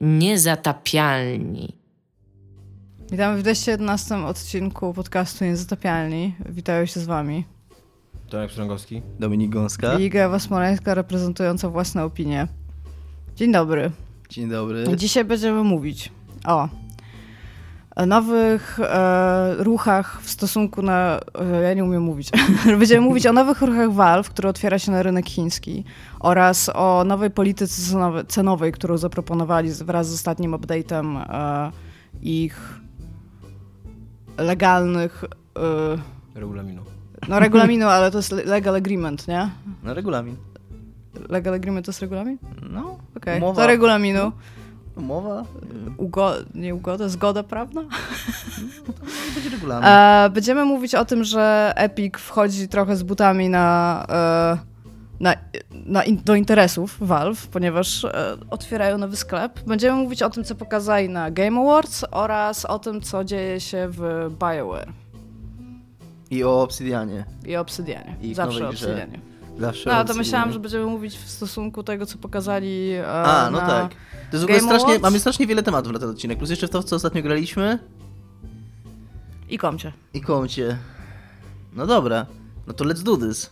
Niezatapialni. 0.00 1.76
Witamy 3.10 3.38
w 3.38 3.42
211 3.42 4.16
odcinku 4.26 4.94
podcastu 4.94 5.44
Niezatapialni. 5.44 6.34
Witają 6.48 6.86
się 6.86 7.00
z 7.00 7.04
wami 7.04 7.44
Tomek 8.28 8.50
Strągowski. 8.50 9.02
Dominik 9.18 9.50
Gąska. 9.50 9.98
i 9.98 10.02
Iga 10.02 10.38
Smoleńska 10.38 10.94
reprezentująca 10.94 11.68
własne 11.68 12.04
opinie. 12.04 12.48
Dzień 13.36 13.52
dobry. 13.52 13.90
Dzień 14.28 14.48
dobry. 14.48 14.84
Dzisiaj 14.96 15.24
będziemy 15.24 15.64
mówić 15.64 16.12
o 16.46 16.68
nowych 18.06 18.80
e, 18.80 19.54
ruchach 19.58 20.20
w 20.22 20.30
stosunku 20.30 20.82
na... 20.82 21.20
E, 21.52 21.62
ja 21.62 21.74
nie 21.74 21.84
umiem 21.84 22.02
mówić. 22.02 22.30
będziemy 22.78 23.00
mówić 23.00 23.26
o 23.26 23.32
nowych 23.32 23.62
ruchach 23.62 23.92
Valve, 23.92 24.30
który 24.30 24.48
otwiera 24.48 24.78
się 24.78 24.92
na 24.92 25.02
rynek 25.02 25.26
chiński 25.26 25.84
oraz 26.20 26.70
o 26.74 27.04
nowej 27.04 27.30
polityce 27.30 27.82
cenowej, 27.82 28.26
cenowej 28.26 28.72
którą 28.72 28.96
zaproponowali 28.96 29.70
wraz 29.70 30.08
z 30.08 30.14
ostatnim 30.14 30.52
update'em 30.52 31.18
e, 31.18 31.72
ich 32.22 32.80
legalnych... 34.38 35.24
E, 36.34 36.38
Regulaminu. 36.40 36.82
no 37.28 37.38
regulaminu, 37.38 37.86
ale 37.86 38.10
to 38.10 38.18
jest 38.18 38.32
legal 38.32 38.74
agreement, 38.76 39.28
nie? 39.28 39.50
No 39.82 39.94
regulamin. 39.94 40.36
Legal 41.28 41.54
agreement 41.54 41.86
to 41.86 41.90
jest 41.90 42.00
regulamin? 42.00 42.38
No, 42.70 42.98
Okej, 43.16 43.38
Umowa. 43.38 43.62
to 43.62 43.66
regulaminu. 43.66 44.32
Umowa. 45.00 45.44
Ugo... 45.96 46.32
Nie 46.54 46.74
ugoda, 46.74 47.08
zgoda 47.08 47.42
prawna? 47.42 47.82
To 48.86 48.92
będzie 49.34 49.50
regulamin. 49.50 49.88
E, 49.88 50.30
będziemy 50.32 50.64
mówić 50.64 50.94
o 50.94 51.04
tym, 51.04 51.24
że 51.24 51.72
Epic 51.76 52.14
wchodzi 52.18 52.68
trochę 52.68 52.96
z 52.96 53.02
butami 53.02 53.48
na, 53.48 54.06
e, 54.08 54.58
na, 55.20 55.34
na 55.72 56.04
in, 56.04 56.20
do 56.24 56.34
interesów 56.34 56.96
Valve, 57.00 57.46
ponieważ 57.46 58.04
e, 58.04 58.36
otwierają 58.50 58.98
nowy 58.98 59.16
sklep. 59.16 59.60
Będziemy 59.66 60.02
mówić 60.02 60.22
o 60.22 60.30
tym, 60.30 60.44
co 60.44 60.54
pokazali 60.54 61.08
na 61.08 61.30
Game 61.30 61.60
Awards 61.60 62.04
oraz 62.10 62.64
o 62.64 62.78
tym, 62.78 63.00
co 63.00 63.24
dzieje 63.24 63.60
się 63.60 63.88
w 63.90 64.30
BioWare 64.38 64.92
I 66.30 66.44
o 66.44 66.62
Obsidianie. 66.62 67.24
i 67.46 67.56
Obsydianie. 67.56 68.16
I 68.22 68.32
w 68.32 68.36
Zawsze 68.36 68.66
o. 68.66 68.68
Obsydianie. 68.68 69.29
Zawsze 69.60 69.90
No, 69.90 70.04
to 70.04 70.14
myślałam, 70.14 70.52
że 70.52 70.58
będziemy 70.58 70.84
mówić 70.86 71.16
w 71.18 71.30
stosunku 71.30 71.82
tego, 71.82 72.06
co 72.06 72.18
pokazali 72.18 72.90
e, 72.92 73.08
A, 73.08 73.50
no 73.50 73.60
na... 73.60 73.66
tak. 73.66 73.90
To 73.90 74.36
jest 74.36 74.40
w 74.42 74.44
ogóle 74.44 74.58
Game 74.58 74.68
strasznie, 74.68 74.86
Awards? 74.86 75.02
mamy 75.02 75.20
strasznie 75.20 75.46
wiele 75.46 75.62
tematów 75.62 75.92
na 75.92 75.98
ten 75.98 76.10
odcinek. 76.10 76.38
Plus 76.38 76.50
jeszcze 76.50 76.66
w 76.66 76.70
to, 76.70 76.82
co 76.82 76.96
ostatnio 76.96 77.22
graliśmy. 77.22 77.78
I 79.48 79.58
komcie. 79.58 79.92
I 80.14 80.20
kącie. 80.20 80.78
No 81.72 81.86
dobra. 81.86 82.26
No 82.66 82.72
to 82.72 82.84
let's 82.84 83.02
do 83.02 83.16
this. 83.16 83.50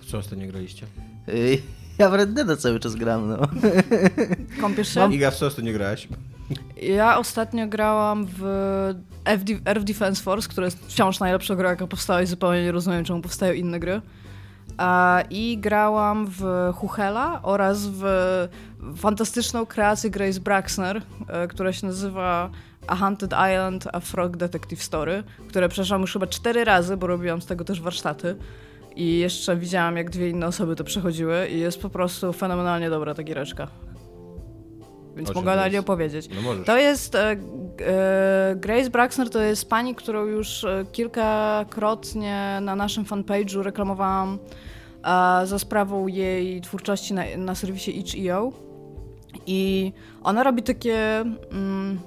W 0.00 0.10
co 0.10 0.18
ostatnio 0.18 0.46
graliście? 0.46 0.86
Ej, 1.28 1.62
Ja 1.98 2.10
w 2.10 2.14
Red 2.14 2.32
Deada 2.32 2.56
cały 2.56 2.80
czas 2.80 2.94
gram, 2.94 3.28
no. 3.28 3.38
Kąpiesz 4.60 4.94
się? 4.94 5.14
Iga, 5.14 5.30
w 5.30 5.36
co 5.36 5.46
ostatnio 5.46 5.72
grałeś? 5.72 6.08
Ja 6.82 7.18
ostatnio 7.18 7.66
grałam 7.66 8.26
w 8.38 8.42
FD, 9.24 9.52
Earth 9.66 9.84
Defense 9.84 10.22
Force, 10.22 10.48
która 10.48 10.64
jest 10.64 10.78
wciąż 10.86 11.20
najlepsza 11.20 11.56
gra, 11.56 11.70
jaka 11.70 11.86
powstała 11.86 12.22
i 12.22 12.26
zupełnie 12.26 12.62
nie 12.64 12.72
rozumiem, 12.72 13.04
czemu 13.04 13.20
powstają 13.20 13.52
inne 13.52 13.80
gry. 13.80 14.00
I 15.30 15.58
grałam 15.58 16.26
w 16.26 16.44
Huchela 16.74 17.40
oraz 17.42 17.86
w 17.86 18.02
fantastyczną 18.96 19.66
kreację 19.66 20.10
Grace 20.10 20.40
Braxner, 20.40 21.02
e, 21.28 21.48
która 21.48 21.72
się 21.72 21.86
nazywa 21.86 22.50
A 22.86 22.96
Haunted 22.96 23.30
Island, 23.32 23.88
A 23.92 24.00
Frog 24.00 24.36
Detective 24.36 24.82
Story, 24.82 25.22
które 25.48 25.68
przeszłam 25.68 26.00
już 26.00 26.12
chyba 26.12 26.26
cztery 26.26 26.64
razy, 26.64 26.96
bo 26.96 27.06
robiłam 27.06 27.42
z 27.42 27.46
tego 27.46 27.64
też 27.64 27.80
warsztaty. 27.80 28.36
I 28.96 29.18
jeszcze 29.18 29.56
widziałam, 29.56 29.96
jak 29.96 30.10
dwie 30.10 30.28
inne 30.28 30.46
osoby 30.46 30.76
to 30.76 30.84
przechodziły 30.84 31.48
i 31.48 31.58
jest 31.58 31.82
po 31.82 31.90
prostu 31.90 32.32
fenomenalnie 32.32 32.90
dobra 32.90 33.14
ta 33.14 33.22
giereczka. 33.22 33.68
Więc 35.18 35.34
mogę 35.34 35.56
na 35.56 35.68
nie 35.68 35.80
opowiedzieć. 35.80 36.28
No 36.34 36.42
możesz. 36.42 36.66
To 36.66 36.78
jest. 36.78 37.14
E, 37.14 37.36
e, 37.80 38.56
Grace 38.56 38.90
Braxner 38.90 39.30
to 39.30 39.40
jest 39.40 39.70
pani, 39.70 39.94
którą 39.94 40.26
już 40.26 40.64
e, 40.64 40.84
kilkakrotnie 40.92 42.58
na 42.62 42.76
naszym 42.76 43.04
fanpage'u 43.04 43.62
reklamowałam 43.62 44.38
e, 45.04 45.46
za 45.46 45.58
sprawą 45.58 46.06
jej 46.06 46.60
twórczości 46.60 47.14
na, 47.14 47.22
na 47.36 47.54
serwisie 47.54 47.98
itch.io. 47.98 48.52
I 49.46 49.92
ona 50.22 50.42
robi 50.42 50.62
takie. 50.62 51.20
Mm, 51.50 51.98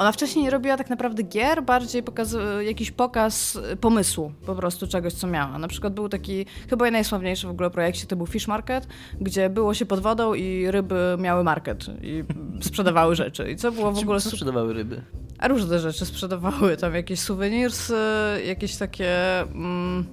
ona 0.00 0.12
wcześniej 0.12 0.44
nie 0.44 0.50
robiła 0.50 0.76
tak 0.76 0.90
naprawdę 0.90 1.22
gier, 1.22 1.62
bardziej 1.62 2.02
pokaz, 2.02 2.36
jakiś 2.60 2.90
pokaz 2.90 3.58
pomysłu 3.80 4.32
po 4.46 4.54
prostu 4.54 4.86
czegoś, 4.86 5.12
co 5.12 5.26
miała. 5.26 5.58
Na 5.58 5.68
przykład 5.68 5.94
był 5.94 6.08
taki, 6.08 6.46
chyba 6.70 6.90
najsławniejszy 6.90 7.46
w 7.46 7.50
ogóle 7.50 7.70
projekcie, 7.70 8.06
to 8.06 8.16
był 8.16 8.26
Fish 8.26 8.48
Market, 8.48 8.86
gdzie 9.20 9.50
było 9.50 9.74
się 9.74 9.86
pod 9.86 10.00
wodą 10.00 10.34
i 10.34 10.70
ryby 10.70 11.16
miały 11.18 11.44
market 11.44 11.86
i 12.02 12.24
sprzedawały 12.68 13.14
rzeczy. 13.14 13.50
I 13.50 13.56
co 13.56 13.72
było 13.72 13.92
w 13.92 13.98
ogóle 13.98 14.20
co 14.20 14.30
sprzedawały 14.30 14.74
ryby? 14.74 15.02
A 15.38 15.48
różne 15.48 15.78
rzeczy 15.78 16.06
sprzedawały, 16.06 16.76
tam 16.76 16.94
jakieś 16.94 17.20
souvenirs, 17.20 17.92
jakieś 18.46 18.76
takie 18.76 19.40
mm, 19.40 20.04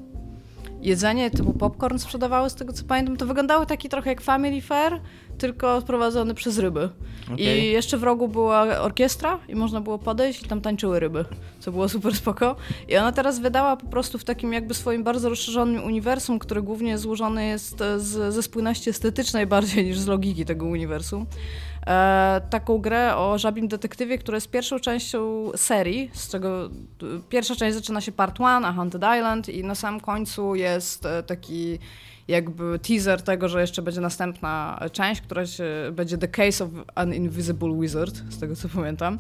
jedzenie 0.88 1.32
typu 1.32 1.54
popcorn 1.54 1.98
sprzedawały, 1.98 2.50
z 2.50 2.56
tego 2.56 2.74
co 2.74 2.84
pamiętam. 2.84 3.18
To 3.18 3.26
wyglądało 3.26 3.66
taki 3.66 3.90
trochę 3.90 4.10
jak 4.10 4.22
Family 4.22 4.62
Fair, 4.62 5.00
tylko 5.38 5.82
prowadzony 5.82 6.34
przez 6.34 6.60
ryby. 6.60 6.90
Okej. 7.34 7.60
I 7.60 7.72
jeszcze 7.72 7.98
w 7.98 8.04
rogu 8.04 8.28
była 8.28 8.62
orkiestra 8.80 9.40
i 9.48 9.56
można 9.56 9.82
było 9.82 10.00
podejść 10.00 10.44
i 10.44 10.48
tam 10.48 10.62
tańczyły 10.62 11.00
ryby, 11.00 11.26
co 11.60 11.72
było 11.72 11.90
super 11.90 12.16
spoko. 12.16 12.56
I 12.88 12.98
ona 12.98 13.12
teraz 13.12 13.40
wydała 13.40 13.78
po 13.78 13.88
prostu 13.88 14.18
w 14.18 14.24
takim 14.24 14.54
jakby 14.54 14.74
swoim 14.74 15.04
bardzo 15.04 15.30
rozszerzonym 15.30 15.84
uniwersum, 15.84 16.40
które 16.40 16.62
głównie 16.62 16.98
złożone 16.98 17.46
jest 17.46 17.84
z, 17.98 18.34
ze 18.34 18.44
spójności 18.44 18.90
estetycznej 18.90 19.48
bardziej 19.48 19.86
niż 19.86 20.00
z 20.00 20.08
logiki 20.08 20.46
tego 20.46 20.66
uniwersum. 20.66 21.26
E, 21.88 22.42
taką 22.50 22.78
grę 22.78 23.16
o 23.16 23.38
żabim 23.38 23.68
detektywie, 23.68 24.18
która 24.18 24.36
jest 24.36 24.52
pierwszą 24.52 24.80
częścią 24.80 25.52
serii, 25.56 26.10
z 26.14 26.30
czego 26.30 26.66
e, 26.66 26.70
pierwsza 27.30 27.56
część 27.56 27.76
zaczyna 27.76 28.02
się 28.02 28.12
part 28.12 28.42
one, 28.42 28.68
a 28.68 28.74
Haunted 28.74 29.02
Island 29.18 29.50
i 29.50 29.64
na 29.64 29.76
samym 29.76 30.00
końcu 30.00 30.56
jest 30.56 31.06
e, 31.06 31.24
taki 31.24 31.80
jakby 32.28 32.80
teaser 32.80 33.22
tego, 33.22 33.50
że 33.50 33.62
jeszcze 33.62 33.82
będzie 33.82 34.02
następna 34.02 34.80
część, 34.92 35.22
która 35.22 35.46
się, 35.46 35.64
będzie 35.92 36.18
The 36.18 36.28
Case 36.28 36.64
of 36.64 36.70
an 36.96 37.14
Invisible 37.14 37.80
Wizard, 37.80 38.16
z 38.30 38.40
tego 38.40 38.56
co 38.56 38.70
pamiętam. 38.70 39.18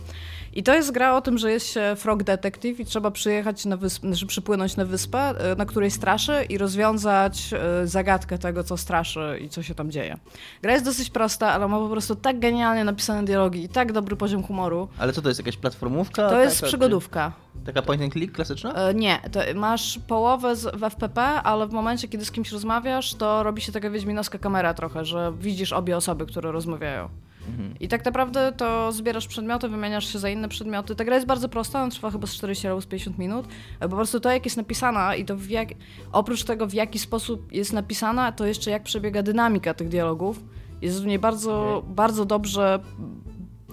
I 0.53 0.63
to 0.63 0.73
jest 0.75 0.91
gra 0.91 1.15
o 1.15 1.21
tym, 1.21 1.37
że 1.37 1.51
jest 1.51 1.67
się 1.73 1.93
frog 1.97 2.23
detective 2.23 2.79
i 2.79 2.85
trzeba 2.85 3.11
przyjechać 3.11 3.65
na 3.65 3.77
wyspę, 3.77 4.07
znaczy 4.07 4.25
przypłynąć 4.25 4.75
na 4.75 4.85
wyspę, 4.85 5.19
e, 5.19 5.55
na 5.55 5.65
której 5.65 5.91
straszy 5.91 6.45
i 6.49 6.57
rozwiązać 6.57 7.53
e, 7.53 7.87
zagadkę 7.87 8.37
tego, 8.37 8.63
co 8.63 8.77
straszy 8.77 9.39
i 9.41 9.49
co 9.49 9.63
się 9.63 9.75
tam 9.75 9.91
dzieje. 9.91 10.17
Gra 10.61 10.73
jest 10.73 10.85
dosyć 10.85 11.09
prosta, 11.09 11.51
ale 11.53 11.67
ma 11.67 11.79
po 11.79 11.89
prostu 11.89 12.15
tak 12.15 12.39
genialnie 12.39 12.83
napisane 12.83 13.25
dialogi 13.25 13.63
i 13.63 13.69
tak 13.69 13.91
dobry 13.91 14.15
poziom 14.15 14.43
humoru. 14.43 14.87
Ale 14.97 15.13
co 15.13 15.21
to 15.21 15.29
jest, 15.29 15.39
jakaś 15.39 15.57
platformówka? 15.57 16.29
To 16.29 16.41
jest 16.41 16.55
Taka, 16.57 16.67
przygodówka. 16.67 17.31
Czy, 17.53 17.65
taka 17.65 17.81
point 17.81 18.03
and 18.03 18.13
click 18.13 18.35
klasyczna? 18.35 18.73
E, 18.73 18.93
Nie, 18.93 19.19
masz 19.55 19.99
połowę 20.07 20.55
w 20.55 20.83
FPP, 20.83 21.21
ale 21.21 21.67
w 21.67 21.71
momencie, 21.71 22.07
kiedy 22.07 22.25
z 22.25 22.31
kimś 22.31 22.51
rozmawiasz, 22.51 22.96
to 23.13 23.43
robi 23.43 23.61
się 23.61 23.71
taka 23.71 23.89
wiedźminowska 23.89 24.37
kamera 24.37 24.73
trochę, 24.73 25.05
że 25.05 25.33
widzisz 25.39 25.73
obie 25.73 25.97
osoby, 25.97 26.25
które 26.25 26.51
rozmawiają. 26.51 27.09
Mhm. 27.47 27.73
I 27.79 27.87
tak 27.87 28.05
naprawdę 28.05 28.51
to 28.57 28.91
zbierasz 28.91 29.27
przedmioty, 29.27 29.69
wymieniasz 29.69 30.13
się 30.13 30.19
za 30.19 30.29
inne 30.29 30.49
przedmioty. 30.49 30.95
Ta 30.95 31.05
gra 31.05 31.15
jest 31.15 31.27
bardzo 31.27 31.49
prosta, 31.49 31.81
ona 31.81 31.91
trwa 31.91 32.11
chyba 32.11 32.27
z 32.27 32.33
40 32.33 32.67
albo 32.67 32.81
z 32.81 32.85
50 32.85 33.17
minut. 33.17 33.45
E, 33.79 33.89
Po 33.89 33.95
prostu 33.95 34.19
to, 34.19 34.31
jak 34.31 34.45
jest 34.45 34.57
napisana 34.57 35.15
i 35.15 35.25
to 35.25 35.35
w 35.37 35.49
jak... 35.49 35.69
oprócz 36.11 36.43
tego, 36.43 36.67
w 36.67 36.73
jaki 36.73 36.99
sposób 36.99 37.51
jest 37.51 37.73
napisana, 37.73 38.31
to 38.31 38.45
jeszcze 38.45 38.71
jak 38.71 38.83
przebiega 38.83 39.23
dynamika 39.23 39.73
tych 39.73 39.89
dialogów, 39.89 40.43
jest 40.81 41.03
w 41.03 41.05
niej 41.05 41.19
bardzo, 41.19 41.83
bardzo 41.87 42.25
dobrze 42.25 42.79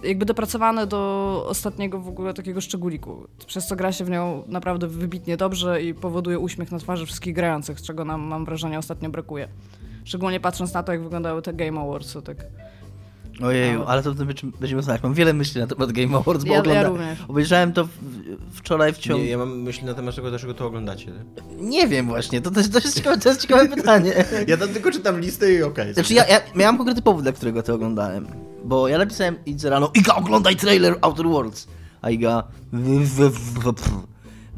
jakby 0.06 0.24
dopracowane 0.26 0.86
do 0.86 1.44
ostatniego 1.48 2.00
w 2.00 2.08
ogóle 2.08 2.34
takiego 2.34 2.60
szczególiku. 2.60 3.26
Przez 3.46 3.66
co 3.66 3.76
gra 3.76 3.92
się 3.92 4.04
w 4.04 4.10
nią 4.10 4.42
naprawdę 4.46 4.86
wybitnie 4.88 5.36
dobrze 5.36 5.82
i 5.82 5.94
powoduje 5.94 6.38
uśmiech 6.38 6.72
na 6.72 6.78
twarzy 6.78 7.06
wszystkich 7.06 7.34
grających, 7.34 7.80
z 7.80 7.82
czego 7.82 8.04
nam, 8.04 8.20
mam 8.20 8.44
wrażenie, 8.44 8.78
ostatnio 8.78 9.10
brakuje. 9.10 9.48
Szczególnie 10.04 10.40
patrząc 10.40 10.74
na 10.74 10.82
to, 10.82 10.92
jak 10.92 11.02
wyglądały 11.02 11.42
te 11.42 11.52
Game 11.52 11.80
Awards, 11.80 12.12
to 12.12 12.22
tak... 12.22 12.36
Ojeju, 13.42 13.78
Ale- 13.80 13.86
ale 13.86 14.02
to, 14.02 14.14
będziemy- 14.14 14.52
będziemy 14.60 14.82
znać. 14.82 15.02
Mam 15.02 15.14
wiele 15.14 15.32
myśli 15.32 15.60
na 15.60 15.66
temat 15.66 15.92
Game 15.92 16.16
Awards, 16.16 16.44
bo 16.44 16.48
Ja, 16.50 16.54
ja 16.54 16.60
ogląda... 16.60 16.82
również. 16.88 17.18
obejrzałem 17.28 17.72
to 17.72 17.84
w, 17.84 17.90
wczoraj 18.52 18.92
w 18.92 18.98
ciągu... 18.98 19.18
Nie, 19.18 19.24
Nie, 19.24 19.30
ja 19.30 19.38
mam 19.38 19.60
myśli 19.62 19.84
na 19.86 19.94
temat 19.94 20.14
tego, 20.16 20.30
dlaczego 20.30 20.54
to 20.54 20.66
oglądacie. 20.66 21.12
wiem 21.88 22.06
właśnie, 22.06 22.40
to, 22.40 22.50
to, 22.50 22.60
jest, 22.60 22.72
to, 22.72 22.78
jest 22.78 22.96
ciekawe, 22.96 23.18
to 23.18 23.28
jest 23.28 23.42
ciekawe 23.42 23.68
pytanie. 23.68 24.12
Ja 24.48 24.56
tam 24.56 24.68
tylko 24.68 24.90
czytam 24.90 25.20
listę 25.20 25.52
i 25.52 25.62
okej. 25.62 25.94
Znaczy 25.94 26.14
ja, 26.14 26.26
ja 26.26 26.40
miałem 26.54 26.76
konkretny 26.76 27.02
powód, 27.02 27.22
dla 27.22 27.32
którego 27.32 27.62
to 27.62 27.74
oglądałem. 27.74 28.26
Bo 28.64 28.88
ja 28.88 28.98
napisałem 28.98 29.36
Idze 29.46 29.70
rano, 29.70 29.90
Iga 29.94 30.14
oglądaj 30.14 30.56
trailer 30.56 30.96
Outer 31.00 31.26
Worlds. 31.26 31.68
A 32.02 32.10
Iga... 32.10 32.42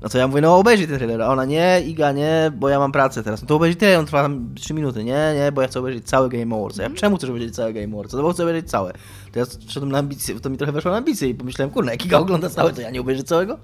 No 0.02 0.08
to 0.08 0.18
ja 0.18 0.28
mówię, 0.28 0.40
no 0.40 0.56
obejrzyj 0.56 0.88
ten 0.88 0.96
trailer. 0.96 1.22
A 1.22 1.28
ona 1.28 1.44
nie, 1.44 1.82
Iga 1.86 2.12
nie, 2.12 2.52
bo 2.56 2.68
ja 2.68 2.78
mam 2.78 2.92
pracę 2.92 3.22
teraz. 3.22 3.42
No 3.42 3.48
to 3.48 3.56
obejrzyj 3.56 3.76
trailer, 3.76 4.00
on 4.00 4.06
trwa 4.06 4.22
tam 4.22 4.54
3 4.54 4.74
minuty. 4.74 5.04
Nie, 5.04 5.34
nie, 5.34 5.52
bo 5.52 5.62
ja 5.62 5.68
chcę 5.68 5.80
obejrzeć 5.80 6.08
cały 6.08 6.28
Game 6.28 6.56
Awards. 6.56 6.78
Ja 6.78 6.90
czemu 6.90 7.16
chcesz 7.16 7.30
obejrzeć 7.30 7.54
cały 7.54 7.72
Game 7.72 7.92
Awards? 7.92 8.12
No 8.12 8.22
bo 8.22 8.32
chcę 8.32 8.42
obejrzeć 8.42 8.70
całe. 8.70 8.92
To 9.32 9.38
ja 9.38 9.46
szedłem 9.68 9.92
na 9.92 9.98
ambicje, 9.98 10.40
to 10.40 10.50
mi 10.50 10.56
trochę 10.56 10.72
weszło 10.72 10.90
na 10.90 10.96
ambicje 10.96 11.28
i 11.28 11.34
pomyślałem, 11.34 11.70
kurna, 11.70 11.92
jak 11.92 12.06
Iga 12.06 12.18
ogląda 12.18 12.50
całe, 12.50 12.72
to 12.72 12.80
ja 12.80 12.90
nie 12.90 13.00
obejrzę 13.00 13.22
całego? 13.22 13.58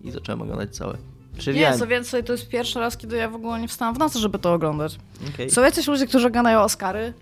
I 0.00 0.10
zacząłem 0.10 0.42
oglądać 0.42 0.76
całe. 0.76 0.98
Nie, 1.46 1.78
co 1.78 1.86
więcej, 1.86 2.24
to 2.24 2.32
jest 2.32 2.48
pierwszy 2.48 2.80
raz, 2.80 2.96
kiedy 2.96 3.16
ja 3.16 3.28
w 3.28 3.34
ogóle 3.34 3.60
nie 3.60 3.68
wstałam 3.68 3.94
w 3.94 3.98
nocy, 3.98 4.18
żeby 4.18 4.38
to 4.38 4.52
oglądać. 4.52 4.98
Okej. 5.34 5.50
Są 5.50 5.62
jacyś 5.62 5.86
ludzie, 5.86 6.06
którzy 6.06 6.26
oglądają 6.26 6.60
Oscary 6.60 7.12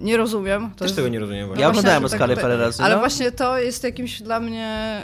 nie 0.00 0.16
rozumiem. 0.16 0.70
To 0.70 0.78
Też 0.78 0.86
jest... 0.86 0.96
tego 0.96 1.08
nie 1.08 1.18
rozumiem 1.18 1.46
właśnie. 1.46 1.62
Ja 1.62 1.68
oglądałem 1.68 2.02
tak 2.02 2.12
Oscary 2.12 2.34
tutaj- 2.34 2.42
parę 2.42 2.56
razy. 2.56 2.82
Ale 2.82 2.94
no. 2.94 3.00
właśnie 3.00 3.32
to 3.32 3.58
jest 3.58 3.84
jakimś 3.84 4.22
dla 4.22 4.40
mnie 4.40 5.00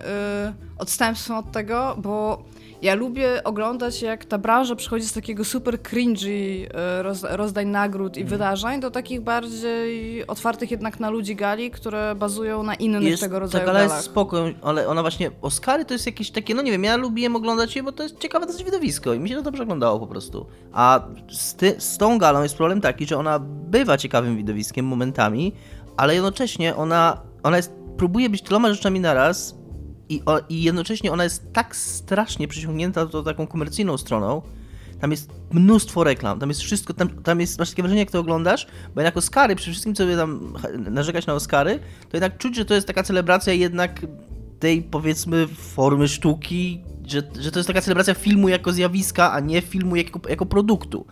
y, 0.79 0.79
odstępstwem 0.79 1.37
od 1.37 1.53
tego, 1.53 1.97
bo 1.99 2.45
ja 2.83 2.95
lubię 2.95 3.45
oglądać, 3.45 4.03
jak 4.03 4.25
ta 4.25 4.39
branża 4.39 4.77
przechodzi 4.77 5.07
z 5.07 5.13
takiego 5.13 5.45
super 5.45 5.83
cringy 5.83 6.69
y, 6.99 7.03
roz, 7.03 7.25
rozdań 7.31 7.69
nagród 7.69 8.17
i 8.17 8.25
wydarzeń 8.25 8.81
do 8.81 8.91
takich 8.91 9.21
bardziej 9.21 10.27
otwartych 10.27 10.71
jednak 10.71 11.01
na 11.01 11.11
ludzi 11.11 11.37
gali, 11.37 11.71
które 11.71 12.15
bazują 12.15 12.63
na 12.63 12.75
innych 12.75 13.03
jest, 13.03 13.23
tego 13.23 13.39
rodzaju 13.39 13.65
tak, 13.65 13.69
ale 13.69 13.83
jest 13.83 13.93
galach. 13.93 14.05
spoko, 14.05 14.45
ale 14.63 14.89
ona 14.89 15.03
właśnie, 15.03 15.31
Oscary 15.43 15.85
to 15.85 15.95
jest 15.95 16.07
jakieś 16.07 16.31
takie, 16.31 16.55
no 16.55 16.63
nie 16.63 16.71
wiem, 16.73 16.85
ja 16.85 16.97
lubiłem 16.97 17.37
oglądać 17.37 17.77
je, 17.77 17.83
bo 17.83 17.93
to 17.93 18.03
jest 18.03 18.19
ciekawe 18.19 18.47
dosyć 18.47 18.65
widowisko 18.65 19.15
i 19.15 19.21
mi 19.21 19.29
się 19.29 19.35
to 19.35 19.43
dobrze 19.43 19.63
oglądało 19.63 20.01
po 20.01 20.07
prostu. 20.07 20.47
A 20.73 21.01
z, 21.31 21.55
ty, 21.55 21.75
z 21.79 21.99
tą 21.99 22.19
galą 22.19 22.43
jest 22.43 22.57
problem 22.57 22.81
taki, 22.81 23.07
że 23.07 23.19
ona 23.19 23.39
bywa 23.69 23.97
ciekawym 23.99 24.37
widowiskiem 24.37 24.87
momentami, 24.87 25.53
ale 25.97 26.15
jednocześnie 26.15 26.77
ona, 26.77 27.23
ona 27.43 27.57
jest, 27.57 27.73
próbuje 27.97 28.31
być 28.31 28.43
tyloma 28.43 28.73
rzeczami 28.73 29.01
naraz 29.01 29.62
i, 30.09 30.23
o, 30.27 30.41
i 30.49 30.63
jednocześnie 30.63 31.13
ona 31.13 31.25
jest 31.25 31.53
tak 31.53 31.77
strasznie 31.77 32.49
przyciągnięta 32.49 33.07
do 33.07 33.23
taką 33.23 33.47
komercyjną 33.47 33.99
stroną, 33.99 34.43
tam 35.01 35.11
jest 35.11 35.31
mnóstwo 35.53 36.05
reklam, 36.05 36.39
tam 36.39 36.49
jest 36.49 36.61
wszystko, 36.61 36.95
tam, 36.95 37.09
tam 37.09 37.41
jest, 37.41 37.59
masz 37.59 37.71
takie 37.71 37.83
wrażenie, 37.83 38.01
jak 38.01 38.11
to 38.11 38.21
oglądasz, 38.21 38.67
bo 38.95 39.01
jednak 39.01 39.17
Oscary, 39.17 39.57
przy 39.57 39.71
wszystkim, 39.71 39.95
co 39.95 40.07
by 40.07 40.17
tam 40.17 40.55
narzekać 40.91 41.27
na 41.27 41.35
Oscary, 41.35 41.79
to 42.11 42.17
jednak 42.17 42.39
czuć, 42.39 42.57
że 42.57 42.65
to 42.65 42.75
jest 42.75 42.87
taka 42.87 43.03
celebracja 43.03 43.53
jednak 43.53 44.07
tej, 44.59 44.83
powiedzmy, 44.83 45.47
formy 45.47 46.09
sztuki, 46.09 46.85
że, 47.07 47.23
że 47.41 47.51
to 47.51 47.59
jest 47.59 47.67
taka 47.67 47.81
celebracja 47.81 48.15
filmu 48.15 48.49
jako 48.49 48.73
zjawiska, 48.73 49.33
a 49.33 49.41
nie 49.41 49.63
filmu 49.63 49.97
jako, 49.97 50.21
jako 50.29 50.47
produktu. 50.47 51.07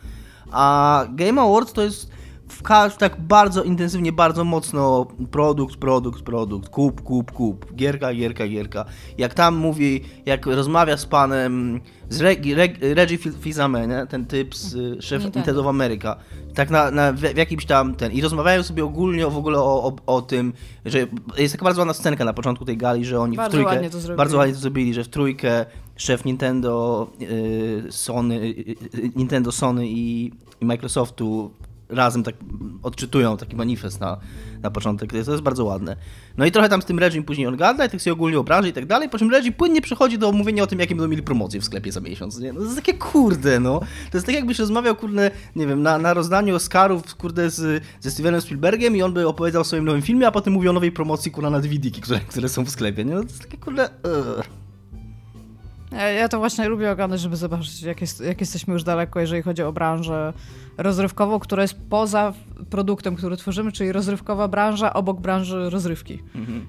A 0.51 1.05
Game 1.11 1.43
Awards 1.43 1.73
to 1.73 1.83
jest 1.83 2.11
w 2.53 2.63
tak 2.99 3.21
bardzo 3.21 3.63
intensywnie, 3.63 4.13
bardzo 4.13 4.45
mocno 4.45 5.07
produkt, 5.31 5.77
produkt, 5.77 6.23
produkt, 6.23 6.69
kup, 6.69 7.01
kup, 7.01 7.33
kup, 7.33 7.75
gierka, 7.75 8.15
gierka, 8.15 8.49
gierka. 8.49 8.85
Jak 9.19 9.35
tam 9.35 9.57
mówi, 9.57 10.05
jak 10.27 10.47
rozmawia 10.47 10.97
z 10.97 11.07
panem, 11.07 11.81
z 12.09 12.21
Reg, 12.21 12.47
Reg, 12.47 12.79
Reggie 12.81 13.19
Fils-Aimé, 13.19 13.89
nie? 13.89 14.07
ten 14.07 14.27
typ 14.27 14.55
z 14.55 14.75
y, 14.75 15.03
szef 15.03 15.25
Nintendo. 15.25 15.61
Of 15.61 15.67
America, 15.67 16.17
tak 16.55 16.71
na, 16.71 16.91
na, 16.91 17.13
w, 17.13 17.37
jakimś 17.37 17.67
tam 17.67 17.95
ten, 17.95 18.13
i 18.13 18.21
rozmawiają 18.21 18.63
sobie 18.63 18.85
ogólnie 18.85 19.27
o, 19.27 19.31
w 19.31 19.37
ogóle 19.37 19.59
o, 19.59 19.85
o, 19.85 19.97
o 20.07 20.23
tym, 20.23 20.53
że 20.85 21.07
jest 21.39 21.55
taka 21.55 21.65
bardzo 21.65 21.81
ładna 21.81 21.95
scenka 21.95 22.25
na 22.25 22.33
początku 22.33 22.65
tej 22.65 22.77
gali, 22.77 23.05
że 23.05 23.21
oni 23.21 23.37
Bardzo 23.37 23.51
w 23.51 23.53
trójkę, 23.53 23.73
ładnie 23.73 23.91
to 23.91 24.01
zrobili. 24.01 24.17
bardzo 24.17 24.37
ładnie 24.37 24.55
to 24.55 24.61
zrobili, 24.61 24.95
że 24.95 25.05
w 25.05 25.09
trójkę 25.09 25.67
szef 25.97 26.25
Nintendo, 26.25 27.07
y, 27.23 27.85
Sony, 27.91 28.35
y, 28.35 28.77
y, 28.95 29.11
Nintendo, 29.17 29.53
Sony 29.53 29.89
i, 29.89 30.33
i 30.61 30.65
Microsoftu 30.65 31.51
razem 31.91 32.23
tak 32.23 32.35
odczytują 32.83 33.37
taki 33.37 33.57
manifest 33.57 34.01
na, 34.01 34.17
na 34.63 34.71
początek. 34.71 35.11
To 35.11 35.17
jest, 35.17 35.41
bardzo 35.41 35.65
ładne. 35.65 35.97
No 36.37 36.47
i 36.47 36.53
trochę 36.53 36.69
tam 36.69 36.83
z 36.83 36.85
tym 36.85 36.99
Reggie 36.99 37.23
później 37.23 37.47
on 37.47 37.57
gada, 37.57 37.85
i 37.85 37.91
tak 37.91 38.03
sobie 38.03 38.13
ogólnie 38.13 38.39
o 38.39 38.45
branży 38.45 38.69
i 38.69 38.73
tak 38.73 38.87
dalej, 38.87 39.09
po 39.09 39.19
czym 39.19 39.31
Reggie 39.31 39.53
płynnie 39.53 39.81
przechodzi 39.81 40.19
do 40.19 40.33
mówienia 40.33 40.63
o 40.63 40.67
tym, 40.67 40.79
jakie 40.79 40.95
będą 40.95 41.09
mieli 41.09 41.23
promocje 41.23 41.61
w 41.61 41.65
sklepie 41.65 41.93
za 41.93 42.01
miesiąc. 42.01 42.39
Nie? 42.39 42.53
No 42.53 42.59
to 42.59 42.65
jest 42.65 42.77
takie 42.77 42.95
kurde, 42.95 43.61
no. 43.61 43.81
To 44.11 44.17
jest 44.17 44.27
tak 44.27 44.35
jakbyś 44.35 44.59
rozmawiał, 44.59 44.97
kurde, 44.97 45.31
nie 45.57 45.67
wiem, 45.67 45.83
na, 45.83 45.99
na 45.99 46.15
rozdaniu 46.15 46.57
Oscarów, 46.57 47.15
kurde, 47.15 47.51
z, 47.51 47.85
ze 48.01 48.11
Stevenem 48.11 48.41
Spielbergiem 48.41 48.97
i 48.97 49.03
on 49.03 49.13
by 49.13 49.29
opowiedział 49.29 49.63
o 49.63 49.65
swoim 49.65 49.85
nowym 49.85 50.03
filmie, 50.03 50.27
a 50.27 50.31
potem 50.31 50.53
mówi 50.53 50.69
o 50.69 50.73
nowej 50.73 50.93
promocji, 50.93 51.31
kurwa, 51.31 51.51
na 51.51 51.61
DVD-ki, 51.61 52.01
które, 52.01 52.21
które 52.21 52.49
są 52.49 52.65
w 52.65 52.71
sklepie, 52.71 53.05
nie? 53.05 53.15
No 53.15 53.21
to 53.21 53.29
jest 53.29 53.43
takie, 53.43 53.59
kurde... 53.59 53.89
Ja, 55.93 56.29
to 56.29 56.39
właśnie 56.39 56.69
lubię 56.69 56.91
oglądać, 56.91 57.21
żeby 57.21 57.37
zobaczyć, 57.37 57.83
jak, 57.83 58.01
jest, 58.01 58.21
jak 58.21 58.41
jesteśmy 58.41 58.73
już 58.73 58.85
daleko, 58.85 59.21
jeżeli 59.21 59.43
chodzi 59.43 59.63
o 59.63 59.73
branżę 59.73 60.33
rozrywkową, 60.79 61.39
która 61.39 61.63
jest 61.63 61.75
poza 61.91 62.33
produktem, 62.71 63.17
który 63.17 63.37
tworzymy, 63.37 63.73
czyli 63.73 63.93
rozrywkowa 63.93 64.49
branża 64.49 64.93
obok 64.93 65.21
branży 65.21 65.71
rozrywki. 65.71 66.23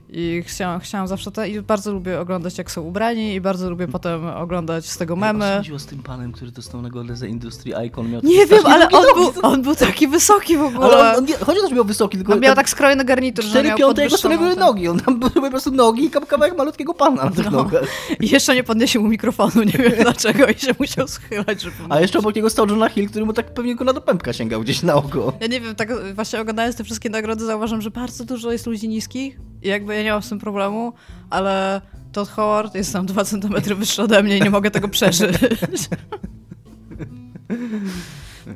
I 0.09 0.44
chciałam, 0.48 0.80
chciałam 0.80 1.07
zawsze 1.07 1.31
to 1.31 1.45
i 1.45 1.62
bardzo 1.62 1.94
lubię 1.94 2.19
oglądać, 2.19 2.57
jak 2.57 2.71
są 2.71 2.81
ubrani 2.81 3.33
i 3.33 3.42
bardzo 3.42 3.69
lubię 3.69 3.88
potem 3.88 4.25
oglądać 4.27 4.86
z 4.89 4.98
tego 4.98 5.13
co 5.13 5.19
memy. 5.19 5.56
chodziło 5.57 5.80
z 5.80 5.86
tym 5.86 6.03
panem, 6.03 6.31
który 6.31 6.51
dostał 6.51 6.81
nagrodę 6.81 7.15
za 7.15 7.27
Industry 7.27 7.74
Icon? 7.88 8.12
Miał 8.12 8.21
Nie 8.24 8.45
wiem, 8.48 8.65
ale 8.65 8.89
on 8.89 9.06
był, 9.15 9.31
on 9.42 9.62
był 9.62 9.75
taki 9.75 10.07
wysoki 10.07 10.57
w 10.57 10.59
Ale 10.62 10.68
ogóle. 10.68 11.12
on, 11.12 11.18
on 11.18 11.25
nie, 11.25 11.36
chodzi 11.36 11.59
o 11.59 11.62
to, 11.62 11.69
że 11.69 11.75
miał 11.75 11.86
wysoki, 11.86 12.18
tylko 12.18 12.33
On 12.33 12.39
miał 12.39 12.56
tak 12.56 12.69
skrojony 12.69 13.06
garnitur, 13.06 13.45
że 13.45 13.63
miał 13.63 13.77
piąte 13.77 14.01
jego 14.03 14.12
podwyższoną 14.15 14.18
strony 14.18 14.38
były 14.38 14.50
ten- 14.50 14.59
nogi. 14.59 14.88
On 14.88 15.00
tam 15.00 15.19
były 15.19 15.31
po 15.31 15.50
prostu 15.50 15.71
nogi 15.71 16.06
i 16.06 16.09
kawałek 16.09 16.57
malutkiego 16.57 16.94
pana 16.94 17.25
na 17.25 17.31
tych 17.31 17.45
No. 17.45 17.51
nogach. 17.51 17.83
I 18.19 18.30
jeszcze 18.30 18.56
nie 18.56 18.63
podniesił 18.63 19.01
mu 19.03 19.07
mikrofonu, 19.09 19.63
nie 19.63 19.71
wiem 19.71 19.92
dlaczego, 20.01 20.45
i 20.48 20.59
się 20.59 20.71
musiał 20.80 21.07
schylać, 21.07 21.62
żeby... 21.62 21.75
A 21.89 22.00
jeszcze 22.00 22.19
obok 22.19 22.36
niego 22.36 22.50
stał 22.50 22.68
Jonah 22.68 22.92
Hill, 22.94 23.09
który 23.09 23.25
mu 23.25 23.33
tak 23.33 23.53
pewnie 23.53 23.75
go 23.75 23.94
do 23.94 24.01
pępka 24.01 24.33
sięgał 24.33 24.62
gdzieś 24.62 24.83
na 24.83 24.95
oko. 24.95 25.33
Ja 25.42 25.48
nie 25.48 25.62
wiem, 25.62 25.75
tak 25.75 25.91
właśnie 26.14 26.40
oglądając 26.40 26.76
te 26.76 26.84
wszystkie 26.84 27.10
nagrody 27.10 27.46
zauważam, 27.46 27.82
że 27.82 27.92
bardzo 27.92 28.26
dużo 28.26 28.52
jest 28.52 28.68
ludzi 28.68 28.90
niskich 28.90 29.40
i 29.62 29.68
jakby 29.68 29.96
ja 29.96 30.04
nie 30.04 30.12
mam 30.12 30.22
z 30.22 30.30
tym 30.30 30.40
problemu, 30.40 30.94
ale 31.30 31.82
Todd 32.12 32.30
Howard 32.30 32.76
jest 32.76 32.94
tam 32.94 33.06
2 33.06 33.24
cm 33.24 33.76
wyższy 33.76 34.02
ode 34.02 34.24
mnie 34.24 34.38
i 34.38 34.42
nie 34.42 34.50
mogę 34.50 34.72
tego 34.72 34.88
przeżyć. 34.88 35.38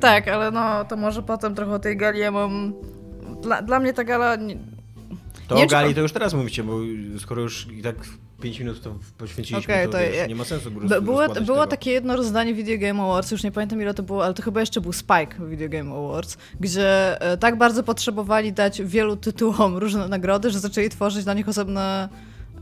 tak, 0.00 0.28
ale 0.28 0.50
no 0.50 0.84
to 0.84 0.96
może 0.96 1.22
potem 1.22 1.54
trochę 1.54 1.72
o 1.72 1.78
tej 1.78 1.96
gali 1.96 2.18
ja 2.18 2.30
mam... 2.30 2.72
Dla, 3.42 3.62
dla 3.62 3.80
mnie 3.80 3.92
ta 3.92 4.04
gala... 4.04 4.36
Nie... 4.36 4.56
To 5.48 5.54
Nie 5.54 5.64
o 5.64 5.66
Gali 5.66 5.94
to 5.94 6.00
już 6.00 6.12
teraz 6.12 6.34
mówicie, 6.34 6.64
bo 6.64 6.72
skoro 7.18 7.42
już 7.42 7.68
i 7.72 7.82
tak 7.82 7.96
5 8.42 8.60
minut 8.60 8.82
to 8.82 8.94
poświęciliśmy, 9.18 9.74
Okej, 9.74 9.86
to, 9.86 9.92
to 9.92 9.98
wiesz, 9.98 10.28
nie 10.28 10.34
ma 10.34 10.44
sensu 10.44 10.70
roz, 10.80 10.88
By- 10.88 11.02
Było, 11.02 11.28
było 11.28 11.28
tego. 11.34 11.66
takie 11.66 11.90
jedno 11.90 12.16
rozdanie 12.16 12.54
Video 12.54 12.78
Game 12.78 13.02
Awards, 13.02 13.30
już 13.30 13.42
nie 13.42 13.52
pamiętam 13.52 13.82
ile 13.82 13.94
to 13.94 14.02
było, 14.02 14.24
ale 14.24 14.34
to 14.34 14.42
chyba 14.42 14.60
jeszcze 14.60 14.80
był 14.80 14.92
Spike 14.92 15.46
Video 15.48 15.68
Game 15.68 15.94
Awards, 15.94 16.36
gdzie 16.60 17.20
e, 17.20 17.36
tak 17.36 17.58
bardzo 17.58 17.82
potrzebowali 17.82 18.52
dać 18.52 18.82
wielu 18.82 19.16
tytułom 19.16 19.76
różne 19.76 20.08
nagrody, 20.08 20.50
że 20.50 20.60
zaczęli 20.60 20.88
tworzyć 20.88 21.24
dla 21.24 21.34
nich 21.34 21.48
osobne 21.48 22.08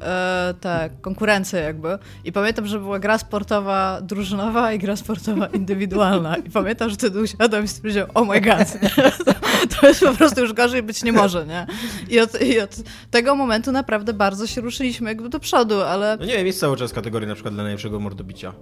e, 0.00 0.55
te 0.61 0.91
konkurencje 1.00 1.61
jakby. 1.61 1.99
I 2.25 2.32
pamiętam, 2.32 2.67
że 2.67 2.79
była 2.79 2.99
gra 2.99 3.19
sportowa 3.19 4.00
drużynowa 4.02 4.73
i 4.73 4.79
gra 4.79 4.96
sportowa 4.96 5.46
indywidualna. 5.58 6.37
I 6.37 6.50
pamiętam, 6.50 6.91
że 6.91 6.96
wtedy 6.96 7.20
usiadłem 7.20 7.64
i 7.64 7.69
stwierdziłem, 7.69 8.08
oh 8.14 8.32
my 8.32 8.41
god? 8.41 8.73
To, 8.96 9.75
to 9.81 9.88
jest 9.88 10.00
po 10.00 10.12
prostu 10.12 10.41
już 10.41 10.52
gorzej 10.52 10.82
być 10.82 11.02
nie 11.02 11.12
może, 11.12 11.46
nie? 11.46 11.67
I 12.11 12.20
od, 12.20 12.43
I 12.43 12.61
od 12.61 12.76
tego 13.11 13.35
momentu 13.35 13.73
naprawdę 13.73 14.12
bardzo 14.12 14.46
się 14.46 14.61
ruszyliśmy 14.61 15.11
jakby 15.11 15.29
do 15.29 15.41
przodu, 15.41 15.82
ale 15.82 16.17
No 16.20 16.25
nie 16.25 16.37
wiem, 16.37 16.46
jest 16.46 16.61
cały 16.61 16.76
czas 16.76 16.93
kategoria 16.93 17.29
na 17.29 17.35
przykład 17.35 17.55
dla 17.55 17.62
najlepszego 17.62 18.00
mordobicia. 18.00 18.52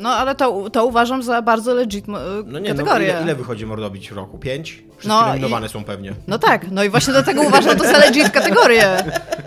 No, 0.00 0.08
ale 0.08 0.34
to, 0.34 0.70
to 0.70 0.86
uważam 0.86 1.22
za 1.22 1.42
bardzo 1.42 1.74
legit 1.74 2.04
No 2.46 2.58
nie, 2.58 2.68
kategorię. 2.70 3.06
no 3.08 3.12
ile, 3.14 3.22
ile 3.22 3.34
wychodzi 3.34 3.66
mordobić 3.66 4.10
w 4.10 4.12
roku? 4.16 4.38
5? 4.38 4.70
Wszystkie 4.70 5.08
No 5.08 5.22
i- 5.26 5.28
nominowane 5.28 5.68
są 5.68 5.84
pewnie. 5.84 6.14
No 6.28 6.38
tak, 6.38 6.70
no 6.70 6.84
i 6.84 6.88
właśnie 6.90 7.12
dlatego 7.12 7.42
uważam 7.42 7.76
to 7.76 7.84
za 7.84 7.98
legit 7.98 8.30
kategorię. 8.30 8.96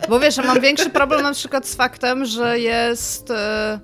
Bo 0.09 0.19
wiesz, 0.19 0.37
ja 0.37 0.43
mam 0.43 0.61
większy 0.61 0.89
problem 0.89 1.21
na 1.21 1.33
przykład 1.33 1.67
z 1.67 1.75
faktem, 1.75 2.25
że 2.25 2.59
jest... 2.59 3.31
E, 3.31 3.79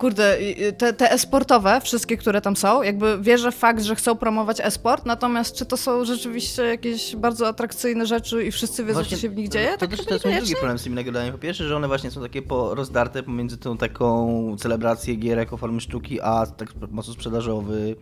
kurde, 0.00 0.38
te, 0.78 0.92
te 0.92 1.12
e-sportowe, 1.12 1.80
wszystkie, 1.80 2.16
które 2.16 2.40
tam 2.40 2.56
są, 2.56 2.82
jakby 2.82 3.18
wierzę 3.20 3.52
w 3.52 3.54
fakt, 3.54 3.82
że 3.82 3.94
chcą 3.94 4.16
promować 4.16 4.60
e-sport, 4.60 5.06
natomiast 5.06 5.56
czy 5.56 5.66
to 5.66 5.76
są 5.76 6.04
rzeczywiście 6.04 6.62
jakieś 6.62 7.16
bardzo 7.16 7.48
atrakcyjne 7.48 8.06
rzeczy 8.06 8.44
i 8.44 8.52
wszyscy 8.52 8.84
wiedzą, 8.84 9.04
co 9.04 9.16
się 9.16 9.28
w 9.28 9.36
nich 9.36 9.48
dzieje? 9.48 9.70
To 9.70 9.78
Tak 9.78 9.90
też 9.90 10.06
to 10.06 10.14
jest 10.14 10.24
mój 10.24 10.34
drugi 10.34 10.54
problem 10.54 10.78
z 10.78 10.82
tymi 10.82 10.96
nagrodami. 10.96 11.32
Po 11.32 11.38
pierwsze, 11.38 11.68
że 11.68 11.76
one 11.76 11.88
właśnie 11.88 12.10
są 12.10 12.22
takie 12.22 12.42
po, 12.42 12.74
rozdarte 12.74 13.22
pomiędzy 13.22 13.58
tą 13.58 13.76
taką 13.76 14.56
celebrację 14.58 15.16
gier 15.16 15.38
jako 15.38 15.56
formy 15.56 15.80
sztuki, 15.80 16.20
a 16.20 16.46
tak 16.46 16.68
mocno 16.90 17.14
sprzedażowy, 17.14 17.96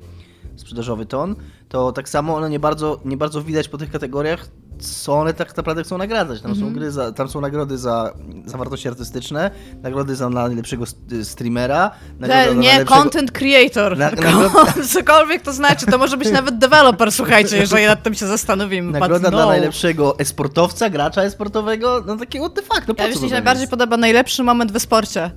sprzedażowy 0.56 1.06
ton. 1.06 1.36
To 1.68 1.92
tak 1.92 2.08
samo 2.08 2.36
one 2.36 2.50
nie 2.50 2.60
bardzo, 2.60 3.00
nie 3.04 3.16
bardzo 3.16 3.42
widać 3.42 3.68
po 3.68 3.78
tych 3.78 3.90
kategoriach, 3.90 4.48
co 4.80 5.14
one 5.14 5.35
tak 5.35 5.56
naprawdę 5.56 5.82
chcą 5.85 5.99
nagradzać. 5.99 6.40
Tam, 6.42 6.50
Mhm. 6.50 6.68
są, 6.68 6.75
gry 6.75 6.90
za, 6.90 7.12
tam 7.12 7.28
są 7.28 7.40
nagrody 7.40 7.78
za, 7.78 8.12
za 8.47 8.58
wartości 8.58 8.88
artystyczne, 8.88 9.50
nagrody 9.82 10.16
za 10.16 10.28
najlepszego 10.28 10.85
st- 10.87 11.25
streamera, 11.25 11.90
nagroda 12.18 12.44
nie, 12.52 12.68
najlepszego... 12.68 13.00
content 13.02 13.32
creator. 13.32 13.99
Na- 13.99 14.11
nagroda- 14.12 14.88
Cokolwiek 14.94 15.42
to 15.42 15.52
znaczy, 15.52 15.87
to 15.87 15.99
może 15.99 16.16
być 16.16 16.30
nawet 16.30 16.58
developer, 16.58 17.12
słuchajcie, 17.12 17.56
jeżeli 17.56 17.87
nad 17.87 18.02
tym 18.02 18.14
się 18.14 18.26
zastanowimy. 18.26 18.92
But 18.92 19.00
Nagroda 19.00 19.30
no. 19.30 19.37
dla 19.37 19.47
najlepszego 19.47 20.18
esportowca, 20.18 20.90
gracza 20.90 21.23
esportowego, 21.23 22.04
no 22.06 22.16
takie 22.16 22.38
what 22.40 22.54
the 22.54 22.62
fuck, 22.62 22.88
no 22.88 22.94
po 22.94 23.02
Ja 23.02 23.12
co 23.14 23.20
mi 23.20 23.28
się 23.28 23.32
najbardziej 23.35 23.61
jest? 23.62 23.70
podoba 23.70 23.97
najlepszy 23.97 24.42
moment 24.42 24.73
we 24.73 24.80
sporcie. 24.80 25.30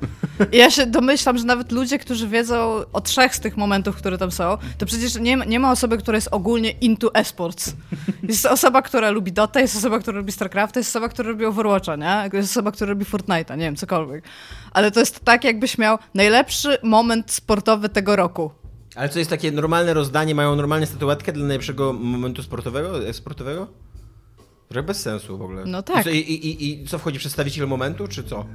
I 0.51 0.57
ja 0.57 0.71
się 0.71 0.85
domyślam, 0.85 1.37
że 1.37 1.43
nawet 1.45 1.71
ludzie, 1.71 1.99
którzy 1.99 2.27
wiedzą 2.27 2.81
o 2.93 3.01
trzech 3.01 3.35
z 3.35 3.39
tych 3.39 3.57
momentów, 3.57 3.95
które 3.95 4.17
tam 4.17 4.31
są, 4.31 4.57
to 4.77 4.85
przecież 4.85 5.15
nie, 5.15 5.37
ma- 5.37 5.45
nie 5.45 5.59
ma 5.59 5.71
osoby, 5.71 5.97
która 5.97 6.15
jest 6.17 6.27
ogólnie 6.31 6.71
into 6.71 7.13
esports. 7.15 7.73
Jest 8.23 8.45
osoba, 8.45 8.81
która 8.81 9.09
lubi 9.09 9.30
Dota, 9.31 9.59
jest 9.59 9.75
osoba, 9.75 9.99
która 9.99 10.17
lubi 10.17 10.31
StarCraft, 10.31 10.75
jest 10.75 10.89
osoba, 10.89 11.09
która 11.09 11.29
lubi 11.29 11.45
Overwatcha, 11.45 11.95
nie? 11.95 12.29
Jest 12.33 12.51
osoba, 12.51 12.71
która 12.71 12.91
lubi 12.91 13.05
Fortnite'a, 13.05 13.57
nie 13.57 13.65
wiem, 13.65 13.75
cokolwiek. 13.75 14.23
Ale 14.71 14.91
to 14.91 14.99
jest 14.99 15.19
tak, 15.19 15.43
jakbyś 15.43 15.77
miał 15.77 15.97
najlepszy 16.13 16.77
moment 16.83 17.31
sportowy 17.31 17.89
tego 17.89 18.15
roku. 18.15 18.51
Ale 18.95 19.09
co 19.09 19.19
jest 19.19 19.29
takie 19.29 19.51
normalne 19.51 19.93
rozdanie, 19.93 20.35
mają 20.35 20.55
normalną 20.55 20.85
statuetkę 20.85 21.31
dla 21.31 21.45
najlepszego 21.45 21.93
momentu 21.93 22.43
sportowego, 22.43 23.07
e, 23.07 23.13
sportowego? 23.13 23.67
Trochę 24.71 24.87
bez 24.87 25.01
sensu 25.01 25.37
w 25.37 25.41
ogóle. 25.41 25.63
No 25.65 25.83
tak. 25.83 25.99
I, 25.99 26.03
co- 26.03 26.09
i, 26.09 26.17
i, 26.19 26.69
I 26.83 26.87
co, 26.87 26.97
wchodzi 26.99 27.19
przedstawiciel 27.19 27.67
momentu, 27.67 28.07
czy 28.07 28.23
co? 28.23 28.45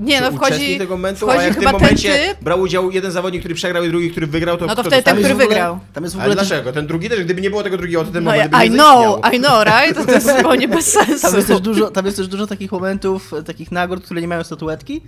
Nie, 0.00 0.16
czy 0.18 0.22
no 0.24 0.32
wchodzi, 0.32 0.78
tego 0.78 0.96
momentu, 0.96 1.26
wchodzi 1.26 1.38
a 1.38 1.42
jak 1.42 1.52
w 1.52 1.54
tym 1.54 1.60
chyba 1.64 1.72
ten 1.72 1.80
momencie 1.82 2.18
typ, 2.28 2.44
brał 2.44 2.60
udział 2.60 2.90
jeden 2.90 3.12
zawodnik, 3.12 3.42
który 3.42 3.54
przegrał 3.54 3.84
i 3.84 3.88
drugi, 3.88 4.10
który 4.10 4.26
wygrał, 4.26 4.56
to 4.56 4.66
No 4.66 4.74
to 4.74 4.82
wtedy 4.82 5.02
ten, 5.02 5.16
który 5.16 5.32
ogóle- 5.34 5.46
wygrał. 5.48 5.78
Tam 5.92 6.04
jest 6.04 6.16
w 6.16 6.18
Ale 6.18 6.24
ogóle 6.28 6.36
też, 6.40 6.48
dlaczego? 6.48 6.72
Ten 6.72 6.86
drugi 6.86 7.08
też, 7.08 7.24
gdyby 7.24 7.40
nie 7.40 7.50
było 7.50 7.62
tego 7.62 7.76
drugiego, 7.76 8.04
to 8.04 8.12
ten 8.12 8.24
No, 8.24 8.30
moment 8.30 8.50
by 8.52 8.66
I 8.66 8.70
nie 8.70 8.76
know, 8.76 8.86
zaistniał. 9.22 9.32
I 9.32 9.38
know, 9.38 9.64
right? 9.64 9.98
To, 9.98 10.06
to 10.06 10.12
jest 10.12 10.26
zupełnie 10.36 10.68
bez 10.68 10.86
sensu. 10.92 11.22
tam 11.26 11.34
jest 11.36 11.48
też 11.48 11.60
dużo, 11.60 11.90
tam 11.90 12.04
jest 12.06 12.16
też 12.16 12.28
dużo 12.28 12.46
takich 12.46 12.72
momentów, 12.72 13.34
e, 13.34 13.42
takich 13.42 13.72
nagród, 13.72 14.04
które 14.04 14.20
nie 14.20 14.28
mają 14.28 14.44
statuetki. 14.44 15.00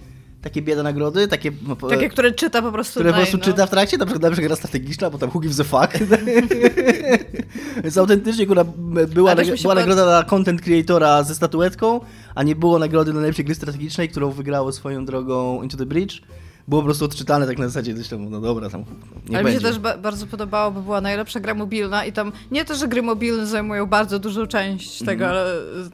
Takie 0.43 0.63
bieda 0.63 0.83
nagrody, 0.83 1.29
takie... 1.29 1.53
po- 1.53 1.89
Takie, 1.89 2.09
które 2.09 2.33
czyta 2.33 2.63
po 2.63 2.73
prostu 2.73 2.93
które 3.01 3.11
po 3.11 3.17
naj, 3.17 3.23
prostu 3.23 3.39
no. 3.39 3.45
czyta 3.45 3.67
w 3.67 3.71
trakcie, 3.71 3.99
na 3.99 4.07
przykład, 4.07 4.23
na 4.23 4.31
przykład 4.31 4.47
gra 4.49 4.57
strategiczna, 4.57 5.11
bo 5.11 5.19
tam 5.19 5.31
who 5.31 5.41
gives 5.41 5.61
a 5.61 5.65
fuck. 5.65 5.99
Więc 7.85 7.99
autentycznie 7.99 8.45
która 8.47 8.65
była, 9.09 9.35
nag- 9.35 9.63
była 9.63 9.75
nagroda 9.75 10.05
dla 10.05 10.25
content 10.25 10.61
creatora 10.63 11.23
ze 11.23 11.35
statuetką, 11.35 12.01
a 12.35 12.43
nie 12.43 12.57
było 12.57 12.79
nagrody 12.79 13.13
dla 13.13 13.21
najlepszej 13.21 13.45
gry 13.45 13.55
strategicznej, 13.55 14.09
którą 14.09 14.31
wygrało 14.31 14.73
swoją 14.73 15.05
drogą 15.05 15.63
Into 15.63 15.77
the 15.77 15.87
Bridge. 15.87 16.23
Było 16.69 16.81
po 16.81 16.85
prostu 16.85 17.05
odczytane 17.05 17.47
tak 17.47 17.59
na 17.59 17.69
zasadzie, 17.69 17.95
coś 17.95 18.09
tam, 18.09 18.31
no 18.31 18.41
dobra, 18.41 18.71
tam 18.71 18.85
nie 19.29 19.37
Ale 19.37 19.45
mi 19.45 19.51
się 19.51 19.55
będzie. 19.55 19.69
też 19.69 19.79
ba- 19.79 19.97
bardzo 19.99 20.27
podobało, 20.27 20.71
bo 20.71 20.81
była 20.81 21.01
najlepsza 21.01 21.41
gra 21.41 21.55
mobilna 21.55 22.05
i 22.05 22.13
tam 22.13 22.33
nie 22.51 22.65
to, 22.65 22.75
że 22.75 22.89
gry 22.89 23.03
mobilne 23.03 23.47
zajmują 23.47 23.87
bardzo 23.87 24.19
dużą 24.19 24.47
część 24.47 25.01
Mhm. 25.01 25.19
tego 25.19 25.31
ale, 25.31 25.45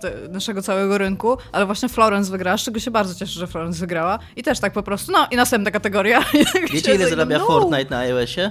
te, 0.00 0.12
naszego 0.30 0.62
całego 0.62 0.98
rynku, 0.98 1.36
ale 1.52 1.66
właśnie 1.66 1.88
Florence 1.88 2.30
wygrała, 2.30 2.58
z 2.58 2.62
czego 2.62 2.80
się 2.80 2.90
bardzo 2.90 3.14
cieszę, 3.14 3.40
że 3.40 3.46
Florence 3.46 3.80
wygrała 3.80 4.18
i 4.36 4.42
też 4.42 4.60
tak 4.60 4.72
po 4.72 4.82
prostu, 4.82 5.12
no 5.12 5.26
i 5.30 5.36
następna 5.36 5.70
kategoria. 5.70 6.24
Wiecie 6.72 6.94
ile 6.94 7.08
zarabia 7.08 7.38
no, 7.38 7.46
Fortnite 7.46 7.90
na 7.90 7.98
iOSie? 7.98 8.50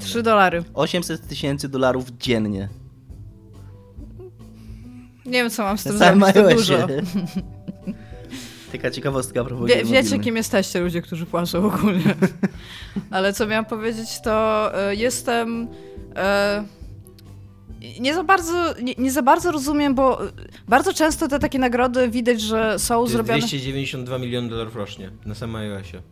3 0.00 0.22
dolary. 0.22 0.64
800 0.74 1.28
tysięcy 1.28 1.68
dolarów 1.68 2.10
dziennie. 2.18 2.68
Nie 5.26 5.32
wiem, 5.32 5.50
co 5.50 5.62
mam 5.62 5.78
z 5.78 5.84
tym 5.84 5.98
samym 5.98 6.32
zrobić, 6.32 6.50
to 6.50 6.56
dużo. 6.56 6.86
Taka 8.72 8.90
ciekawostka 8.90 9.40
a 9.40 9.66
Wie, 9.66 9.84
wiecie, 9.84 10.18
kim 10.18 10.36
jesteście 10.36 10.80
ludzie, 10.80 11.02
którzy 11.02 11.26
płacą 11.26 11.66
ogólnie. 11.66 12.14
Ale 13.10 13.32
co 13.32 13.46
miałam 13.46 13.64
powiedzieć, 13.64 14.20
to 14.24 14.70
e, 14.88 14.94
jestem... 14.94 15.68
E, 16.16 16.64
nie 18.00 18.14
za, 18.14 18.24
bardzo, 18.24 18.74
nie, 18.82 18.94
nie 18.98 19.12
za 19.12 19.22
bardzo 19.22 19.52
rozumiem, 19.52 19.94
bo 19.94 20.26
e, 20.26 20.30
bardzo 20.68 20.94
często 20.94 21.28
te 21.28 21.38
takie 21.38 21.58
nagrody 21.58 22.08
widać, 22.08 22.40
że 22.40 22.78
są 22.78 22.94
To 22.94 23.00
jest 23.02 23.12
zrobione... 23.12 23.38
292 23.38 24.18
miliony 24.18 24.48
dolarów 24.48 24.76
rocznie 24.76 25.10
na 25.26 25.34
samym 25.34 25.56
iOSie. 25.56 26.02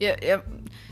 Ja, 0.00 0.16
ja, 0.26 0.42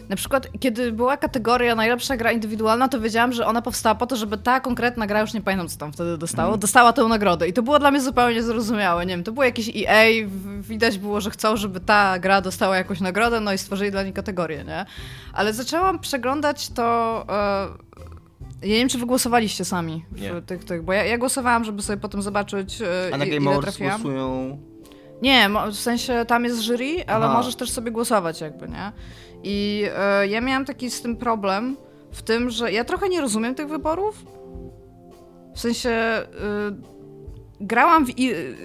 na 0.09 0.17
przykład, 0.17 0.49
kiedy 0.61 0.93
była 0.93 1.17
kategoria 1.17 1.75
najlepsza 1.75 2.17
gra 2.17 2.33
indywidualna, 2.33 2.89
to 2.89 3.01
wiedziałam, 3.01 3.33
że 3.33 3.47
ona 3.47 3.63
powstała 3.63 3.95
po 3.95 4.07
to, 4.07 4.17
żeby 4.17 4.39
ta 4.39 4.61
konkretna 4.61 5.07
gra, 5.07 5.21
już 5.21 5.35
nie 5.35 5.41
pamiętam 5.41 5.69
co 5.69 5.79
tam 5.79 5.93
wtedy 5.93 6.19
dostało, 6.19 6.57
dostała 6.57 6.93
tę 6.93 7.05
nagrodę. 7.05 7.49
I 7.49 7.53
to 7.53 7.63
było 7.63 7.79
dla 7.79 7.91
mnie 7.91 8.01
zupełnie 8.01 8.43
zrozumiałe. 8.43 9.07
Nie 9.07 9.15
wiem, 9.15 9.25
to 9.25 9.33
było 9.33 9.45
jakieś 9.45 9.71
EA, 9.77 10.29
widać 10.61 10.99
było, 10.99 11.21
że 11.21 11.31
chcą, 11.31 11.57
żeby 11.57 11.81
ta 11.81 12.19
gra 12.19 12.41
dostała 12.41 12.77
jakąś 12.77 13.01
nagrodę, 13.01 13.41
no 13.41 13.53
i 13.53 13.59
stworzyli 13.59 13.91
dla 13.91 14.03
niej 14.03 14.13
kategorię, 14.13 14.65
nie? 14.65 14.87
Ale 15.33 15.53
zaczęłam 15.53 15.99
przeglądać 15.99 16.69
to... 16.69 17.25
E, 17.29 17.87
ja 18.63 18.69
nie 18.69 18.79
wiem, 18.79 18.89
czy 18.89 18.99
wy 18.99 19.07
głosowaliście 19.07 19.65
sami 19.65 20.05
Nie. 20.13 20.35
w 20.35 20.45
tych, 20.45 20.65
tych, 20.65 20.83
bo 20.83 20.93
ja, 20.93 21.05
ja 21.05 21.19
głosowałam, 21.19 21.65
żeby 21.65 21.83
sobie 21.83 21.97
potem 21.97 22.23
zobaczyć, 22.23 22.83
e, 22.83 23.11
A 23.15 23.17
na 23.17 23.27
Game 23.27 23.51
Awards 23.51 23.79
głosują... 23.79 24.59
Nie, 25.23 25.51
w 25.71 25.77
sensie 25.77 26.25
tam 26.29 26.45
jest 26.45 26.63
jury, 26.63 27.05
ale 27.07 27.25
Aha. 27.25 27.35
możesz 27.35 27.55
też 27.57 27.71
sobie 27.71 27.91
głosować 27.91 28.41
jakby, 28.41 28.69
nie? 28.69 28.93
I 29.49 29.85
e, 29.97 30.27
ja 30.27 30.41
miałam 30.41 30.65
taki 30.65 30.91
z 30.91 31.03
tym 31.03 31.17
problem 31.17 31.77
w 32.13 32.23
tym, 32.23 32.51
że 32.51 32.73
ja 32.73 32.85
trochę 32.85 33.09
nie 33.09 33.21
rozumiem 33.21 33.55
tych 33.55 33.69
wyborów. 33.69 34.25
W 35.55 35.61
sensie 35.61 35.91
y, 35.91 36.97
grałam 37.61 38.07
w... 38.07 38.11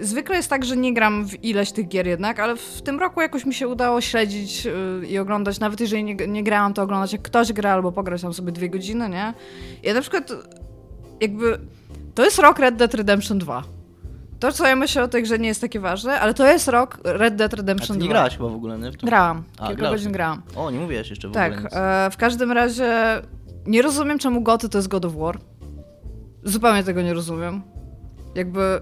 Zwykle 0.01 0.35
jest 0.35 0.49
tak, 0.49 0.65
że 0.65 0.77
nie 0.77 0.93
gram 0.93 1.27
w 1.27 1.43
ileś 1.43 1.71
tych 1.71 1.87
gier 1.87 2.07
jednak, 2.07 2.39
ale 2.39 2.55
w 2.55 2.81
tym 2.81 2.99
roku 2.99 3.21
jakoś 3.21 3.45
mi 3.45 3.53
się 3.53 3.67
udało 3.67 4.01
śledzić 4.01 4.65
y, 4.65 5.07
i 5.07 5.17
oglądać, 5.17 5.59
nawet 5.59 5.79
jeżeli 5.79 6.03
nie, 6.03 6.15
nie 6.15 6.43
grałam, 6.43 6.73
to 6.73 6.81
oglądać 6.81 7.13
jak 7.13 7.21
ktoś 7.21 7.53
gra 7.53 7.71
albo 7.71 7.91
pograć 7.91 8.21
tam 8.21 8.33
sobie 8.33 8.51
dwie 8.51 8.69
godziny, 8.69 9.09
nie? 9.09 9.33
Ja 9.83 9.93
na 9.93 10.01
przykład 10.01 10.31
jakby... 11.21 11.59
To 12.15 12.25
jest 12.25 12.39
rok 12.39 12.59
Red 12.59 12.75
Dead 12.75 12.93
Redemption 12.93 13.39
2. 13.39 13.63
To, 14.41 14.51
co 14.51 14.67
ja 14.67 14.75
myślę 14.75 15.03
o 15.03 15.07
tej 15.07 15.23
grze 15.23 15.39
nie 15.39 15.47
jest 15.47 15.61
takie 15.61 15.79
ważne, 15.79 16.19
ale 16.19 16.33
to 16.33 16.47
jest 16.47 16.67
rok 16.67 16.97
Red 17.03 17.35
Dead 17.35 17.47
A 17.53 17.55
ty 17.55 17.55
Redemption 17.61 17.97
nie 17.97 18.03
2. 18.03 18.09
grałaś 18.13 18.37
chyba 18.37 18.49
w 18.49 18.53
ogóle, 18.55 18.77
nie? 18.79 18.91
W 18.91 18.97
to? 18.97 19.07
Grałam. 19.07 19.43
A, 19.57 19.67
Kilka 19.67 19.73
grałaś. 19.75 19.99
godzin 19.99 20.11
grałam. 20.11 20.41
O, 20.55 20.71
nie 20.71 20.79
mówiłaś 20.79 21.09
jeszcze 21.09 21.27
w 21.27 21.31
ogóle 21.31 21.49
Tak, 21.51 21.63
nic. 21.63 21.73
e, 21.75 22.09
w 22.11 22.17
każdym 22.17 22.51
razie 22.51 22.93
nie 23.67 23.81
rozumiem, 23.81 24.19
czemu 24.19 24.41
Goty 24.41 24.69
to 24.69 24.77
jest 24.77 24.87
God 24.87 25.05
of 25.05 25.13
War. 25.15 25.37
Zupełnie 26.43 26.83
tego 26.83 27.01
nie 27.01 27.13
rozumiem. 27.13 27.61
Jakby 28.35 28.81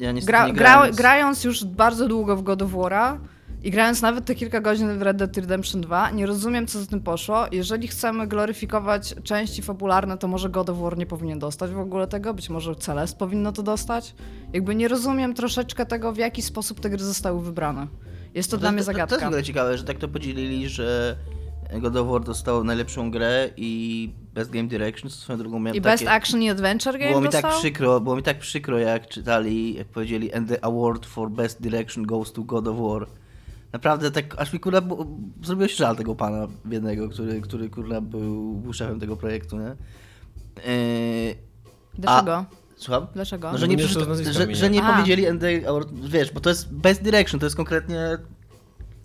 Ja- 0.00 0.12
niestety 0.12 0.32
gra, 0.32 0.46
nie 0.46 0.52
gra, 0.52 0.62
grałem, 0.64 0.86
więc- 0.86 0.96
grając 0.96 1.44
już 1.44 1.64
bardzo 1.64 2.08
długo 2.08 2.36
w 2.36 2.42
God 2.42 2.62
of 2.62 2.70
War'a 2.70 3.16
i 3.62 3.70
grając 3.70 4.02
nawet 4.02 4.24
te 4.24 4.34
kilka 4.34 4.60
godzin 4.60 4.98
w 4.98 5.02
Red 5.02 5.16
Dead 5.16 5.36
Redemption 5.36 5.80
2, 5.80 6.10
nie 6.10 6.26
rozumiem, 6.26 6.66
co 6.66 6.80
za 6.80 6.86
tym 6.86 7.00
poszło. 7.00 7.44
Jeżeli 7.52 7.88
chcemy 7.88 8.26
gloryfikować 8.26 9.14
części 9.24 9.62
fabularne, 9.62 10.18
to 10.18 10.28
może 10.28 10.48
God 10.50 10.70
of 10.70 10.78
War 10.78 10.98
nie 10.98 11.06
powinien 11.06 11.38
dostać 11.38 11.70
w 11.70 11.78
ogóle 11.78 12.06
tego, 12.06 12.34
być 12.34 12.50
może 12.50 12.74
Celest 12.74 13.18
powinno 13.18 13.52
to 13.52 13.62
dostać. 13.62 14.14
Jakby 14.52 14.74
nie 14.74 14.88
rozumiem 14.88 15.34
troszeczkę 15.34 15.86
tego, 15.86 16.12
w 16.12 16.16
jaki 16.16 16.42
sposób 16.42 16.80
te 16.80 16.90
gry 16.90 17.04
zostały 17.04 17.42
wybrane. 17.42 17.86
Jest 18.34 18.50
to 18.50 18.56
No 18.56 18.60
dla 18.60 18.72
mnie 18.72 18.80
To, 18.80 18.84
to 18.86 18.92
zagadka. 18.92 19.14
jest 19.14 19.24
w 19.24 19.28
ogóle 19.28 19.42
ciekawe, 19.42 19.78
że 19.78 19.84
tak 19.84 19.98
to 19.98 20.08
podzielili, 20.08 20.68
że 20.68 21.16
God 21.80 21.96
of 21.96 22.08
War 22.08 22.24
dostał 22.24 22.64
najlepszą 22.64 23.10
grę 23.10 23.50
i 23.56 24.10
Best 24.34 24.50
Game 24.50 24.68
Direction, 24.68 25.10
swoją 25.10 25.38
drugą 25.38 25.58
miałem 25.58 25.76
I 25.76 25.80
takie... 25.80 26.04
Best 26.04 26.08
Action 26.08 26.42
i 26.42 26.50
Adventure 26.50 26.98
Game 26.98 27.08
Było 27.10 27.20
mi 27.20 27.28
dostał? 27.28 27.50
tak 27.50 27.60
przykro, 27.60 28.00
było 28.00 28.16
mi 28.16 28.22
tak 28.22 28.38
przykro, 28.38 28.78
jak 28.78 29.08
czytali, 29.08 29.74
jak 29.74 29.86
powiedzieli 29.88 30.32
and 30.34 30.48
the 30.48 30.64
award 30.64 31.06
for 31.06 31.30
best 31.30 31.62
direction 31.62 32.06
goes 32.06 32.32
to 32.32 32.42
God 32.42 32.68
of 32.68 32.76
War. 32.78 33.06
Naprawdę 33.72 34.10
tak, 34.10 34.40
aż 34.40 34.52
mi 34.52 34.60
kurwa 34.60 34.82
zrobiło 35.42 35.68
się 35.68 35.76
żal 35.76 35.96
tego 35.96 36.14
pana 36.14 36.48
biednego, 36.66 37.08
który, 37.08 37.40
który 37.40 37.70
kurwa 37.70 38.00
był, 38.00 38.54
był 38.54 38.72
szefem 38.72 39.00
tego 39.00 39.16
projektu, 39.16 39.58
nie? 39.58 39.76
Yy, 41.26 41.34
Dlaczego? 41.98 42.44
słucham? 42.76 43.06
Dlaczego? 43.14 43.52
No, 43.52 43.58
że 43.58 43.68
nie, 43.68 43.76
nie 43.76 43.82
nazwiska 43.82 44.32
że, 44.32 44.54
że 44.54 44.70
nie 44.70 44.84
A. 44.84 44.92
powiedzieli 44.92 45.26
and 45.26 45.40
the 45.40 45.68
award, 45.68 45.88
wiesz, 45.92 46.32
bo 46.32 46.40
to 46.40 46.50
jest 46.50 46.74
best 46.74 47.02
direction, 47.02 47.40
to 47.40 47.46
jest 47.46 47.56
konkretnie 47.56 48.18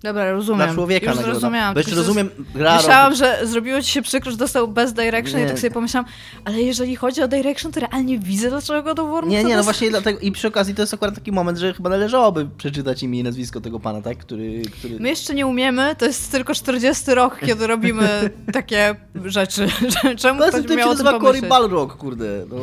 Dobra, 0.02 0.32
rozumiem. 0.32 0.66
dla 0.66 0.74
człowieka 0.74 1.10
Już 1.10 1.20
zrozumiałam. 1.20 1.74
Bo 1.74 1.80
jeszcze 1.80 1.94
rozumiem, 1.94 2.30
gra 2.54 2.76
Myślałam, 2.76 3.14
że 3.14 3.40
zrobiło 3.42 3.82
ci 3.82 3.90
się 3.90 4.02
przykro, 4.02 4.30
że 4.30 4.36
dostał 4.36 4.68
Best 4.68 4.94
Direction 4.96 5.40
i 5.40 5.42
Nie. 5.42 5.48
tak 5.48 5.58
sobie 5.58 5.70
pomyślałam, 5.70 6.10
ale 6.44 6.62
jeżeli 6.62 6.96
chodzi 6.96 7.22
o 7.22 7.28
Direction, 7.28 7.72
to 7.72 7.80
realnie 7.80 8.18
widzę, 8.18 8.50
dlaczego 8.50 8.82
God 8.82 8.98
of 8.98 9.10
War 9.10 9.22
mógł 9.22 9.26
Nie, 9.26 9.44
nie, 9.44 9.56
no 9.56 9.62
właśnie 9.62 9.90
dlatego 9.90 10.20
i 10.20 10.32
przy 10.32 10.48
okazji 10.48 10.74
to 10.74 10.82
jest 10.82 10.94
akurat 10.94 11.14
taki 11.14 11.32
moment, 11.32 11.58
że 11.58 11.74
chyba 11.74 11.90
należałoby 11.90 12.48
przeczytać 12.58 13.02
imię 13.02 13.20
i 13.20 13.22
nazwisko 13.22 13.60
tego 13.60 13.80
pana, 13.80 14.02
tak? 14.02 14.18
Który, 14.18 14.62
który... 14.78 15.00
My 15.00 15.08
jeszcze 15.08 15.34
nie 15.34 15.46
umiemy, 15.46 15.96
to 15.98 16.06
jest 16.06 16.32
tylko 16.32 16.54
40 16.54 17.14
rok, 17.14 17.38
kiedy 17.46 17.66
robimy 17.66 18.30
takie 18.52 18.96
rzeczy. 19.24 19.68
Czemu 20.18 20.40
No, 20.40 20.48
ktoś 20.48 20.62
typ 20.62 20.70
miał 20.70 20.90
się 20.90 20.96
tym 20.96 21.04
nazywa 21.04 21.20
Cory? 21.20 21.42
Balrog, 21.42 21.96
kurde. 21.96 22.46
No. 22.50 22.56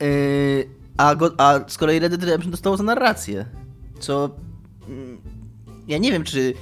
Yy, 0.00 0.68
a, 0.96 1.14
go, 1.14 1.30
a 1.38 1.60
z 1.68 1.78
kolei 1.78 1.98
Red 1.98 2.10
Dead 2.10 2.22
Redemption 2.22 2.50
dostało 2.50 2.76
za 2.76 2.82
narrację, 2.82 3.44
co... 4.00 4.30
Ja 5.88 5.98
nie 5.98 6.12
wiem, 6.12 6.24
czy, 6.24 6.54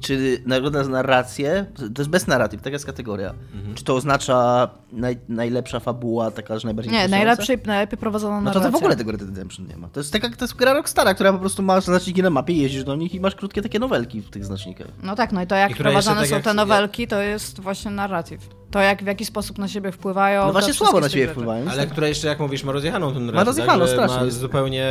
czy 0.00 0.42
nagroda 0.46 0.84
za 0.84 0.90
narrację, 0.90 1.66
to 1.94 2.02
jest 2.02 2.10
bez 2.10 2.26
narratyw, 2.26 2.62
taka 2.62 2.74
jest 2.74 2.86
kategoria. 2.86 3.34
Mhm. 3.54 3.74
Czy 3.74 3.84
to 3.84 3.94
oznacza 3.94 4.68
naj, 4.92 5.18
najlepsza 5.28 5.80
fabuła, 5.80 6.30
taka, 6.30 6.58
że 6.58 6.68
najbardziej 6.68 6.92
Nie, 6.94 7.08
najlepszej, 7.08 7.58
najlepiej 7.66 7.98
prowadzona 7.98 8.34
No 8.36 8.40
narracja. 8.40 8.60
to, 8.60 8.66
to 8.66 8.72
w 8.72 8.76
ogóle 8.76 8.96
tego 8.96 9.12
Red 9.12 9.20
Dead 9.20 9.30
Redemption 9.30 9.66
nie 9.66 9.76
ma. 9.76 9.88
To 9.88 10.00
jest 10.00 10.12
taka 10.12 10.28
to 10.30 10.44
jest 10.44 10.56
gra 10.56 10.74
Rockstara, 10.74 11.14
która 11.14 11.32
po 11.32 11.38
prostu 11.38 11.62
ma 11.62 11.80
znaczniki 11.80 12.22
na 12.22 12.30
mapie, 12.30 12.54
jeździsz 12.54 12.84
do 12.84 12.96
nich 12.96 13.14
i 13.14 13.20
masz 13.20 13.34
krótkie 13.34 13.62
takie 13.62 13.78
nowelki 13.78 14.20
w 14.22 14.30
tych 14.30 14.44
znacznikach. 14.44 14.86
No 15.02 15.16
tak, 15.16 15.32
no 15.32 15.42
i 15.42 15.46
to 15.46 15.54
jak 15.54 15.70
I 15.70 15.74
prowadzone 15.74 16.20
tak 16.20 16.28
są 16.28 16.34
jak- 16.34 16.44
te 16.44 16.54
nowelki, 16.54 17.06
to 17.06 17.22
jest 17.22 17.60
właśnie 17.60 17.90
narratyw. 17.90 18.57
To 18.70 18.80
jak 18.80 19.02
w 19.02 19.06
jaki 19.06 19.24
sposób 19.24 19.58
na 19.58 19.68
siebie 19.68 19.92
wpływają. 19.92 20.46
No 20.46 20.52
właśnie 20.52 20.74
słabo 20.74 21.00
na 21.00 21.08
siebie 21.08 21.22
rzeczy. 21.22 21.32
wpływają. 21.32 21.70
Ale 21.70 21.86
która 21.86 22.08
jeszcze, 22.08 22.28
jak 22.28 22.40
mówisz, 22.40 22.64
ma 22.64 22.72
rozjechaną 22.72 23.14
ten 23.14 23.32
Ma 23.32 23.44
rozjechaną, 23.44 23.80
tak, 23.84 23.90
strasznie. 23.94 24.24
Ma 24.24 24.30
zupełnie 24.30 24.86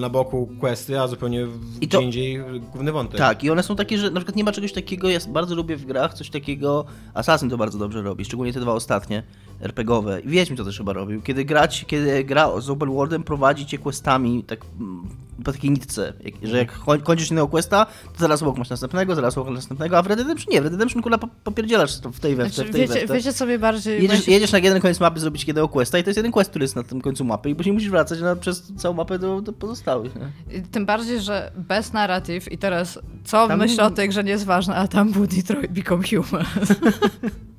na 0.00 0.08
boku 0.08 0.48
questy, 0.60 1.00
a 1.00 1.08
zupełnie 1.08 1.46
I 1.80 1.88
to- 1.88 1.98
gdzie 1.98 2.04
indziej 2.06 2.40
główny 2.72 2.92
wątek. 2.92 3.18
Tak, 3.18 3.44
i 3.44 3.50
one 3.50 3.62
są 3.62 3.76
takie, 3.76 3.98
że 3.98 4.10
na 4.10 4.16
przykład 4.20 4.36
nie 4.36 4.44
ma 4.44 4.52
czegoś 4.52 4.72
takiego, 4.72 5.08
ja 5.08 5.18
bardzo 5.28 5.54
lubię 5.54 5.76
w 5.76 5.84
grach 5.86 6.14
coś 6.14 6.30
takiego, 6.30 6.84
Assassin 7.14 7.50
to 7.50 7.56
bardzo 7.56 7.78
dobrze 7.78 8.02
robi, 8.02 8.24
szczególnie 8.24 8.52
te 8.52 8.60
dwa 8.60 8.72
ostatnie, 8.72 9.22
RPGowe. 9.64 10.20
I 10.20 10.28
Wiedźmin 10.28 10.56
to 10.56 10.64
też 10.64 10.78
chyba 10.78 10.92
robił. 10.92 11.22
Kiedy 11.22 11.44
grać, 11.44 11.84
kiedy 11.88 12.24
gra 12.24 12.60
z 12.60 12.70
open 12.70 12.92
worldem 12.92 13.22
prowadzi 13.22 13.66
cię 13.66 13.78
questami 13.78 14.44
tak 14.44 14.60
mm, 14.80 15.08
po 15.44 15.52
takiej 15.52 15.70
nitce, 15.70 16.12
jak, 16.24 16.34
że 16.42 16.58
jak 16.58 16.78
koń- 16.78 17.02
kończysz 17.02 17.30
jednego 17.30 17.48
questa, 17.48 17.86
to 18.12 18.18
zaraz 18.18 18.42
obok 18.42 18.58
masz 18.58 18.70
następnego, 18.70 19.14
zaraz 19.14 19.38
obok 19.38 19.54
następnego, 19.54 19.98
a 19.98 20.02
w 20.02 20.06
Red 20.06 20.18
Redemption 20.18 20.52
nie, 20.54 20.60
w 20.60 20.64
Red 20.64 20.72
Redemption 20.72 21.02
po- 21.02 21.28
popierdzielasz 21.44 21.96
w 22.00 22.20
tej 22.20 22.36
we 22.36 22.44
w 22.44 22.48
te, 22.48 22.54
Znaczy, 22.54 22.70
w 22.70 22.72
tej 22.72 22.88
wiecie, 22.88 23.04
w 23.06 23.08
te. 23.08 23.14
wiecie, 23.14 23.32
co 23.32 23.46
mnie 23.46 23.58
bardziej... 23.58 24.02
Jedziesz, 24.02 24.28
jedziesz 24.28 24.52
na 24.52 24.58
jeden 24.58 24.80
koniec 24.80 25.00
mapy 25.00 25.20
zrobić 25.20 25.44
jednego 25.46 25.68
questa 25.68 25.98
i 25.98 26.02
to 26.02 26.10
jest 26.10 26.16
jeden 26.16 26.32
quest, 26.32 26.50
który 26.50 26.64
jest 26.64 26.76
na 26.76 26.82
tym 26.82 27.00
końcu 27.00 27.24
mapy 27.24 27.50
i 27.50 27.54
później 27.54 27.72
musisz 27.72 27.90
wracać 27.90 28.20
na, 28.20 28.36
przez 28.36 28.72
całą 28.76 28.94
mapę 28.94 29.18
do, 29.18 29.40
do 29.40 29.52
pozostałych. 29.52 30.12
Nie? 30.16 30.62
Tym 30.62 30.86
bardziej, 30.86 31.20
że 31.20 31.52
bez 31.56 31.92
narratyw 31.92 32.52
i 32.52 32.58
teraz 32.58 32.98
co 33.24 33.48
Tam- 33.48 33.58
myślę 33.58 33.84
o 33.84 33.90
tej 33.90 34.08
grze 34.08 34.24
nie 34.24 34.30
jest 34.30 34.44
ważne, 34.44 34.74
a 34.76 34.88
tam 34.88 35.12
był 35.12 35.26
Detroit 35.26 35.72
Become 35.72 36.02
Human. 36.08 36.44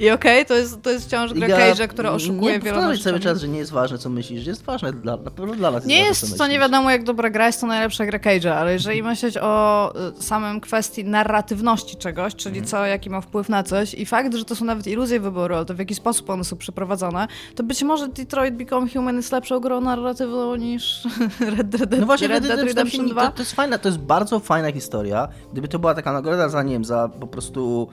I 0.00 0.10
okej, 0.10 0.46
to, 0.46 0.54
jest, 0.54 0.82
to 0.82 0.90
jest 0.90 1.06
wciąż 1.06 1.32
gra 1.32 1.46
Iga, 1.46 1.58
Cage'a, 1.58 1.88
która 1.88 2.10
oszukuje 2.10 2.52
Nie 2.52 2.60
wieloma 2.60 2.82
powtarzaj 2.82 3.04
cały 3.04 3.20
czas, 3.20 3.40
że 3.40 3.48
nie 3.48 3.58
jest 3.58 3.70
ważne, 3.72 3.98
co 3.98 4.08
myślisz. 4.10 4.46
Jest 4.46 4.64
ważne, 4.64 4.92
dla, 4.92 5.16
na 5.16 5.30
pewno 5.30 5.54
dla 5.54 5.70
nas 5.70 5.84
Nie 5.86 6.00
jest 6.00 6.22
jest 6.22 6.38
to 6.38 6.46
nie 6.46 6.58
wiadomo 6.58 6.90
jak 6.90 7.04
dobra 7.04 7.30
gra, 7.30 7.46
jest 7.46 7.60
to 7.60 7.66
najlepsza 7.66 8.06
gra 8.06 8.18
Cage'a, 8.18 8.48
ale 8.48 8.72
jeżeli 8.72 9.02
myśleć 9.02 9.38
o 9.40 9.92
y, 10.18 10.22
samym 10.22 10.60
kwestii 10.60 11.04
narratywności 11.04 11.96
czegoś, 11.96 12.34
czyli 12.34 12.58
Mhm. 12.58 12.66
co, 12.66 12.86
jaki 12.86 13.10
ma 13.10 13.20
wpływ 13.20 13.48
na 13.48 13.62
coś 13.62 13.94
i 13.94 14.06
fakt, 14.06 14.34
że 14.34 14.44
to 14.44 14.56
są 14.56 14.64
nawet 14.64 14.86
iluzje 14.86 15.20
wyboru, 15.20 15.54
ale 15.54 15.64
to 15.64 15.74
w 15.74 15.78
jaki 15.78 15.94
sposób 15.94 16.30
one 16.30 16.44
są 16.44 16.56
przeprowadzone, 16.56 17.26
to 17.54 17.62
być 17.62 17.82
może 17.82 18.08
Detroit 18.08 18.54
Become 18.56 18.88
Human 18.88 19.16
jest 19.16 19.32
lepszą 19.32 19.60
grą 19.60 19.80
narratywną 19.80 20.56
niż 20.56 21.02
Red 21.56 21.68
Dead, 21.68 22.00
No 22.00 22.06
właśnie, 22.06 22.28
Red 22.28 22.46
Dead 22.46 22.58
Redemption 22.58 22.76
Redemption 22.78 23.08
2. 23.08 23.26
to, 23.26 23.32
to 23.32 23.42
jest 23.42 23.52
fajna, 23.52 23.78
to 23.78 23.88
jest 23.88 23.98
bardzo 23.98 24.40
fajna 24.40 24.72
historia. 24.72 25.28
Gdyby 25.52 25.68
to 25.68 25.78
była 25.78 25.94
taka 25.94 26.12
nagroda 26.12 26.48
za, 26.48 26.62
nie 26.62 26.72
wiem, 26.72 26.84
za 26.84 27.08
po 27.20 27.26
prostu 27.26 27.88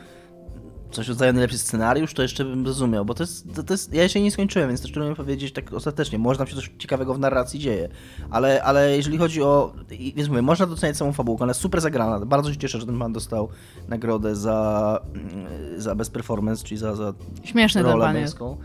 coś 0.92 1.08
rodzaju 1.08 1.34
najlepszy 1.34 1.58
scenariusz, 1.58 2.14
to 2.14 2.22
jeszcze 2.22 2.46
bym 2.46 2.66
rozumiał, 2.66 3.06
bo 3.06 3.14
to 3.14 3.24
jest, 3.24 3.56
to, 3.56 3.64
to 3.64 3.74
jest 3.74 3.94
ja 3.94 4.04
jeszcze 4.04 4.20
nie 4.20 4.32
skończyłem, 4.32 4.68
więc 4.68 4.82
też 4.82 4.92
trudno 4.92 5.10
mi 5.10 5.16
powiedzieć 5.16 5.54
tak 5.54 5.74
ostatecznie, 5.74 6.20
może 6.20 6.38
tam 6.38 6.48
się 6.48 6.56
coś 6.56 6.72
ciekawego 6.78 7.14
w 7.14 7.20
narracji 7.20 7.60
dzieje, 7.60 7.90
ale, 8.30 8.64
ale 8.64 8.98
jeżeli 8.98 9.18
chodzi 9.18 9.42
o, 9.42 9.74
więc 10.16 10.30
mówię, 10.30 10.42
można 10.42 10.66
doceniać 10.66 10.98
samą 10.98 11.14
fabułkę, 11.14 11.44
ona 11.44 11.50
jest 11.50 11.62
super 11.62 11.82
zagrana, 11.82 12.26
bardzo 12.26 12.54
się 12.54 12.58
cieszę, 12.58 12.80
że 12.80 12.86
ten 12.86 13.00
pan 13.00 13.14
dostał 13.14 13.50
nagrodę 13.88 14.36
za, 14.36 15.00
mm, 15.14 15.82
za 15.82 15.96
best 15.96 16.14
performance, 16.14 16.66
czyli 16.66 16.78
za, 16.78 16.96
za 16.96 17.14
Śmieszny 17.44 17.84
ten 17.84 17.92
rolę 17.92 18.06
jest. 18.06 18.16
męską. 18.16 18.58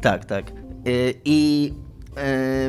Tak, 0.00 0.24
tak. 0.24 0.50
Y, 0.86 1.14
I 1.24 1.72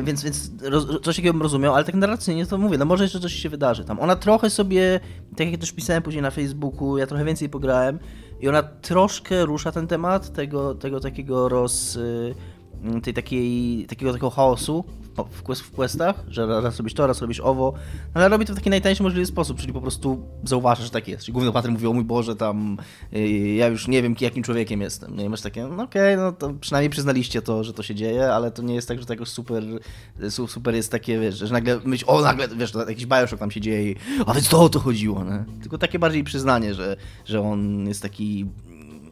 y, 0.00 0.02
więc, 0.02 0.22
więc 0.22 0.50
roz, 0.62 0.86
coś 1.02 1.16
takiego 1.16 1.32
bym 1.32 1.42
rozumiał, 1.42 1.74
ale 1.74 1.84
tak 1.84 1.94
narracyjnie 1.94 2.46
to 2.46 2.58
mówię, 2.58 2.78
no 2.78 2.84
może 2.84 3.04
jeszcze 3.04 3.20
coś 3.20 3.32
się 3.32 3.48
wydarzy 3.48 3.84
tam. 3.84 4.00
Ona 4.00 4.16
trochę 4.16 4.50
sobie, 4.50 5.00
tak 5.36 5.50
jak 5.50 5.60
też 5.60 5.72
pisałem 5.72 6.02
później 6.02 6.22
na 6.22 6.30
Facebooku, 6.30 6.98
ja 6.98 7.06
trochę 7.06 7.24
więcej 7.24 7.48
pograłem 7.48 7.98
i 8.42 8.48
ona 8.48 8.62
troszkę 8.62 9.46
rusza 9.46 9.72
ten 9.72 9.86
temat 9.86 10.32
tego, 10.32 10.74
tego 10.74 11.00
takiego 11.00 11.48
roz... 11.48 11.96
y, 11.96 12.34
tej 13.02 13.14
takiej, 13.14 13.86
takiego 13.88 14.12
takiego 14.12 14.30
chaosu 14.30 14.84
w, 15.30 15.42
quest, 15.42 15.62
w 15.62 15.70
questach, 15.70 16.24
że 16.28 16.46
raz 16.46 16.76
robisz 16.76 16.94
to, 16.94 17.06
raz 17.06 17.20
robisz 17.20 17.40
owo, 17.40 17.72
ale 18.14 18.28
robi 18.28 18.46
to 18.46 18.52
w 18.52 18.56
taki 18.56 18.70
najtańszy 18.70 19.02
możliwy 19.02 19.26
sposób, 19.26 19.60
czyli 19.60 19.72
po 19.72 19.80
prostu 19.80 20.26
zauważasz, 20.44 20.84
że 20.84 20.90
tak 20.90 21.08
jest. 21.08 21.24
Czyli 21.24 21.32
główny 21.32 21.50
bohater 21.50 21.70
mówi, 21.70 21.86
o 21.86 21.92
mój 21.92 22.04
Boże, 22.04 22.36
tam 22.36 22.78
y, 23.12 23.28
ja 23.54 23.66
już 23.66 23.88
nie 23.88 24.02
wiem, 24.02 24.14
jakim 24.20 24.42
człowiekiem 24.42 24.80
jestem. 24.80 25.16
No 25.16 25.22
i 25.22 25.28
masz 25.28 25.40
takie, 25.40 25.64
no 25.66 25.82
okej, 25.82 26.16
no 26.16 26.32
to 26.32 26.52
przynajmniej 26.60 26.90
przyznaliście 26.90 27.42
to, 27.42 27.64
że 27.64 27.72
to 27.72 27.82
się 27.82 27.94
dzieje, 27.94 28.32
ale 28.32 28.50
to 28.50 28.62
nie 28.62 28.74
jest 28.74 28.88
tak, 28.88 29.00
że 29.00 29.06
to 29.06 29.12
jakoś 29.12 29.28
super, 29.28 29.64
su- 30.30 30.46
super 30.46 30.74
jest 30.74 30.90
takie, 30.92 31.20
wiesz, 31.20 31.38
że 31.38 31.52
nagle 31.52 31.80
myśl, 31.84 32.04
o 32.08 32.20
nagle, 32.20 32.48
wiesz, 32.48 32.72
jakiś 32.88 33.06
Bioshock 33.06 33.40
tam 33.40 33.50
się 33.50 33.60
dzieje 33.60 33.90
i, 33.90 33.96
a 34.26 34.34
więc 34.34 34.48
to 34.48 34.62
o 34.62 34.68
to 34.68 34.80
chodziło, 34.80 35.24
nie? 35.24 35.44
Tylko 35.60 35.78
takie 35.78 35.98
bardziej 35.98 36.24
przyznanie, 36.24 36.74
że, 36.74 36.96
że 37.24 37.40
on 37.40 37.88
jest 37.88 38.02
taki 38.02 38.46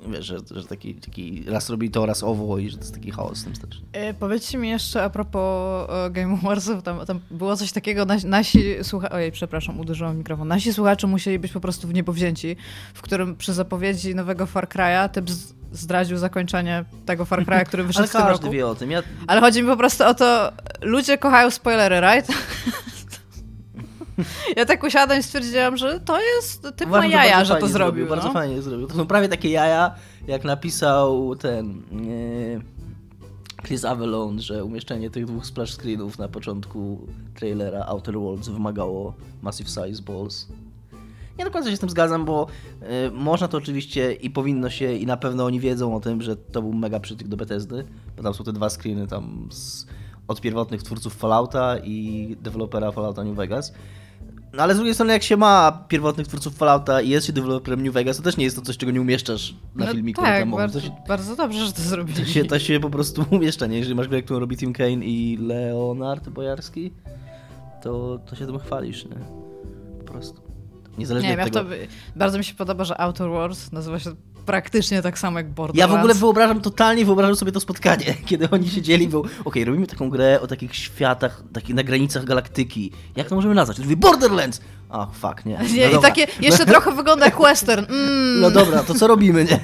wiesz, 0.09 0.26
że, 0.26 0.37
że 0.50 0.64
taki, 0.64 0.95
taki 0.95 1.45
raz 1.47 1.71
robi 1.71 1.90
to, 1.90 2.07
raz 2.07 2.23
owo 2.23 2.59
i 2.59 2.71
że 2.71 2.76
to 2.76 2.83
jest 2.83 2.95
taki 2.95 3.11
chaos 3.11 3.38
z 3.38 3.45
tym 3.45 3.57
strasznie. 3.57 3.83
E, 3.92 4.14
Powiedzcie 4.14 4.59
mi 4.59 4.69
jeszcze 4.69 5.04
a 5.04 5.11
propos 5.11 5.87
e, 5.90 6.11
Game 6.11 6.38
Warsów, 6.42 6.83
tam, 6.83 7.07
tam 7.07 7.21
było 7.30 7.57
coś 7.57 7.73
takiego, 7.73 8.04
nasi, 8.04 8.26
nasi 8.26 8.64
słuchacze, 8.83 9.14
ojej, 9.14 9.33
przepraszam, 9.33 9.80
uderzyłam 9.80 10.19
mikrofon, 10.19 10.49
nasi 10.49 10.73
słuchacze 10.73 11.07
musieli 11.07 11.38
być 11.38 11.52
po 11.52 11.61
prostu 11.61 11.88
w 11.88 11.95
niebo 11.95 12.12
wzięci, 12.12 12.57
w 12.95 13.02
którym 13.02 13.37
przy 13.37 13.52
zapowiedzi 13.52 14.14
nowego 14.14 14.47
Far 14.47 14.69
Cry'a 14.69 15.09
typ 15.09 15.30
z- 15.30 15.54
zdradził 15.73 16.16
zakończenie 16.19 16.85
tego 17.07 17.25
Far 17.25 17.45
Cry'a, 17.45 17.64
który 17.64 17.83
wyszedł 17.85 18.00
Ale 18.02 18.09
w 18.09 18.12
tym 18.12 18.21
każdy 18.23 18.42
roku. 18.47 18.52
wie 18.54 18.66
o 18.66 18.75
tym. 18.75 18.90
Ja, 18.90 19.02
Ale 19.26 19.40
chodzi 19.40 19.62
mi 19.62 19.69
po 19.69 19.76
prostu 19.76 20.04
o 20.04 20.14
to, 20.14 20.52
ludzie 20.80 21.19
kochają 21.19 21.50
spoilery, 21.50 22.00
right? 22.00 22.33
Ja 24.56 24.66
tak 24.66 24.84
usiadłam 24.84 25.18
i 25.18 25.22
stwierdziłam, 25.22 25.76
że 25.76 26.00
to 26.00 26.20
jest 26.20 26.62
typ 26.62 26.80
ma 26.80 26.86
Uważam, 26.86 27.10
jaja, 27.10 27.36
bardzo 27.36 27.54
że 27.54 27.60
to 27.60 27.68
zrobił. 27.68 28.06
Bardzo 28.06 28.26
no. 28.26 28.32
fajnie 28.32 28.62
zrobił. 28.62 28.86
To 28.86 28.94
są 28.94 29.06
prawie 29.06 29.28
takie 29.28 29.50
jaja, 29.50 29.94
jak 30.26 30.44
napisał 30.44 31.36
ten 31.36 31.82
e, 31.92 33.62
Chris 33.66 33.84
Avalon, 33.84 34.40
że 34.40 34.64
umieszczenie 34.64 35.10
tych 35.10 35.26
dwóch 35.26 35.46
splash 35.46 35.72
screenów 35.72 36.18
na 36.18 36.28
początku 36.28 37.06
trailera 37.34 37.86
Outer 37.86 38.18
Worlds 38.18 38.48
wymagało 38.48 39.14
Massive 39.42 39.68
Size 39.68 40.02
Balls. 40.02 40.48
Nie 41.38 41.44
do 41.44 41.50
końca 41.50 41.70
się 41.70 41.76
z 41.76 41.80
tym 41.80 41.90
zgadzam, 41.90 42.24
bo 42.24 42.46
e, 42.80 43.10
można 43.10 43.48
to 43.48 43.58
oczywiście 43.58 44.12
i 44.12 44.30
powinno 44.30 44.70
się 44.70 44.92
i 44.92 45.06
na 45.06 45.16
pewno 45.16 45.44
oni 45.44 45.60
wiedzą 45.60 45.96
o 45.96 46.00
tym, 46.00 46.22
że 46.22 46.36
to 46.36 46.62
był 46.62 46.72
mega 46.72 47.00
przytyk 47.00 47.28
do 47.28 47.36
Bethesdy, 47.36 47.84
bo 48.16 48.22
tam 48.22 48.34
są 48.34 48.44
te 48.44 48.52
dwa 48.52 48.70
screeny 48.70 49.06
tam 49.06 49.48
z, 49.50 49.86
od 50.28 50.40
pierwotnych 50.40 50.82
twórców 50.82 51.14
Fallouta 51.14 51.78
i 51.78 52.36
dewelopera 52.40 52.92
Fallouta 52.92 53.24
New 53.24 53.36
Vegas. 53.36 53.72
No 54.52 54.62
ale 54.62 54.75
z 54.75 54.76
drugiej 54.76 54.95
strony, 54.95 55.12
jak 55.12 55.23
się 55.23 55.37
ma 55.37 55.85
pierwotnych 55.88 56.26
twórców 56.26 56.57
Fallouta 56.57 57.00
i 57.00 57.08
jest 57.08 57.26
się 57.26 57.32
deweloperem 57.32 57.82
New 57.84 57.93
Vegas, 57.95 58.17
to 58.17 58.23
też 58.23 58.36
nie 58.36 58.45
jest 58.45 58.56
to 58.56 58.63
coś, 58.63 58.76
czego 58.76 58.93
nie 58.93 59.00
umieszczasz 59.00 59.54
na 59.75 59.86
No 59.86 59.93
filmiku 59.93 60.23
tak, 60.23 60.30
reklamowym. 60.30 60.63
bardzo, 60.67 60.80
się, 60.80 60.91
bardzo 61.08 61.36
dobrze, 61.36 61.67
że 61.67 61.73
to 61.73 61.82
zrobili. 61.82 62.19
to, 62.19 62.25
się, 62.25 62.45
to 62.45 62.58
się 62.58 62.80
po 62.80 62.91
prostu 62.91 63.25
umieszcza, 63.30 63.67
nie? 63.67 63.78
Jeżeli 63.78 63.95
masz 63.95 64.08
grę, 64.08 64.23
którą 64.23 64.41
robi 64.41 64.56
Tim 64.56 64.73
Kane 64.73 64.91
i 65.04 65.36
Leonard 65.41 66.28
Bojarski, 66.28 66.93
to, 67.82 68.19
to 68.26 68.36
się 68.36 68.47
tym 68.47 68.58
chwalisz, 68.58 69.04
nie? 69.04 69.17
Po 69.99 70.13
prostu. 70.13 70.41
Niezależnie 70.99 71.28
Nie 71.28 71.34
od 71.34 71.39
jak 71.41 71.50
tego. 71.50 71.65
to 71.71 71.76
bardzo 72.17 72.39
mi 72.39 72.45
się 72.45 72.54
podoba, 72.54 72.84
że 72.84 73.00
Outer 73.00 73.28
Wars 73.30 73.73
nazywa 73.73 73.99
się 73.99 74.10
praktycznie 74.50 75.02
tak 75.02 75.19
samo 75.19 75.39
jak 75.39 75.47
Ja 75.47 75.52
Borderlands. 75.52 75.93
w 75.95 75.99
ogóle 75.99 76.15
wyobrażam, 76.15 76.60
totalnie 76.60 77.04
wyobrażam 77.04 77.36
sobie 77.36 77.52
to 77.52 77.60
spotkanie, 77.60 78.15
kiedy 78.28 78.50
oni 78.50 78.69
siedzieli 78.69 79.04
i 79.04 79.08
był, 79.08 79.25
okej, 79.45 79.65
robimy 79.65 79.86
taką 79.86 80.10
grę 80.10 80.41
o 80.41 80.47
takich 80.47 80.75
światach, 80.76 81.43
takich 81.52 81.75
na 81.75 81.82
granicach 81.82 82.25
galaktyki. 82.25 82.93
Jak 83.17 83.28
to 83.28 83.34
możemy 83.34 83.54
nazwać? 83.54 83.78
Mówi 83.78 83.97
Borderlands! 83.97 84.60
A, 84.89 85.06
fuck, 85.06 85.45
nie. 85.45 85.58
No 85.63 85.75
Nie, 85.75 85.89
I 85.89 85.93
dobra. 85.93 86.08
takie, 86.08 86.26
jeszcze 86.41 86.67
trochę 86.67 86.93
wygląda 86.93 87.25
jak 87.25 87.41
western. 87.49 87.84
Mm, 87.89 88.41
No 88.41 88.50
dobra, 88.50 88.82
to 88.82 88.95
co 88.95 89.06
robimy, 89.06 89.45
nie? 89.45 89.60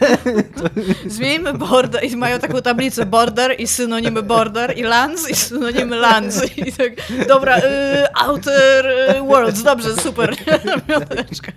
Zmieńmy 1.11 1.55
border 1.55 2.05
i 2.05 2.17
mają 2.17 2.39
taką 2.39 2.63
tablicę 2.63 3.07
border 3.07 3.61
i 3.61 3.67
synonimy 3.67 4.23
border 4.23 4.79
i 4.79 4.83
lands 4.83 5.31
i 5.31 5.35
synonimy 5.35 5.97
lands. 5.97 6.57
I 6.59 6.73
tak, 6.73 6.93
dobra, 7.29 7.59
y, 7.59 7.63
outer 8.27 8.87
y, 9.17 9.21
worlds, 9.23 9.63
dobrze, 9.63 9.97
super. 9.97 10.37
Mioteczka. 10.89 11.53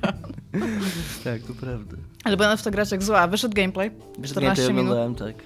tak, 1.23 1.41
to 1.41 1.53
prawda. 1.53 1.97
Ale 2.23 2.37
będę 2.37 2.57
w 2.57 2.63
to 2.63 2.71
grać 2.71 2.91
jak 2.91 3.03
zła. 3.03 3.27
Wyszedł 3.27 3.53
gameplay, 3.55 3.91
14 4.23 4.63
ja 4.63 4.69
minut 4.69 4.91
oglądałem, 4.91 5.15
tak. 5.15 5.43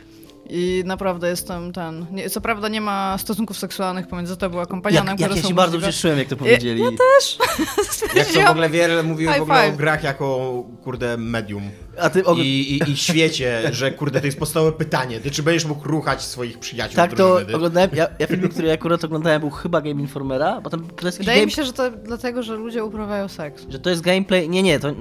i 0.50 0.84
naprawdę 0.86 1.30
jestem 1.30 1.74
ten... 1.74 2.06
Nie, 2.12 2.30
co 2.30 2.42
prawda 2.42 2.68
nie 2.68 2.82
ma 2.82 3.18
stosunków 3.18 3.58
seksualnych 3.58 4.08
pomiędzy 4.08 4.38
tobą 4.38 4.62
a 4.62 4.66
kompanionem, 4.66 5.08
Jak, 5.08 5.20
jak 5.20 5.30
które 5.30 5.38
ja 5.38 5.44
są 5.44 5.50
się 5.50 5.56
bardzo 5.56 5.82
cieszyłem, 5.82 6.18
jak 6.18 6.28
to 6.28 6.36
powiedzieli. 6.36 6.82
Ja 6.82 6.90
też. 6.90 7.38
Jak 8.16 8.28
to 8.28 8.42
w 8.42 8.50
ogóle 8.50 8.70
wiele 8.70 9.04
mówiłem 9.04 9.40
w 9.40 9.42
ogóle 9.42 9.68
o 9.68 9.72
grach 9.72 10.04
jako, 10.04 10.64
kurde, 10.84 11.18
medium. 11.18 11.70
A 12.00 12.10
ty 12.10 12.26
og... 12.26 12.38
I, 12.38 12.74
i, 12.78 12.92
I 12.92 12.98
świecie, 12.98 13.62
że 13.72 13.92
kurde, 13.92 14.20
to 14.20 14.26
jest 14.26 14.40
podstawowe 14.40 14.72
pytanie. 14.72 15.20
Ty 15.20 15.32
czy 15.32 15.44
będziesz 15.44 15.66
mógł 15.66 15.88
ruchać 15.88 16.22
swoich 16.22 16.60
przyjaciół? 16.60 16.96
Tak, 16.96 17.14
to 17.14 17.46
ty? 17.46 17.56
oglądałem. 17.56 17.90
Ja, 17.94 18.08
ja 18.20 18.28
film, 18.28 18.50
który 18.50 18.72
akurat 18.72 19.04
oglądałem, 19.04 19.40
był 19.40 19.50
chyba 19.50 19.82
Game 19.82 20.02
Informera, 20.02 20.62
bo 20.62 20.70
tam 20.70 20.88
to 20.88 21.06
jest 21.06 21.06
jakiś 21.06 21.18
Wydaje 21.18 21.40
game, 21.40 21.46
mi 21.46 21.52
się, 21.52 21.66
że 21.66 21.74
to 21.74 21.92
dlatego, 21.92 22.44
że 22.44 22.56
ludzie 22.56 22.84
uprawiają 22.84 23.28
seks. 23.28 23.66
że 23.70 23.80
to 23.80 23.90
jest 23.90 24.02
gameplay. 24.02 24.50
Nie, 24.50 24.64
nie, 24.64 24.80
to, 24.80 24.94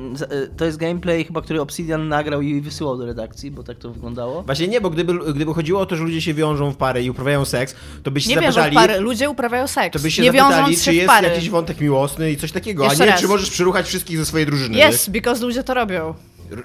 to 0.57 0.64
jest 0.64 0.78
gameplay 0.78 1.24
chyba, 1.24 1.42
który 1.42 1.61
Obsidian 1.61 2.09
nagrał 2.09 2.42
i 2.42 2.61
wysyłał 2.61 2.98
do 2.98 3.07
redakcji, 3.07 3.50
bo 3.50 3.62
tak 3.62 3.78
to 3.78 3.90
wyglądało. 3.90 4.42
Właśnie 4.42 4.68
nie, 4.68 4.81
bo 4.81 4.90
gdyby, 4.90 5.35
gdyby 5.35 5.55
chodziło 5.55 5.81
o 5.81 5.87
to, 5.87 5.96
że 5.96 6.05
ludzie 6.05 6.20
się 6.20 6.35
wiążą 6.35 6.70
w 6.70 6.76
pary 6.76 7.05
i 7.05 7.11
uprawiają 7.11 7.44
seks, 7.44 7.74
to 8.02 8.11
byś 8.11 8.26
Nie 8.26 8.35
zapytali... 8.35 8.76
pary, 8.76 9.00
ludzie 9.00 9.31
uprawiają 9.31 9.66
seks. 9.66 9.92
To 9.92 10.02
byś 10.02 10.14
się 10.14 10.22
nie 10.22 10.33
zapytali, 10.33 10.76
czy 10.76 10.83
się 10.83 10.92
w 10.92 10.94
jest 10.94 11.22
jakiś 11.22 11.50
wątek 11.50 11.81
miłosny 11.81 12.33
i 12.33 12.37
coś 12.37 12.52
takiego, 12.52 12.85
Jeszcze 12.85 13.02
a 13.02 13.07
nie 13.07 13.12
raz. 13.12 13.20
czy 13.20 13.28
możesz 13.28 13.50
przyruchać 13.50 13.87
wszystkich 13.87 14.18
ze 14.18 14.26
swojej 14.26 14.46
drużyny. 14.46 14.88
Yes, 14.88 15.09
because 15.09 15.42
ludzie 15.42 15.64
to 15.64 15.74
robią. 15.74 16.14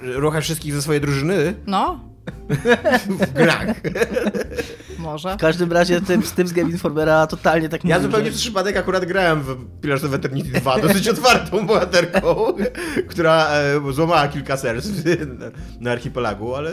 Ruchasz 0.02 0.44
wszystkich 0.44 0.74
ze 0.74 0.82
swojej 0.82 1.02
drużyny 1.02 1.54
No, 1.68 2.00
w 3.20 3.34
grach. 3.34 3.68
może. 5.00 5.34
W 5.34 5.38
każdym 5.38 5.72
razie 5.72 6.02
tym, 6.02 6.24
z 6.24 6.32
tym 6.34 6.48
z 6.48 6.54
Game 6.54 6.70
Informera 6.70 7.28
totalnie 7.28 7.70
tak 7.70 7.86
Ja 7.86 7.96
mówił, 7.96 8.10
zupełnie 8.10 8.26
że... 8.26 8.32
przez 8.32 8.42
przypadek 8.42 8.78
akurat 8.78 9.06
grałem 9.06 9.42
w 9.42 9.56
Pillars 9.82 10.04
of 10.04 10.14
Eternity 10.14 10.60
2, 10.60 10.80
dosyć 10.82 11.08
otwartą 11.18 11.66
bohaterką, 11.68 12.36
która 13.08 13.48
e, 13.50 13.94
złamała 13.94 14.28
kilka 14.28 14.58
serc 14.58 14.88
na 15.80 15.92
archipelagu, 15.92 16.56
ale 16.56 16.72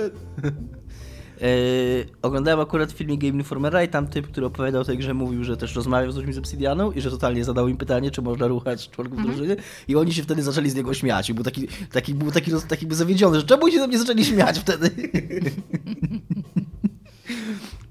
Yy, 1.44 2.06
oglądałem 2.22 2.60
akurat 2.60 2.92
filmik 2.92 3.20
Game 3.20 3.34
Informera 3.34 3.82
i 3.82 3.88
tam 3.88 4.06
typ, 4.06 4.26
który 4.26 4.46
opowiadał 4.46 4.82
o 4.82 4.84
tej 4.84 4.98
grze, 4.98 5.14
mówił, 5.14 5.44
że 5.44 5.56
też 5.56 5.74
rozmawiał 5.74 6.12
z 6.12 6.16
ludźmi 6.16 6.32
z 6.32 6.38
Obsidianą 6.38 6.92
i 6.92 7.00
że 7.00 7.10
totalnie 7.10 7.44
zadał 7.44 7.68
im 7.68 7.76
pytanie, 7.76 8.10
czy 8.10 8.22
można 8.22 8.46
ruchać 8.46 8.90
członków 8.90 9.18
Mhm. 9.18 9.36
drużyny 9.36 9.56
i 9.88 9.96
oni 9.96 10.14
się 10.14 10.22
wtedy 10.22 10.42
zaczęli 10.42 10.70
z 10.70 10.74
niego 10.74 10.94
śmiać. 10.94 11.30
I 11.30 11.34
był 11.34 11.44
taki, 11.44 11.68
taki, 11.92 12.14
był 12.14 12.30
taki, 12.30 12.50
taki 12.68 12.86
zawiedziony, 12.90 13.40
że 13.40 13.46
czemu 13.46 13.70
się 13.70 13.78
ze 13.78 13.86
mnie 13.88 13.98
zaczęli 13.98 14.24
śmiać 14.24 14.58
wtedy? 14.58 14.90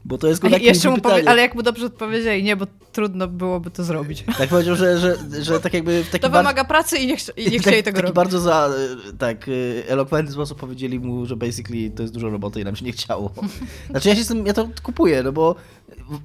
Bo 0.06 0.18
to 0.18 0.28
jest 0.28 0.46
A 0.46 0.50
takie 0.50 0.66
jeszcze 0.66 0.90
mu 0.90 0.98
powie, 0.98 1.30
ale 1.30 1.42
jak 1.42 1.56
mu 1.56 1.64
dobrze 1.64 1.86
odpowiedzieli, 1.86 2.44
nie, 2.44 2.56
bo 2.56 2.66
trudno 2.92 3.28
byłoby 3.28 3.72
to 3.72 3.84
zrobić. 3.84 4.24
Tak 4.38 4.50
powiedział, 4.50 4.76
że, 4.76 4.98
że, 5.00 5.18
że 5.44 5.60
tak 5.60 5.74
jakby 5.74 6.04
w 6.04 6.10
taki 6.10 6.22
To 6.22 6.30
wymaga 6.30 6.64
pracy 6.64 6.98
i 6.98 7.08
nie, 7.08 7.16
chci- 7.18 7.32
i 7.38 7.44
nie 7.46 7.52
tak- 7.60 7.62
chcieli 7.62 7.84
tego 7.84 7.96
taki 7.96 8.02
robić. 8.02 8.16
bardzo 8.16 8.40
za, 8.40 8.70
e, 9.10 9.14
tak, 9.18 9.46
e, 9.48 9.52
elokwentny 9.90 10.34
sposób 10.34 10.60
powiedzieli 10.60 11.00
mu, 11.00 11.26
że 11.26 11.36
basically 11.36 11.90
to 11.92 12.02
jest 12.02 12.14
dużo 12.14 12.30
roboty 12.30 12.62
i 12.62 12.64
nam 12.64 12.76
się 12.76 12.86
nie 12.86 12.92
chciało. 12.92 13.32
Znaczy 13.90 14.10
ja 14.10 14.16
się 14.16 14.24
z 14.24 14.28
tym, 14.28 14.46
ja 14.46 14.54
to 14.54 14.70
kupuję, 14.84 15.24
no 15.24 15.32
bo 15.32 15.56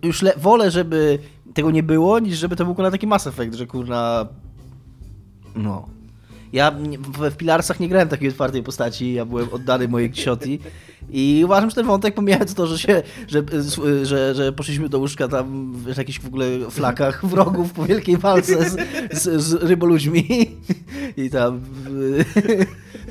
już 0.02 0.24
wolę, 0.36 0.70
żeby 0.70 1.18
tego 1.54 1.70
nie 1.70 1.82
było, 1.82 2.18
niż 2.18 2.38
żeby 2.38 2.56
to 2.56 2.64
był 2.64 2.82
na 2.84 2.90
taki 2.90 3.06
Mass 3.06 3.26
Effect, 3.26 3.54
że 3.54 3.66
kurna, 3.66 4.26
no. 5.56 5.88
Ja 6.52 6.70
w, 6.98 7.30
w 7.30 7.36
Pilarsach 7.36 7.80
nie 7.80 7.88
grałem 7.88 8.08
takiej 8.08 8.28
otwartej 8.28 8.62
postaci, 8.62 9.12
ja 9.12 9.24
byłem 9.24 9.48
oddany 9.52 9.88
mojej 9.88 10.12
cioci 10.12 10.60
i 11.10 11.42
uważam, 11.44 11.70
że 11.70 11.76
ten 11.76 11.86
wątek, 11.86 12.14
pomijając 12.14 12.54
to, 12.54 12.66
że 12.66 12.78
się, 12.78 13.02
że, 13.28 13.42
że, 14.02 14.34
że 14.34 14.52
poszliśmy 14.52 14.88
do 14.88 14.98
łóżka 14.98 15.28
tam 15.28 15.72
w 15.72 15.96
jakichś 15.98 16.20
w 16.20 16.26
ogóle 16.26 16.46
flakach 16.70 17.26
wrogów 17.26 17.72
po 17.72 17.84
wielkiej 17.84 18.16
walce 18.16 18.70
z, 18.70 18.76
z, 19.12 19.42
z 19.42 19.52
ryboludźmi 19.62 20.26
i 21.16 21.30
tam 21.30 21.60
y, 22.36 22.66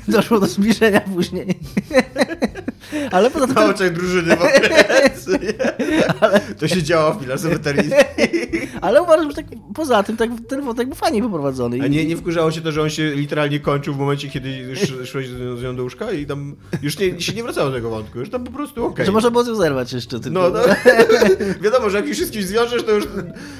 doszło 0.08 0.40
do 0.40 0.46
zbliżenia 0.46 1.00
później. 1.00 1.58
Ale 3.10 3.30
poza 3.30 3.46
tym... 3.46 3.54
Na 3.54 3.64
oczach 3.64 3.92
drużyny 3.92 4.36
w 4.36 4.42
okres. 4.42 5.28
To 6.58 6.68
się 6.68 6.82
działo 6.82 7.14
w 7.14 7.46
Eternity. 7.46 7.96
Ale 8.80 9.02
uważam, 9.02 9.30
że 9.30 9.36
tak 9.36 9.46
poza 9.74 10.02
tym 10.02 10.16
tak, 10.16 10.30
ten 10.48 10.62
wątek 10.62 10.86
był 10.86 10.96
fajnie 10.96 11.22
poprowadzony. 11.22 11.78
A 11.82 11.86
nie, 11.86 12.04
nie 12.04 12.16
wkurzało 12.16 12.50
się 12.50 12.60
to, 12.60 12.72
że 12.72 12.82
on 12.82 12.90
się 12.90 13.14
literalnie 13.14 13.60
kończył 13.60 13.94
w 13.94 13.98
momencie, 13.98 14.28
kiedy 14.28 14.76
szłeś 15.06 15.28
z 15.28 15.62
nią 15.62 15.76
do 15.76 15.82
łóżka 15.82 16.12
i 16.12 16.26
tam 16.26 16.56
już 16.82 16.98
nie, 16.98 17.20
się 17.20 17.32
nie 17.32 17.42
wracało 17.42 17.68
do 17.70 17.76
tego 17.76 17.90
wątku, 17.90 18.18
już 18.18 18.30
tam 18.30 18.44
po 18.44 18.52
prostu 18.52 18.86
okej. 18.86 19.06
Że 19.06 19.12
można 19.12 19.30
było 19.30 19.44
nią 19.44 19.54
zerwać 19.54 19.92
jeszcze. 19.92 20.20
Tylko. 20.20 20.40
No, 20.40 20.50
no. 20.50 20.60
wiadomo, 21.64 21.90
że 21.90 21.96
jak 21.96 22.06
już 22.06 22.18
się 22.18 22.26
z 22.26 22.30
kimś 22.30 22.44
zwiążesz, 22.44 22.82
to 22.82 22.92
już 22.92 23.04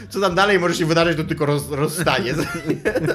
co 0.08 0.20
tam 0.20 0.34
dalej 0.34 0.58
może 0.58 0.74
się 0.74 0.86
wydarzyć, 0.86 1.16
to 1.16 1.24
tylko 1.24 1.46
roz, 1.46 1.70
rozstanie. 1.70 2.34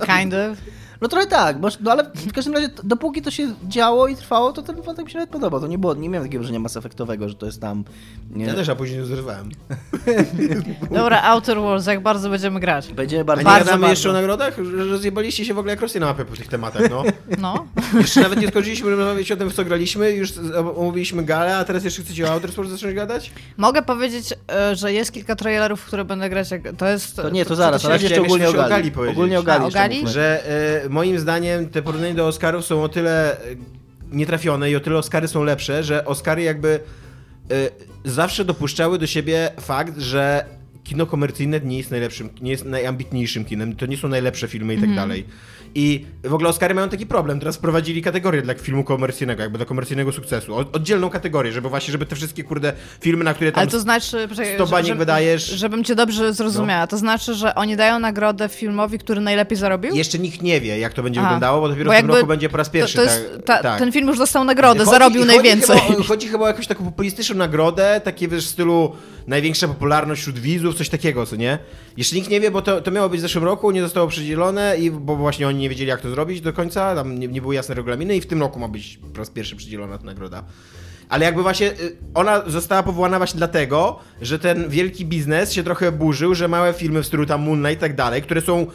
Kind 0.07 0.33
of. 0.33 0.82
No 1.01 1.08
trochę 1.08 1.27
tak, 1.27 1.60
bo, 1.60 1.67
no 1.82 1.91
ale 1.91 2.03
w 2.15 2.34
każdym 2.34 2.53
razie, 2.53 2.69
dopóki 2.84 3.21
to 3.21 3.32
się 3.32 3.53
działo 3.67 4.08
i 4.08 4.15
trwało, 4.15 4.53
to 4.53 4.62
ten 4.62 4.82
wątek 4.82 5.06
mi 5.06 5.12
się 5.12 5.17
nawet 5.17 5.29
podobał. 5.29 5.60
To 5.60 5.67
nie 5.67 5.77
było, 5.77 5.93
nie 5.93 6.10
miałem 6.10 6.27
takiego 6.27 6.41
wrażenia 6.41 6.60
Mass 6.60 6.77
Effectowego, 6.77 7.29
że 7.29 7.36
to 7.36 7.45
jest 7.45 7.62
tam... 7.62 7.84
Nie, 8.32 8.45
Ja 8.45 8.53
też, 8.53 8.69
a 8.69 8.75
później 8.75 9.06
zerwałem. 9.06 9.49
Dobra, 10.91 11.21
Outer 11.23 11.58
Worlds, 11.58 11.88
jak 11.88 12.01
bardzo 12.03 12.29
będziemy 12.29 12.60
grać. 12.60 12.93
Będzie 12.93 13.19
A 13.21 13.23
bardzo... 13.23 13.41
nie 13.41 13.45
Bardzo, 13.45 13.65
gadamy 13.65 13.82
bardzo. 13.82 13.91
jeszcze 13.91 14.10
o 14.10 14.13
nagrodach? 14.13 14.53
Że 14.63 14.86
że 14.86 14.97
zjebaliście 14.97 15.45
się 15.45 15.53
w 15.53 15.58
ogóle 15.60 15.73
jak 15.73 15.82
Rosję 15.82 15.99
na 15.99 16.06
mapę 16.06 16.25
po 16.25 16.36
tych 16.36 16.47
tematach, 16.47 16.89
no. 16.89 17.03
No. 17.41 17.65
Jeszcze 18.01 18.21
nawet 18.21 18.41
nie 18.41 18.47
skończyliśmy 18.47 18.95
rozmawiać 18.95 19.32
o 19.32 19.36
tym, 19.38 19.49
w 19.49 19.53
co 19.53 19.65
graliśmy, 19.65 20.12
już 20.12 20.34
omówiliśmy 20.75 21.23
galę, 21.23 21.58
a 21.58 21.63
teraz 21.63 21.84
jeszcze 21.84 22.01
chcecie 22.01 22.25
o 22.25 22.32
Outer 22.32 22.51
Sports 22.51 22.71
zacząć 22.71 22.95
gadać? 22.95 23.32
Mogę 23.58 23.82
powiedzieć, 23.82 24.34
e, 24.51 24.75
że 24.75 24.93
jest 24.93 25.12
kilka 25.12 25.36
trailerów, 25.36 25.82
w 25.82 25.86
które 25.86 26.06
będę 26.06 26.29
grać. 26.29 26.51
Jak... 26.51 26.62
To 26.77 26.88
jest. 26.88 27.15
To 27.15 27.29
nie, 27.29 27.45
to 27.45 27.56
zaraz, 27.56 27.82
to 27.82 27.88
chciałem 27.88 28.01
jeszcze 28.01 28.21
ogólnie 28.21 28.49
o 28.49 28.53
Gali. 28.53 28.91
Ogólnie 29.10 29.39
o 29.39 29.41
A, 29.41 29.69
Gali 29.69 30.03
o. 30.06 30.08
Że 30.08 30.47
e, 30.86 30.89
moim 30.93 31.19
zdaniem 31.19 31.69
te 31.69 31.82
porównania 31.82 32.13
do 32.13 32.27
Oscarów 32.27 32.65
są 32.65 32.84
o 32.84 32.89
tyle 32.89 33.38
e, 33.38 33.56
nietrafione 34.12 34.71
i 34.71 34.75
o 34.75 34.79
tyle 34.79 34.97
Oscary 34.97 35.27
są 35.27 35.43
lepsze, 35.43 35.84
że 35.84 36.06
Oscary 36.06 36.41
jakby 36.41 36.79
e, 37.51 37.69
zawsze 38.06 38.45
dopuszczały 38.45 38.99
do 38.99 39.08
siebie 39.08 39.49
fakt, 39.60 39.97
że 39.97 40.45
kino 40.84 41.06
komercyjne 41.06 41.60
nie 41.60 41.77
jest 41.77 41.91
najlepszym, 41.91 42.29
nie 42.41 42.51
jest 42.51 42.65
najambitniejszym 42.65 43.45
kinem, 43.45 43.75
to 43.75 43.86
nie 43.86 43.97
są 43.97 44.08
najlepsze 44.08 44.47
filmy 44.47 44.73
i 44.73 44.77
tak 44.77 44.95
dalej. 44.95 45.25
I 45.75 46.05
w 46.23 46.33
ogóle 46.33 46.49
Oscary 46.49 46.73
mają 46.75 46.89
taki 46.89 47.05
problem. 47.05 47.39
Teraz 47.39 47.57
wprowadzili 47.57 48.01
kategorię 48.01 48.41
dla 48.41 48.53
filmu 48.53 48.83
komercyjnego, 48.83 49.41
jakby 49.43 49.57
do 49.57 49.65
komercyjnego 49.65 50.12
sukcesu. 50.12 50.55
Oddzielną 50.55 51.09
kategorię, 51.09 51.51
żeby 51.51 51.69
właśnie, 51.69 51.91
żeby 51.91 52.05
te 52.05 52.15
wszystkie 52.15 52.43
kurde 52.43 52.73
filmy, 53.01 53.23
na 53.23 53.33
które 53.33 53.51
tam 53.51 53.62
Ale 53.62 53.71
to 53.71 53.79
znaczy, 53.79 54.27
poczekaj, 54.29 54.55
100 54.55 54.67
baniek 54.67 54.88
żeby- 54.88 54.99
wydajesz. 54.99 55.51
No. 55.51 55.57
Żebym 55.57 55.83
cię 55.83 55.95
dobrze 55.95 56.33
zrozumiała. 56.33 56.88
To 56.88 56.97
znaczy, 56.97 57.33
że 57.33 57.55
oni 57.55 57.75
dają 57.75 57.99
nagrodę 57.99 58.49
filmowi, 58.49 58.99
który 58.99 59.21
najlepiej 59.21 59.57
zarobił? 59.57 59.95
jeszcze 59.95 60.19
nikt 60.19 60.41
nie 60.41 60.62
wie, 60.62 60.77
jak 60.79 60.93
to 60.93 61.03
będzie 61.03 61.19
Aha. 61.19 61.29
wyglądało, 61.29 61.62
bo 61.62 61.69
dopiero 61.69 61.91
Bo 61.91 61.97
w 61.97 62.01
tym 62.01 62.09
roku 62.12 62.27
będzie 62.27 62.49
po 62.49 62.57
raz 62.57 62.69
pierwszy. 62.69 62.95
To, 62.97 63.03
to 63.05 63.09
jest, 63.12 63.29
ta, 63.45 63.63
tak. 63.63 63.79
Ten 63.79 63.91
film 63.91 64.07
już 64.07 64.17
dostał 64.17 64.43
nagrodę, 64.43 64.79
Chodzi- 64.79 64.91
zarobił 64.91 65.21
chodzi 65.21 65.33
najwięcej. 65.36 65.79
Chyba, 65.79 65.99
o- 65.99 66.03
chodzi 66.03 66.27
chyba 66.27 66.43
o 66.43 66.47
jakąś 66.47 66.67
taką 66.67 66.86
populistyczną 66.86 67.36
nagrodę, 67.36 68.01
takie 68.03 68.27
wiesz, 68.27 68.45
w 68.45 68.49
stylu 68.49 68.91
największa 69.27 69.67
popularność 69.67 70.21
wśród 70.21 70.39
widzów, 70.39 70.75
coś 70.75 70.89
takiego, 70.89 71.25
co 71.25 71.36
nie? 71.36 71.59
Jeszcze 71.97 72.15
nikt 72.15 72.29
nie 72.29 72.39
wie, 72.39 72.51
bo 72.51 72.62
to, 72.62 72.81
to 72.81 72.91
miało 72.91 73.09
być 73.09 73.19
w 73.19 73.21
zeszłym 73.21 73.43
roku, 73.43 73.71
nie 73.71 73.81
zostało 73.81 74.07
przydzielone, 74.07 74.77
i, 74.77 74.91
bo 74.91 75.15
właśnie 75.15 75.47
oni 75.47 75.62
nie 75.63 75.69
wiedzieli, 75.69 75.89
jak 75.89 76.02
to 76.02 76.10
zrobić 76.10 76.41
do 76.41 76.54
końca, 76.54 76.95
tam 76.95 77.19
nie, 77.19 77.28
nie 77.28 77.41
były 77.41 77.56
jasne 77.56 77.76
regulaminy 77.76 78.15
i 78.15 78.21
w 78.21 78.26
tym 78.26 78.39
roku 78.39 78.60
ma 78.60 78.67
być 78.67 78.99
po 79.13 79.19
raz 79.19 79.30
pierwszy 79.30 79.56
przydzielona 79.56 79.97
ta 79.97 80.04
nagroda. 80.04 80.43
Ale 81.10 81.26
jakby 81.26 81.43
właśnie 81.43 81.71
y, 81.71 81.97
ona 82.13 82.49
została 82.49 82.84
powołana 82.84 83.17
właśnie 83.17 83.38
dlatego, 83.38 83.99
że 84.21 84.39
ten 84.39 84.69
wielki 84.69 85.06
biznes 85.06 85.54
się 85.54 85.63
trochę 85.63 85.91
burzył, 85.91 86.36
że 86.36 86.47
małe 86.47 86.73
filmy 86.73 87.04
w 87.04 87.08
stylu 87.08 87.26
tam 87.26 87.71
i 87.73 87.78
tak 87.78 87.95
dalej, 87.95 88.21
które 88.21 88.41
są 88.41 88.67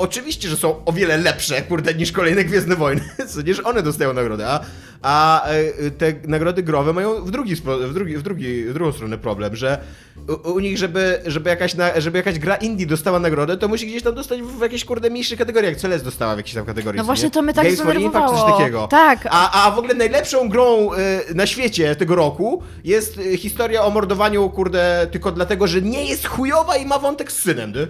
Oczywiście, 0.00 0.48
że 0.48 0.56
są 0.56 0.84
o 0.84 0.92
wiele 0.92 1.16
lepsze, 1.16 1.62
kurde, 1.62 1.94
niż 1.94 2.12
kolejne 2.12 2.44
Gwiezdne 2.44 2.76
Wojny, 2.76 3.02
co 3.34 3.42
nie, 3.42 3.54
że 3.54 3.62
one 3.62 3.82
dostają 3.82 4.12
nagrodę, 4.12 4.46
a, 4.48 4.60
a 5.02 5.46
e, 5.46 5.90
te 5.90 6.12
nagrody 6.24 6.62
growe 6.62 6.92
mają 6.92 7.24
w, 7.24 7.30
drugi, 7.30 7.56
w, 7.56 7.94
drugi, 7.94 8.16
w, 8.16 8.22
drugi, 8.22 8.64
w 8.64 8.72
drugą 8.72 8.92
stronę 8.92 9.18
problem, 9.18 9.56
że 9.56 9.78
u, 10.44 10.52
u 10.52 10.60
nich, 10.60 10.78
żeby, 10.78 11.22
żeby, 11.26 11.50
jakaś 11.50 11.74
na, 11.74 12.00
żeby 12.00 12.18
jakaś 12.18 12.38
gra 12.38 12.56
indie 12.56 12.86
dostała 12.86 13.18
nagrodę, 13.18 13.56
to 13.56 13.68
musi 13.68 13.86
gdzieś 13.86 14.02
tam 14.02 14.14
dostać 14.14 14.42
w 14.42 14.60
jakiejś, 14.60 14.84
kurde, 14.84 15.10
mniejszej 15.10 15.38
kategorii, 15.38 15.68
jak 15.68 15.78
Celeste 15.78 16.04
dostała 16.04 16.34
w 16.34 16.36
jakiejś 16.36 16.54
tam 16.54 16.64
kategorii, 16.64 16.98
No 16.98 17.04
właśnie 17.04 17.24
nie? 17.24 17.30
to 17.30 17.42
mnie 17.42 17.54
tak 17.54 17.64
Games 17.64 17.80
for 17.80 18.00
Impact, 18.00 18.34
coś 18.34 18.58
takiego. 18.58 18.88
Tak. 18.90 19.28
A, 19.30 19.66
a 19.66 19.70
w 19.70 19.78
ogóle 19.78 19.94
najlepszą 19.94 20.48
grą 20.48 20.92
e, 20.92 21.34
na 21.34 21.46
świecie 21.46 21.96
tego 21.96 22.14
roku 22.14 22.62
jest 22.84 23.18
e, 23.18 23.36
historia 23.36 23.84
o 23.84 23.90
mordowaniu, 23.90 24.50
kurde, 24.50 25.06
tylko 25.10 25.32
dlatego, 25.32 25.66
że 25.66 25.82
nie 25.82 26.04
jest 26.04 26.26
chujowa 26.26 26.76
i 26.76 26.86
ma 26.86 26.98
wątek 26.98 27.32
z 27.32 27.38
synem, 27.38 27.72
ty? 27.72 27.88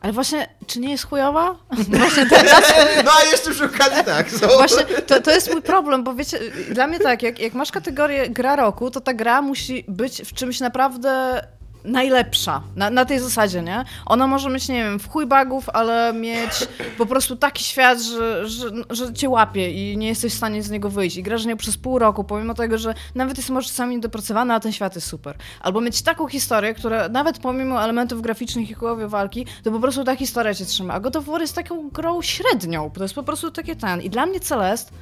Ale 0.00 0.12
właśnie, 0.12 0.48
czy 0.66 0.80
nie 0.80 0.90
jest 0.90 1.06
chujowa? 1.06 1.56
No 3.04 3.10
a 3.20 3.24
jeszcze 3.24 3.50
przy 3.50 3.64
okazji 3.64 4.04
tak. 4.04 4.30
So. 4.30 4.46
Właśnie, 4.46 4.84
to, 4.84 5.20
to 5.20 5.30
jest 5.30 5.52
mój 5.52 5.62
problem, 5.62 6.04
bo 6.04 6.14
wiecie, 6.14 6.38
dla 6.70 6.86
mnie 6.86 6.98
tak, 6.98 7.22
jak, 7.22 7.38
jak 7.40 7.54
masz 7.54 7.70
kategorię 7.72 8.30
gra 8.30 8.56
roku, 8.56 8.90
to 8.90 9.00
ta 9.00 9.14
gra 9.14 9.42
musi 9.42 9.84
być 9.88 10.22
w 10.22 10.32
czymś 10.32 10.60
naprawdę 10.60 11.42
najlepsza, 11.88 12.62
na, 12.76 12.90
na 12.90 13.04
tej 13.04 13.18
zasadzie, 13.18 13.62
nie? 13.62 13.84
Ona 14.06 14.26
może 14.26 14.50
mieć, 14.50 14.68
nie 14.68 14.84
wiem, 14.84 14.98
w 14.98 15.08
chuj 15.08 15.26
bugów, 15.26 15.68
ale 15.68 16.12
mieć 16.12 16.68
po 16.98 17.06
prostu 17.06 17.36
taki 17.36 17.64
świat, 17.64 18.00
że, 18.00 18.48
że, 18.48 18.70
że 18.90 19.14
cię 19.14 19.28
łapie 19.28 19.70
i 19.70 19.96
nie 19.96 20.08
jesteś 20.08 20.32
w 20.32 20.36
stanie 20.36 20.62
z 20.62 20.70
niego 20.70 20.90
wyjść. 20.90 21.16
I 21.16 21.22
grasz 21.22 21.42
w 21.42 21.46
niego 21.46 21.58
przez 21.58 21.76
pół 21.76 21.98
roku, 21.98 22.24
pomimo 22.24 22.54
tego, 22.54 22.78
że 22.78 22.94
nawet 23.14 23.36
jest 23.36 23.50
może 23.50 23.68
czasami 23.68 23.94
niedopracowana, 23.96 24.54
a 24.54 24.60
ten 24.60 24.72
świat 24.72 24.94
jest 24.94 25.06
super. 25.06 25.36
Albo 25.60 25.80
mieć 25.80 26.02
taką 26.02 26.28
historię, 26.28 26.74
która 26.74 27.08
nawet 27.08 27.38
pomimo 27.38 27.84
elementów 27.84 28.22
graficznych 28.22 28.70
i 28.70 28.74
kołowie 28.74 29.08
walki, 29.08 29.46
to 29.62 29.70
po 29.70 29.80
prostu 29.80 30.04
ta 30.04 30.16
historia 30.16 30.54
cię 30.54 30.64
trzyma. 30.64 30.94
A 30.94 31.00
God 31.00 31.16
of 31.16 31.24
War 31.24 31.40
jest 31.40 31.54
taką 31.54 31.88
grą 31.88 32.22
średnią, 32.22 32.90
to 32.90 33.02
jest 33.02 33.14
po 33.14 33.22
prostu 33.22 33.50
takie 33.50 33.76
ten. 33.76 34.02
I 34.02 34.10
dla 34.10 34.26
mnie 34.26 34.40
Celest 34.40 34.92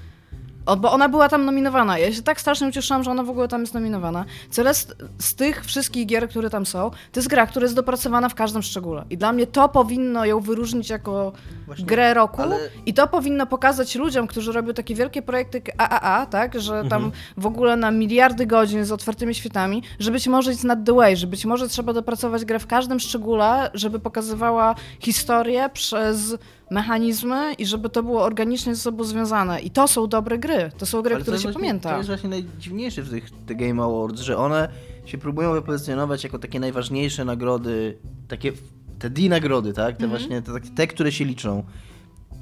o, 0.66 0.76
bo 0.76 0.92
ona 0.92 1.08
była 1.08 1.28
tam 1.28 1.44
nominowana. 1.44 1.98
Ja 1.98 2.12
się 2.12 2.22
tak 2.22 2.40
strasznie 2.40 2.68
ucieszyłam, 2.68 3.02
że 3.04 3.10
ona 3.10 3.22
w 3.22 3.30
ogóle 3.30 3.48
tam 3.48 3.60
jest 3.60 3.74
nominowana. 3.74 4.24
Celest 4.50 4.96
z 5.18 5.34
tych 5.34 5.64
wszystkich 5.64 6.06
gier, 6.06 6.28
które 6.28 6.50
tam 6.50 6.66
są, 6.66 6.90
to 6.90 7.20
jest 7.20 7.28
gra, 7.28 7.46
która 7.46 7.64
jest 7.64 7.74
dopracowana 7.74 8.28
w 8.28 8.34
każdym 8.34 8.62
szczególe. 8.62 9.04
I 9.10 9.16
dla 9.16 9.32
mnie 9.32 9.46
to 9.46 9.68
powinno 9.68 10.24
ją 10.24 10.40
wyróżnić 10.40 10.90
jako 10.90 11.32
Właśnie, 11.66 11.84
grę 11.86 12.14
roku 12.14 12.42
ale- 12.42 12.58
i 12.86 12.94
to 12.94 13.06
powinno 13.06 13.46
pokazać 13.46 13.94
ludziom, 13.94 14.26
którzy 14.26 14.52
robią 14.52 14.74
takie 14.74 14.94
wielkie 14.94 15.22
projekty 15.22 15.62
AAA, 15.78 16.26
tak, 16.26 16.60
że 16.60 16.84
tam 16.84 17.04
Mhm. 17.04 17.12
w 17.36 17.46
ogóle 17.46 17.76
na 17.76 17.90
miliardy 17.90 18.46
godzin 18.46 18.84
z 18.84 18.92
otwartymi 18.92 19.34
światami, 19.34 19.82
że 19.98 20.10
być 20.10 20.26
może 20.28 20.52
it's 20.52 20.64
not 20.64 20.78
the 20.86 20.92
way, 20.94 21.16
że 21.16 21.26
być 21.26 21.44
może 21.44 21.68
trzeba 21.68 21.92
dopracować 21.92 22.44
grę 22.44 22.58
w 22.58 22.66
każdym 22.66 23.00
szczególe, 23.00 23.70
żeby 23.74 23.98
pokazywała 23.98 24.74
historię 25.00 25.70
przez 25.72 26.36
mechanizmy 26.70 27.54
i 27.54 27.66
żeby 27.66 27.90
to 27.90 28.02
było 28.02 28.22
organicznie 28.22 28.74
ze 28.74 28.80
sobą 28.80 29.04
związane. 29.04 29.60
I 29.60 29.70
to 29.70 29.88
są 29.88 30.06
dobre 30.06 30.38
gry. 30.38 30.70
To 30.78 30.86
są 30.86 31.02
gry, 31.02 31.14
Ale 31.14 31.22
które 31.22 31.36
się 31.38 31.42
właśnie- 31.42 31.60
pamięta. 31.60 31.90
To 31.90 31.96
jest 31.96 32.08
właśnie 32.08 32.28
najdziwniejsze 32.30 33.02
w 33.02 33.10
tych 33.10 33.30
The 33.46 33.54
Game 33.54 33.82
Awards, 33.82 34.20
że 34.20 34.36
one 34.36 34.68
się 35.04 35.18
próbują 35.18 35.52
wypozycjonować 35.52 36.24
jako 36.24 36.38
takie 36.38 36.60
najważniejsze 36.60 37.24
nagrody, 37.24 37.98
takie 38.28 38.52
te 38.98 39.10
D 39.10 39.22
nagrody, 39.28 39.72
tak? 39.72 39.94
Mhm. 39.94 39.98
Te 40.00 40.08
właśnie, 40.18 40.42
te, 40.42 40.70
te, 40.74 40.86
które 40.86 41.12
się 41.12 41.24
liczą. 41.24 41.64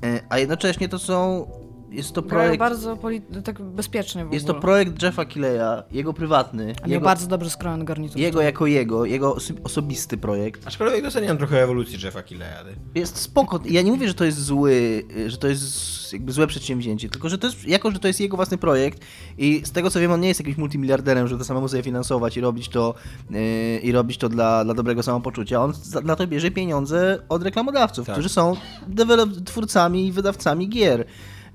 E, 0.04 0.20
A 0.28 0.38
jednocześnie 0.38 0.88
to 0.88 0.98
są, 0.98 1.46
jest 1.94 2.12
to 2.12 2.22
projekt, 2.22 2.58
bardzo 2.58 2.96
poli- 2.96 3.42
tak 3.44 3.62
bezpiecznie 3.62 4.24
w 4.24 4.32
jest 4.32 4.46
to 4.46 4.54
projekt 4.54 5.02
Jeffa 5.02 5.24
Killeya, 5.24 5.82
jego 5.92 6.12
prywatny, 6.12 6.74
A 6.82 6.88
jego, 6.88 7.04
bardzo 7.04 7.26
dobrze 7.26 7.50
skrojony 7.50 7.84
garnitur. 7.84 8.18
jego 8.18 8.40
jako 8.40 8.66
jego, 8.66 9.04
jego 9.04 9.34
oso- 9.34 9.54
osobisty 9.64 10.16
projekt. 10.16 10.66
Aczkolwiek 10.66 11.02
doceniam 11.02 11.38
trochę 11.38 11.62
ewolucji 11.62 11.98
Jeffa 12.04 12.22
Killeya. 12.22 12.64
Jest 12.94 13.16
spoko. 13.16 13.60
Ja 13.64 13.82
nie 13.82 13.92
mówię, 13.92 14.08
że 14.08 14.14
to 14.14 14.24
jest 14.24 14.38
zły, 14.44 15.02
że 15.26 15.36
to 15.36 15.48
jest 15.48 16.12
jakby 16.12 16.32
złe 16.32 16.46
przedsięwzięcie, 16.46 17.08
tylko 17.08 17.28
że 17.28 17.38
to 17.38 17.46
jest, 17.46 17.64
jako 17.68 17.90
że 17.90 17.98
to 17.98 18.08
jest 18.08 18.20
jego 18.20 18.36
własny 18.36 18.58
projekt 18.58 19.00
i 19.38 19.60
z 19.64 19.72
tego 19.72 19.90
co 19.90 20.00
wiem, 20.00 20.12
on 20.12 20.20
nie 20.20 20.28
jest 20.28 20.40
jakimś 20.40 20.56
multimiliarderem, 20.56 21.28
żeby 21.28 21.38
to 21.38 21.44
samemu 21.44 21.68
sobie 21.68 21.82
finansować 21.82 22.36
i 22.36 22.40
robić 22.40 22.68
to 22.68 22.94
yy, 23.30 23.38
i 23.82 23.92
robić 23.92 24.18
to 24.18 24.28
dla, 24.28 24.64
dla 24.64 24.74
dobrego 24.74 25.02
samopoczucia. 25.02 25.62
On 25.64 25.72
za, 25.74 26.00
na 26.00 26.16
to 26.16 26.26
bierze 26.26 26.50
pieniądze 26.50 27.18
od 27.28 27.42
reklamodawców, 27.42 28.06
Tak. 28.06 28.14
którzy 28.14 28.28
są 28.28 28.56
dewelop- 28.94 29.44
twórcami 29.44 30.06
i 30.06 30.12
wydawcami 30.12 30.68
gier. 30.68 31.04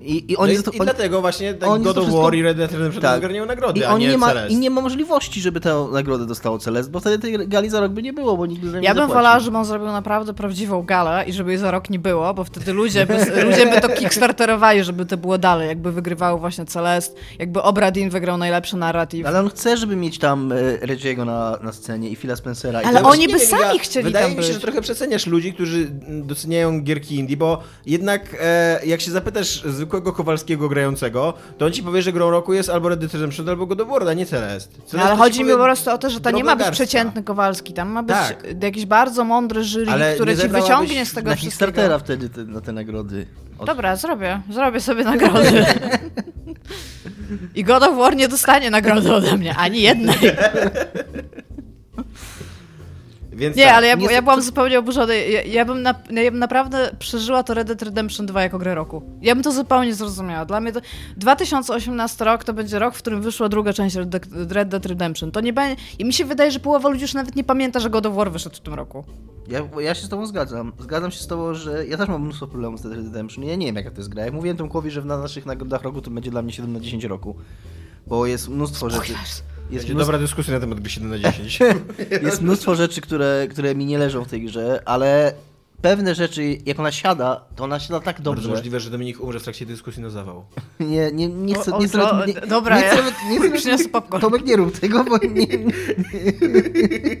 I, 0.02 0.32
i 0.32 0.34
No 0.34 0.38
oni 0.38 0.52
i, 0.52 0.56
za 0.56 0.62
to, 0.62 0.70
I 0.70 0.78
dlatego 0.78 1.20
właśnie 1.20 1.54
tak 1.54 1.68
oni 1.70 1.84
God 1.84 1.94
to 1.94 2.00
of 2.00 2.06
wszystko- 2.06 2.22
War 2.22 2.34
i 2.34 2.42
Red 2.42 2.56
Dead 2.56 2.72
Redemption 2.72 3.02
Tak. 3.02 3.18
zgarniają 3.18 3.46
nagrody, 3.46 3.80
I, 3.80 3.84
a 3.84 3.90
oni 3.94 4.04
nie 4.04 4.10
nie 4.10 4.18
ma. 4.18 4.32
I 4.48 4.56
nie 4.56 4.70
ma 4.70 4.80
możliwości, 4.80 5.40
żeby 5.40 5.60
tę 5.60 5.88
nagrodę 5.92 6.26
dostało 6.26 6.58
Celest, 6.58 6.90
bo 6.90 7.00
wtedy 7.00 7.18
tej 7.18 7.48
gali 7.48 7.70
za 7.70 7.80
rok 7.80 7.92
by 7.92 8.02
nie 8.02 8.12
było, 8.12 8.36
bo 8.36 8.46
nikt 8.46 8.62
by 8.62 8.70
za 8.70 8.76
nią 8.76 8.82
Ja 8.82 8.92
nie 8.92 9.00
bym 9.00 9.08
wolała, 9.08 9.40
żeby 9.40 9.56
on 9.56 9.64
zrobił 9.64 9.88
naprawdę 9.88 10.34
prawdziwą 10.34 10.82
galę 10.82 11.24
i 11.26 11.32
żeby 11.32 11.50
jej 11.50 11.58
za 11.58 11.70
rok 11.70 11.90
nie 11.90 11.98
było, 11.98 12.34
bo 12.34 12.44
wtedy 12.44 12.72
ludzie 12.72 13.06
by, 13.06 13.14
ludzie 13.50 13.66
by 13.66 13.80
to 13.80 13.88
kickstarterowali, 13.88 14.84
żeby 14.84 15.06
to 15.06 15.16
było 15.16 15.38
dalej, 15.38 15.68
jakby 15.68 15.92
wygrywało 15.92 16.38
właśnie 16.38 16.64
Celest, 16.66 17.16
jakby 17.38 17.62
Obradin 17.62 18.10
wygrał 18.10 18.38
najlepszy 18.38 18.76
narratyw. 18.76 19.26
Ale 19.26 19.40
on 19.40 19.50
chce, 19.50 19.76
żeby 19.76 19.96
mieć 19.96 20.18
tam 20.18 20.52
e, 20.52 20.56
Reggie'ego 20.86 21.26
na, 21.26 21.58
na 21.62 21.72
scenie 21.72 22.08
i 22.10 22.16
Phila 22.16 22.36
Spencera. 22.36 22.82
I 22.82 22.84
Ale 22.84 23.02
oni 23.02 23.26
Nie 23.26 23.32
by 23.34 23.40
sami 23.40 23.62
ja- 23.62 23.78
chcieli 23.82 24.04
Wydaje 24.04 24.26
tam 24.26 24.36
mi 24.36 24.42
się, 24.42 24.46
być. 24.48 24.54
że 24.54 24.60
trochę 24.60 24.80
przeceniasz 24.82 25.26
ludzi, 25.26 25.52
którzy 25.52 25.86
doceniają 26.08 26.80
gierki 26.80 27.16
indie, 27.16 27.36
bo 27.36 27.62
jednak 27.86 28.36
e, 28.40 28.80
jak 28.86 29.00
się 29.00 29.10
zapytasz 29.10 29.62
zwykłego 29.90 30.12
Kowalskiego 30.12 30.68
grającego, 30.68 31.34
to 31.58 31.66
on 31.66 31.72
ci 31.72 31.82
powie, 31.82 32.02
że 32.02 32.12
grą 32.12 32.30
roku 32.30 32.52
jest 32.54 32.70
albo 32.70 32.88
Red 32.88 33.00
Dead 33.00 33.12
Redemption, 33.14 33.48
albo 33.48 33.66
God 33.66 33.80
of 33.80 33.88
War, 33.88 34.08
a 34.08 34.14
nie 34.14 34.26
Celest. 34.26 34.72
Celest 34.72 34.92
No, 34.92 35.00
ale 35.02 35.10
to 35.10 35.16
ci 35.16 35.18
chodzi 35.22 35.44
mi 35.44 35.50
po 35.50 35.56
prostu 35.58 35.90
o 35.90 35.98
to, 35.98 36.10
że 36.10 36.20
to 36.20 36.30
nie 36.30 36.44
ma 36.44 36.56
być 36.56 36.64
garstka. 36.66 36.84
przeciętny 36.84 37.22
Kowalski, 37.22 37.72
tam 37.72 37.88
ma 37.88 38.02
być 38.02 38.16
Tak. 38.16 38.62
jakiś 38.62 38.86
bardzo 38.86 39.24
mądry 39.24 39.64
jury, 39.64 39.90
Ale 39.90 40.14
które 40.14 40.34
nie 40.34 40.42
ci 40.42 40.48
wyciągnie 40.48 41.06
z 41.06 41.12
tego 41.12 41.30
na 41.30 41.36
wszystkiego. 41.36 41.66
Kickstartera 41.72 41.98
wtedy 41.98 42.28
te, 42.28 42.44
na 42.44 42.60
te 42.60 42.72
nagrody. 42.72 43.26
Od... 43.58 43.66
Dobra, 43.66 43.96
zrobię. 43.96 44.40
Zrobię 44.50 44.80
sobie 44.80 45.04
nagrody. 45.04 45.64
I 47.54 47.64
God 47.64 47.82
of 47.82 47.96
War 47.96 48.16
nie 48.16 48.28
dostanie 48.28 48.70
nagrody 48.70 49.14
ode 49.14 49.36
mnie, 49.36 49.56
ani 49.56 49.82
jednej. 49.82 50.16
Więc 53.40 53.56
Nie, 53.56 53.64
tak, 53.64 53.74
ale 53.74 53.86
ja, 53.86 53.94
nie- 53.94 54.06
ja 54.06 54.22
byłam 54.22 54.42
zupełnie 54.42 54.78
oburzona. 54.78 55.14
Ja, 55.14 55.42
ja, 55.42 55.64
bym 55.64 55.82
na, 55.82 55.94
ja 56.10 56.30
bym 56.30 56.38
naprawdę 56.38 56.90
przeżyła 56.98 57.42
to 57.42 57.54
Red 57.54 57.68
Dead 57.68 57.82
Redemption 57.82 58.26
2 58.26 58.42
jako 58.42 58.58
grę 58.58 58.74
roku. 58.74 59.02
Ja 59.22 59.34
bym 59.34 59.44
to 59.44 59.52
zupełnie 59.52 59.94
zrozumiała. 59.94 60.44
Dla 60.44 60.60
mnie 60.60 60.72
to 60.72 60.80
2018 61.16 62.24
rok 62.24 62.44
to 62.44 62.52
będzie 62.52 62.78
rok, 62.78 62.94
w 62.94 62.98
którym 62.98 63.22
wyszła 63.22 63.48
druga 63.48 63.72
część 63.72 63.96
Red 63.96 64.08
Dead, 64.08 64.26
Red 64.50 64.68
Dead 64.68 64.86
Redemption. 64.86 65.30
To 65.32 65.40
nie 65.40 65.52
będzie... 65.52 65.82
I 65.98 66.04
mi 66.04 66.12
się 66.12 66.24
wydaje, 66.24 66.50
że 66.50 66.60
połowa 66.60 66.88
ludzi 66.88 67.02
już 67.02 67.14
nawet 67.14 67.36
nie 67.36 67.44
pamięta, 67.44 67.80
że 67.80 67.90
God 67.90 68.06
of 68.06 68.14
War 68.14 68.32
wyszedł 68.32 68.56
w 68.56 68.60
tym 68.60 68.74
roku. 68.74 69.04
Ja, 69.48 69.68
ja 69.80 69.94
się 69.94 70.06
z 70.06 70.08
tobą 70.08 70.26
zgadzam. 70.26 70.72
Zgadzam 70.80 71.10
się 71.10 71.18
z 71.18 71.26
tobą, 71.26 71.54
że 71.54 71.86
ja 71.86 71.96
też 71.96 72.08
mam 72.08 72.22
mnóstwo 72.22 72.46
problemów 72.46 72.80
z 72.80 72.84
Red 72.84 72.94
Dead 72.94 73.04
Redemption. 73.04 73.44
Ja 73.44 73.56
nie 73.56 73.66
wiem, 73.66 73.76
jaka 73.76 73.90
to 73.90 73.96
jest 73.96 74.08
gra. 74.08 74.24
Jak 74.24 74.34
mówiłem 74.34 74.56
Tomkowi, 74.56 74.90
że 74.90 75.02
na 75.04 75.18
naszych 75.18 75.46
nagrodach 75.46 75.82
roku 75.82 76.02
to 76.02 76.10
będzie 76.10 76.30
dla 76.30 76.42
mnie 76.42 76.52
7 76.52 76.72
na 76.72 76.80
10 76.80 77.04
roku. 77.04 77.36
Bo 78.06 78.26
jest 78.26 78.48
mnóstwo 78.48 78.90
rzeczy... 78.90 79.14
Jest 79.70 79.84
Będzie 79.84 79.94
mnóstwo, 79.94 80.12
dobra 80.12 80.18
dyskusja 80.26 80.54
na 80.54 80.60
temat 80.60 80.80
gry 80.80 80.90
7 80.90 81.10
na 81.10 81.18
10. 81.18 81.58
jest 82.22 82.42
mnóstwo 82.42 82.74
rzeczy, 82.74 83.00
które, 83.00 83.46
które 83.50 83.74
mi 83.74 83.86
nie 83.86 83.98
leżą 83.98 84.24
w 84.24 84.28
tej 84.28 84.42
grze, 84.44 84.82
ale 84.84 85.32
pewne 85.82 86.14
rzeczy, 86.14 86.58
jak 86.66 86.80
ona 86.80 86.92
siada, 86.92 87.44
to 87.56 87.64
ona 87.64 87.80
siada 87.80 88.00
tak 88.00 88.16
Bardzo 88.16 88.22
dobrze. 88.32 88.48
możliwe, 88.48 88.80
że 88.80 88.90
Dominik 88.90 89.20
umrze 89.20 89.40
w 89.40 89.42
trakcie 89.42 89.66
dyskusji 89.66 90.02
na 90.02 90.10
zawał. 90.10 90.44
Nie, 90.80 91.12
nie, 91.12 91.28
nie 91.28 91.54
chcę... 91.54 91.72
O, 91.72 91.76
o, 91.76 91.80
nie 91.80 91.88
chcę 91.88 92.02
o, 92.10 92.12
nawet- 92.14 92.26
nie, 92.26 92.46
dobra, 92.46 92.80
nie 92.80 92.86
ja- 92.86 92.94
nie 93.30 93.38
nawet- 93.38 93.54
Przyniosę 93.60 93.88
popcorn. 93.88 94.20
Tomek, 94.22 94.44
nie 94.44 94.56
rób 94.56 94.78
tego, 94.78 95.04
bo 95.04 95.18
nie, 95.18 95.46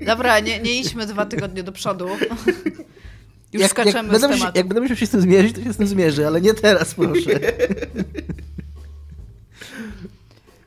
Dobra, 0.06 0.40
nie, 0.40 0.58
nie 0.60 0.80
idźmy 0.80 1.06
dwa 1.06 1.26
tygodnie 1.26 1.62
do 1.62 1.72
przodu. 1.72 2.08
Już 3.52 3.62
jak, 3.62 3.70
skaczemy 3.70 4.08
jak, 4.08 4.18
z 4.18 4.20
będę 4.20 4.36
tematu. 4.38 4.58
jak 4.58 4.68
będę 4.68 4.80
musiał 4.80 4.96
się 4.96 5.06
z 5.06 5.10
tym 5.10 5.20
zmierzyć, 5.20 5.54
to 5.54 5.62
się 5.62 5.72
z 5.72 5.76
tym 5.76 5.86
zmierzę, 5.86 6.26
ale 6.26 6.40
nie 6.40 6.54
teraz, 6.54 6.94
proszę. 6.94 7.40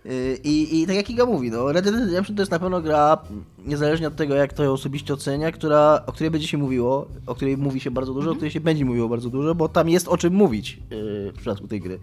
Yy, 0.06 0.38
I, 0.44 0.82
I 0.82 0.88
tak 0.88 0.96
jak 0.96 1.10
Iga 1.10 1.26
mówi, 1.26 1.52
no, 1.52 1.72
Red 1.72 1.86
Dead 1.86 1.96
Redemption 1.96 2.36
to 2.36 2.42
jest 2.42 2.52
na 2.52 2.60
pewno 2.60 2.82
gra, 2.82 3.18
niezależnie 3.66 4.08
od 4.08 4.16
tego, 4.16 4.36
jak 4.36 4.54
to 4.54 4.64
ją 4.64 4.72
osobiście 4.72 5.14
ocenia, 5.14 5.52
która, 5.52 6.04
o 6.06 6.12
której 6.12 6.32
będzie 6.32 6.48
się 6.48 6.58
mówiło, 6.58 7.08
o 7.28 7.36
której 7.36 7.58
mówi 7.58 7.80
się 7.80 7.92
bardzo 7.92 8.14
dużo, 8.14 8.32
o 8.32 8.34
której 8.34 8.52
się 8.52 8.60
będzie 8.60 8.86
mówiło 8.86 9.10
bardzo 9.10 9.30
dużo, 9.30 9.56
bo 9.56 9.70
tam 9.70 9.90
jest 9.90 10.08
o 10.08 10.18
czym 10.18 10.34
mówić 10.34 10.80
yy, 10.90 11.32
w 11.32 11.36
przypadku 11.36 11.68
tej 11.68 11.82
gry. 11.82 12.00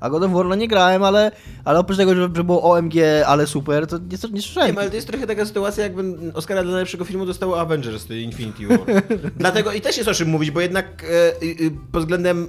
A 0.00 0.10
God 0.10 0.22
of 0.22 0.32
War 0.32 0.46
no 0.46 0.54
nie 0.54 0.68
grałem, 0.68 1.02
ale, 1.02 1.32
ale 1.64 1.78
oprócz 1.78 1.96
tego, 1.96 2.14
że, 2.14 2.28
że 2.36 2.44
było 2.44 2.62
OMG, 2.62 2.94
ale 3.26 3.46
super, 3.46 3.86
to 3.86 3.98
nie, 3.98 4.32
nie 4.32 4.42
słyszałem. 4.42 4.74
Nie, 4.74 4.80
ale 4.80 4.90
to 4.90 4.96
jest 4.96 5.08
trochę 5.08 5.26
taka 5.26 5.46
sytuacja, 5.46 5.82
jakby 5.82 6.32
Oscara 6.34 6.62
dla 6.62 6.72
najlepszego 6.72 7.04
filmu 7.04 7.26
dostało 7.26 7.60
Avengers, 7.60 8.10
Infinity 8.10 8.66
War. 8.66 8.78
Dlatego 9.36 9.72
i 9.72 9.80
też 9.80 9.96
jest 9.96 10.08
o 10.08 10.14
czym 10.14 10.28
mówić, 10.28 10.50
bo 10.50 10.60
jednak 10.60 11.04
e, 11.04 11.28
e, 11.42 11.70
pod 11.92 12.02
względem 12.02 12.48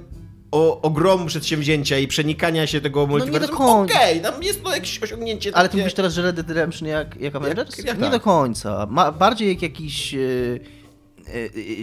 o, 0.56 0.80
ogromu 0.82 1.26
przedsięwzięcia 1.26 1.98
i 1.98 2.06
przenikania 2.08 2.66
się 2.66 2.80
tego 2.80 3.06
multiversum, 3.06 3.50
do 3.50 3.56
końca. 3.56 3.94
okej, 3.94 4.20
tam 4.20 4.42
jest 4.42 4.62
to 4.64 4.74
jakieś 4.74 5.02
osiągnięcie 5.02 5.50
Ale 5.54 5.68
ty 5.68 5.72
takie... 5.72 5.78
mówisz 5.78 5.94
teraz, 5.94 6.12
że 6.12 6.22
Red 6.22 6.36
Dead 6.36 6.48
Redemption 6.48 6.88
jak, 6.88 7.16
jak 7.20 7.36
Avengers? 7.36 7.78
jak 7.78 7.96
nie 7.96 8.02
tak. 8.02 8.10
do 8.12 8.20
końca. 8.20 8.86
Ma, 8.90 9.12
bardziej 9.12 9.48
jak 9.48 9.62
jakiś, 9.62 10.14
e, 10.14 10.18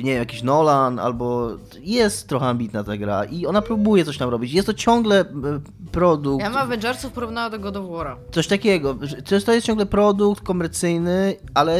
nie 0.03 0.11
wiem, 0.11 0.17
jakiś 0.19 0.43
Nolan, 0.43 0.99
albo 0.99 1.49
jest 1.81 2.27
trochę 2.27 2.45
ambitna 2.45 2.83
ta 2.83 2.97
gra 2.97 3.23
i 3.25 3.45
ona 3.45 3.61
próbuje 3.61 4.05
coś 4.05 4.17
tam 4.17 4.29
robić. 4.29 4.53
Jest 4.53 4.65
to 4.67 4.73
ciągle 4.73 5.19
e, 5.21 5.25
produkt, 5.91 6.43
Ja 6.43 6.49
mam 6.49 6.59
Avengersów 6.61 7.11
porównała 7.11 7.49
do 7.49 7.59
God 7.59 7.77
of 7.77 7.85
War'a. 7.85 8.15
coś 8.31 8.47
takiego. 8.47 8.97
że 9.01 9.21
To 9.21 9.35
jest, 9.35 9.45
to 9.45 9.53
jest 9.53 9.67
ciągle 9.67 9.85
produkt 9.85 10.43
komercyjny, 10.43 11.35
ale, 11.53 11.79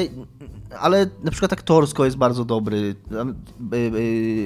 ale 0.79 1.09
na 1.23 1.31
przykład 1.31 1.53
aktorsko 1.53 2.05
jest 2.05 2.17
bardzo 2.17 2.45
dobry, 2.45 2.95
e, 3.12 3.21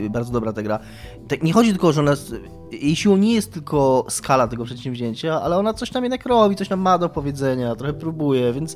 e, 0.05 0.09
bardzo 0.09 0.31
dobra 0.33 0.53
ta 0.53 0.63
gra. 0.63 0.79
Tak, 1.27 1.43
nie 1.43 1.53
chodzi 1.53 1.69
tylko, 1.69 1.93
że 1.93 2.01
ona, 2.01 2.13
jej 2.71 2.95
siłą 2.95 3.17
nie 3.17 3.33
jest 3.33 3.53
tylko 3.53 4.05
skala 4.09 4.47
tego 4.47 4.65
przedsięwzięcia, 4.65 5.41
ale 5.41 5.57
ona 5.57 5.73
coś 5.73 5.89
tam 5.89 6.03
jednak 6.03 6.25
robi, 6.25 6.55
coś 6.55 6.67
tam 6.67 6.79
ma 6.79 6.97
do 6.97 7.09
powiedzenia, 7.09 7.75
trochę 7.75 7.93
próbuje, 7.93 8.53
więc 8.53 8.75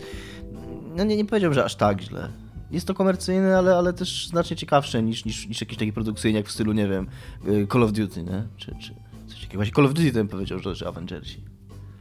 no 0.96 1.04
nie, 1.04 1.18
nie 1.18 1.26
powiedziałbym, 1.26 1.56
że 1.56 1.66
aż 1.66 1.76
tak 1.76 2.02
źle. 2.02 2.30
Jest 2.72 2.88
to 2.88 2.94
komercyjne, 2.94 3.58
ale, 3.58 3.76
ale 3.76 3.94
też 3.94 4.28
znacznie 4.28 4.58
ciekawsze 4.58 5.04
niż, 5.04 5.26
niż, 5.26 5.48
niż 5.48 5.62
jakiś 5.62 5.78
taki 5.78 5.94
produkcyjny 5.94 6.40
jak 6.40 6.48
w 6.48 6.52
stylu, 6.52 6.74
nie 6.74 6.88
wiem, 6.88 7.08
y, 7.48 7.68
Call 7.72 7.84
of 7.84 7.92
Duty, 7.92 8.24
nie? 8.24 8.44
Czy, 8.58 8.76
czy 8.82 8.96
coś 9.28 9.42
takiego. 9.42 9.58
Właśnie 9.58 9.74
Call 9.74 9.86
of 9.86 9.94
Duty 9.94 10.12
bym 10.12 10.28
powiedział, 10.28 10.60
że, 10.60 10.76
że 10.76 10.88
Avengersi. 10.88 11.51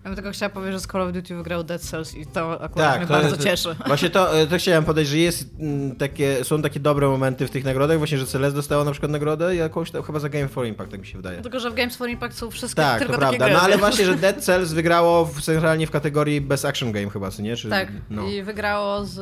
Ja 0.04 0.10
bym 0.10 0.14
tylko 0.16 0.30
chciała 0.30 0.50
powiedzieć, 0.50 0.74
że 0.74 0.80
z 0.80 0.86
Call 0.86 1.02
of 1.02 1.12
Duty 1.12 1.34
wygrał 1.36 1.64
Dead 1.64 1.80
Cells 1.82 2.14
i 2.14 2.26
to 2.26 2.62
akurat 2.62 2.96
mnie 2.98 3.06
to 3.06 3.12
bardzo 3.12 3.28
jest- 3.28 3.42
cieszy. 3.44 3.76
Właśnie 3.86 4.10
to, 4.10 4.28
to 4.50 4.58
chciałem 4.58 4.84
podać, 4.84 5.06
że 5.06 5.18
jest 5.18 5.48
mm, 5.58 5.96
takie, 5.96 6.44
są 6.44 6.62
takie 6.62 6.80
dobre 6.80 7.08
momenty 7.08 7.46
w 7.46 7.50
tych 7.50 7.64
nagrodach, 7.64 7.98
właśnie, 7.98 8.18
że 8.18 8.26
Celeste 8.26 8.56
dostała 8.56 8.84
na 8.84 8.90
przykład 8.90 9.12
nagrodę 9.12 9.56
jakąś 9.56 9.90
tam, 9.90 10.02
chyba 10.02 10.18
za 10.18 10.28
Game 10.28 10.48
for 10.48 10.66
Impact, 10.66 10.90
tak 10.90 11.00
mi 11.00 11.06
się 11.06 11.16
wydaje. 11.18 11.42
Tylko, 11.42 11.60
że 11.60 11.70
w 11.70 11.74
Games 11.74 11.96
for 11.96 12.08
Impact 12.08 12.38
są 12.38 12.50
wszystkie 12.50 12.82
Tak, 12.82 12.98
tylko 12.98 13.14
to 13.14 13.20
takie 13.20 13.36
prawda. 13.38 13.46
gry. 13.46 13.54
No 13.54 13.60
ale 13.62 13.78
właśnie, 13.88 14.04
że 14.04 14.14
Dead 14.14 14.44
Cells 14.44 14.72
wygrało 14.72 15.24
w, 15.24 15.42
centralnie 15.42 15.86
w 15.86 15.90
kategorii 15.90 16.40
Best 16.40 16.64
Action 16.64 16.92
Game 16.92 17.10
chyba, 17.10 17.30
co 17.30 17.42
nie? 17.42 17.56
Czy, 17.56 17.68
Tak, 17.70 17.88
no. 18.10 18.28
i 18.28 18.42
wygrało 18.42 19.04
z, 19.04 19.18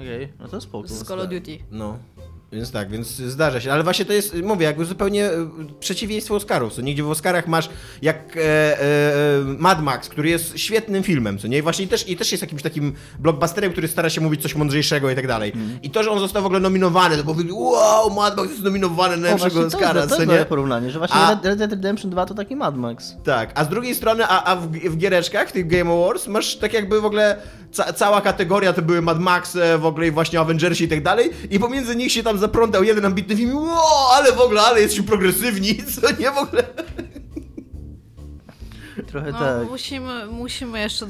Okej, 0.00 0.32
no 0.38 0.48
to 0.48 0.60
spoko. 0.60 0.88
z 0.88 1.04
Call 1.04 1.20
of 1.20 1.28
Duty. 1.28 1.58
No. 1.70 1.98
Więc 2.52 2.70
tak, 2.70 2.90
więc 2.90 3.08
zdarza 3.08 3.60
się. 3.60 3.72
Ale 3.72 3.84
właśnie 3.84 4.04
to 4.04 4.12
jest, 4.12 4.34
mówię, 4.42 4.66
jakby 4.66 4.84
zupełnie 4.84 5.24
e, 5.26 5.30
przeciwieństwo 5.80 6.34
Oscarów. 6.34 6.72
Co 6.72 6.82
nigdzie 6.82 7.02
w 7.02 7.10
Oscarach 7.10 7.46
masz 7.48 7.70
jak 8.02 8.36
e, 8.36 8.40
e, 8.40 8.82
Mad 9.58 9.82
Max, 9.82 10.08
który 10.08 10.28
jest 10.28 10.58
świetnym 10.58 11.02
filmem, 11.02 11.38
co 11.38 11.48
nie? 11.48 11.58
I 11.58 11.62
właśnie 11.62 11.86
też, 11.86 12.08
i 12.08 12.16
też 12.16 12.32
jest 12.32 12.42
jakimś 12.42 12.62
takim 12.62 12.92
blockbusterem, 13.18 13.72
który 13.72 13.88
stara 13.88 14.10
się 14.10 14.20
mówić 14.20 14.42
coś 14.42 14.54
mądrzejszego 14.54 15.10
i 15.10 15.14
tak 15.14 15.26
dalej. 15.26 15.52
I 15.82 15.90
to, 15.90 16.02
że 16.02 16.10
on 16.10 16.18
został 16.18 16.42
w 16.42 16.46
ogóle 16.46 16.60
nominowany, 16.60 17.16
to 17.16 17.24
powiedzieli, 17.24 17.52
wow, 17.52 18.10
Mad 18.10 18.36
Max 18.36 18.50
jest 18.50 18.62
nominowany 18.62 19.16
na 19.16 19.28
O, 19.28 19.30
najlepszego 19.30 19.54
właśnie 19.54 19.70
to 19.70 19.76
Oscara, 19.78 20.00
jest, 20.00 20.10
to 20.10 20.16
co 20.16 20.22
jest 20.22 20.34
nie? 20.38 20.44
porównanie, 20.44 20.90
że 20.90 20.98
właśnie 20.98 21.16
A- 21.20 21.34
Red- 21.34 21.56
Dead 21.56 21.70
Redemption 21.70 22.10
2 22.10 22.26
to 22.26 22.34
taki 22.34 22.56
Mad 22.56 22.76
Max. 22.76 23.14
Tak, 23.24 23.52
a 23.54 23.64
z 23.64 23.68
drugiej 23.68 23.94
strony, 23.94 24.24
a, 24.26 24.44
a 24.44 24.56
w, 24.56 24.70
w 24.72 24.96
giereczkach, 24.96 25.52
tych 25.52 25.66
Game 25.66 25.92
Awards, 25.92 26.26
masz 26.28 26.56
tak 26.56 26.72
jakby 26.72 27.00
w 27.00 27.04
ogóle 27.04 27.36
ca, 27.72 27.92
cała 27.92 28.20
kategoria 28.20 28.72
to 28.72 28.82
były 28.82 29.02
Mad 29.02 29.18
Max, 29.20 29.56
e, 29.56 29.78
w 29.78 29.86
ogóle 29.86 30.06
i 30.06 30.10
właśnie 30.10 30.40
Avengersi 30.40 30.84
i 30.84 30.88
tak 30.88 31.02
dalej 31.02 31.30
i 31.50 31.58
pomiędzy 31.58 31.96
nich 31.96 32.12
się 32.12 32.22
tam 32.22 32.38
zaprątał 32.40 32.84
jeden 32.84 33.04
ambitny 33.04 33.36
film 33.36 33.50
i 33.50 33.54
wow, 33.54 34.12
ale 34.12 34.32
w 34.32 34.40
ogóle, 34.40 34.60
ale 34.62 34.80
jesteśmy 34.80 35.06
progresywni, 35.06 35.74
co 36.00 36.12
nie 36.18 36.30
w 36.30 36.38
ogóle. 36.38 36.64
Trochę 39.06 39.32
No, 39.32 39.38
tak. 39.38 39.68
musimy, 39.68 40.26
musimy 40.26 40.80
jeszcze... 40.80 41.06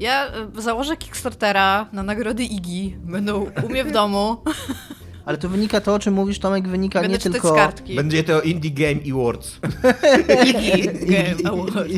Ja 0.00 0.26
e, 0.26 0.50
założę 0.58 0.96
Kickstartera 0.96 1.86
na 1.92 2.02
nagrody 2.02 2.44
Iggy. 2.44 2.96
Będą 2.98 3.50
u 3.64 3.68
mnie 3.68 3.84
w 3.84 3.92
domu. 3.92 4.36
Ale 5.26 5.38
to 5.38 5.48
wynika 5.48 5.80
to, 5.80 5.94
o 5.94 5.98
czym 5.98 6.14
mówisz, 6.14 6.38
Tomek, 6.38 6.68
wynika 6.68 7.00
Będę 7.00 7.16
nie 7.16 7.22
tylko... 7.22 7.48
z 7.48 7.52
kartki. 7.52 7.94
Będzie 7.96 8.24
to 8.24 8.40
Indie 8.42 8.70
Game 8.70 9.00
Awards. 9.14 9.58
Iggy 10.48 11.06
Game 11.06 11.50
Award. 11.50 11.92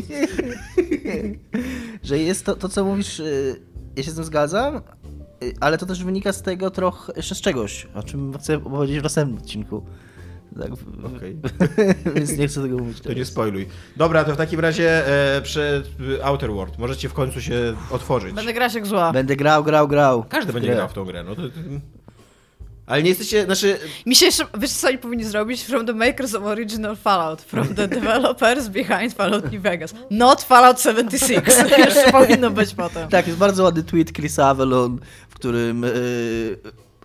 że 2.03 2.17
jest 2.19 2.45
to, 2.45 2.55
to 2.55 2.69
co 2.69 2.85
mówisz, 2.85 3.19
y, 3.19 3.61
ja 3.95 4.03
się 4.03 4.11
z 4.11 4.15
tym 4.15 4.23
zgadzam, 4.23 4.81
ale 5.59 5.77
to 5.77 5.85
też 5.85 6.03
wynika 6.03 6.33
z 6.33 6.41
tego 6.41 6.71
trochę, 6.71 7.13
jeszcze 7.15 7.35
z 7.35 7.41
czegoś, 7.41 7.87
o 7.93 8.03
czym 8.03 8.37
chcę 8.39 8.57
opowiedzieć 8.57 8.99
w 8.99 9.03
następnym 9.03 9.37
odcinku. 9.37 9.85
Tak, 10.59 10.71
Okej. 11.15 11.37
więc 12.15 12.37
nie 12.37 12.47
chcę 12.47 12.61
tego 12.61 12.77
mówić 12.77 13.01
To 13.01 13.09
nie 13.09 13.15
teraz. 13.15 13.27
spoiluj. 13.27 13.67
Dobra, 13.97 14.23
to 14.23 14.33
w 14.33 14.37
takim 14.37 14.59
razie 14.59 15.07
e, 15.37 15.41
przed 15.41 15.87
e, 16.19 16.25
Outer 16.25 16.51
World. 16.53 16.77
Możecie 16.77 17.09
w 17.09 17.13
końcu 17.13 17.41
się 17.41 17.75
otworzyć. 17.91 18.33
Będę 18.33 18.53
grać 18.53 18.73
jak 18.73 18.85
zła. 18.85 19.11
Będę 19.11 19.35
grał, 19.35 19.63
grał, 19.63 19.87
grał. 19.87 20.25
Każdy 20.29 20.53
będzie 20.53 20.67
grę. 20.67 20.75
grał 20.75 20.89
w 20.89 20.93
tą 20.93 21.05
grę. 21.05 21.23
No 21.23 21.35
to, 21.35 21.41
to... 21.41 21.49
Ale 22.89 23.03
nie 23.03 23.09
jesteście, 23.09 23.45
znaczy... 23.45 23.77
Mi 24.05 24.15
się 24.15 24.25
jeszcze, 24.25 24.45
wiesz 24.57 24.71
co 24.71 24.87
oni 24.87 24.97
powinni 24.97 25.23
zrobić? 25.23 25.63
From 25.63 25.85
the 25.85 25.93
makers 25.93 26.35
of 26.35 26.43
original 26.43 26.95
Fallout. 26.95 27.41
From 27.41 27.75
the 27.75 27.87
developers 27.99 28.67
behind 28.67 29.13
Fallout 29.13 29.51
New 29.51 29.61
Vegas. 29.61 29.93
Not 30.11 30.41
Fallout 30.41 30.81
76. 30.81 31.29
jeszcze 31.77 32.11
powinno 32.11 32.49
być 32.49 32.75
potem. 32.75 33.09
Tak, 33.09 33.27
jest 33.27 33.39
bardzo 33.39 33.63
ładny 33.63 33.83
tweet 33.83 34.13
Chrisa 34.13 34.47
Avalon, 34.47 34.99
którym 35.39 35.83
y, 35.83 36.57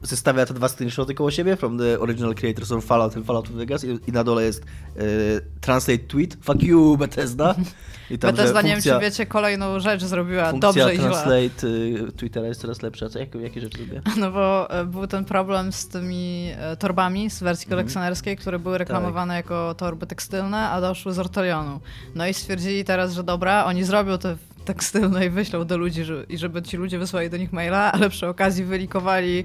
zestawia 0.03 0.47
te 0.47 0.55
dwa 0.55 0.69
screenshoty 0.69 1.15
koło 1.15 1.31
siebie, 1.31 1.57
from 1.57 1.79
the 1.79 2.01
original 2.01 2.35
creators 2.35 2.73
of 2.73 2.85
Fallout 2.85 3.17
and 3.17 3.27
Fallout 3.27 3.49
Vegas 3.49 3.85
i, 3.85 3.99
i 4.07 4.13
na 4.13 4.25
dole 4.25 4.45
jest 4.45 4.63
e, 4.63 5.01
translate 5.61 5.99
tweet, 5.99 6.37
fuck 6.43 6.63
you 6.63 6.97
Bethesda. 6.97 7.55
I 8.11 8.19
tam, 8.19 8.31
Bethesda, 8.31 8.63
nie 8.63 8.71
wiem 8.71 8.83
czy 8.83 8.99
wiecie, 9.01 9.27
kolejną 9.27 9.81
rzecz 9.81 10.05
zrobiła 10.05 10.53
dobrze 10.53 10.95
i 10.95 10.97
źle. 10.97 11.05
translate 11.05 11.67
y, 11.67 12.13
Twittera 12.17 12.47
jest 12.47 12.61
coraz 12.61 12.83
lepsza. 12.83 13.09
Co, 13.09 13.19
jakie, 13.19 13.39
jakie 13.39 13.61
rzeczy 13.61 13.79
robię? 13.79 14.03
No 14.21 14.31
bo 14.31 14.71
e, 14.71 14.85
był 14.85 15.07
ten 15.07 15.25
problem 15.25 15.73
z 15.73 15.89
tymi 15.89 16.51
e, 16.57 16.77
torbami 16.77 17.31
z 17.31 17.41
wersji 17.41 17.69
kolekcjonerskiej, 17.69 18.37
które 18.37 18.59
były 18.59 18.79
reklamowane 18.79 19.35
jako 19.35 19.75
torby 19.75 20.07
tekstylne, 20.07 20.69
a 20.69 20.81
doszły 20.81 21.13
z 21.13 21.19
Ortolionu. 21.19 21.81
No 22.15 22.27
i 22.27 22.35
stwierdzili 22.35 22.85
teraz, 22.85 23.13
że 23.13 23.23
dobra, 23.23 23.65
oni 23.65 23.85
zrobią 23.85 24.19
te 24.19 24.37
tekstylne 24.65 25.27
i 25.27 25.31
wyślą 25.31 25.65
do 25.65 25.77
ludzi, 25.77 26.05
że, 26.05 26.25
i 26.29 26.39
żeby 26.39 26.63
ci 26.63 26.77
ludzie 26.77 26.99
wysłali 26.99 27.31
do 27.31 27.37
nich 27.37 27.53
maila, 27.53 27.93
ale 27.93 28.11
przy 28.11 28.27
okazji 28.29 28.65
wylikowali 28.65 29.45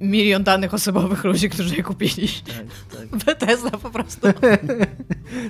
milion 0.00 0.44
danych 0.44 0.74
osobowych 0.74 1.24
ludzi, 1.24 1.50
którzy 1.50 1.76
je 1.76 1.82
kupili. 1.82 2.28
Tak, 2.28 2.98
tak. 2.98 3.16
Bethesda 3.24 3.70
po 3.70 3.90
prostu. 3.90 4.20
To 4.20 4.46
jest, 4.46 4.62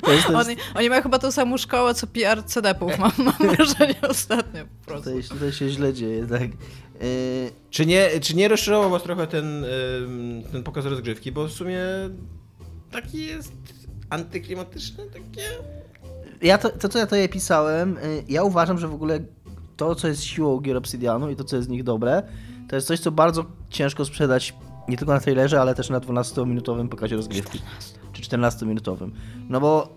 to 0.02 0.12
jest, 0.12 0.30
Oni, 0.30 0.56
oni 0.74 0.90
mają 0.90 1.02
chyba 1.02 1.18
tą 1.18 1.32
samą 1.32 1.56
szkołę, 1.56 1.94
co 1.94 2.06
PR 2.06 2.44
CD-ów, 2.44 2.98
mam, 2.98 3.12
mam 3.26 3.56
wrażenie 3.56 4.00
ostatnio 4.02 4.64
po 4.64 4.86
prostu. 4.86 5.10
tutaj, 5.10 5.28
tutaj 5.28 5.52
się 5.52 5.68
źle 5.68 5.94
dzieje, 5.94 6.26
tak. 6.26 6.42
Y, 7.02 7.50
Czy 7.70 7.86
nie, 7.86 8.20
czy 8.20 8.36
nie 8.36 8.48
rozczarował 8.48 8.90
was 8.90 9.02
trochę 9.02 9.26
ten, 9.26 9.64
ym, 9.64 10.42
ten 10.52 10.62
pokaz 10.62 10.84
rozgrywki, 10.84 11.32
bo 11.32 11.48
w 11.48 11.52
sumie 11.52 11.80
taki 12.90 13.26
jest 13.26 13.52
antyklimatyczny, 14.10 15.04
takie... 15.06 15.42
ja 16.42 16.58
to, 16.58 16.70
to, 16.70 16.88
co 16.88 16.98
ja 16.98 17.06
tutaj 17.06 17.28
pisałem, 17.28 17.96
y, 17.96 18.24
ja 18.28 18.42
uważam, 18.42 18.78
że 18.78 18.88
w 18.88 18.94
ogóle 18.94 19.20
to, 19.76 19.94
co 19.94 20.08
jest 20.08 20.24
siłą 20.24 20.60
gier 20.60 20.76
Obsidianu 20.76 21.30
i 21.30 21.36
to, 21.36 21.44
co 21.44 21.56
jest 21.56 21.68
z 21.68 21.70
nich 21.70 21.84
dobre, 21.84 22.22
to 22.68 22.76
jest 22.76 22.88
coś, 22.88 23.00
co 23.00 23.10
bardzo 23.10 23.44
ciężko 23.70 24.04
sprzedać 24.04 24.54
nie 24.88 24.96
tylko 24.96 25.12
na 25.12 25.20
trailerze, 25.20 25.60
ale 25.60 25.74
też 25.74 25.90
na 25.90 26.00
12-minutowym 26.00 26.88
pokazie 26.88 27.16
rozgrywki. 27.16 27.60
Czy 28.12 28.22
14-minutowym. 28.22 29.10
No 29.48 29.60
bo 29.60 29.88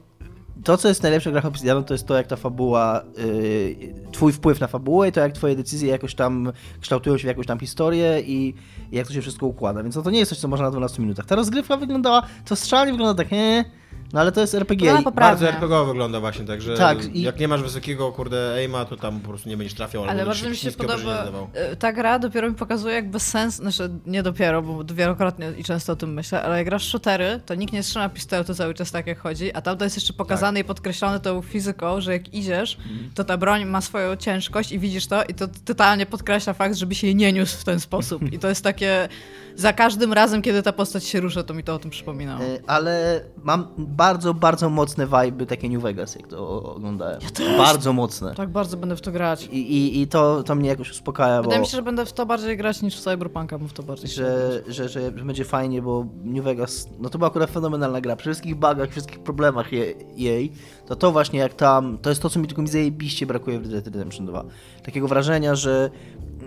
to, 0.64 0.78
co 0.78 0.88
jest 0.88 1.04
najlepsze 1.04 1.30
w 1.30 1.34
grach 1.34 1.46
Obsidianu, 1.46 1.84
to 1.84 1.94
jest 1.94 2.08
to, 2.08 2.16
jak 2.16 2.28
ta 2.28 2.36
fabuła, 2.36 3.04
yy, 3.18 3.94
twój 4.12 4.34
wpływ 4.34 4.60
na 4.60 4.68
fabułę 4.68 5.10
i 5.10 5.12
to, 5.12 5.20
jak 5.20 5.34
twoje 5.34 5.56
decyzje 5.56 5.90
jakoś 5.90 6.16
tam 6.16 6.52
kształtują 6.82 7.18
się 7.18 7.24
w 7.24 7.28
jakąś 7.28 7.46
tam 7.46 7.60
historię 7.60 8.22
i, 8.22 8.54
jak 8.92 9.08
to 9.08 9.14
się 9.14 9.22
wszystko 9.22 9.46
układa. 9.46 9.84
Więc 9.84 9.96
no, 9.96 10.02
to 10.02 10.12
nie 10.12 10.20
jest 10.20 10.30
coś, 10.30 10.40
co 10.40 10.48
można 10.48 10.66
na 10.66 10.72
12 10.72 11.02
minutach. 11.02 11.26
Ta 11.26 11.36
rozgrywka 11.36 11.78
wyglądała, 11.78 12.24
to 12.46 12.56
strzelanie 12.56 12.92
wygląda 12.92 13.24
tak, 13.24 13.32
nie, 13.32 13.66
no 14.14 14.20
ale 14.20 14.32
to 14.32 14.42
jest 14.42 14.56
RPG. 14.56 15.04
Poprawnie. 15.04 15.14
Bardzo 15.32 15.48
RPGowo 15.50 15.86
wygląda 15.86 16.20
właśnie, 16.20 16.46
także 16.46 16.78
Tak, 16.78 17.16
i- 17.16 17.22
jak 17.22 17.40
nie 17.40 17.48
masz 17.48 17.62
wysokiego, 17.62 18.12
kurde, 18.12 18.54
aima, 18.58 18.86
to 18.86 18.98
tam 18.98 19.20
po 19.20 19.30
prostu 19.30 19.50
nie 19.50 19.58
będziesz 19.58 19.74
trafiał, 19.74 20.04
Ale 20.04 20.26
bardzo 20.26 20.50
mi 20.50 20.56
się 20.56 20.72
podoba. 20.72 21.28
e, 21.54 21.76
Ta 21.76 21.94
gra 21.94 22.20
dopiero 22.20 22.50
mi 22.50 22.56
pokazuje, 22.56 22.96
jak 22.96 23.10
bez 23.12 23.28
sensu. 23.28 23.62
Znaczy, 23.62 23.90
nie 24.06 24.24
dopiero, 24.24 24.62
bo 24.62 24.84
wielokrotnie 24.94 25.52
i 25.58 25.64
często 25.64 25.94
o 25.94 25.96
tym 25.96 26.14
myślę, 26.14 26.44
ale 26.44 26.58
jak 26.58 26.66
grasz 26.66 26.88
w 26.88 26.90
shootery, 26.90 27.40
to 27.46 27.56
nikt 27.56 27.74
nie 27.74 27.84
trzyma 27.84 28.10
pistoletu 28.10 28.54
cały 28.56 28.74
czas 28.74 28.92
tak, 28.92 29.08
jak 29.08 29.20
chodzi, 29.20 29.54
a 29.54 29.62
tam 29.62 29.78
to 29.78 29.84
jest 29.84 29.96
jeszcze 29.98 30.14
pokazane 30.14 30.60
i 30.60 30.64
podkreślone 30.64 31.20
tą 31.20 31.42
fizyką, 31.42 32.02
że 32.02 32.14
jak 32.14 32.34
idziesz, 32.34 32.78
to 33.16 33.24
ta 33.24 33.38
broń 33.38 33.66
ma 33.66 33.82
swoją 33.82 34.16
ciężkość 34.16 34.72
i 34.72 34.80
widzisz 34.80 35.08
to, 35.08 35.24
i 35.24 35.34
to 35.34 35.46
totalnie 35.66 36.06
podkreśla 36.06 36.54
fakt, 36.54 36.76
żeby 36.76 36.96
się 36.96 37.08
jej 37.08 37.16
nie 37.16 37.34
niósł 37.34 37.58
w 37.58 37.64
ten 37.64 37.80
sposób. 37.80 38.34
I 38.34 38.40
to 38.40 38.50
jest 38.50 38.64
takie. 38.64 39.10
Za 39.56 39.74
każdym 39.74 40.14
razem, 40.14 40.42
kiedy 40.42 40.64
ta 40.64 40.74
postać 40.74 41.04
się 41.06 41.20
rusza, 41.20 41.44
to 41.44 41.54
mi 41.54 41.64
to 41.64 41.74
o 41.76 41.80
tym 41.80 41.92
przypominało. 41.92 42.44
Y, 42.44 42.62
Ale 42.68 43.22
mam 43.44 43.68
bardzo, 44.00 44.34
bardzo 44.34 44.70
mocne 44.70 45.08
vibe 45.08 45.46
takie 45.46 45.70
New 45.70 45.82
Vegas, 45.82 46.16
jak 46.16 46.28
to 46.28 46.64
oglądałem. 46.76 47.20
Bardzo 47.58 47.94
mocne. 47.94 48.36
Tak 48.36 48.50
bardzo 48.50 48.78
będę 48.78 48.96
w 48.96 49.02
to 49.02 49.12
grać. 49.12 49.46
I, 49.46 49.58
i, 49.58 50.02
i 50.02 50.08
to, 50.08 50.44
to 50.44 50.56
mnie 50.56 50.70
jakoś 50.70 50.92
uspokaja, 50.92 51.38
bo... 51.38 51.44
Wydaje 51.44 51.62
mi 51.62 51.68
się, 51.68 51.78
że 51.78 51.82
będę 51.82 52.06
w 52.06 52.14
to 52.14 52.26
bardziej 52.26 52.58
grać 52.58 52.82
niż 52.82 52.98
w 52.98 53.00
Cyberpunka, 53.00 53.58
bo 53.58 53.68
w 53.68 53.74
to 53.74 53.84
bardziej 53.84 54.10
że, 54.10 54.62
że, 54.68 54.90
że, 54.90 55.12
będzie 55.12 55.46
fajnie, 55.46 55.82
bo 55.82 56.06
New 56.24 56.44
Vegas, 56.44 56.88
no 57.00 57.10
to 57.10 57.18
była 57.18 57.30
akurat 57.30 57.50
fenomenalna 57.50 58.02
gra. 58.02 58.16
Przy 58.16 58.30
wszystkich 58.30 58.56
bugach, 58.56 58.90
wszystkich 58.90 59.20
problemach 59.20 59.72
je, 59.72 59.94
jej, 60.16 60.52
to 60.88 60.96
to 60.96 61.12
właśnie 61.12 61.40
jak 61.40 61.54
tam, 61.54 61.98
to 61.98 62.10
jest 62.10 62.22
to, 62.22 62.30
co 62.30 62.40
mi 62.40 62.48
tylko 62.48 62.62
mi 62.62 62.68
zajebiście 62.68 63.26
brakuje 63.26 63.60
w 63.60 63.62
Red 63.62 63.72
Dead 63.72 63.96
Redemption 63.96 64.26
2. 64.26 64.44
Takiego 64.84 65.08
wrażenia, 65.08 65.56
że 65.56 65.90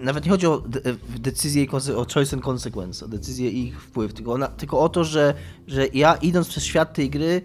nawet 0.03 0.25
nie 0.25 0.31
chodzi 0.31 0.47
o 0.47 0.61
de 0.61 0.81
decyzję 1.19 1.67
o 1.97 2.07
choice 2.15 2.37
and 2.37 2.45
consequence, 2.49 3.05
o 3.05 3.09
decyzję 3.09 3.51
i 3.51 3.67
ich 3.67 3.83
wpływ, 3.83 4.15
tylko, 4.15 4.33
ona, 4.33 4.49
tylko 4.49 4.81
o 4.81 4.89
to, 4.89 5.05
że, 5.05 5.35
że 5.67 5.87
ja 5.87 6.15
idąc 6.15 6.49
przez 6.49 6.65
świat 6.65 6.95
tej 6.95 7.11
gry 7.11 7.43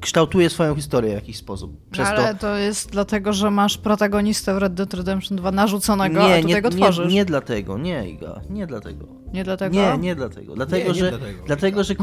kształtuję 0.00 0.50
swoją 0.50 0.74
historię 0.74 1.10
w 1.10 1.14
jakiś 1.14 1.36
sposób. 1.36 1.90
Przez 1.90 2.08
Ale 2.08 2.34
to, 2.34 2.40
to... 2.40 2.56
jest 2.56 2.90
dlatego, 2.90 3.32
że 3.32 3.50
masz 3.50 3.78
protagonistę 3.78 4.54
w 4.54 4.58
Red 4.58 4.74
Dead 4.74 4.94
Redemption 4.94 5.36
2 5.38 5.52
narzuconego, 5.52 6.20
a 6.20 6.22
tutaj 6.24 6.44
nie, 6.44 6.62
go 6.62 6.68
nie, 6.68 6.76
tworzysz. 6.76 7.12
nie 7.12 7.24
dlatego, 7.24 7.78
nie 7.78 8.08
Iga, 8.10 8.40
nie 8.50 8.66
dlatego. 8.66 9.06
Nie 9.32 9.44
dlatego? 9.44 9.74
Nie, 9.76 9.98
nie 9.98 10.14
dlatego. 10.14 10.54
Dlatego, 10.54 10.88
nie 10.88 10.94
że. 10.94 11.10
dlatego. 11.10 11.42
Dlatego, 11.46 11.84
że. 11.84 11.94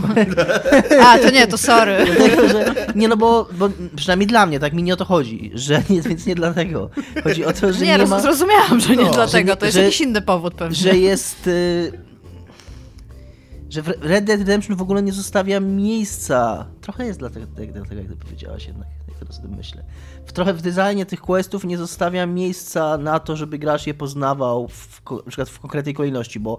A, 1.08 1.18
to 1.20 1.30
nie, 1.32 1.48
to 1.48 1.58
sorry. 1.58 1.98
dlatego, 2.18 2.48
że. 2.50 2.76
Nie, 2.96 3.08
no 3.08 3.18
bo, 3.18 3.48
bo 3.58 3.70
przynajmniej 3.96 4.28
dla 4.28 4.46
mnie, 4.46 4.60
tak 4.60 4.74
mi 4.74 4.84
nie 4.84 4.94
o 4.94 4.98
to 4.98 5.06
chodzi, 5.06 5.52
że 5.54 5.84
nie, 5.90 6.02
więc 6.10 6.26
nie 6.26 6.36
dlatego. 6.36 6.90
Chodzi 7.24 7.46
o 7.46 7.54
to, 7.54 7.74
że 7.74 7.80
nie, 7.80 7.92
nie, 7.92 7.98
roz- 7.98 8.10
ma. 8.10 8.20
zrozumiałam, 8.20 8.80
że 8.80 8.96
nie 8.96 9.04
No, 9.06 9.12
dlatego, 9.12 9.28
że 9.38 9.44
nie- 9.44 9.56
to 9.56 9.66
jest 9.66 9.78
że- 9.78 9.84
jakiś 9.84 10.02
inny 10.02 10.22
powód 10.22 10.54
pewnie. 10.54 10.76
Że 10.76 10.98
jest. 10.98 11.48
Y... 11.48 12.03
Że 13.74 13.82
Red 13.82 14.26
Dead 14.26 14.40
Redemption 14.40 14.78
w 14.78 14.82
ogóle 14.82 15.04
nie 15.04 15.14
zostawia 15.14 15.60
miejsca. 15.60 16.66
Trochę 16.82 17.06
jest 17.06 17.20
dlatego, 17.20 17.46
dlatego 17.46 17.96
jak 18.02 18.08
ty 18.10 18.16
powiedziałaś 18.16 18.68
jednak, 18.68 18.88
jak 19.08 19.18
teraz 19.18 19.40
o 19.40 19.42
tym 19.42 19.56
myślę. 19.56 19.84
W, 20.26 20.34
trochę 20.34 20.54
w 20.54 20.62
designie 20.62 21.06
tych 21.06 21.22
questów 21.22 21.64
nie 21.64 21.78
zostawia 21.78 22.26
miejsca 22.26 22.98
na 22.98 23.20
to, 23.20 23.36
żeby 23.36 23.58
gracz 23.58 23.88
je 23.88 23.94
poznawał 23.94 24.68
w, 24.68 25.02
na 25.12 25.24
przykład 25.28 25.50
w 25.50 25.60
konkretnej 25.60 25.94
kolejności, 25.94 26.40
bo 26.40 26.58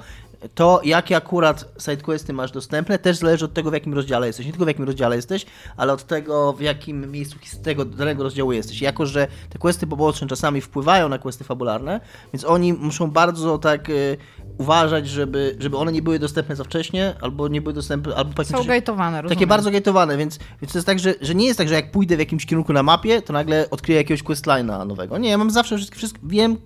to, 0.54 0.80
jakie 0.84 1.16
akurat 1.16 1.64
sidequesty 1.78 2.32
masz 2.32 2.52
dostępne, 2.52 2.98
też 2.98 3.16
zależy 3.16 3.44
od 3.44 3.54
tego, 3.54 3.70
w 3.70 3.74
jakim 3.74 3.94
rozdziale 3.94 4.26
jesteś. 4.26 4.46
Nie 4.46 4.52
tylko 4.52 4.64
w 4.64 4.68
jakim 4.68 4.84
rozdziale 4.84 5.16
jesteś, 5.16 5.46
ale 5.76 5.92
od 5.92 6.04
tego, 6.04 6.52
w 6.52 6.60
jakim 6.60 7.10
miejscu 7.10 7.38
tego 7.62 7.84
danego 7.84 8.22
rozdziału 8.22 8.52
jesteś. 8.52 8.80
Jako, 8.80 9.06
że 9.06 9.26
te 9.50 9.58
questy 9.58 9.86
poboczne 9.86 10.28
czasami 10.28 10.60
wpływają 10.60 11.08
na 11.08 11.18
questy 11.18 11.44
fabularne, 11.44 12.00
więc 12.32 12.44
oni 12.44 12.72
muszą 12.72 13.10
bardzo 13.10 13.58
tak 13.58 13.90
y, 13.90 14.16
uważać, 14.58 15.08
żeby, 15.08 15.56
żeby 15.58 15.76
one 15.76 15.92
nie 15.92 16.02
były 16.02 16.18
dostępne 16.18 16.56
za 16.56 16.64
wcześnie, 16.64 17.14
albo 17.20 17.48
nie 17.48 17.60
były 17.60 17.72
dostępne, 17.72 18.14
albo 18.14 18.44
Są 18.44 18.64
gejtowane, 18.64 19.22
rozumiem. 19.22 19.38
takie 19.38 19.46
bardzo 19.46 19.70
gejtowane, 19.70 20.16
więc, 20.16 20.38
więc 20.62 20.72
to 20.72 20.78
jest 20.78 20.86
tak, 20.86 20.98
że, 20.98 21.14
że 21.20 21.34
nie 21.34 21.46
jest 21.46 21.58
tak, 21.58 21.68
że 21.68 21.74
jak 21.74 21.90
pójdę 21.90 22.16
w 22.16 22.18
jakimś 22.18 22.46
kierunku 22.46 22.72
na 22.72 22.82
mapie, 22.82 23.22
to 23.22 23.32
nagle 23.32 23.70
odkryję 23.70 23.98
jakiegoś 23.98 24.22
questline'a 24.22 24.86
nowego. 24.86 25.18
Nie, 25.18 25.28
ja 25.28 25.38
mam 25.38 25.50
zawsze 25.50 25.76
wszystkie, 25.76 25.96
wszystkie 25.96 26.20
wiem, 26.24 26.56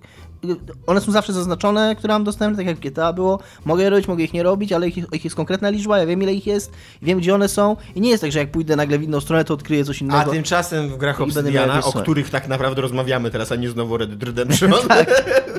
one 0.87 1.01
są 1.01 1.11
zawsze 1.11 1.33
zaznaczone, 1.33 1.95
które 1.95 2.13
mam 2.13 2.23
dostępne, 2.23 2.57
tak 2.57 2.65
jak 2.65 2.77
w 2.77 2.79
GTA 2.79 3.13
było. 3.13 3.39
Mogę 3.65 3.83
je 3.83 3.89
robić, 3.89 4.07
mogę 4.07 4.23
ich 4.23 4.33
nie 4.33 4.43
robić, 4.43 4.73
ale 4.73 4.87
ich, 4.87 4.97
ich 5.13 5.23
jest 5.23 5.35
konkretna 5.35 5.69
liczba, 5.69 5.99
ja 5.99 6.05
wiem 6.05 6.23
ile 6.23 6.33
ich 6.33 6.47
jest, 6.47 6.71
wiem 7.01 7.19
gdzie 7.19 7.35
one 7.35 7.47
są 7.47 7.75
i 7.95 8.01
nie 8.01 8.09
jest 8.09 8.21
tak, 8.21 8.31
że 8.31 8.39
jak 8.39 8.51
pójdę 8.51 8.75
nagle 8.75 8.99
w 8.99 9.03
inną 9.03 9.19
stronę, 9.19 9.43
to 9.43 9.53
odkryję 9.53 9.85
coś 9.85 10.01
A 10.01 10.05
innego. 10.05 10.31
tymczasem 10.31 10.89
w 10.89 10.97
grach 10.97 11.21
Obsidiana, 11.21 11.83
o 11.83 11.93
których 11.93 12.29
tak 12.29 12.47
naprawdę 12.47 12.81
rozmawiamy 12.81 13.31
teraz, 13.31 13.51
a 13.51 13.55
nie 13.55 13.69
znowu 13.69 13.97
Red 13.97 14.09
Dead 14.09 14.23
Redemption. 14.23 14.71
tak, 14.87 14.87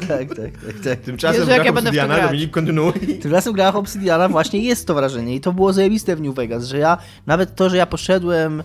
tak, 0.08 0.28
tak, 0.28 0.28
tak, 0.36 0.80
tak. 0.84 1.00
Tymczasem 1.00 1.42
w 1.42 1.46
grach 1.46 1.64
ja 1.64 1.72
Obsidiana. 1.72 2.26
Dominik, 2.26 2.50
kontynuuj. 2.50 2.92
Tymczasem 3.22 3.52
w 3.52 3.56
grach 3.56 3.76
Obsidiana 3.76 4.28
właśnie 4.28 4.60
jest 4.60 4.86
to 4.86 4.94
wrażenie 4.94 5.34
i 5.34 5.40
to 5.40 5.52
było 5.52 5.72
zajebiste 5.72 6.16
w 6.16 6.20
New 6.20 6.34
Vegas, 6.34 6.64
że 6.64 6.78
ja, 6.78 6.98
nawet 7.26 7.54
to, 7.54 7.70
że 7.70 7.76
ja 7.76 7.86
poszedłem, 7.86 8.62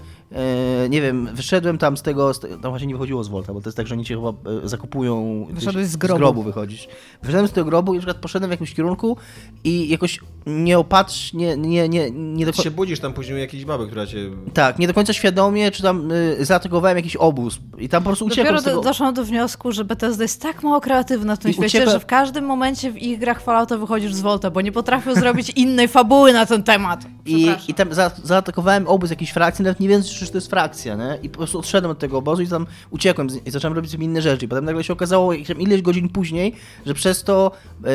nie 0.90 1.02
wiem, 1.02 1.30
wyszedłem 1.34 1.78
tam 1.78 1.98
z 1.98 2.02
tego, 2.02 2.34
z 2.34 2.40
tego, 2.40 2.58
tam 2.58 2.72
właśnie 2.72 2.88
nie 2.88 2.94
wychodziło 2.94 3.24
z 3.24 3.28
Volta, 3.28 3.54
bo 3.54 3.62
to 3.62 3.70
jest 3.70 3.78
tak, 3.78 3.88
że 3.88 3.96
oni 3.96 4.06
cię 4.06 4.16
chyba 4.16 4.30
e, 4.30 4.68
zakupują... 4.70 5.48
Wyszedłeś 5.50 5.86
z 5.86 5.92
Z 5.92 5.98
grobu. 5.98 6.20
grobu 6.20 6.44
wychodzisz. 6.44 6.88
Wyszedłem 7.24 7.48
z 7.48 7.52
tego 7.52 7.66
grobu 7.66 7.94
i 7.94 7.98
na 7.98 8.02
przykład 8.02 8.18
poszedłem 8.18 8.50
w 8.50 8.52
jakimś 8.52 8.74
kierunku 8.74 9.18
i 9.64 9.90
jakoś 9.90 10.20
nieopatrznie, 10.46 11.58
nie, 11.58 11.90
nie, 11.90 12.12
nie 12.12 12.46
do 12.46 12.52
końca... 12.52 12.64
się 12.64 12.72
budzisz 12.72 13.00
tam 13.00 13.14
później 13.14 13.40
jakiejś 13.40 13.66
baby, 13.66 13.88
która 13.88 14.08
cię... 14.08 14.18
Tak, 14.54 14.80
nie 14.80 14.88
do 14.88 14.94
końca 14.94 15.14
świadomie, 15.14 15.72
czy 15.72 15.84
tam 15.84 16.12
y, 16.12 16.46
zaatakowałem 16.46 16.98
jakiś 16.98 17.16
obóz 17.16 17.60
i 17.78 17.90
tam 17.90 18.04
po 18.04 18.10
prostu 18.10 18.26
uciekłem 18.26 18.46
Dopiero 18.46 18.62
z 18.62 18.64
tego... 18.64 18.78
do, 18.78 18.84
doszłam 18.84 19.14
do 19.14 19.24
wniosku, 19.24 19.72
że 19.72 19.86
Bethesda 19.86 20.24
jest 20.24 20.42
tak 20.42 20.64
mało 20.64 20.82
kreatywna 20.82 21.36
w 21.36 21.40
tym 21.40 21.52
I 21.52 21.54
świecie, 21.54 21.90
że 21.90 22.00
w 22.00 22.06
każdym 22.06 22.46
momencie 22.46 22.92
w 22.92 22.98
ich 22.98 23.20
grach 23.20 23.42
Fallouta 23.42 23.78
wychodzisz 23.78 24.14
z 24.14 24.22
Volta, 24.22 24.52
bo 24.52 24.62
nie 24.62 24.72
potrafią 24.72 25.16
zrobić 25.16 25.50
innej 25.56 25.88
fabuły 25.88 26.34
na 26.34 26.46
ten 26.46 26.64
temat. 26.64 27.06
I. 27.26 27.50
I 27.68 27.74
tam 27.74 27.94
za, 27.94 28.12
zaatakowałem 28.24 28.88
obóz 28.88 29.10
jakiejś 29.10 29.32
frakcji, 29.32 29.64
nawet 29.64 29.80
nie 29.80 29.88
wiedząc, 29.88 30.08
że 30.26 30.32
to 30.32 30.38
jest 30.38 30.50
frakcja, 30.50 30.96
nie? 30.96 31.20
I 31.24 31.30
po 31.30 31.38
prostu 31.38 31.60
odszedłem 31.60 31.92
od 31.92 32.00
tego 32.00 32.18
obozu 32.18 32.42
i 32.42 32.48
tam 32.48 32.66
uciekłem 32.90 33.28
i 33.46 33.52
zacząłem 33.52 33.76
robić 33.76 33.92
sobie 33.92 34.06
inne 34.06 34.22
rzeczy. 34.22 34.46
I 34.46 34.48
potem 34.48 34.66
nagle 34.66 34.84
się 34.84 34.94
okazało, 34.94 35.34
ileś 35.34 35.82
godzin 35.82 36.10
później, 36.10 36.54
że 36.86 36.94
przez 36.94 37.24
to 37.24 37.52
e, 37.84 37.90
e, 37.90 37.92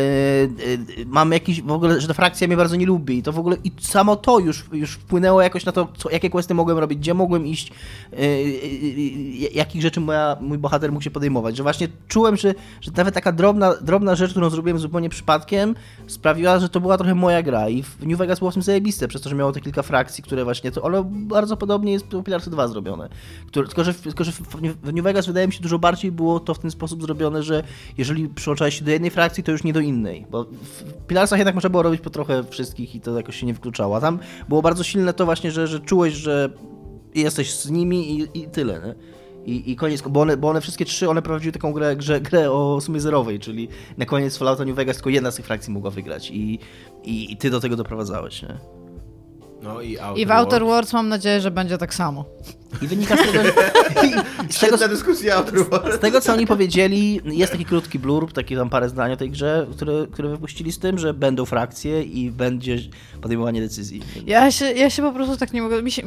mam 1.07 1.33
jakiś, 1.33 1.63
w 1.63 1.71
ogóle, 1.71 2.01
że 2.01 2.09
ta 2.09 2.15
frakcja 2.15 2.47
mnie 2.47 2.57
bardzo 2.57 2.77
nie 2.77 2.87
lubi. 2.87 3.19
I 3.19 3.23
to 3.23 3.33
w 3.33 3.39
ogóle, 3.39 3.57
i 3.65 3.73
samo 3.81 4.17
to 4.17 4.39
już, 4.39 4.65
już 4.73 4.93
wpłynęło 4.93 5.43
jakoś 5.43 5.65
na 5.65 5.73
to, 5.73 5.89
co, 5.97 6.11
jakie 6.11 6.31
questy 6.31 6.55
mogłem 6.55 6.79
robić, 6.79 6.99
gdzie 6.99 7.15
mogłem 7.15 7.47
iść, 7.47 7.73
e, 8.13 8.43
jakich 9.53 9.83
rzeczy 9.83 10.01
moja, 10.01 10.37
mój 10.41 10.59
bohater 10.59 10.93
mógł 10.93 11.05
się 11.05 11.11
podejmować. 11.11 11.57
Że 11.57 11.63
właśnie 11.63 11.89
czułem, 12.09 12.37
że, 12.37 12.55
że 12.81 12.91
nawet 12.97 13.15
taka 13.15 13.33
drobna, 13.33 13.75
drobna 13.81 14.15
rzecz, 14.15 14.31
którą 14.31 14.51
zrobiłem 14.51 14.79
zupełnie 14.79 15.09
przypadkiem, 15.09 15.75
sprawiła, 16.07 16.59
że 16.59 16.69
to 16.69 16.81
była 16.81 16.99
trochę 16.99 17.15
moja 17.15 17.43
gra. 17.43 17.69
I 17.69 17.83
w 17.83 18.07
New 18.07 18.19
Vegas 18.19 18.39
było 18.39 18.51
w 18.51 18.55
tym 18.55 18.63
zajebiste, 18.63 19.09
przez 19.09 19.23
to, 19.23 19.29
że 19.29 19.37
miało 19.37 19.53
te 19.53 19.61
kilka 19.61 19.83
frakcji, 19.83 20.25
które 20.25 20.45
właśnie 20.45 20.71
to, 20.71 20.85
ale 20.85 21.03
bardzo 21.05 21.57
podobnie 21.57 21.93
jest 21.93 22.09
było 22.11 22.23
Pilarsy 22.23 22.51
2 22.51 22.69
zrobione. 22.69 23.09
Które, 23.47 23.67
tylko, 23.67 23.85
że, 23.85 23.95
tylko, 23.95 24.25
że 24.25 24.33
w 24.83 24.93
New 24.93 25.05
Vegas 25.05 25.27
wydaje 25.27 25.47
mi 25.47 25.53
się 25.53 25.63
dużo 25.63 25.79
bardziej 25.79 26.13
było 26.13 26.41
to 26.41 26.55
w 26.55 26.59
ten 26.59 26.71
sposób 26.71 27.03
zrobione, 27.03 27.43
że 27.43 27.63
jeżeli 27.99 28.29
przyłączałeś 28.29 28.79
się 28.79 28.85
do 28.85 28.91
jednej 28.91 29.11
frakcji, 29.11 29.45
to 29.45 29.53
już 29.53 29.65
nie 29.65 29.73
do 29.73 29.81
innej. 29.81 30.27
Bo 30.31 30.45
w 30.45 31.07
Pilarsach 31.07 31.39
jednak 31.39 31.55
można 31.55 31.71
było 31.71 31.83
robić 31.83 32.01
po 32.01 32.11
trochę 32.11 32.45
wszystkich 32.45 32.95
i 32.95 33.01
to 33.01 33.17
jakoś 33.17 33.37
się 33.37 33.47
nie 33.47 33.55
wykluczało. 33.55 33.97
A 33.97 34.01
tam 34.01 34.19
było 34.49 34.63
bardzo 34.63 34.85
silne 34.85 35.15
to 35.15 35.25
właśnie, 35.25 35.51
że, 35.51 35.67
że 35.67 35.81
czułeś, 35.81 36.15
że 36.15 36.51
jesteś 37.15 37.55
z 37.55 37.71
nimi 37.71 38.21
i, 38.21 38.39
i 38.39 38.49
tyle, 38.49 38.81
nie? 38.87 38.95
I, 39.45 39.71
I 39.71 39.77
koniec, 39.77 40.03
bo 40.03 40.21
one, 40.21 40.37
bo 40.37 40.49
one 40.49 40.61
wszystkie 40.61 40.85
trzy, 40.85 41.11
one 41.11 41.23
prowadziły 41.23 41.53
taką 41.53 41.73
grę, 41.73 41.97
grę, 41.97 42.21
grę 42.21 42.53
o 42.53 42.81
sumie 42.81 43.01
zerowej, 43.01 43.39
czyli 43.39 43.69
na 43.99 44.05
koniec 44.05 44.37
Fallouta 44.37 44.65
New 44.65 44.77
Vegas 44.77 44.97
tylko 44.97 45.11
jedna 45.11 45.31
z 45.31 45.37
tych 45.37 45.47
frakcji 45.47 45.73
mogła 45.73 45.91
wygrać 45.91 46.31
i, 46.31 46.59
i, 47.05 47.33
i 47.33 47.37
ty 47.37 47.51
do 47.51 47.61
tego 47.61 47.77
doprowadzałeś, 47.77 48.43
nie? 48.43 48.80
No 49.63 49.81
i 49.81 49.99
Outer 49.99 50.23
I 50.23 50.27
w 50.27 50.31
Outer 50.31 50.61
Worlds. 50.61 50.71
Worlds 50.71 50.93
mam 50.93 51.09
nadzieję, 51.09 51.41
że 51.41 51.51
będzie 51.51 51.79
tak 51.79 51.95
samo. 51.95 52.25
I 52.83 52.87
wynika 52.87 53.17
z 53.17 53.21
tego, 53.21 53.33
że, 53.45 53.53
z 53.53 53.95
tego, 53.95 54.23
Świetna 54.51 54.89
dyskusja 54.89 55.37
Outer 55.37 55.65
Worlds. 55.71 55.97
z 55.97 56.01
tego, 56.01 56.21
co 56.21 56.33
oni 56.33 56.47
powiedzieli, 56.47 57.21
jest 57.25 57.53
taki 57.53 57.65
krótki 57.65 57.99
blurb, 57.99 58.33
taki 58.33 58.57
tam 58.57 58.71
parę 58.71 58.89
zdań 58.89 59.13
o 59.13 59.17
tej 59.17 59.31
grze, 59.31 59.67
które, 59.73 60.07
które 60.13 60.29
wypuścili 60.29 60.73
z 60.73 60.79
tym, 60.79 60.99
że 60.99 61.15
będą 61.15 61.45
frakcje 61.45 62.03
i 62.03 62.31
będzie 62.31 62.79
podejmowanie 63.21 63.61
decyzji. 63.61 64.03
Ja 64.27 64.51
się, 64.51 64.65
ja 64.65 64.91
się 64.91 65.03
po 65.03 65.13
prostu 65.13 65.37
tak 65.37 65.53
nie 65.53 65.63
mogę. 65.63 65.83
Mi 65.83 65.91
się, 65.91 66.03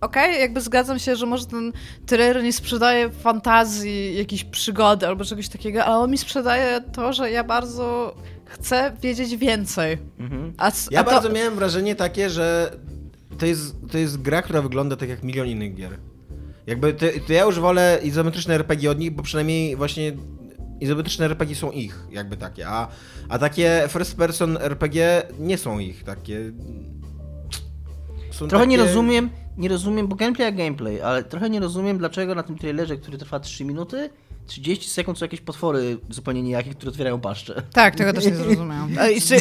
Okej, 0.00 0.40
jakby 0.40 0.60
zgadzam 0.60 0.98
się, 0.98 1.16
że 1.16 1.26
może 1.26 1.46
ten 1.46 1.72
trailer 2.06 2.42
nie 2.42 2.52
sprzedaje 2.52 3.10
fantazji, 3.10 4.16
jakiejś 4.16 4.44
przygody 4.44 5.06
albo 5.06 5.24
czegoś 5.24 5.48
takiego, 5.48 5.84
ale 5.84 5.96
on 5.96 6.10
mi 6.10 6.18
sprzedaje 6.18 6.80
to, 6.92 7.12
że 7.12 7.30
ja 7.30 7.44
bardzo 7.44 8.14
chcę 8.46 8.92
wiedzieć 9.02 9.36
więcej. 9.36 9.98
Mhm. 10.18 10.52
A, 10.58 10.72
Ja 10.90 11.00
a 11.00 11.04
to, 11.04 11.10
bardzo 11.10 11.30
miałem 11.30 11.54
wrażenie 11.54 11.94
takie, 11.94 12.30
że 12.30 12.76
to 13.38 13.46
jest, 13.46 13.76
to 13.90 13.98
jest 13.98 14.22
gra, 14.22 14.42
która 14.42 14.62
wygląda 14.62 14.96
tak 14.96 15.08
jak 15.08 15.22
milion 15.22 15.46
innych 15.46 15.74
gier. 15.74 15.98
Jakby 16.66 16.94
to, 16.94 17.06
to 17.26 17.32
ja 17.32 17.44
już 17.44 17.60
wolę 17.60 18.00
izometryczne 18.02 18.54
RPG 18.54 18.90
od 18.90 18.98
nich, 18.98 19.10
bo 19.10 19.22
przynajmniej 19.22 19.76
właśnie 19.76 20.12
izometryczne 20.80 21.24
RPG 21.24 21.56
są 21.56 21.70
ich, 21.70 21.98
jakby 22.10 22.36
takie, 22.36 22.68
a, 22.68 22.88
a 23.28 23.38
takie 23.38 23.84
first 23.88 24.16
person 24.16 24.58
RPG 24.60 25.22
nie 25.38 25.58
są 25.58 25.78
ich, 25.78 26.04
takie... 26.04 26.52
Są 28.30 28.48
Trochę 28.48 28.66
nie 28.66 28.76
takie- 28.78 28.88
rozumiem, 28.88 29.30
nie 29.56 29.68
rozumiem, 29.68 30.08
bo 30.08 30.16
gameplay 30.16 30.46
jak 30.46 30.56
gameplay, 30.56 31.02
ale 31.02 31.24
trochę 31.24 31.50
nie 31.50 31.60
rozumiem, 31.60 31.98
dlaczego 31.98 32.34
na 32.34 32.42
tym 32.42 32.58
trailerze, 32.58 32.96
który 32.96 33.18
trwa 33.18 33.40
3 33.40 33.64
minuty, 33.64 34.10
30 34.46 34.90
sekund 34.90 35.18
są 35.18 35.24
jakieś 35.24 35.40
potwory 35.40 35.98
zupełnie 36.10 36.42
nijakie, 36.42 36.70
które 36.70 36.90
otwierają 36.90 37.20
paszcze. 37.20 37.62
Tak, 37.72 37.94
tego 37.94 38.12
też 38.12 38.24
nie 38.26 38.34
zrozumiałam. 38.34 38.90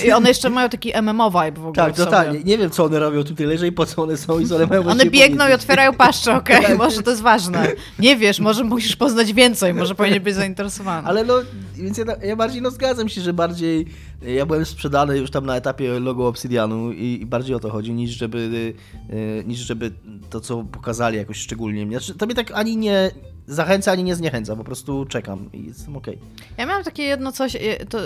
I 0.06 0.12
one 0.12 0.30
jeszcze 0.30 0.50
mają 0.50 0.70
taki 0.70 0.94
MMO 1.02 1.32
vibe 1.32 1.62
w 1.62 1.68
ogóle. 1.68 1.86
Tak, 1.86 1.96
totalnie. 1.96 2.44
Nie 2.44 2.58
wiem, 2.58 2.70
co 2.70 2.84
one 2.84 3.00
robią 3.00 3.24
tym 3.24 3.36
trailerze 3.36 3.68
i 3.68 3.72
po 3.72 3.86
co 3.86 4.04
one 4.04 4.18
są 4.18 4.40
i 4.40 4.46
co 4.46 4.56
one 4.56 4.68
mają 4.68 4.88
One 4.88 5.06
biegną 5.06 5.48
i 5.48 5.54
otwierają 5.54 5.94
paszcze, 5.94 6.36
okej, 6.38 6.78
może 6.78 7.04
to 7.04 7.10
jest 7.10 7.22
ważne. 7.22 7.68
Nie 8.00 8.16
wiesz, 8.18 8.40
może 8.40 8.64
musisz 8.64 8.96
poznać 8.96 9.34
więcej, 9.34 9.74
może 9.74 9.96
powinien 9.96 10.24
być 10.24 10.36
zainteresowany. 10.36 11.08
Ale 11.08 11.24
no, 11.24 11.34
więc 11.76 11.98
ja, 11.98 12.06
ja 12.24 12.36
bardziej 12.36 12.62
no 12.62 12.72
zgadzam 12.72 13.10
się, 13.10 13.22
że 13.22 13.34
bardziej 13.34 13.86
ja 14.22 14.46
byłem 14.46 14.66
sprzedany 14.66 15.18
już 15.18 15.32
tam 15.32 15.46
na 15.46 15.56
etapie 15.56 16.00
logo 16.00 16.28
Obsidianu 16.28 16.92
i, 16.92 17.20
i 17.22 17.26
bardziej 17.26 17.56
o 17.56 17.60
to 17.60 17.70
chodzi, 17.70 17.94
niż 17.94 18.12
żeby, 18.12 18.74
e, 19.10 19.44
niż 19.44 19.60
żeby 19.60 19.92
to, 20.30 20.40
co 20.40 20.64
pokazali 20.64 21.18
jakoś 21.18 21.38
szczególnie 21.38 21.86
mnie. 21.86 22.00
Znaczy, 22.00 22.20
to 22.20 22.26
mnie 22.26 22.36
tak 22.36 22.52
ani 22.52 22.78
nie 22.78 23.12
zachęca, 23.48 23.92
ani 23.92 24.04
nie 24.04 24.16
zniechęca, 24.16 24.56
po 24.56 24.64
prostu 24.64 25.06
czekam 25.06 25.50
i 25.54 25.66
jestem 25.66 25.98
okej. 25.98 26.20
Ja 26.58 26.66
miałam 26.66 26.84
takie 26.84 27.04
jedno 27.04 27.32
coś, 27.32 27.56
e, 27.56 27.86
to, 27.86 27.98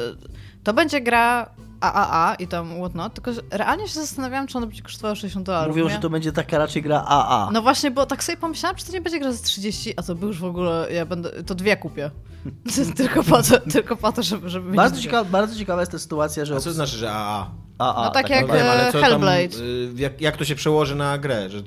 to 0.63 0.73
będzie 0.73 1.01
gra 1.01 1.49
AAA 1.81 2.35
i 2.35 2.47
tam 2.47 2.77
whatnot, 2.79 3.13
tylko 3.13 3.31
realnie 3.51 3.87
się 3.87 3.93
zastanawiałam, 3.93 4.47
czy 4.47 4.57
ona 4.57 4.67
będzie 4.67 4.81
kosztowała 4.81 5.15
60 5.15 5.45
dolarów. 5.45 5.75
Mówią, 5.75 5.87
nie? 5.87 5.93
że 5.93 5.99
to 5.99 6.09
będzie 6.09 6.31
taka 6.31 6.57
raczej 6.57 6.81
gra 6.81 7.03
AA. 7.07 7.49
No 7.53 7.61
właśnie, 7.61 7.91
bo 7.91 8.05
tak 8.05 8.23
sobie 8.23 8.37
pomyślałam, 8.37 8.75
czy 8.75 8.85
to 8.85 8.91
nie 8.91 9.01
będzie 9.01 9.19
gra 9.19 9.31
za 9.31 9.43
30, 9.43 9.93
a 9.97 10.03
to 10.03 10.15
by 10.15 10.27
już 10.27 10.39
w 10.39 10.45
ogóle, 10.45 10.87
ja 10.91 11.05
będę, 11.05 11.43
to 11.43 11.55
dwie 11.55 11.77
kupię. 11.77 12.11
tylko 12.97 13.23
po 13.23 13.43
to, 13.43 13.59
tylko 13.59 13.95
po 13.95 14.11
to 14.11 14.23
żeby, 14.23 14.49
żeby 14.49 14.71
bardzo, 14.71 15.01
ciekawa, 15.01 15.29
bardzo 15.29 15.55
ciekawa 15.55 15.81
jest 15.81 15.91
ta 15.91 15.99
sytuacja, 15.99 16.45
że... 16.45 16.55
A 16.55 16.59
co 16.59 16.63
to 16.69 16.73
znaczy, 16.73 16.97
że 16.97 17.11
AA? 17.11 17.51
AA, 17.77 18.03
No 18.05 18.11
tak 18.11 18.29
jak- 18.29 18.47
No 18.47 18.53
wiem, 18.53 18.65
Hellblade. 18.91 19.49
Tam, 19.49 19.61
y, 19.61 19.89
jak, 19.95 20.21
jak 20.21 20.37
to 20.37 20.45
się 20.45 20.55
przełoży 20.55 20.95
na 20.95 21.17
grę? 21.17 21.49
Że 21.49 21.61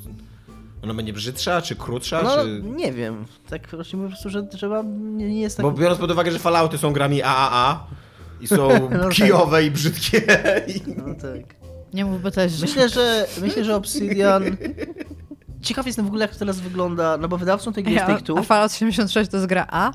ona 0.83 0.95
będzie 0.95 1.13
brzydsza, 1.13 1.63
czy 1.63 1.77
krótsza, 1.77 2.23
No, 2.23 2.37
czy... 2.37 2.63
nie 2.65 2.93
wiem. 2.93 3.25
Tak 3.49 3.69
właśnie 3.73 3.99
po 3.99 4.09
prostu, 4.09 4.31
że 4.31 4.43
trzeba... 4.43 4.83
Nie, 4.83 5.29
nie 5.29 5.41
jest 5.41 5.57
tak... 5.57 5.67
Bo 5.67 5.73
biorąc 5.73 6.01
pod 6.01 6.11
uwagę, 6.11 6.33
że 6.33 6.39
Fallouty 6.39 6.79
są 6.79 6.93
grami 6.93 7.23
AAA 7.23 7.87
i 8.41 8.49
są 8.49 8.69
No 8.91 8.99
tak. 8.99 9.13
kijowe 9.13 9.65
i 9.65 9.71
brzydkie. 9.71 10.23
No 10.97 11.15
tak. 11.15 11.55
Nie 11.95 12.05
mówmy 12.05 12.31
też, 12.31 12.53
że... 12.53 12.67
Myślę, 12.67 12.89
że 12.89 13.27
myślę, 13.43 13.65
że 13.65 13.77
Obsidian. 13.77 14.57
Ciekaw 15.63 15.87
jestem 15.87 16.05
w 16.05 16.09
ogóle, 16.09 16.25
jak 16.25 16.33
to 16.33 16.39
teraz 16.39 16.61
wygląda, 16.61 17.17
no 17.17 17.29
bo 17.29 17.37
wydawcą 17.39 17.73
tej 17.73 17.85
gry 17.85 17.93
jest 17.93 18.09
Ja, 18.09 18.15
Take 18.15 18.27
Two. 18.27 18.39
a 18.39 18.43
Fallout 18.43 18.73
76 18.73 19.31
to 19.31 19.37
jest 19.37 19.47
gra 19.49 19.67
A? 19.71 19.93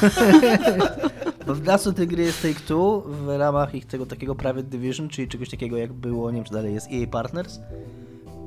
Bo 1.46 1.54
wydawcą 1.54 1.94
tej 1.94 2.06
gry 2.06 2.22
jest 2.22 2.42
Take 2.42 2.60
Two 2.60 3.00
w 3.06 3.28
ramach 3.38 3.74
ich 3.74 3.86
tego 3.86 4.06
takiego 4.06 4.34
Private 4.34 4.62
Division, 4.62 5.08
czyli 5.08 5.28
czegoś 5.28 5.50
takiego 5.50 5.76
jak 5.76 5.92
było, 5.92 6.30
nie 6.30 6.36
wiem 6.36 6.44
czy 6.44 6.52
dalej 6.52 6.74
jest 6.74 6.88
EA 6.92 7.06
Partners. 7.06 7.60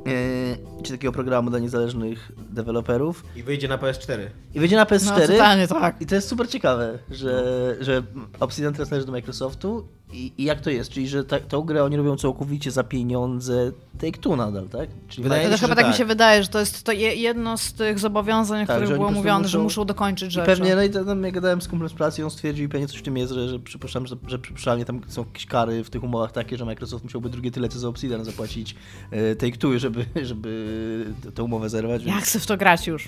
Yy, 0.06 0.84
czy 0.84 0.92
takiego 0.92 1.12
programu 1.14 1.50
dla 1.50 1.60
niezależnych 1.60 2.32
deweloperów. 2.50 3.24
I 3.36 3.44
wyjdzie 3.44 3.68
na 3.68 3.78
PS4. 3.78 4.18
I 4.56 4.60
wyjdzie 4.60 4.76
na 4.76 4.82
No 4.84 4.90
PS4. 4.90 5.28
totalnie 5.28 5.68
tak. 5.68 6.02
I 6.02 6.06
to 6.06 6.16
jest 6.16 6.28
super 6.28 6.50
ciekawe, 6.50 7.00
że, 7.12 7.44
że 7.82 8.04
Obsidian 8.40 8.74
teraz 8.74 8.92
należy 8.92 9.06
do 9.06 9.12
Microsoftu 9.12 9.88
i, 10.14 10.34
i 10.38 10.44
jak 10.44 10.62
to 10.62 10.70
jest? 10.70 10.90
Czyli, 10.92 11.08
że 11.08 11.24
ta, 11.24 11.40
tą 11.40 11.62
grę 11.62 11.84
oni 11.84 11.98
robią 11.98 12.18
całkowicie 12.18 12.72
za 12.72 12.84
pieniądze 12.84 13.72
Take-Two 14.00 14.38
nadal, 14.38 14.70
tak? 14.70 14.90
Czyli 15.08 15.24
Wydaje 15.24 15.44
To 15.46 15.50
mi 15.52 15.58
się, 15.58 15.62
chyba 15.62 15.72
że 15.72 15.76
tak 15.76 15.86
mi 15.86 15.92
tak. 15.92 15.98
się 15.98 16.06
wydaje, 16.06 16.44
że 16.44 16.50
to 16.50 16.60
jest 16.60 16.84
to 16.84 16.92
je, 16.92 17.16
jedno 17.16 17.58
z 17.58 17.74
tych 17.74 18.00
zobowiązań, 18.00 18.64
o 18.64 18.68
Tak, 18.68 18.76
których 18.78 18.98
było 18.98 19.12
mówione, 19.12 19.48
że 19.48 19.58
muszą- 19.58 19.64
muszą 19.64 19.86
dokończyć 19.86 20.28
I 20.30 20.32
rzeczy. 20.32 20.46
pewnie, 20.46 20.76
no 20.76 20.84
i 20.84 20.90
to, 20.90 21.06
tam, 21.06 21.24
jak 21.24 21.34
gadałem 21.34 21.62
z 21.62 21.68
kumplem 21.68 21.90
z 21.90 21.94
pracy, 21.94 22.24
on 22.24 22.32
stwierdził 22.32 22.66
i 22.66 22.70
pewnie 22.70 22.88
coś 22.88 22.98
w 23.00 23.04
tym 23.04 23.18
jest, 23.18 23.34
że, 23.34 23.50
że 23.50 23.60
przypuszczam, 23.60 24.08
że, 24.08 24.16
że 24.28 24.40
przypuszczalnie 24.40 24.86
tam 24.86 25.02
są 25.08 25.26
jakieś 25.26 25.46
kary 25.46 25.84
w 25.84 25.90
tych 25.90 26.04
umowach 26.04 26.32
takie, 26.32 26.58
że 26.58 26.66
Microsoft 26.66 27.04
musiałby 27.04 27.30
drugie 27.30 27.52
tyle 27.52 27.70
co 27.70 27.80
za 27.80 27.88
Obsidian 27.88 28.26
zapłacić 28.26 28.76
e, 29.12 29.36
Take-Two, 29.36 29.78
żeby, 29.78 29.93
żeby 30.22 31.06
tę 31.36 31.44
umowę 31.44 31.70
zerwać. 31.70 32.04
Ja 32.04 32.14
Więc... 32.14 32.26
chcę 32.26 32.40
w 32.40 32.46
to 32.46 32.58
grać 32.58 32.88
już. 32.88 33.08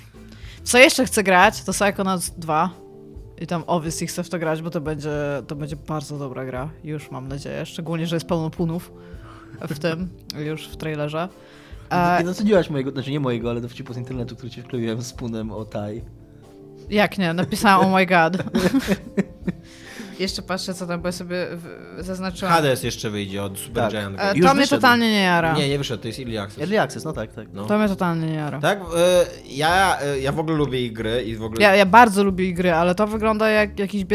Co 0.64 0.78
jeszcze 0.78 1.06
chcę 1.06 1.24
grać, 1.24 1.64
to 1.64 1.72
Psychonauts 1.72 2.32
2. 2.38 2.70
I 3.42 3.48
tam 3.48 3.64
obviously 3.68 4.08
chcę 4.08 4.24
w 4.24 4.30
to 4.30 4.40
grać, 4.40 4.62
bo 4.62 4.70
to 4.70 4.82
będzie, 4.82 5.12
to 5.48 5.56
będzie 5.56 5.76
bardzo 5.76 6.18
dobra 6.18 6.46
gra. 6.46 6.70
Już 6.84 7.12
mam 7.12 7.28
nadzieję. 7.28 7.66
Szczególnie, 7.66 8.08
że 8.08 8.16
jest 8.16 8.28
pełno 8.28 8.50
punów 8.50 8.92
w 9.70 9.80
tym, 9.84 10.10
już 10.46 10.68
w 10.68 10.78
trailerze. 10.78 11.30
E, 11.90 12.20
Nie 12.20 12.26
doceniłaś 12.26 12.70
mojego, 12.70 12.92
znaczy 12.92 13.12
nie 13.12 13.20
mojego, 13.20 13.50
ale 13.50 13.62
dowcipu 13.62 13.94
z 13.94 13.98
internetu, 13.98 14.36
który 14.36 14.50
ci 14.50 14.62
wkleiłem 14.62 15.02
z 15.02 15.14
punem 15.14 15.52
o 15.52 15.66
Tai. 15.66 16.02
jak 16.90 17.18
nie? 17.18 17.34
Napisałam 17.34 17.86
oh 17.88 17.96
my 17.96 18.06
god. 18.06 18.38
Jeszcze 20.20 20.42
patrzę, 20.42 20.74
co 20.74 20.88
tam, 20.88 21.02
bo 21.02 21.08
ja 21.08 21.12
sobie 21.12 21.48
w- 21.52 22.04
zaznaczyłam. 22.04 22.54
Hades 22.54 22.84
jeszcze 22.84 23.10
wyjdzie 23.10 23.44
od 23.44 23.60
Super 23.60 23.84
Tak. 23.84 23.92
Giant 23.92 24.18
E, 24.20 24.40
to 24.40 24.54
mnie 24.54 24.68
totalnie 24.68 25.12
nie 25.12 25.22
jara. 25.22 25.54
Nie, 25.54 25.70
nie 25.70 25.78
wyszedł, 25.78 26.02
to 26.02 26.08
jest 26.08 26.20
Early 26.20 26.40
Access. 26.42 26.60
Early 26.60 26.82
Access, 26.82 27.04
no 27.06 27.14
tak, 27.14 27.34
tak. 27.34 27.48
No. 27.54 27.66
To 27.66 27.78
mnie 27.78 27.88
totalnie 27.88 28.28
nie 28.28 28.34
jara. 28.34 28.60
Tak, 28.60 28.80
e, 28.80 29.26
ja, 29.46 29.98
e, 30.02 30.20
ja 30.20 30.32
w 30.32 30.40
ogóle 30.40 30.58
lubię 30.58 30.86
ich 30.86 30.94
gry 30.94 31.24
i 31.24 31.36
w 31.36 31.44
ogóle... 31.44 31.62
Ja, 31.62 31.76
ja 31.76 31.86
bardzo 31.86 32.24
lubię 32.24 32.46
ich 32.46 32.56
gry, 32.56 32.74
ale 32.74 32.96
to 32.96 33.08
wygląda 33.08 33.50
jak 33.50 33.80
jakiś 33.80 34.06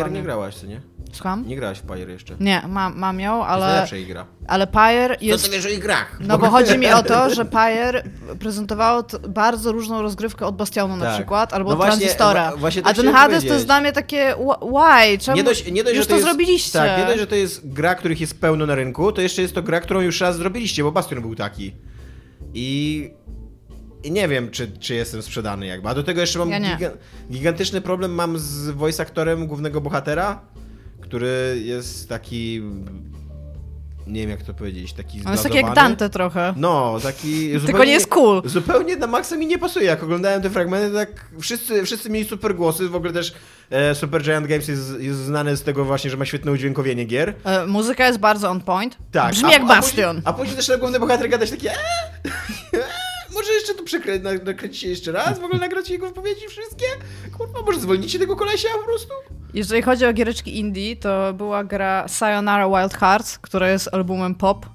dla 0.00 0.10
mnie. 0.10 0.18
nie 0.18 0.24
grałaś, 0.24 0.54
co 0.54 0.66
nie? 0.66 0.80
Słucham? 1.12 1.44
Nie 1.48 1.56
grałaś 1.56 1.78
w 1.78 1.82
Pyre 1.82 2.12
jeszcze. 2.12 2.36
To 2.36 2.44
Nie, 2.44 2.62
mam, 2.68 2.98
mam 2.98 3.20
ją, 3.20 3.38
jest 3.38 3.50
ale, 3.50 3.66
najlepsza 3.66 3.96
ich 3.96 4.06
gra. 4.08 4.26
ale 4.46 4.66
Pyre 4.66 5.16
Co 5.18 5.24
jest... 5.24 5.44
ty 5.44 5.50
wiesz 5.50 5.66
o 5.78 5.80
grach? 5.80 6.18
No 6.20 6.38
bo 6.38 6.50
chodzi 6.50 6.78
mi 6.78 6.86
o 6.92 7.02
to, 7.02 7.34
że 7.34 7.44
Pyre 7.44 8.02
prezentowało 8.40 9.04
bardzo 9.28 9.72
różną 9.72 10.02
rozgrywkę 10.02 10.46
od 10.46 10.56
Bastionu 10.56 10.96
na 10.96 11.04
Tak. 11.04 11.14
przykład, 11.14 11.54
albo 11.54 11.70
No 11.70 11.72
od 11.72 11.76
właśnie, 11.82 11.98
Transistora. 11.98 12.56
właśnie 12.56 12.82
A 12.84 12.94
ten 12.94 13.12
Hades 13.12 13.46
to 13.46 13.54
jest 13.54 13.66
dla 13.66 13.80
mnie 13.80 13.92
takie 13.92 14.34
wh- 14.34 14.68
why? 14.68 15.18
Czemu 15.18 15.36
Nie 15.36 15.44
dość, 15.44 15.70
nie 15.72 15.84
dość, 15.84 15.96
już 15.96 16.04
że 16.04 16.08
to, 16.08 16.14
jest, 16.14 16.26
zrobiliście? 16.26 16.72
Tak, 16.78 16.98
nie 16.98 17.04
dość, 17.06 17.18
że 17.18 17.26
to 17.26 17.34
jest 17.34 17.72
gra, 17.72 17.94
których 17.94 18.20
jest 18.20 18.40
pełno 18.40 18.66
na 18.66 18.74
rynku, 18.74 19.12
to 19.12 19.20
jeszcze 19.20 19.42
jest 19.42 19.54
to 19.54 19.62
gra, 19.62 19.80
którą 19.80 20.00
już 20.00 20.20
raz 20.20 20.36
zrobiliście, 20.36 20.82
bo 20.82 20.92
Bastion 20.92 21.20
był 21.20 21.34
taki. 21.34 21.74
I, 22.54 23.10
i 24.04 24.12
nie 24.12 24.28
wiem, 24.28 24.50
czy, 24.50 24.72
czy 24.80 24.94
jestem 24.94 25.22
sprzedany 25.22 25.66
jakby. 25.66 25.88
A 25.88 25.94
do 25.94 26.02
tego 26.02 26.20
jeszcze 26.20 26.38
mam 26.38 26.50
Ja 26.50 26.60
giga, 26.60 26.90
gigantyczny 27.30 27.80
problem 27.80 28.14
mam 28.14 28.38
z 28.38 28.70
voice 28.70 29.02
aktorem 29.02 29.46
głównego 29.46 29.80
bohatera, 29.80 30.40
który 31.12 31.60
jest 31.64 32.08
taki... 32.08 32.62
Nie 34.06 34.20
wiem 34.20 34.30
jak 34.30 34.42
to 34.42 34.54
powiedzieć, 34.54 34.92
taki 34.92 35.22
On 35.24 35.32
jest 35.32 35.42
taki 35.42 35.56
jak. 35.56 35.74
Dante 35.74 36.10
trochę. 36.10 36.54
No, 36.56 36.98
taki... 37.02 37.48
Tylko 37.50 37.66
zupełnie 37.66 37.86
nie 37.86 37.92
jest 37.92 38.06
cool. 38.06 38.42
Zupełnie 38.44 38.96
na 38.96 39.06
maksa 39.06 39.36
mi 39.36 39.46
nie 39.46 39.58
pasuje. 39.58 39.86
Jak 39.86 40.02
oglądałem 40.02 40.42
te 40.42 40.50
fragmenty, 40.50 40.94
tak 40.94 41.26
wszyscy, 41.40 41.84
wszyscy 41.84 42.10
mieli 42.10 42.28
super 42.28 42.54
głosy. 42.54 42.88
W 42.88 42.94
ogóle 42.94 43.12
też 43.12 43.34
e, 43.70 43.94
Super 43.94 44.22
Giant 44.22 44.46
Games 44.46 44.68
jest, 44.68 45.00
jest 45.00 45.18
znany 45.18 45.56
z 45.56 45.62
tego 45.62 45.84
właśnie, 45.84 46.10
że 46.10 46.16
ma 46.16 46.24
świetne 46.24 46.52
udźwiękowienie 46.52 47.04
gier. 47.04 47.34
E, 47.44 47.66
muzyka 47.66 48.06
jest 48.06 48.18
bardzo 48.18 48.50
on 48.50 48.60
point. 48.60 48.96
Tak. 49.10 49.32
Brzmi 49.32 49.48
a- 49.48 49.52
jak 49.52 49.62
a 49.62 49.66
Bastion. 49.66 50.16
Później, 50.16 50.22
a 50.24 50.32
później 50.32 50.56
też 50.56 50.68
na 50.68 50.76
główny 50.76 51.00
bohater 51.00 51.28
gadać 51.28 51.50
takie 51.50 51.70
eee, 51.70 51.78
może 53.42 53.52
jeszcze 53.52 53.74
tu 53.74 53.84
przekrę, 53.84 54.18
na- 54.18 54.32
nakręcicie 54.44 54.88
jeszcze 54.88 55.12
raz, 55.12 55.38
w 55.40 55.44
ogóle 55.44 55.60
nagrać 55.60 55.90
jego 55.90 56.06
wypowiedzi 56.06 56.48
wszystkie? 56.48 56.84
Kurwa, 57.38 57.62
może 57.66 57.80
zwolnicie 57.80 58.18
tego 58.18 58.36
kolesia 58.36 58.68
po 58.80 58.84
prostu? 58.84 59.12
Jeżeli 59.54 59.82
chodzi 59.82 60.06
o 60.06 60.12
giereczki 60.12 60.58
indie, 60.58 60.96
to 60.96 61.32
była 61.34 61.64
gra 61.64 62.08
Sayonara 62.08 62.68
Wild 62.68 62.94
Hearts, 62.94 63.38
która 63.38 63.68
jest 63.70 63.88
albumem 63.94 64.34
pop 64.34 64.66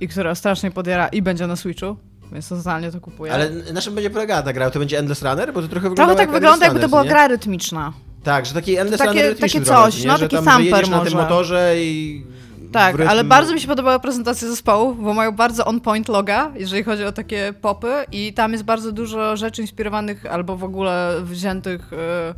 i 0.00 0.08
która 0.08 0.34
strasznie 0.34 0.70
podjara 0.70 1.08
i 1.08 1.22
będzie 1.22 1.46
na 1.46 1.56
Switchu. 1.56 1.96
więc 2.32 2.48
totalnie 2.48 2.92
to 2.92 3.00
kupuję. 3.00 3.32
Ale 3.32 3.50
na 3.50 3.80
czym 3.80 3.94
będzie 3.94 4.10
polegała 4.10 4.42
ta 4.42 4.52
gra? 4.52 4.70
To 4.70 4.78
będzie 4.78 4.98
Endless 4.98 5.22
Runner? 5.22 5.52
Bo 5.52 5.62
to 5.62 5.68
trochę 5.68 5.88
wygląda 5.90 6.14
Trochę 6.14 6.14
tak 6.14 6.20
jak 6.28 6.30
wygląda, 6.42 6.66
jakby 6.66 6.80
to 6.80 6.88
była 6.88 7.02
nie? 7.02 7.08
gra 7.08 7.28
rytmiczna. 7.28 7.92
Tak, 8.24 8.46
że 8.46 8.54
taki 8.54 8.76
Endless 8.76 8.98
Takie- 8.98 9.10
Runner 9.10 9.28
rytmiczny 9.28 9.60
takie 9.60 9.66
trochę, 9.72 9.90
coś, 9.92 10.00
nie? 10.02 10.08
no, 10.08 10.16
że 10.18 10.28
taki 10.28 10.44
tam 10.44 10.62
że 10.62 10.68
jedziesz 10.68 10.88
na 10.88 10.96
tym 11.00 11.12
może. 11.12 11.16
motorze 11.16 11.74
i... 11.76 12.24
Tak, 12.72 12.96
rytm- 12.96 13.08
ale 13.08 13.24
bardzo 13.24 13.54
mi 13.54 13.60
się 13.60 13.68
podobała 13.68 13.98
prezentacja 13.98 14.48
zespołu, 14.48 14.94
bo 14.94 15.14
mają 15.14 15.32
bardzo 15.32 15.64
on-point 15.64 16.08
loga, 16.08 16.52
jeżeli 16.56 16.82
chodzi 16.84 17.04
o 17.04 17.12
takie 17.12 17.54
popy 17.60 17.92
i 18.12 18.32
tam 18.32 18.52
jest 18.52 18.64
bardzo 18.64 18.92
dużo 18.92 19.36
rzeczy 19.36 19.62
inspirowanych 19.62 20.26
albo 20.26 20.56
w 20.56 20.64
ogóle 20.64 21.14
wziętych 21.24 21.92
e, 21.92 22.34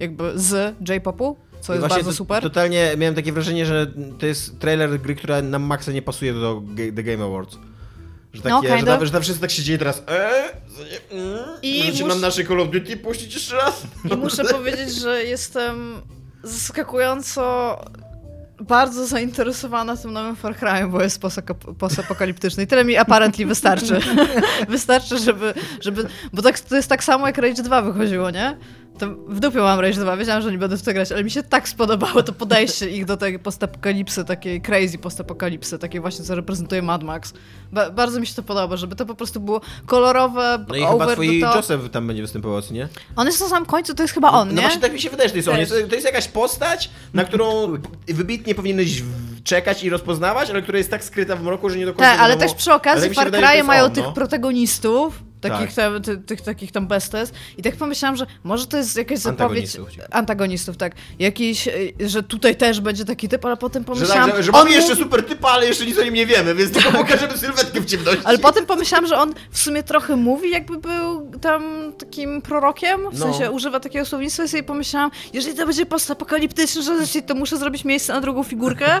jakby 0.00 0.32
z 0.34 0.74
J-popu, 0.88 1.36
co 1.60 1.72
I 1.72 1.76
jest 1.76 1.88
bardzo 1.88 2.10
to- 2.10 2.16
super. 2.16 2.42
Totalnie 2.42 2.92
miałem 2.98 3.14
takie 3.14 3.32
wrażenie, 3.32 3.66
że 3.66 3.86
to 4.18 4.26
jest 4.26 4.58
trailer 4.60 5.00
gry, 5.00 5.14
która 5.14 5.42
na 5.42 5.58
maksa 5.58 5.92
nie 5.92 6.02
pasuje 6.02 6.32
do 6.34 6.62
The 6.96 7.02
Game 7.02 7.24
Awards. 7.24 7.56
Że, 8.32 8.42
takie, 8.42 8.68
No, 8.68 8.78
że, 8.78 8.86
tam, 8.86 9.06
że 9.06 9.12
tam 9.12 9.22
wszyscy 9.22 9.40
tak 9.40 9.50
się 9.50 9.62
dzieje 9.62 9.78
teraz 9.78 10.02
eee, 10.08 10.50
I 11.62 11.78
możecie 11.78 12.04
mus- 12.04 12.08
nam 12.08 12.20
nasze 12.20 12.44
Call 12.44 12.60
of 12.60 12.70
Duty 12.70 12.96
puścić 12.96 13.34
jeszcze 13.34 13.56
raz? 13.56 13.82
I 14.12 14.16
muszę 14.16 14.44
powiedzieć, 14.44 14.94
że 14.94 15.24
jestem 15.24 15.94
zaskakująco 16.42 17.76
bardzo 18.62 19.06
zainteresowana 19.06 19.96
tym 20.02 20.12
nowym 20.12 20.36
Far 20.36 20.54
Cry'em, 20.54 20.90
bo 20.90 21.02
jest 21.02 21.20
postapokaliptyczny. 21.78 22.62
I 22.62 22.66
tyle 22.66 22.84
mi 22.84 22.96
apparently 22.96 23.46
wystarczy. 23.46 24.00
wystarczy, 24.68 25.18
żeby, 25.18 25.54
żeby... 25.80 26.08
Bo 26.32 26.42
tak, 26.42 26.60
to 26.60 26.76
jest 26.76 26.88
tak 26.88 27.04
samo, 27.04 27.26
jak 27.26 27.38
Rage 27.38 27.62
2 27.62 27.82
wychodziło, 27.82 28.30
nie? 28.30 28.56
To 28.98 29.06
w 29.28 29.40
dupie 29.40 29.58
mam 29.58 29.80
Rage 29.80 30.00
2, 30.00 30.16
wiedziałam, 30.16 30.42
że 30.42 30.52
nie 30.52 30.58
będę 30.58 30.76
w 30.76 30.82
to 30.82 30.92
grać, 30.92 31.12
ale 31.12 31.24
mi 31.24 31.30
się 31.30 31.42
tak 31.42 31.68
spodobało 31.68 32.22
to 32.22 32.32
podejście 32.32 32.90
ich 32.90 33.04
do 33.04 33.16
tej 33.16 33.38
postapokalipsy, 33.38 34.24
takiej 34.24 34.60
crazy 34.62 34.98
postapokalipsy, 34.98 35.78
takiej 35.78 36.00
właśnie, 36.00 36.24
co 36.24 36.34
reprezentuje 36.34 36.82
Mad 36.82 37.02
Max. 37.02 37.32
Ba- 37.72 37.90
bardzo 37.90 38.20
mi 38.20 38.26
się 38.26 38.34
to 38.34 38.42
podoba, 38.42 38.76
żeby 38.76 38.96
to 38.96 39.06
po 39.06 39.14
prostu 39.14 39.40
było 39.40 39.60
kolorowe, 39.86 40.64
No 40.68 40.74
i 40.76 40.78
chyba 40.80 40.90
over 40.92 41.12
twój 41.12 41.40
the 41.40 41.46
top. 41.46 41.56
Joseph 41.56 41.90
tam 41.90 42.06
będzie 42.06 42.22
występował, 42.22 42.62
co 42.62 42.74
nie? 42.74 42.88
On 43.16 43.26
jest 43.26 43.40
na 43.40 43.48
samym 43.48 43.66
końcu, 43.66 43.94
to 43.94 44.02
jest 44.02 44.14
chyba 44.14 44.30
on, 44.30 44.48
No 44.48 44.54
nie? 44.54 44.60
właśnie 44.60 44.80
tak 44.80 44.92
mi 44.92 45.00
się 45.00 45.10
wydaje, 45.10 45.28
że 45.28 45.32
to 45.32 45.36
jest 45.38 45.48
on. 45.48 45.58
Jest, 45.58 45.72
to 45.88 45.94
jest 45.94 46.06
jakaś 46.06 46.28
postać, 46.28 46.90
na 47.14 47.24
którą 47.24 47.72
wybitnie 48.08 48.54
powinieneś 48.54 49.02
czekać 49.44 49.84
i 49.84 49.90
rozpoznawać, 49.90 50.50
ale 50.50 50.62
która 50.62 50.78
jest 50.78 50.90
tak 50.90 51.04
skryta 51.04 51.36
w 51.36 51.42
mroku, 51.42 51.70
że 51.70 51.78
nie 51.78 51.86
do 51.86 51.92
końca 51.94 52.10
Tak, 52.10 52.20
ale 52.20 52.34
wiadomo- 52.34 52.48
też 52.52 52.54
przy 52.58 52.72
okazji 52.72 53.14
Far 53.14 53.24
wydaje, 53.24 53.40
że 53.42 53.46
to 53.46 53.48
Cry 53.50 53.56
jest 53.56 53.66
mają 53.66 53.84
on, 53.84 53.90
tych 53.92 54.04
no. 54.04 54.12
protagonistów, 54.12 55.22
takich, 55.42 55.74
Tak. 55.74 55.92
tam, 55.92 56.02
ty, 56.02 56.16
tych 56.18 56.40
takich 56.40 56.72
tam 56.72 56.86
bestes. 56.86 57.32
I 57.58 57.62
tak 57.62 57.76
pomyślałam, 57.76 58.16
że 58.16 58.26
może 58.44 58.66
to 58.66 58.76
jest 58.76 58.96
jakaś 58.96 59.18
zapowiedź... 59.18 59.76
Antagonistów. 59.76 60.06
Antagonistów, 60.10 60.76
tak. 60.76 60.92
Jakiś, 61.18 61.68
y, 61.68 61.92
że 62.00 62.22
tutaj 62.22 62.56
też 62.56 62.80
będzie 62.80 63.04
taki 63.04 63.28
typ, 63.28 63.44
ale 63.44 63.56
potem 63.56 63.82
Że, 63.82 63.86
pomyślałam... 63.86 64.26
tak, 64.30 64.36
że, 64.36 64.42
że 64.42 64.52
on 64.52 64.58
mamy 64.58 64.70
jeszcze 64.70 64.90
mówi- 64.94 65.02
super 65.02 65.22
typa, 65.26 65.48
ale 65.48 65.66
jeszcze 65.66 65.86
nic 65.86 65.98
o 65.98 66.02
nim 66.04 66.14
nie 66.14 66.26
wiemy, 66.26 66.54
więc 66.54 66.72
tylko 66.72 66.92
pokażemy 66.92 67.38
sylwetkę 67.38 67.80
w 67.80 67.84
ciemności. 67.84 68.20
Ale 68.24 68.38
potem 68.38 68.66
pomyślałam, 68.66 69.06
że 69.06 69.18
on 69.18 69.34
w 69.50 69.58
sumie 69.58 69.82
trochę 69.82 70.16
mówi, 70.16 70.50
jakby 70.50 70.78
był 70.78 71.30
tam 71.40 71.92
takim 71.98 72.42
prorokiem, 72.42 73.00
w 73.10 73.18
No. 73.18 73.32
sensie 73.32 73.50
używa 73.50 73.80
takiego 73.80 74.04
słownictwa 74.06 74.44
i 74.44 74.48
sobie 74.48 74.62
pomyślałam, 74.62 75.10
jeżeli 75.32 75.56
to 75.56 75.66
będzie 75.66 75.86
postapokaliptyczny, 75.86 76.82
że 76.82 77.22
to 77.26 77.34
muszę 77.34 77.56
zrobić 77.56 77.84
miejsce 77.84 78.12
na 78.12 78.20
drugą 78.20 78.42
figurkę. 78.42 79.00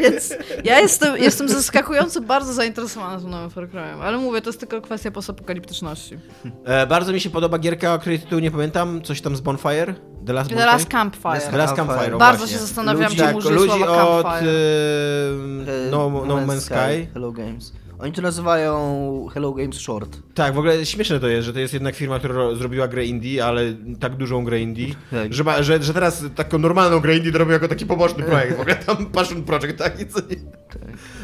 Więc 0.00 0.34
ja 0.64 0.80
jestem, 0.80 1.16
jestem 1.16 1.48
zaskakująco 1.48 2.20
bardzo 2.20 2.52
zainteresowana 2.52 3.20
tym 3.20 3.30
nowym 3.30 3.50
Far 3.50 3.68
Cry'em, 3.68 4.02
ale 4.02 4.18
mówię, 4.18 4.40
to 4.42 4.48
jest 4.48 4.60
tylko 4.60 4.80
kwestia 4.80 5.10
postapokaliptyczności. 5.10 6.18
E, 6.64 6.86
bardzo 6.86 7.12
mi 7.12 7.20
się 7.20 7.30
podoba 7.30 7.58
gierka, 7.58 7.94
o 7.94 7.98
której 7.98 8.18
tytułu 8.18 8.40
nie 8.40 8.50
pamiętam, 8.50 9.02
coś 9.02 9.20
tam 9.20 9.36
z 9.36 9.40
Bonfire? 9.40 9.94
The 10.26 10.32
Last 10.32 10.50
The? 10.50 10.56
Last 10.66 10.88
Campfire. 10.88 11.40
The 11.50 11.56
Last 11.56 11.74
Campfire, 11.74 12.14
o 12.14 12.18
Bardzo 12.18 12.38
właśnie. 12.38 12.54
się 12.56 12.62
zastanawiam, 12.62 13.10
Ludzi- 13.12 13.16
czemu 13.16 13.42
Tak, 13.42 13.52
ludzi 13.52 13.68
słowa 13.70 14.06
od 14.08 14.22
Campfire. 14.26 14.50
e, 14.50 15.90
no, 15.90 16.10
no 16.26 16.36
Man's 16.36 16.60
Sky. 16.60 17.06
Hello 17.14 17.32
Games. 17.32 17.72
Oni 17.98 18.12
to 18.12 18.22
nazywają 18.22 19.26
Hello 19.34 19.52
Games 19.52 19.76
Short. 19.80 20.18
Tak, 20.34 20.54
w 20.54 20.58
ogóle 20.58 20.86
śmieszne 20.86 21.20
to 21.20 21.28
jest, 21.28 21.46
że 21.46 21.52
to 21.52 21.58
jest 21.58 21.74
jednak 21.74 21.94
firma, 21.94 22.18
która 22.18 22.34
ro- 22.34 22.56
zrobiła 22.56 22.88
grę 22.88 23.04
indie, 23.06 23.44
ale 23.46 23.62
tak 24.00 24.16
dużą 24.16 24.44
grę 24.44 24.60
indie, 24.60 24.86
Tak. 25.10 25.34
że, 25.34 25.44
ma, 25.44 25.62
że, 25.62 25.82
że 25.82 25.94
teraz 25.94 26.24
taką 26.34 26.58
normalną 26.58 27.00
grę 27.00 27.16
indie 27.16 27.32
to 27.32 27.38
robią 27.38 27.52
jako 27.52 27.68
taki 27.68 27.86
poboczny 27.86 28.22
projekt, 28.24 28.56
w 28.56 28.60
ogóle 28.60 28.76
tam 28.76 29.06
passion 29.06 29.42
project 29.42 29.78
taki, 29.78 30.06
co 30.06 30.20
nie. 30.20 30.36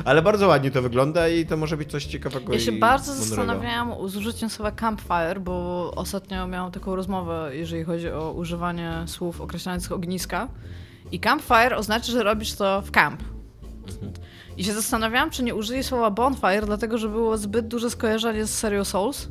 Ale 0.05 0.23
bardzo 0.23 0.49
ładnie 0.49 0.71
to 0.71 0.83
wygląda 0.83 1.29
i 1.29 1.47
to 1.47 1.57
może 1.57 1.77
być 1.77 1.91
coś 1.91 2.05
ciekawego 2.05 2.53
Ja 2.53 2.59
się 2.59 2.73
i 2.73 2.79
bardzo 2.79 3.13
mądrego. 3.13 3.37
zastanawiałam 3.37 4.09
z 4.09 4.17
użyciem 4.17 4.51
słowa 4.51 4.71
campfire, 4.73 5.41
bo 5.41 5.91
ostatnio 5.97 6.47
miałam 6.47 6.73
taką 6.73 6.97
rozmowę, 6.97 7.51
jeżeli 7.53 7.85
chodzi 7.85 8.09
o 8.11 8.33
używanie 8.33 8.93
słów 9.07 9.41
określających 9.41 9.93
ogniska. 9.93 10.49
I 11.13 11.21
campfire 11.21 11.77
oznacza, 11.77 12.13
że 12.13 12.23
robisz 12.23 12.53
to 12.53 12.83
w 12.83 12.91
camp. 12.91 13.23
I 14.57 14.65
się 14.65 14.73
zastanawiałam, 14.73 15.31
czy 15.31 15.43
nie 15.43 15.55
użyję 15.55 15.83
słowa 15.85 16.11
bonfire, 16.11 16.67
dlatego 16.67 16.99
że 16.99 17.09
było 17.09 17.39
zbyt 17.39 17.69
duże 17.69 17.91
skojarzenie 17.91 18.47
z 18.47 18.59
serią 18.59 18.85
Souls. 18.85 19.29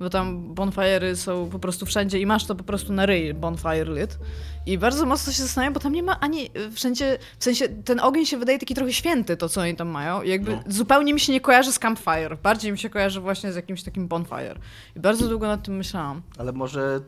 Bo 0.00 0.10
tam 0.10 0.54
bonfire'y 0.54 1.16
są 1.16 1.48
po 1.50 1.58
prostu 1.58 1.86
wszędzie 1.86 2.18
i 2.18 2.26
masz 2.26 2.44
to 2.46 2.54
po 2.54 2.64
prostu 2.64 2.92
na 2.92 3.06
ryj, 3.06 3.34
bonfire 3.34 3.92
lit. 4.00 4.18
I 4.66 4.78
bardzo 4.78 5.06
mocno 5.06 5.32
się 5.32 5.42
zastanawiam, 5.42 5.72
bo 5.74 5.80
tam 5.80 5.92
nie 5.92 6.02
ma 6.02 6.20
ani 6.20 6.50
wszędzie, 6.72 7.18
w 7.38 7.44
sensie 7.44 7.68
ten 7.68 8.00
ogień 8.00 8.26
się 8.26 8.38
wydaje 8.38 8.58
taki 8.58 8.74
trochę 8.74 8.92
święty, 8.92 9.36
to 9.36 9.48
co 9.48 9.60
oni 9.60 9.76
tam 9.76 9.88
mają. 9.88 10.22
I 10.22 10.28
jakby 10.30 10.50
No. 10.52 10.62
zupełnie 10.66 11.14
mi 11.14 11.20
się 11.20 11.32
nie 11.32 11.40
kojarzy 11.40 11.72
z 11.72 11.78
campfire. 11.78 12.36
Bardziej 12.42 12.72
mi 12.72 12.78
się 12.78 12.90
kojarzy 12.90 13.20
właśnie 13.20 13.52
z 13.52 13.56
jakimś 13.56 13.82
takim 13.82 14.08
bonfire. 14.08 14.54
I 14.96 15.00
bardzo 15.00 15.28
długo 15.28 15.46
nad 15.46 15.62
tym 15.64 15.76
myślałam. 15.76 16.22
Ale 16.38 16.52
może 16.52 17.00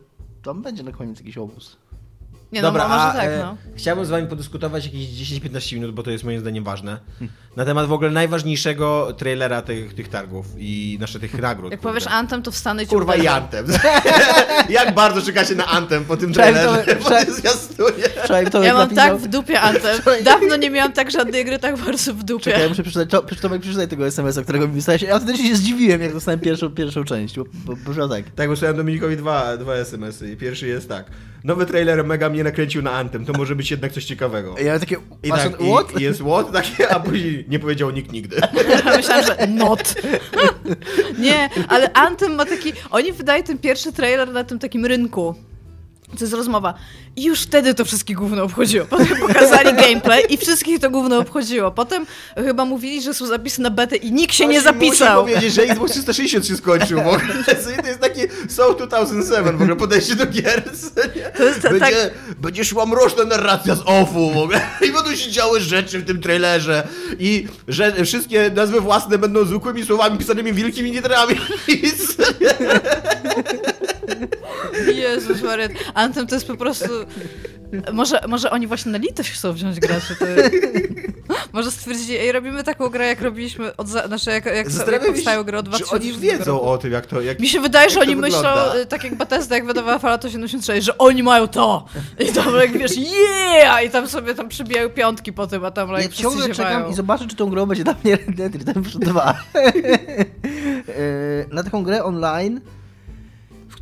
tam 0.42 0.62
będzie 0.62 0.82
na 0.82 0.92
koniec 0.92 1.18
jakiś 1.18 1.38
obóz. 1.38 1.76
Nie 2.52 2.62
Dobra, 2.62 2.82
no, 2.82 2.88
może 2.88 3.04
a, 3.04 3.12
tak, 3.12 3.28
e, 3.28 3.38
no. 3.38 3.56
Chciałbym 3.76 4.04
z 4.04 4.10
wami 4.10 4.26
podyskutować 4.26 4.84
jakieś 4.84 5.06
10-15 5.06 5.74
minut, 5.74 5.94
bo 5.94 6.02
to 6.02 6.10
jest 6.10 6.24
moim 6.24 6.40
zdaniem 6.40 6.64
ważne, 6.64 6.98
na 7.56 7.64
temat 7.64 7.86
w 7.86 7.92
ogóle 7.92 8.10
najważniejszego 8.10 9.12
trailera 9.12 9.62
tych, 9.62 9.94
tych 9.94 10.08
targów 10.08 10.46
i 10.58 10.96
nasze 11.00 11.20
tych 11.20 11.40
nagród. 11.40 11.70
Jak 11.70 11.80
kurde. 11.80 11.92
powiesz 11.92 12.06
Anthem, 12.06 12.42
to 12.42 12.50
wstanę 12.50 12.82
i 12.82 12.86
cię 12.86 12.90
Kurwa 12.90 13.16
i. 13.16 13.26
Anthem. 13.26 13.66
Jak 14.68 14.94
bardzo 14.94 15.22
czekacie 15.22 15.54
na 15.54 15.66
Anthem 15.66 16.04
po 16.04 16.16
tym 16.16 16.32
Wczoraj 16.32 16.52
trailerze, 16.52 16.84
to- 16.84 16.94
bo 16.94 17.04
wczoraj-. 17.04 17.26
Wczoraj 18.24 18.50
to 18.50 18.62
Ja 18.62 18.74
mam 18.74 18.82
napisał... 18.82 19.08
tak 19.08 19.18
w 19.18 19.28
dupie 19.28 19.60
Anthem. 19.60 20.00
Dawno 20.24 20.56
nie 20.56 20.70
miałam 20.70 20.92
tak 20.92 21.10
żadnej 21.10 21.44
gry 21.44 21.58
tak 21.58 21.78
bardzo 21.78 22.14
w 22.14 22.22
dupie. 22.24 22.44
Czekaj, 22.44 22.62
ja 22.62 22.68
muszę 22.68 22.82
przeczytać, 22.82 23.10
to, 23.10 23.22
Tomek, 23.22 23.62
przeczytaj 23.62 23.88
tego 23.88 24.06
SMS-a, 24.06 24.42
którego 24.42 24.68
mi 24.68 24.74
wysłałeś. 24.74 25.02
Ja 25.02 25.18
wtedy 25.18 25.38
się 25.38 25.56
zdziwiłem, 25.56 26.02
jak 26.02 26.12
dostałem 26.12 26.40
pierwszą, 26.40 26.70
pierwszą 26.70 27.04
część, 27.04 27.36
bo, 27.36 27.44
bo, 27.54 27.76
bo 27.76 27.90
brzmiał 27.90 28.08
tak. 28.08 28.24
Tak, 28.36 28.48
wysłałem 28.48 28.76
Dominikowi 28.76 29.16
dwa, 29.16 29.56
dwa 29.56 29.74
SMS-y 29.74 30.32
i 30.32 30.36
pierwszy 30.36 30.66
jest 30.66 30.88
tak. 30.88 31.06
Nowy 31.44 31.66
trailer 31.66 32.04
mega 32.04 32.28
mnie 32.28 32.44
nakręcił 32.44 32.82
na 32.82 32.92
Anthem, 32.92 33.24
to 33.24 33.32
może 33.32 33.56
być 33.56 33.70
jednak 33.70 33.92
coś 33.92 34.04
ciekawego. 34.04 34.54
I 34.58 34.64
ja 34.64 34.78
takie, 34.78 34.96
I 35.22 35.30
tak, 35.30 35.56
what? 35.56 35.92
i, 35.96 36.00
i 36.00 36.02
jest 36.02 36.20
what 36.20 36.52
takie, 36.52 36.88
a 36.88 37.00
później 37.00 37.44
nie 37.48 37.58
powiedział 37.58 37.90
nikt 37.90 38.12
nigdy. 38.12 38.36
Myślałam, 38.96 39.26
że 39.26 39.46
not. 39.46 39.94
Nie, 41.18 41.48
ale 41.68 41.92
Anthem 41.92 42.34
ma 42.34 42.44
taki... 42.44 42.72
Oni 42.90 43.12
wydają 43.12 43.42
ten 43.42 43.58
pierwszy 43.58 43.92
trailer 43.92 44.32
na 44.32 44.44
tym 44.44 44.58
takim 44.58 44.86
rynku. 44.86 45.34
To 46.18 46.24
jest 46.24 46.32
rozmowa. 46.32 46.74
I 47.16 47.24
już 47.24 47.40
wtedy 47.40 47.74
to 47.74 47.84
wszystkich 47.84 48.16
gówno 48.16 48.42
obchodziło. 48.42 48.86
Potem 48.86 49.06
pokazali 49.20 49.74
gameplay 49.82 50.22
i 50.28 50.36
wszystkich 50.36 50.80
to 50.80 50.90
gówno 50.90 51.18
obchodziło. 51.18 51.70
Potem 51.70 52.06
chyba 52.34 52.64
mówili, 52.64 53.02
że 53.02 53.14
są 53.14 53.26
zapisy 53.26 53.62
na 53.62 53.70
betę 53.70 53.96
i 53.96 54.12
nikt 54.12 54.34
się 54.34 54.46
nie 54.46 54.60
Właśnie 54.60 54.72
zapisał. 54.72 55.22
Muszę 55.22 55.34
powiedzieć, 55.34 55.54
że 55.54 55.62
Xbox 55.62 55.92
360 55.92 56.46
się 56.46 56.56
skończył 56.56 57.02
w 57.02 57.06
ogóle. 57.06 57.20
To 57.82 57.88
jest 57.88 58.00
taki 58.00 58.20
Soul 58.48 58.76
2007 58.76 59.58
w 59.58 59.62
ogóle 59.62 59.76
podejście 59.76 60.14
do 60.16 60.26
gier. 60.26 60.62
nie? 61.16 61.22
To 61.22 61.44
jest 61.44 61.62
będzie, 61.62 61.78
tak- 61.78 62.38
będzie 62.38 62.64
szła 62.64 62.86
mroczna 62.86 63.24
narracja 63.24 63.74
z 63.74 63.82
offu 63.84 64.30
w 64.30 64.36
ogóle. 64.36 64.60
I 64.88 64.92
będą 64.92 65.14
się 65.16 65.30
działy 65.30 65.60
rzeczy 65.60 65.98
w 65.98 66.06
tym 66.06 66.20
trailerze. 66.20 66.88
I 67.18 67.46
że 67.68 68.04
wszystkie 68.04 68.50
nazwy 68.54 68.80
własne 68.80 69.18
będą 69.18 69.44
zwykłymi 69.44 69.84
słowami 69.84 70.18
pisanymi 70.18 70.52
wielkimi 70.52 70.92
literami. 70.92 71.36
Jezus 74.86 75.42
Maria. 75.42 75.68
Anthem 75.94 76.26
to 76.26 76.34
jest 76.34 76.46
po 76.46 76.56
prostu... 76.56 76.88
Może, 77.92 78.20
może 78.28 78.50
oni 78.50 78.66
właśnie 78.66 78.92
na 78.92 78.98
litość 78.98 79.30
chcą 79.30 79.52
wziąć 79.52 79.80
graczy. 79.80 80.16
To... 80.16 80.24
Może 81.52 81.70
stwierdzili, 81.70 82.16
ej, 82.16 82.32
robimy 82.32 82.64
taką 82.64 82.88
grę, 82.88 83.06
jak 83.06 83.20
robiliśmy 83.20 83.76
od... 83.76 83.88
Za... 83.88 84.06
Znaczy, 84.06 84.30
jak, 84.30 84.46
jak, 84.46 84.66
jak 84.92 85.06
powstają 85.06 85.44
gry 85.44 85.58
od 85.58 85.64
czy 85.64 85.70
2000 85.70 85.96
oni 85.96 86.18
wiedzą 86.20 86.60
o 86.60 86.78
tym, 86.78 86.92
jak 86.92 87.06
to... 87.06 87.20
Jak... 87.20 87.40
Mi 87.40 87.48
się 87.48 87.60
wydaje, 87.60 87.90
że 87.90 88.00
oni 88.00 88.16
myślą, 88.16 88.38
wygląda? 88.38 88.76
y, 88.76 88.86
tak 88.86 89.04
jak 89.04 89.14
Bethesda, 89.14 89.54
jak 89.54 89.66
wydawała 89.66 89.98
Fallout 89.98 90.22
76, 90.22 90.86
że 90.86 90.98
oni 90.98 91.22
mają 91.22 91.48
to! 91.48 91.84
I 92.18 92.32
tam 92.32 92.54
jak 92.54 92.78
wiesz, 92.78 92.96
yeah! 92.96 93.84
I 93.84 93.90
tam 93.90 94.08
sobie 94.08 94.34
tam 94.34 94.48
przybijają 94.48 94.88
piątki 94.88 95.32
po 95.32 95.46
tym, 95.46 95.64
a 95.64 95.70
tam 95.70 95.90
Ja 95.90 95.96
like, 95.96 96.10
wszyscy 96.10 96.22
ciągle 96.22 96.54
czekam 96.54 96.90
i 96.90 96.94
zobaczę, 96.94 97.26
czy 97.26 97.36
tą 97.36 97.50
grą 97.50 97.66
będzie 97.66 97.84
dla 97.84 97.94
mnie 98.04 98.16
Red 98.16 98.36
Dead 98.36 98.54
Redemption 98.54 99.00
2. 99.00 99.34
E, 100.88 101.46
Na 101.54 101.62
taką 101.62 101.82
grę 101.82 102.04
online, 102.04 102.60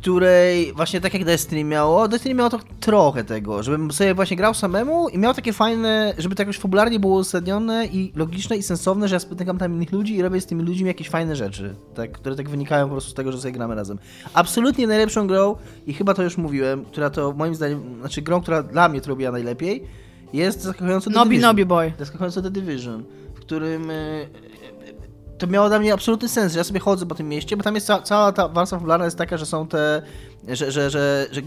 której 0.01 0.73
właśnie 0.73 1.01
tak 1.01 1.13
jak 1.13 1.25
Destiny 1.25 1.63
miało, 1.63 2.07
Destiny 2.07 2.35
miało 2.35 2.49
to 2.49 2.59
trochę 2.79 3.23
tego, 3.23 3.63
żebym 3.63 3.91
sobie 3.91 4.13
właśnie 4.13 4.37
grał 4.37 4.53
samemu 4.53 5.09
i 5.09 5.17
miał 5.17 5.33
takie 5.33 5.53
fajne, 5.53 6.13
żeby 6.17 6.35
to 6.35 6.41
jakoś 6.41 6.57
fabularnie 6.57 6.99
było 6.99 7.19
uzasadnione 7.19 7.85
i 7.85 8.11
logiczne 8.15 8.57
i 8.57 8.63
sensowne, 8.63 9.07
że 9.07 9.15
ja 9.15 9.19
spotykam 9.19 9.57
tam 9.57 9.73
innych 9.73 9.91
ludzi 9.91 10.15
i 10.15 10.21
robię 10.21 10.41
z 10.41 10.45
tymi 10.45 10.63
ludźmi 10.63 10.87
jakieś 10.87 11.09
fajne 11.09 11.35
rzeczy, 11.35 11.75
tak, 11.95 12.11
które 12.11 12.35
tak 12.35 12.49
wynikają 12.49 12.85
po 12.85 12.91
prostu 12.91 13.11
z 13.11 13.13
tego, 13.13 13.31
że 13.31 13.41
sobie 13.41 13.51
gramy 13.51 13.75
razem. 13.75 13.99
Absolutnie 14.33 14.87
najlepszą 14.87 15.27
grą 15.27 15.55
i 15.87 15.93
chyba 15.93 16.13
to 16.13 16.23
już 16.23 16.37
mówiłem, 16.37 16.85
która 16.85 17.09
to 17.09 17.33
moim 17.33 17.55
zdaniem, 17.55 17.99
znaczy 17.99 18.21
grą, 18.21 18.41
która 18.41 18.63
dla 18.63 18.89
mnie 18.89 19.01
to 19.01 19.09
robiła 19.09 19.31
najlepiej, 19.31 19.83
jest 20.33 20.61
zaskakująco 20.61 21.09
The 21.09 21.15
Nobi 21.15 21.29
Division. 21.29 21.49
Nobi 21.49 21.65
Boy. 21.65 21.93
Zaskakująco 21.99 22.41
The 22.41 22.51
Division, 22.51 23.03
w 23.35 23.39
którym 23.39 23.91
e, 23.91 24.25
to 25.41 25.47
miało 25.47 25.69
dla 25.69 25.79
mnie 25.79 25.93
absolutny 25.93 26.29
sens, 26.29 26.53
że 26.53 26.57
ja 26.59 26.63
sobie 26.63 26.79
chodzę 26.79 27.05
po 27.05 27.15
tym 27.15 27.29
mieście, 27.29 27.57
bo 27.57 27.63
tam 27.63 27.75
jest 27.75 27.87
ca 27.87 28.01
cała 28.01 28.31
ta 28.31 28.47
warstwa 28.47 28.77
popularna 28.77 29.05
jest 29.05 29.17
taka, 29.17 29.37
że 29.37 29.45
są 29.45 29.67
te, 29.67 30.01
że, 30.47 30.71
że, 30.71 30.89
że, 30.89 31.27
że, 31.31 31.41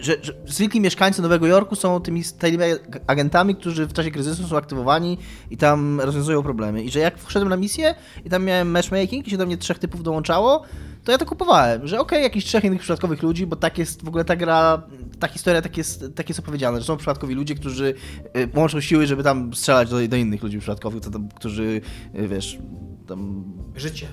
że, 0.00 0.16
że 0.22 0.32
zwykli 0.46 0.80
mieszkańcy 0.80 1.22
Nowego 1.22 1.46
Jorku 1.46 1.76
są 1.76 2.00
tymi 2.00 2.22
tajnymi 2.38 2.64
agentami, 3.06 3.56
którzy 3.56 3.86
w 3.86 3.92
czasie 3.92 4.10
kryzysu 4.10 4.48
są 4.48 4.56
aktywowani 4.56 5.18
i 5.50 5.56
tam 5.56 6.00
rozwiązują 6.00 6.42
problemy. 6.42 6.82
I 6.82 6.90
że 6.90 6.98
jak 7.00 7.18
wszedłem 7.18 7.48
na 7.48 7.56
misję 7.56 7.94
i 8.24 8.30
tam 8.30 8.44
miałem 8.44 8.70
matchmaking 8.70 9.26
i 9.26 9.30
się 9.30 9.36
do 9.36 9.46
mnie 9.46 9.56
trzech 9.56 9.78
typów 9.78 10.02
dołączało, 10.02 10.62
to 11.04 11.12
ja 11.12 11.18
to 11.18 11.26
kupowałem, 11.26 11.86
że 11.86 12.00
okej, 12.00 12.18
okay, 12.18 12.22
jakichś 12.22 12.46
trzech 12.46 12.64
innych 12.64 12.80
przypadkowych 12.80 13.22
ludzi, 13.22 13.46
bo 13.46 13.56
tak 13.56 13.78
jest 13.78 14.04
w 14.04 14.08
ogóle 14.08 14.24
ta 14.24 14.36
gra, 14.36 14.82
ta 15.18 15.28
historia 15.28 15.62
tak 15.62 15.76
jest, 15.76 16.04
tak 16.14 16.28
jest 16.28 16.40
opowiedziana, 16.40 16.78
że 16.78 16.84
są 16.84 16.96
przypadkowi 16.96 17.34
ludzie, 17.34 17.54
którzy 17.54 17.94
y, 18.36 18.48
łączą 18.54 18.80
siły, 18.80 19.06
żeby 19.06 19.22
tam 19.22 19.54
strzelać 19.54 19.90
do, 19.90 20.08
do 20.08 20.16
innych 20.16 20.42
ludzi 20.42 20.58
przypadkowych, 20.58 21.02
to 21.02 21.10
tam, 21.10 21.28
którzy, 21.28 21.80
y, 22.14 22.28
wiesz, 22.28 22.58
tam... 23.06 23.44
Życie. 23.76 24.06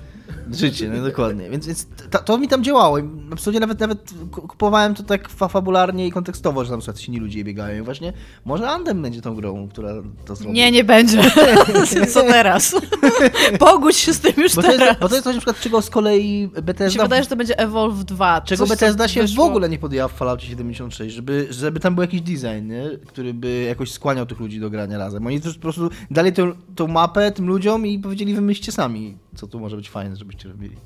Życie, 0.52 0.88
no 0.88 1.02
dokładnie. 1.02 1.50
Więc, 1.50 1.66
więc 1.66 1.86
to, 2.10 2.18
to, 2.18 2.38
mi 2.38 2.48
tam 2.48 2.64
działało. 2.64 2.98
I 2.98 3.02
absolutnie 3.32 3.60
nawet, 3.60 3.80
nawet 3.80 4.10
kupowałem 4.30 4.94
to 4.94 5.02
tak 5.02 5.28
fabularnie 5.28 6.06
i 6.06 6.12
kontekstowo, 6.12 6.64
że 6.64 6.70
tam 6.70 6.82
sobie 6.82 6.98
inni 7.08 7.18
ludzie 7.18 7.44
biegają. 7.44 7.82
I 7.82 7.84
właśnie 7.84 8.12
może 8.44 8.68
Andem 8.68 9.02
będzie 9.02 9.22
tą 9.22 9.34
grą, 9.34 9.68
która 9.68 9.90
to 10.24 10.36
zrobi. 10.36 10.54
Nie, 10.54 10.72
nie 10.72 10.84
będzie. 10.84 11.30
Co 12.14 12.22
teraz? 12.22 12.76
Pogódź 13.58 13.96
się 13.96 14.12
z 14.12 14.20
tym 14.20 14.32
już 14.36 14.54
bo 14.54 14.62
teraz. 14.62 14.78
To 14.78 14.84
jest, 14.84 15.00
bo 15.00 15.08
to 15.08 15.14
jest 15.14 15.24
coś, 15.24 15.34
na 15.34 15.40
przykład, 15.40 15.60
czego 15.60 15.82
z 15.82 15.90
kolei 15.90 16.48
Bethesda... 16.62 16.84
Mi 16.84 16.92
się 16.92 17.02
wydaje, 17.02 17.22
że 17.22 17.28
to 17.28 17.36
będzie 17.36 17.58
Evolve 17.58 18.04
2. 18.04 18.40
Czego 18.40 18.66
Bethesda 18.66 19.08
się 19.08 19.22
wyszło. 19.22 19.44
w 19.44 19.48
ogóle 19.48 19.68
nie 19.68 19.78
podjęła 19.78 20.08
w 20.08 20.12
Falloutie 20.12 20.46
76, 20.46 21.14
żeby, 21.14 21.46
żeby 21.50 21.80
tam 21.80 21.94
był 21.94 22.02
jakiś 22.02 22.20
design, 22.20 22.66
nie? 22.66 22.84
który 23.06 23.34
by 23.34 23.64
jakoś 23.68 23.92
skłaniał 23.92 24.26
tych 24.26 24.40
ludzi 24.40 24.60
do 24.60 24.70
grania 24.70 24.98
razem. 24.98 25.26
Oni 25.26 25.40
po 25.40 25.60
prostu 25.60 25.90
dali 26.10 26.32
tą, 26.32 26.52
tą 26.74 26.86
mapę 26.86 27.32
tym 27.32 27.46
ludziom 27.46 27.86
i 27.86 27.98
powiedzieli, 27.98 28.34
wymyślcie 28.34 28.72
sami, 28.72 29.16
co 29.34 29.46
tu 29.46 29.60
może 29.60 29.76
być 29.76 29.90
fajne, 29.90 30.16
żebyście 30.16 30.48
robili. 30.48 30.76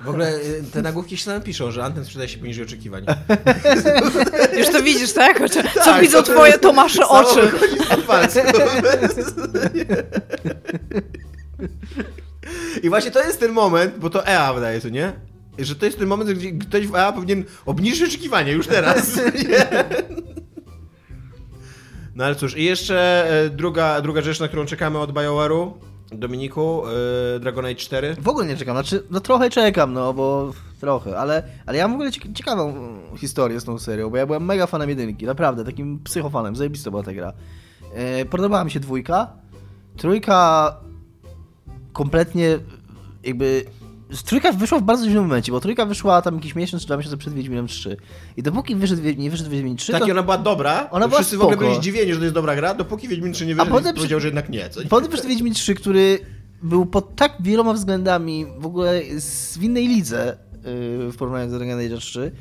W 0.00 0.08
ogóle 0.08 0.36
y, 0.36 0.64
te 0.72 0.82
nagłówki 0.82 1.16
się 1.16 1.24
same 1.24 1.40
piszą, 1.40 1.70
że 1.70 1.84
Anthem 1.84 2.04
sprzedaje 2.04 2.28
się 2.28 2.38
poniżej 2.38 2.64
oczekiwań. 2.64 3.06
Już 4.58 4.68
to 4.68 4.82
widzisz, 4.82 5.12
tak? 5.12 5.50
Co 5.50 5.62
tak, 5.84 6.00
widzą 6.02 6.22
to 6.22 6.32
twoje 6.32 6.58
Tomasze 6.58 7.08
oczy? 7.08 7.40
I 12.82 12.88
właśnie 12.88 13.10
to 13.10 13.22
jest 13.22 13.40
ten 13.40 13.52
moment, 13.52 13.98
bo 13.98 14.10
to 14.10 14.26
EA 14.26 14.54
wydaje 14.54 14.80
się, 14.80 14.90
nie? 14.90 15.12
Że 15.58 15.76
to 15.76 15.86
jest 15.86 15.98
ten 15.98 16.08
moment, 16.08 16.30
gdzie 16.30 16.52
ktoś 16.52 16.86
w 16.86 16.94
EA 16.94 17.12
powinien 17.12 17.44
obniżyć 17.66 18.08
oczekiwania 18.08 18.52
już 18.52 18.66
teraz. 18.66 19.16
Nie? 19.48 19.84
No 22.14 22.24
ale 22.24 22.34
cóż, 22.34 22.56
i 22.56 22.64
jeszcze 22.64 23.26
e, 23.30 23.50
druga, 23.50 24.00
druga 24.00 24.22
rzecz, 24.22 24.40
na 24.40 24.48
którą 24.48 24.66
czekamy 24.66 24.98
od 24.98 25.12
BioWare'u. 25.12 25.72
Dominiku, 26.12 26.82
yy, 27.34 27.40
Dragon 27.40 27.64
Age 27.64 27.74
4? 27.74 28.16
W 28.20 28.28
ogóle 28.28 28.46
nie 28.46 28.56
czekam, 28.56 28.74
znaczy, 28.74 29.02
no 29.10 29.20
trochę 29.20 29.50
czekam, 29.50 29.92
no 29.92 30.14
bo 30.14 30.52
trochę, 30.80 31.18
ale, 31.18 31.42
ale 31.66 31.78
ja 31.78 31.88
mam 31.88 31.92
w 31.92 32.00
ogóle 32.00 32.12
ciekawą 32.34 32.74
historię 33.16 33.60
z 33.60 33.64
tą 33.64 33.78
serią, 33.78 34.10
bo 34.10 34.16
ja 34.16 34.26
byłem 34.26 34.44
mega 34.44 34.66
fanem 34.66 34.88
jedynki, 34.88 35.26
naprawdę, 35.26 35.64
takim 35.64 36.00
psychofanem, 36.04 36.56
zajebista 36.56 36.90
była 36.90 37.02
ta 37.02 37.12
gra. 37.12 37.32
Yy, 38.18 38.24
podobała 38.24 38.64
mi 38.64 38.70
się 38.70 38.80
dwójka, 38.80 39.32
trójka 39.96 40.76
kompletnie 41.92 42.58
jakby 43.24 43.64
Trójka 44.24 44.52
wyszła 44.52 44.78
w 44.78 44.82
bardzo 44.82 45.04
dziwnym 45.04 45.22
momencie, 45.22 45.52
bo 45.52 45.60
trójka 45.60 45.86
wyszła 45.86 46.22
tam 46.22 46.34
jakiś 46.34 46.54
miesiąc 46.54 46.82
czy 46.82 46.86
dwa 46.86 46.96
miesiące 46.96 47.16
przed 47.16 47.34
Wiedźminem 47.34 47.66
3. 47.66 47.96
I 48.36 48.42
dopóki 48.42 48.76
wyszedł, 48.76 49.02
nie 49.16 49.30
wyszedł 49.30 49.50
Wiedźmin 49.50 49.76
3, 49.76 49.92
Tak, 49.92 50.04
to... 50.04 50.12
ona 50.12 50.22
była 50.22 50.38
dobra, 50.38 50.88
ona 50.90 51.08
była 51.08 51.20
wszyscy 51.20 51.36
spoko. 51.36 51.50
w 51.50 51.52
ogóle 51.54 51.68
byli 51.68 51.80
zdziwieni, 51.80 52.12
że 52.12 52.18
to 52.18 52.24
jest 52.24 52.34
dobra 52.34 52.56
gra, 52.56 52.74
dopóki 52.74 53.08
Wiedźmin 53.08 53.32
3 53.32 53.46
nie 53.46 53.54
wyszedł, 53.54 53.72
potem 53.72 53.94
powiedział, 53.94 54.20
że 54.20 54.26
jednak 54.26 54.48
nie. 54.48 54.70
Co? 54.70 54.80
Potem 54.88 55.10
wyszedł 55.10 55.28
Wiedźmin 55.28 55.54
3, 55.54 55.74
który 55.74 56.18
był 56.62 56.86
pod 56.86 57.16
tak 57.16 57.32
wieloma 57.40 57.72
względami 57.72 58.46
w 58.58 58.66
ogóle 58.66 59.00
w 59.58 59.62
innej 59.62 59.88
lidze 59.88 60.36
yy, 60.54 61.12
w 61.12 61.16
porównaniu 61.16 61.50
do 61.50 61.58
Dragon 61.58 61.78
Age 61.80 61.98
3, 61.98 62.32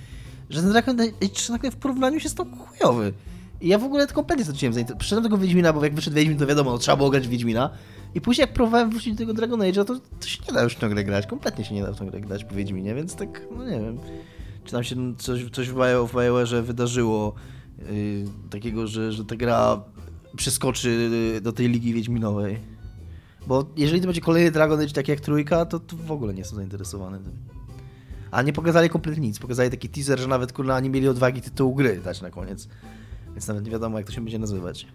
że 0.49 0.61
ten 0.61 0.72
Dragon 0.72 1.01
Age 1.01 1.30
3 1.34 1.53
w 1.72 1.76
porównaniu 1.76 2.20
się 2.20 2.30
stał 2.30 2.45
chujowy. 2.45 3.13
I 3.61 3.68
ja 3.68 3.78
w 3.78 3.84
ogóle 3.84 4.07
kompletnie 4.07 4.43
straciłem 4.45 4.74
zainteresowanie. 4.74 4.99
Przyszedłem 4.99 5.24
tego 5.24 5.38
Wiedźmina, 5.38 5.74
bo 5.74 5.84
jak 5.84 5.95
wyszedł 5.95 6.15
Wiedźmin, 6.15 6.38
to 6.38 6.47
wiadomo, 6.47 6.72
no, 6.72 6.78
trzeba 6.78 6.97
było 6.97 7.09
grać 7.09 7.28
Wiedźmina. 7.28 7.70
I 8.18 8.22
później 8.22 8.43
jak 8.43 8.53
próbowałem 8.53 8.89
wrócić 8.89 9.13
do 9.13 9.18
tego 9.18 9.34
Dragon 9.34 9.59
Age'a, 9.59 9.86
to, 9.86 9.99
to 10.20 10.28
się 10.28 10.39
nie 10.47 10.53
da 10.53 10.63
już 10.63 10.74
w 10.74 10.80
tę 10.80 10.89
grę 10.89 11.03
grać. 11.03 11.28
Kompletnie 11.28 11.65
się 11.65 11.76
nie 11.76 11.84
da 11.84 11.91
w 11.91 11.99
tę 11.99 12.05
grę 12.05 12.22
grać 12.22 12.43
po 12.43 12.55
Wiedźminie, 12.55 12.95
więc 12.95 13.15
tak, 13.15 13.47
no 13.57 13.65
nie 13.65 13.80
wiem. 13.80 13.97
Czy 14.63 14.72
tam 14.72 14.84
się 14.84 15.15
coś, 15.18 15.49
coś 15.51 15.70
w 15.70 15.76
BioWare'ze 15.76 16.63
wydarzyło 16.63 17.34
yy, 17.80 17.86
takiego, 18.49 18.88
że, 18.88 19.11
że 19.11 19.26
ta 19.26 19.36
gra 19.36 19.84
przeskoczy 20.36 21.09
do 21.41 21.51
tej 21.51 21.70
ligi 21.70 21.93
Wiedźminowej. 21.93 22.59
Bo 23.47 23.65
jeżeli 23.76 24.01
to 24.01 24.07
będzie 24.07 24.22
kolejny 24.22 24.51
Dragon 24.51 24.80
Age 24.80 24.93
tak 24.93 25.07
jak 25.07 25.20
trójka, 25.20 25.65
to, 25.65 25.80
to 25.80 25.97
w 25.97 26.11
ogóle 26.11 26.34
nie 26.34 26.39
jestem 26.39 26.55
zainteresowany 26.55 27.20
tym. 27.20 27.34
A 28.32 28.41
nie 28.41 28.53
pokazali 28.53 28.89
kompletnie 28.89 29.28
nic. 29.28 29.39
Pokazali 29.39 29.70
taki 29.70 29.89
teaser, 29.89 30.20
że 30.20 30.28
nawet 30.28 30.53
kurna 30.53 30.80
nie 30.80 30.89
mieli 30.89 31.07
odwagi 31.07 31.41
tytułu 31.41 31.76
gry 31.76 32.01
dać 32.03 32.22
na 32.22 32.30
koniec. 32.30 32.68
Więc 33.32 33.47
nawet 33.47 33.65
nie 33.65 33.72
wiadomo, 33.72 33.97
jak 33.97 34.07
to 34.07 34.13
się 34.13 34.22
będzie 34.22 34.39
nazywać. 34.39 34.88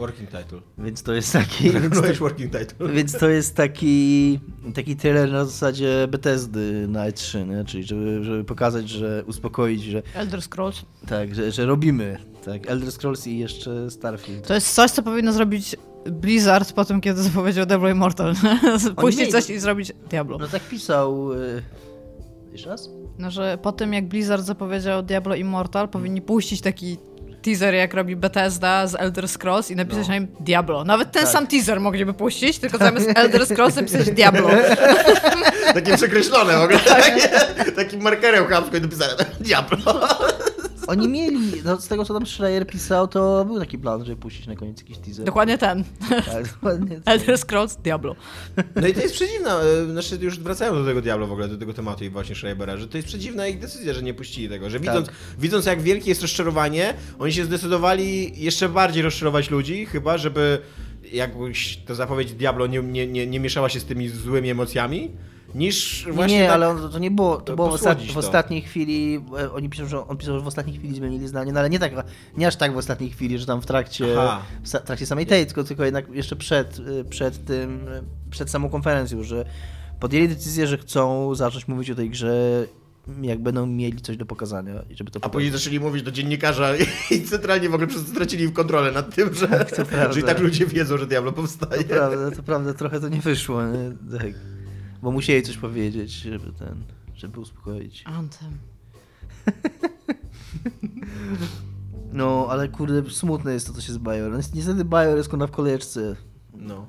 Working 0.00 0.30
title. 0.30 0.60
Więc 0.78 1.02
to 1.02 1.12
jest 1.12 1.32
taki. 1.32 1.70
więc, 1.80 1.94
to, 1.94 2.14
working 2.14 2.52
title. 2.52 2.88
więc 2.88 3.18
to 3.18 3.28
jest 3.28 3.56
taki. 3.56 4.38
taki 4.74 4.96
trailer 4.96 5.32
na 5.32 5.44
zasadzie 5.44 6.08
Bethesdy 6.08 6.86
na 6.88 7.10
E3, 7.10 7.48
nie? 7.48 7.64
czyli 7.64 7.84
żeby, 7.84 8.24
żeby 8.24 8.44
pokazać, 8.44 8.88
że 8.88 9.24
uspokoić, 9.26 9.82
że. 9.82 10.02
Elder 10.14 10.42
Scrolls. 10.42 10.82
Tak, 11.08 11.34
że, 11.34 11.52
że 11.52 11.66
robimy. 11.66 12.18
Tak, 12.44 12.70
Elder 12.70 12.92
Scrolls 12.92 13.26
i 13.26 13.38
jeszcze 13.38 13.90
Starfield. 13.90 14.46
To 14.46 14.54
jest 14.54 14.74
coś, 14.74 14.90
co 14.90 15.02
powinno 15.02 15.32
zrobić 15.32 15.76
Blizzard 16.06 16.72
po 16.72 16.84
tym, 16.84 17.00
kiedy 17.00 17.22
zapowiedział 17.22 17.66
Diablo 17.66 17.88
Immortal. 17.88 18.34
Puścić 18.96 19.30
coś 19.30 19.50
i 19.50 19.58
zrobić 19.58 19.92
Diablo. 20.10 20.38
No 20.38 20.48
tak 20.48 20.62
pisał. 20.62 21.32
Yy... 21.34 21.62
Jeszcze 22.52 22.68
raz? 22.68 22.90
No, 23.18 23.30
że 23.30 23.58
po 23.62 23.72
tym 23.72 23.92
jak 23.92 24.08
Blizzard 24.08 24.44
zapowiedział 24.44 25.02
Diablo 25.02 25.34
Immortal, 25.34 25.88
powinni 25.88 26.22
puścić 26.22 26.60
taki 26.60 26.98
teaser, 27.42 27.74
jak 27.74 27.94
robi 27.94 28.16
Bethesda 28.16 28.86
z 28.86 28.94
Elder 28.94 29.28
Scrolls 29.28 29.70
i 29.70 29.76
napisać 29.76 30.08
no. 30.08 30.14
na 30.14 30.14
nim 30.14 30.28
Diablo. 30.40 30.84
Nawet 30.84 31.12
ten 31.12 31.22
tak. 31.22 31.32
sam 31.32 31.46
teaser 31.46 31.80
mogliby 31.80 32.14
puścić, 32.14 32.58
tylko 32.58 32.78
zamiast 32.78 33.10
Elder 33.14 33.46
Scrolls 33.46 33.76
napisać 33.76 34.10
Diablo. 34.20 34.50
Takie 35.74 35.96
przekreślone 35.96 36.58
w 36.58 36.62
ogóle. 36.62 36.78
Tak. 36.78 37.12
Takim 37.76 38.02
markerem 38.02 38.46
chamsko 38.46 38.76
i 38.76 38.80
napisane 38.80 39.12
Diablo. 39.40 40.08
Oni 40.90 41.08
mieli, 41.08 41.62
no 41.64 41.80
z 41.80 41.88
tego 41.88 42.04
co 42.04 42.14
tam 42.14 42.26
Schreier 42.26 42.66
pisał, 42.66 43.08
to 43.08 43.44
był 43.44 43.58
taki 43.58 43.78
plan, 43.78 44.04
żeby 44.04 44.20
puścić 44.20 44.46
na 44.46 44.56
koniec 44.56 44.78
jakiś 44.78 44.98
teaser. 44.98 45.24
Dokładnie 45.24 45.58
ten. 45.58 45.84
Tak, 46.08 46.48
dokładnie 46.52 47.00
ten. 47.00 47.02
Elder 47.14 47.38
Scrolls, 47.38 47.76
Diablo. 47.76 48.16
No 48.76 48.86
i 48.88 48.94
to 48.94 49.00
jest 49.00 49.14
przedziwne, 49.14 49.50
znaczy 49.90 50.18
już 50.20 50.38
wracając 50.38 50.78
do 50.78 50.84
tego 50.84 51.02
Diablo 51.02 51.26
w 51.26 51.32
ogóle, 51.32 51.48
do 51.48 51.58
tego 51.58 51.74
tematu 51.74 52.04
i 52.04 52.10
właśnie 52.10 52.34
Schreibera, 52.34 52.76
że 52.76 52.88
to 52.88 52.96
jest 52.96 53.08
przedziwna 53.08 53.46
ich 53.46 53.58
decyzja, 53.58 53.94
że 53.94 54.02
nie 54.02 54.14
puścili 54.14 54.48
tego, 54.48 54.70
że 54.70 54.80
widząc, 54.80 55.06
tak. 55.06 55.16
widząc 55.38 55.66
jak 55.66 55.82
wielkie 55.82 56.08
jest 56.08 56.22
rozczarowanie, 56.22 56.94
oni 57.18 57.32
się 57.32 57.44
zdecydowali 57.44 58.32
jeszcze 58.44 58.68
bardziej 58.68 59.02
rozczarować 59.02 59.50
ludzi, 59.50 59.86
chyba, 59.86 60.18
żeby 60.18 60.58
jakbyś 61.12 61.76
ta 61.76 61.94
zapowiedź 61.94 62.32
Diablo 62.32 62.66
nie, 62.66 62.82
nie, 62.82 63.06
nie, 63.06 63.26
nie 63.26 63.40
mieszała 63.40 63.68
się 63.68 63.80
z 63.80 63.84
tymi 63.84 64.08
złymi 64.08 64.50
emocjami, 64.50 65.10
niż 65.54 66.06
właśnie. 66.12 66.38
Nie, 66.38 66.44
tak 66.44 66.54
ale 66.54 66.68
on, 66.68 66.90
to 66.92 66.98
nie 66.98 67.10
było. 67.10 67.40
To 67.40 67.56
było 67.56 67.78
w, 67.78 68.12
w 68.12 68.16
ostatniej 68.16 68.62
chwili. 68.62 69.20
E, 69.38 69.52
oni 69.52 69.68
piszą, 69.68 69.86
że 69.86 70.06
on 70.06 70.16
pisał, 70.16 70.38
że 70.38 70.44
w 70.44 70.46
ostatniej 70.46 70.76
chwili 70.76 70.94
zmienili 70.94 71.28
zdanie, 71.28 71.52
no 71.52 71.60
ale 71.60 71.70
nie 71.70 71.78
tak, 71.78 71.92
nie 72.36 72.46
aż 72.46 72.56
tak 72.56 72.74
w 72.74 72.76
ostatniej 72.76 73.10
chwili, 73.10 73.38
że 73.38 73.46
tam 73.46 73.62
w 73.62 73.66
trakcie, 73.66 74.16
w 74.64 74.70
trakcie 74.70 75.06
samej 75.06 75.26
tej, 75.26 75.46
tylko, 75.46 75.64
tylko 75.64 75.84
jednak 75.84 76.08
jeszcze 76.08 76.36
przed, 76.36 76.78
e, 77.00 77.04
przed 77.04 77.44
tym, 77.44 77.88
e, 77.88 78.02
przed 78.30 78.50
samą 78.50 78.68
konferencją, 78.68 79.22
że 79.22 79.44
podjęli 80.00 80.28
decyzję, 80.28 80.66
że 80.66 80.78
chcą 80.78 81.34
zacząć 81.34 81.68
mówić 81.68 81.90
o 81.90 81.94
tej 81.94 82.10
grze 82.10 82.66
jak 83.22 83.42
będą 83.42 83.66
mieli 83.66 84.00
coś 84.00 84.16
do 84.16 84.26
pokazania. 84.26 84.74
Żeby 84.90 85.10
to 85.10 85.20
A 85.22 85.28
później 85.28 85.52
zaczęli 85.52 85.80
mówić 85.80 86.02
do 86.02 86.10
dziennikarza 86.10 86.76
i 87.10 87.22
centralnie 87.22 87.68
w 87.68 87.74
ogóle 87.74 87.90
stracili 87.90 88.52
kontrolę 88.52 88.92
nad 88.92 89.14
tym, 89.14 89.34
że, 89.34 89.66
że 90.12 90.20
i 90.20 90.22
tak 90.22 90.40
ludzie 90.40 90.66
wiedzą, 90.66 90.98
że 90.98 91.06
Diablo 91.06 91.32
powstaje. 91.32 91.84
To 91.84 91.94
prawda, 91.94 92.30
to 92.30 92.42
prawda 92.42 92.74
trochę 92.74 93.00
to 93.00 93.08
nie 93.08 93.20
wyszło. 93.20 93.62
Nie? 93.62 94.18
Tak. 94.18 94.32
Bo 95.02 95.10
musieli 95.10 95.42
coś 95.42 95.56
powiedzieć, 95.56 96.10
żeby 96.10 96.52
ten, 96.52 96.84
żeby 97.14 97.40
uspokoić. 97.40 98.04
Anthem. 98.06 98.58
No, 102.12 102.46
ale 102.50 102.68
kurde, 102.68 103.10
smutne 103.10 103.52
jest 103.52 103.66
to, 103.66 103.72
co 103.72 103.80
się 103.80 103.92
z 103.92 103.98
Bajor. 103.98 104.32
Niestety 104.54 104.84
Bajor 104.84 105.16
jest 105.16 105.30
w 105.32 105.50
kolejeczce. 105.50 106.16
No. 106.54 106.86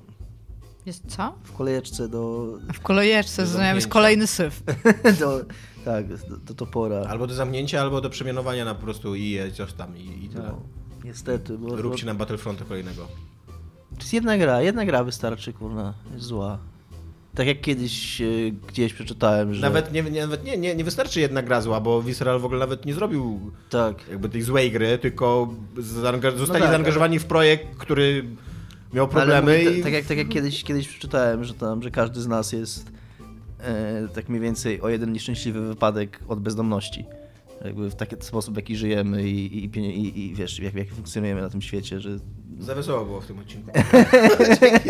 Jest 0.85 1.03
co? 1.07 1.35
W 1.43 1.51
kolejeczce 1.51 2.07
do... 2.07 2.47
W 2.73 2.79
kolejeczce, 2.79 3.45
zrozumiałem, 3.45 3.75
jest 3.75 3.87
kolejny 3.87 4.27
syf. 4.27 4.63
do, 5.19 5.41
tak, 5.85 6.07
do, 6.07 6.37
do, 6.37 6.53
topora. 6.53 6.97
Albo 7.09 7.27
do 7.27 7.33
zamknięcia, 7.33 7.81
albo 7.81 8.01
do 8.01 8.09
przemianowania 8.09 8.65
na 8.65 8.75
po 8.75 8.81
prostu 8.81 9.15
i 9.15 9.39
coś 9.53 9.73
tam 9.73 9.97
i, 9.97 10.25
i 10.25 10.29
tyle. 10.29 10.43
No, 10.43 10.61
niestety. 11.03 11.57
Bo, 11.57 11.75
Róbcie 11.75 12.03
bo... 12.03 12.07
nam 12.07 12.17
Battlefronta 12.17 12.65
kolejnego. 12.65 13.07
To 13.89 13.97
jest 13.99 14.13
jedna 14.13 14.37
gra, 14.37 14.61
jedna 14.61 14.85
gra 14.85 15.03
wystarczy, 15.03 15.53
kurna, 15.53 15.93
jest 16.13 16.25
zła. 16.25 16.59
Tak 17.35 17.47
jak 17.47 17.61
kiedyś 17.61 18.21
e, 18.21 18.25
gdzieś 18.67 18.93
przeczytałem, 18.93 19.53
że... 19.53 19.61
Nawet, 19.61 19.93
nie, 19.93 20.03
nie, 20.03 20.21
nawet 20.21 20.43
nie, 20.43 20.57
nie, 20.57 20.75
nie 20.75 20.83
wystarczy 20.83 21.19
jedna 21.19 21.41
gra 21.41 21.61
zła, 21.61 21.79
bo 21.79 22.01
Visceral 22.01 22.39
w 22.39 22.45
ogóle 22.45 22.59
nawet 22.59 22.85
nie 22.85 22.93
zrobił 22.93 23.51
tak. 23.69 24.09
jakby 24.09 24.29
tej 24.29 24.41
złej 24.41 24.71
gry, 24.71 24.97
tylko 24.97 25.53
zaangaż 25.77 26.33
zostali 26.35 26.59
no 26.59 26.65
tak, 26.65 26.73
zaangażowani 26.73 27.19
w 27.19 27.25
projekt, 27.25 27.77
który 27.77 28.25
miał 28.93 29.07
problemy 29.07 29.63
mówi, 29.63 29.77
i... 29.77 29.77
ta, 29.77 29.83
tak, 29.83 29.93
jak, 29.93 30.05
tak 30.05 30.17
jak 30.17 30.29
kiedyś, 30.29 30.63
kiedyś 30.63 30.87
przeczytałem, 30.87 31.43
że 31.43 31.53
tam, 31.53 31.83
że 31.83 31.91
każdy 31.91 32.21
z 32.21 32.27
nas 32.27 32.51
jest 32.51 32.91
e, 33.59 34.07
tak 34.13 34.29
mniej 34.29 34.41
więcej 34.41 34.81
o 34.81 34.89
jeden 34.89 35.11
nieszczęśliwy 35.11 35.61
wypadek 35.61 36.19
od 36.27 36.39
bezdomności. 36.39 37.05
Jakby 37.65 37.89
w 37.89 37.95
taki 37.95 38.15
sposób, 38.19 38.53
w 38.53 38.57
jaki 38.57 38.75
żyjemy 38.75 39.23
i, 39.29 39.57
i, 39.57 39.79
i, 39.79 40.19
i 40.25 40.35
wiesz, 40.35 40.59
jak, 40.59 40.73
jak 40.73 40.89
funkcjonujemy 40.89 41.41
na 41.41 41.49
tym 41.49 41.61
świecie, 41.61 41.99
że 41.99 42.09
Za 42.59 42.75
wesoło 42.75 43.05
było 43.05 43.21
w 43.21 43.25
tym 43.25 43.39
odcinku. 43.39 43.71
dzięki, 44.61 44.89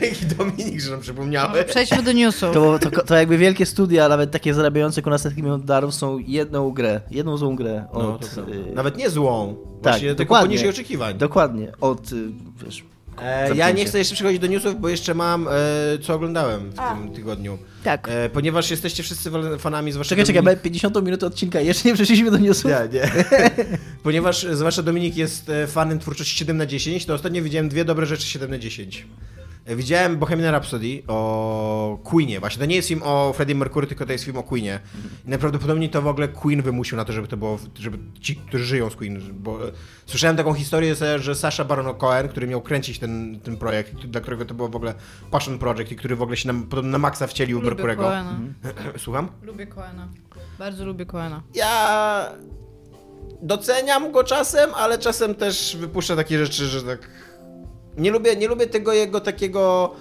dzięki 0.00 0.26
Dominik, 0.36 0.80
że 0.80 0.90
nam 0.90 1.00
przypomniałeś. 1.00 1.64
Przejdźmy 1.64 2.02
do 2.02 2.12
newsów. 2.12 2.54
to, 2.54 2.78
to, 2.78 2.90
to 2.90 3.14
jakby 3.16 3.38
wielkie 3.38 3.66
studia, 3.66 4.08
nawet 4.08 4.30
takie 4.30 4.54
zarabiające 4.54 5.02
ku 5.02 5.18
setki 5.18 5.42
milionów 5.42 5.66
dolarów 5.66 5.94
są 5.94 6.18
jedną 6.18 6.70
grę, 6.70 7.00
jedną 7.10 7.36
złą 7.36 7.56
grę 7.56 7.84
No, 7.94 8.14
od... 8.14 8.26
prawda. 8.28 8.52
y, 8.52 8.74
Nawet 8.74 8.96
nie 8.96 9.10
złą. 9.10 9.56
Właśnie 9.82 10.08
tylko 10.08 10.24
dokładnie. 10.24 10.46
poniżej 10.48 10.68
oczekiwań. 10.68 11.18
Dokładnie, 11.18 11.72
od, 11.80 12.12
y, 12.12 12.16
wiesz... 12.64 12.84
E, 13.22 13.54
ja 13.56 13.70
nie 13.70 13.84
chcę 13.84 13.98
jeszcze 13.98 14.14
przechodzić 14.14 14.40
do 14.40 14.46
newsów, 14.46 14.80
bo 14.80 14.88
jeszcze 14.88 15.14
mam, 15.14 15.48
e, 15.48 15.52
co 16.02 16.14
oglądałem 16.14 16.70
w 16.70 16.74
tym 16.76 17.14
tygodniu. 17.14 17.58
Tak. 17.84 18.08
E, 18.10 18.28
ponieważ 18.28 18.70
jesteście 18.70 19.02
wszyscy 19.02 19.30
fanami, 19.58 19.92
zwłaszcza 19.92 20.10
Czekaj, 20.10 20.24
czekaj, 20.26 20.42
Dominik- 20.42 20.44
mamy 20.44 20.56
50 20.56 21.02
minut 21.04 21.22
odcinka, 21.22 21.60
jeszcze 21.60 21.88
nie 21.88 21.94
przeszliśmy 21.94 22.30
do 22.30 22.38
newsów. 22.38 22.70
Nie, 22.70 23.00
nie. 23.00 23.10
Ponieważ 24.02 24.46
zwłaszcza 24.52 24.82
Dominik 24.82 25.16
jest 25.16 25.48
e, 25.48 25.66
fanem 25.66 25.98
twórczości 25.98 26.36
7 26.38 26.56
na 26.56 26.66
10, 26.66 27.06
to 27.06 27.14
ostatnio 27.14 27.42
widziałem 27.42 27.68
dwie 27.68 27.84
dobre 27.84 28.06
rzeczy 28.06 28.26
7 28.26 28.50
na 28.50 28.58
10. 28.58 29.06
E, 29.64 29.76
Widziałem 29.76 30.16
Bohemian 30.16 30.50
Rhapsody 30.54 31.02
o 31.08 31.98
Queenie. 32.04 32.40
Właśnie 32.40 32.60
to 32.60 32.66
nie 32.66 32.76
jest 32.76 32.88
film 32.88 33.00
o 33.04 33.32
Freddie 33.32 33.54
Mercury, 33.54 33.86
tylko 33.86 34.06
to 34.06 34.12
jest 34.12 34.24
film 34.24 34.36
o 34.36 34.42
Queenie. 34.42 34.80
I 35.26 35.28
najprawdopodobniej 35.30 35.90
to 35.90 36.02
w 36.02 36.06
ogóle 36.06 36.28
Queen 36.28 36.62
wymusił 36.62 36.96
na 36.96 37.04
to, 37.04 37.12
żeby 37.12 37.28
to 37.28 37.36
było, 37.36 37.58
żeby 37.74 37.98
ci, 38.20 38.36
którzy 38.36 38.64
żyją 38.64 38.90
z 38.90 38.96
Queen, 38.96 39.20
bo 39.32 39.68
e, 39.68 39.72
słyszałem 40.06 40.36
taką 40.36 40.54
historię, 40.54 40.94
że- 41.18 41.34
Sasha 41.34 41.64
Baron 41.64 41.94
Cohen, 41.94 42.28
który 42.28 42.46
miał 42.46 42.60
kręcić 42.62 42.98
ten, 42.98 43.40
ten 43.40 43.56
projekt, 43.56 43.94
dla 43.94 44.20
którego 44.20 44.44
to 44.44 44.54
było 44.54 44.68
w 44.68 44.76
ogóle 44.76 44.94
passion 45.30 45.58
project 45.58 45.92
i 45.92 45.96
który 45.96 46.16
w 46.16 46.22
ogóle 46.22 46.36
się 46.36 46.52
na, 46.52 46.82
na 46.82 46.98
maksa 46.98 47.26
wcielił 47.26 47.58
Lubię 47.58 47.68
Merkurego. 47.70 48.02
Coena. 48.02 48.38
Słucham? 48.96 49.28
Lubię 49.42 49.66
Coena. 49.66 50.08
Bardzo 50.58 50.84
lubię 50.84 51.06
Coena. 51.06 51.42
Ja 51.54 52.30
doceniam 53.42 54.12
go 54.12 54.24
czasem, 54.24 54.70
ale 54.74 54.98
czasem 54.98 55.34
też 55.34 55.76
wypuszcza 55.80 56.16
takie 56.16 56.38
rzeczy, 56.38 56.66
że 56.66 56.82
tak. 56.82 57.10
Nie 58.00 58.10
lubię, 58.10 58.36
nie 58.36 58.48
lubię 58.48 58.66
tego 58.66 58.92
jego 58.92 59.20
takiego 59.20 59.94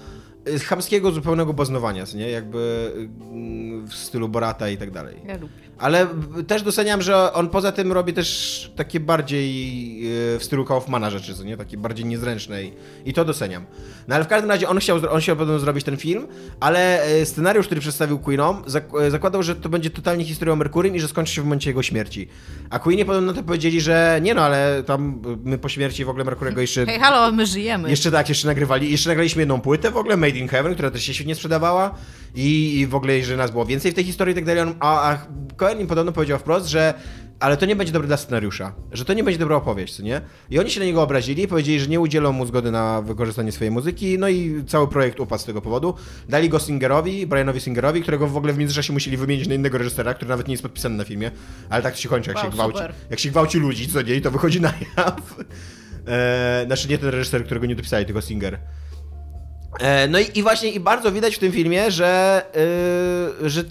y, 0.48 0.60
chamskiego, 0.60 1.12
zupełnego 1.12 1.54
baznowania, 1.54 2.06
nie? 2.16 2.30
Jakby 2.30 2.92
y, 2.96 3.88
w 3.88 3.94
stylu 3.94 4.30
Borata 4.30 4.70
i 4.70 4.78
tak 4.78 4.92
dalej. 4.92 5.16
Ja 5.28 5.34
lubię. 5.38 5.69
Ale 5.80 6.08
też 6.48 6.62
doceniam, 6.62 7.02
że 7.02 7.34
on 7.34 7.50
poza 7.50 7.72
tym 7.72 7.92
robi 7.92 8.14
też 8.14 8.72
takie 8.76 9.00
bardziej 9.00 9.46
y, 10.36 10.40
w 10.40 10.44
stylu 10.44 10.66
Kaufmana 10.66 11.10
rzeczy, 11.10 11.36
co 11.36 11.44
nie? 11.44 11.58
Takie 11.58 11.78
bardziej 11.78 12.06
niezręczne 12.06 12.64
i, 12.64 12.74
i 13.06 13.14
to 13.14 13.26
doceniam. 13.26 13.66
No 14.08 14.16
ale 14.16 14.24
w 14.24 14.28
każdym 14.28 14.50
razie 14.52 14.70
on 14.70 14.80
chciał, 14.80 15.00
on 15.10 15.22
chciał 15.22 15.36
potem 15.36 15.60
zrobić 15.60 15.86
ten 15.86 15.98
film, 15.98 16.28
ale 16.60 17.10
y, 17.22 17.26
scenariusz, 17.26 17.66
który 17.66 17.82
przedstawił 17.82 18.20
Queenom, 18.20 18.64
y, 19.08 19.12
zakładał, 19.12 19.44
że 19.44 19.56
to 19.56 19.70
będzie 19.70 19.90
totalnie 19.90 20.26
historia 20.26 20.54
o 20.54 20.56
Merkurym 20.56 20.96
i 20.96 21.00
że 21.00 21.08
skończy 21.08 21.34
się 21.34 21.42
w 21.42 21.46
momencie 21.46 21.70
jego 21.70 21.84
śmierci. 21.84 22.28
A 22.70 22.80
Queenie 22.80 23.06
potem 23.06 23.26
na 23.26 23.34
to 23.34 23.44
powiedzieli, 23.44 23.82
że 23.82 24.20
nie 24.22 24.34
no, 24.34 24.42
ale 24.42 24.84
tam 24.84 25.22
my 25.44 25.58
po 25.58 25.70
śmierci 25.70 26.06
w 26.06 26.10
ogóle 26.10 26.26
Merkurego 26.26 26.62
jeszcze... 26.62 26.86
Hej, 26.86 27.00
halo, 27.00 27.32
my 27.32 27.46
żyjemy. 27.46 27.90
Jeszcze 27.90 28.12
tak, 28.12 28.30
jeszcze 28.30 28.48
nagrywali, 28.48 28.92
jeszcze 28.92 29.10
nagraliśmy 29.10 29.42
jedną 29.42 29.62
płytę 29.62 29.92
w 29.92 29.98
ogóle, 29.98 30.18
Made 30.18 30.38
in 30.38 30.48
Heaven, 30.48 30.74
która 30.74 30.92
też 30.92 31.04
się 31.04 31.14
świetnie 31.14 31.36
sprzedawała 31.36 31.96
i, 32.36 32.80
i 32.80 32.88
w 32.88 32.96
ogóle, 32.96 33.24
że 33.24 33.38
nas 33.38 33.52
było 33.52 33.66
więcej 33.66 33.92
w 33.92 33.96
tej 33.96 34.04
historii 34.04 34.32
i 34.32 34.36
tak 34.36 34.46
dalej. 34.46 34.76
A, 34.80 35.12
a 35.12 35.28
Cohen 35.58 35.80
im 35.80 35.88
podobno 35.88 36.12
powiedział 36.12 36.40
wprost, 36.40 36.68
że 36.68 36.94
ale 37.40 37.58
to 37.58 37.66
nie 37.66 37.76
będzie 37.76 37.94
dobre 37.94 38.08
dla 38.08 38.18
scenariusza, 38.18 38.74
że 38.92 39.06
to 39.06 39.14
nie 39.14 39.24
będzie 39.24 39.40
dobra 39.40 39.56
opowieść, 39.56 39.96
co 39.96 40.04
nie? 40.04 40.22
I 40.50 40.60
oni 40.60 40.72
się 40.72 40.80
na 40.80 40.86
niego 40.86 41.02
obrazili, 41.02 41.48
powiedzieli, 41.48 41.80
że 41.80 41.88
nie 41.88 42.00
udzielą 42.00 42.32
mu 42.32 42.46
zgody 42.46 42.72
na 42.72 43.02
wykorzystanie 43.02 43.52
swojej 43.52 43.72
muzyki, 43.72 44.20
no 44.20 44.30
i 44.30 44.64
cały 44.68 44.88
projekt 44.88 45.20
upadł 45.20 45.42
z 45.42 45.46
tego 45.46 45.62
powodu. 45.62 45.94
Dali 46.30 46.50
go 46.50 46.60
Singerowi, 46.60 47.28
Brianowi 47.28 47.60
Singerowi, 47.60 48.02
którego 48.02 48.28
w 48.28 48.38
ogle 48.38 48.54
w 48.54 48.58
międzyczasie 48.58 48.94
musieli 48.94 49.18
wymienić 49.18 49.48
na 49.48 49.56
innego 49.56 49.78
reżysera, 49.78 50.14
który 50.14 50.30
nawet 50.30 50.48
nie 50.48 50.54
jest 50.54 50.64
podpisany 50.64 50.96
na 50.96 51.04
filmie, 51.04 51.32
ale 51.70 51.84
tak 51.84 51.94
to 51.94 52.00
się 52.00 52.10
kończy, 52.10 52.30
jak, 52.30 52.38
Wow, 52.38 52.46
się, 52.46 52.52
gwałci, 52.52 52.78
super. 52.78 52.94
jak 53.10 53.20
się 53.20 53.30
gwałci 53.30 53.60
ludzi, 53.60 53.88
co 53.88 54.02
nie? 54.02 54.16
I 54.16 54.22
to 54.22 54.32
wychodzi 54.32 54.62
na 54.62 54.74
jaw. 54.98 55.36
E, 56.08 56.64
znaczy 56.66 56.90
nie 56.90 56.98
ten 56.98 57.10
reżyser, 57.10 57.46
którego 57.46 57.66
nie 57.66 57.76
dopisali, 57.76 58.06
tylko 58.06 58.22
Singer. 58.22 58.60
E, 59.80 60.08
no 60.08 60.20
i, 60.20 60.40
i 60.40 60.44
właśnie 60.44 60.72
i 60.72 60.80
bardzo 60.80 61.12
widać 61.12 61.36
w 61.36 61.40
tym 61.40 61.52
filmie, 61.52 61.92
że, 61.92 62.42
yy, 63.42 63.50
że 63.50 63.64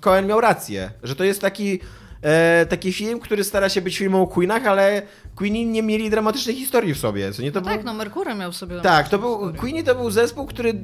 Cohen 0.00 0.26
miał 0.26 0.40
rację, 0.40 0.90
że 1.02 1.16
to 1.16 1.24
jest 1.24 1.40
taki, 1.40 1.80
e, 2.22 2.66
taki 2.66 2.92
film, 2.92 3.20
który 3.20 3.44
stara 3.44 3.68
się 3.68 3.80
być 3.80 3.98
filmem 3.98 4.20
o 4.20 4.26
Queenach, 4.26 4.66
ale 4.66 5.02
Queeni 5.40 5.66
nie 5.66 5.82
mieli 5.82 6.10
dramatycznej 6.10 6.56
historii 6.56 6.94
w 6.94 6.98
sobie. 6.98 7.32
Co 7.32 7.42
nie? 7.42 7.52
To 7.52 7.60
Tak, 7.60 7.76
był, 7.76 7.84
no 7.86 7.94
Merkury 7.94 8.34
miał 8.34 8.52
sobie... 8.52 8.80
tak, 8.80 9.08
to 9.08 9.18
był, 9.18 9.52
Queenie 9.54 9.84
to 9.84 9.94
był 9.94 10.10
zespół, 10.10 10.46
który 10.46 10.74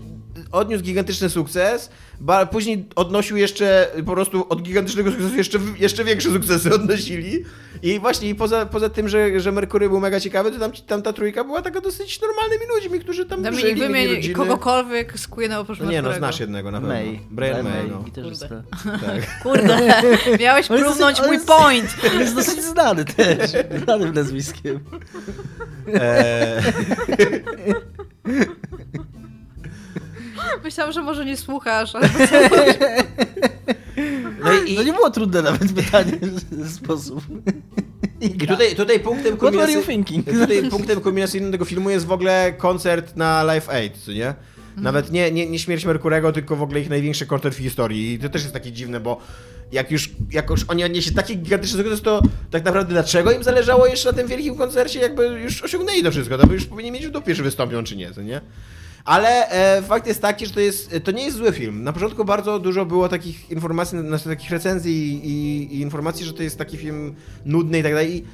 odniósł 0.52 0.84
gigantyczny 0.84 1.30
sukces, 1.30 1.90
ba, 2.20 2.46
później 2.46 2.88
odnosił 2.96 3.36
jeszcze, 3.36 3.88
po 4.06 4.12
prostu 4.12 4.46
od 4.48 4.62
gigantycznego 4.62 5.10
sukcesu 5.10 5.36
jeszcze, 5.36 5.58
jeszcze 5.78 6.04
większe 6.04 6.30
sukcesy 6.30 6.74
odnosili 6.80 7.44
i 7.82 8.00
właśnie 8.00 8.28
i 8.28 8.34
poza, 8.34 8.66
poza 8.66 8.88
tym, 8.88 9.08
że, 9.08 9.40
że 9.40 9.52
Merkury 9.52 9.88
był 9.88 10.00
mega 10.00 10.20
ciekawy, 10.20 10.50
to 10.50 10.58
tam, 10.58 10.72
tam 10.72 11.02
ta 11.02 11.12
trójka 11.12 11.44
była 11.44 11.62
taka 11.62 11.80
dosyć 11.80 12.20
normalnymi 12.20 12.64
ludźmi, 12.74 13.00
którzy 13.00 13.26
tam 13.26 13.42
Dominik, 13.42 13.66
żyli, 13.66 13.80
mieli 13.80 13.92
wymień 13.92 14.32
kogokolwiek 14.34 15.18
z 15.18 15.28
Queena 15.28 15.60
oprócz 15.60 15.80
No 15.80 15.90
nie, 15.90 16.02
no 16.02 16.12
znasz 16.12 16.40
jednego 16.40 16.70
na 16.70 16.80
pewno. 16.80 16.94
May. 16.94 17.20
Brian 17.30 17.64
May, 17.64 17.90
no. 17.90 18.04
I 18.08 18.10
też 18.10 18.26
jest, 18.26 18.42
Kurde. 18.42 18.62
Tak. 19.06 19.42
Kurde, 19.42 20.02
miałeś 20.40 20.66
prównąć 20.66 21.22
mój 21.26 21.40
point. 21.40 21.96
on 22.12 22.20
jest 22.20 22.34
dosyć 22.34 22.62
znany 22.62 23.04
też, 23.04 23.50
znanym 23.84 24.12
nazwiskiem. 24.46 24.80
Eee, 25.94 26.62
Myślałam, 30.64 30.92
że 30.92 31.02
może 31.02 31.24
nie 31.24 31.36
słuchasz, 31.36 31.94
ale 31.94 32.08
no 34.44 34.52
i, 34.66 34.74
No 34.76 34.82
nie 34.82 34.92
było 34.92 35.10
trudne 35.10 35.42
nawet 35.42 35.72
pytanie 35.72 36.12
w 36.50 36.72
sposób. 36.72 37.24
i 38.20 38.30
tutaj, 38.30 38.74
tutaj 38.76 39.00
punktem 39.00 39.36
thinking? 39.86 40.26
tutaj 40.26 40.70
punktem 40.70 41.00
kulminacyjnym 41.00 41.52
tego 41.52 41.64
filmu 41.64 41.90
jest 41.90 42.06
w 42.06 42.12
ogóle 42.12 42.52
koncert 42.58 43.16
na 43.16 43.42
Live 43.42 43.68
Aid, 43.68 43.96
co 43.98 44.12
nie? 44.12 44.34
Nawet 44.76 45.12
nie, 45.12 45.30
nie, 45.32 45.46
nie 45.50 45.58
śmierć 45.58 45.84
Merkurego, 45.84 46.32
tylko 46.32 46.56
w 46.56 46.62
ogóle 46.62 46.80
ich 46.80 46.88
największy 46.90 47.26
koncert 47.26 47.54
w 47.54 47.58
historii. 47.58 48.12
I 48.12 48.18
to 48.18 48.28
też 48.28 48.42
jest 48.42 48.54
takie 48.54 48.72
dziwne, 48.72 49.00
bo 49.00 49.20
jak 49.72 49.90
już, 49.90 50.10
jak 50.30 50.50
już 50.50 50.64
oni 50.68 50.84
odnieśli 50.84 51.14
taki 51.14 51.38
gigantyczny 51.38 51.82
sukces, 51.82 52.02
to 52.02 52.22
tak 52.50 52.64
naprawdę 52.64 52.92
dlaczego 52.92 53.32
im 53.32 53.42
zależało 53.42 53.86
jeszcze 53.86 54.10
na 54.10 54.18
tym 54.18 54.26
wielkim 54.26 54.54
koncercie, 54.56 55.00
jakby 55.00 55.26
już 55.26 55.62
osiągnęli 55.62 56.02
to 56.02 56.10
wszystko, 56.10 56.38
to 56.38 56.46
by 56.46 56.54
już 56.54 56.66
powinni 56.66 56.92
mieć 56.92 57.06
w 57.06 57.10
dupie, 57.10 57.34
czy 57.34 57.42
wystąpią, 57.42 57.84
czy 57.84 57.96
nie, 57.96 58.12
co 58.12 58.22
nie? 58.22 58.40
Ale 59.04 59.48
e, 59.48 59.82
fakt 59.82 60.06
jest 60.06 60.22
taki, 60.22 60.46
że 60.46 60.52
to, 60.52 60.60
jest, 60.60 60.94
to 61.04 61.10
nie 61.10 61.24
jest 61.24 61.36
zły 61.36 61.52
film. 61.52 61.82
Na 61.82 61.92
początku 61.92 62.24
bardzo 62.24 62.58
dużo 62.58 62.86
było 62.86 63.08
takich 63.08 63.50
informacji, 63.50 63.98
znaczy 64.00 64.24
takich 64.24 64.50
recenzji 64.50 64.92
i, 64.92 65.28
i, 65.28 65.74
i 65.76 65.80
informacji, 65.80 66.26
że 66.26 66.32
to 66.32 66.42
jest 66.42 66.58
taki 66.58 66.76
film 66.76 67.14
nudny 67.44 67.78
i 67.78 67.82
tak 67.82 67.92
dalej. 67.92 68.16
I 68.16 68.24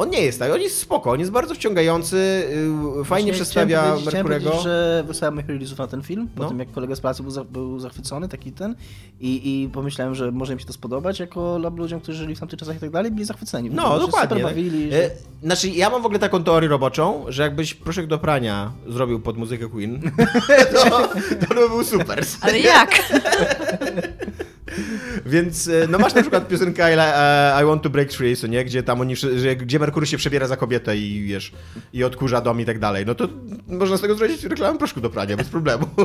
On 0.00 0.10
nie 0.10 0.22
jest 0.22 0.38
tak, 0.38 0.52
on 0.52 0.60
jest 0.60 0.78
spoko, 0.78 1.10
on 1.10 1.20
jest 1.20 1.32
bardzo 1.32 1.54
wciągający, 1.54 2.16
y, 2.16 3.04
fajnie 3.04 3.04
Właśnie 3.04 3.32
przedstawia 3.32 3.82
powiedzieć- 3.82 4.08
chciałem 4.08 4.26
Merkurego. 4.26 4.50
powiedzieć, 4.50 4.64
że 4.64 5.04
wysłałem 5.06 5.34
moich 5.34 5.46
release'ów 5.46 5.78
na 5.78 5.86
ten 5.86 6.02
film, 6.02 6.28
po 6.36 6.42
No. 6.42 6.48
tym 6.48 6.58
jak 6.58 6.72
kolega 6.72 6.94
z 6.96 7.00
pracy 7.00 7.22
był, 7.22 7.30
za, 7.32 7.44
był 7.44 7.78
zachwycony, 7.80 8.28
taki 8.28 8.52
ten, 8.52 8.74
i, 9.20 9.62
i 9.64 9.68
pomyślałem, 9.68 10.14
że 10.14 10.32
może 10.32 10.52
im 10.52 10.58
się 10.58 10.66
to 10.66 10.72
spodobać, 10.72 11.20
jako 11.20 11.58
lab 11.58 11.78
ludziom, 11.78 12.00
którzy 12.00 12.18
żyli 12.18 12.34
w 12.34 12.40
tamtych 12.40 12.58
czasach 12.58 12.76
i 12.76 12.80
tak 12.80 12.90
dalej, 12.90 13.10
byli 13.10 13.24
zachwyceni. 13.24 13.70
No, 13.70 13.94
się 13.94 14.00
dokładnie. 14.06 14.36
Super 14.36 14.42
bawili, 14.54 14.88
E, 14.88 14.90
że... 14.92 15.10
Znaczy, 15.42 15.68
ja 15.68 15.90
mam 15.90 16.02
w 16.02 16.06
ogóle 16.06 16.18
taką 16.18 16.44
teorię 16.44 16.68
roboczą, 16.68 17.24
że 17.28 17.42
jakbyś 17.42 17.74
proszek 17.74 18.06
do 18.06 18.18
prania 18.18 18.72
zrobił 18.88 19.20
pod 19.20 19.36
muzykę 19.36 19.68
Queen, 19.68 20.00
to, 20.74 20.90
to 21.48 21.54
by 21.54 21.68
był 21.68 21.84
super. 21.84 22.24
Ale 22.40 22.58
jak? 22.58 22.90
Więc 25.30 25.68
e, 25.68 25.86
no 25.88 25.98
masz 25.98 26.14
na 26.14 26.20
przykład 26.20 26.48
piosenkę 26.48 26.94
I, 26.94 26.98
e, 26.98 27.62
I 27.62 27.66
Want 27.66 27.82
to 27.82 27.90
Break 27.90 28.12
Free, 28.12 28.36
co 28.36 28.46
nie? 28.46 28.64
Gdzie 28.64 28.82
tam 28.82 29.00
oni, 29.00 29.14
gdzie 29.56 29.78
Merkury 29.78 30.06
się 30.06 30.16
przebiera 30.16 30.46
za 30.46 30.56
kobietę 30.56 30.96
i 30.96 31.22
wiesz, 31.22 31.52
i 31.92 32.04
odkurza 32.04 32.40
dom 32.40 32.60
i 32.60 32.64
tak 32.64 32.78
dalej. 32.78 33.06
No 33.06 33.14
to 33.14 33.28
można 33.66 33.96
z 33.96 34.00
tego 34.00 34.14
zrobić 34.14 34.44
reklamę 34.44 34.78
proszku 34.78 35.00
do 35.00 35.10
prania, 35.10 35.36
bez 35.36 35.48
problemu. 35.48 35.86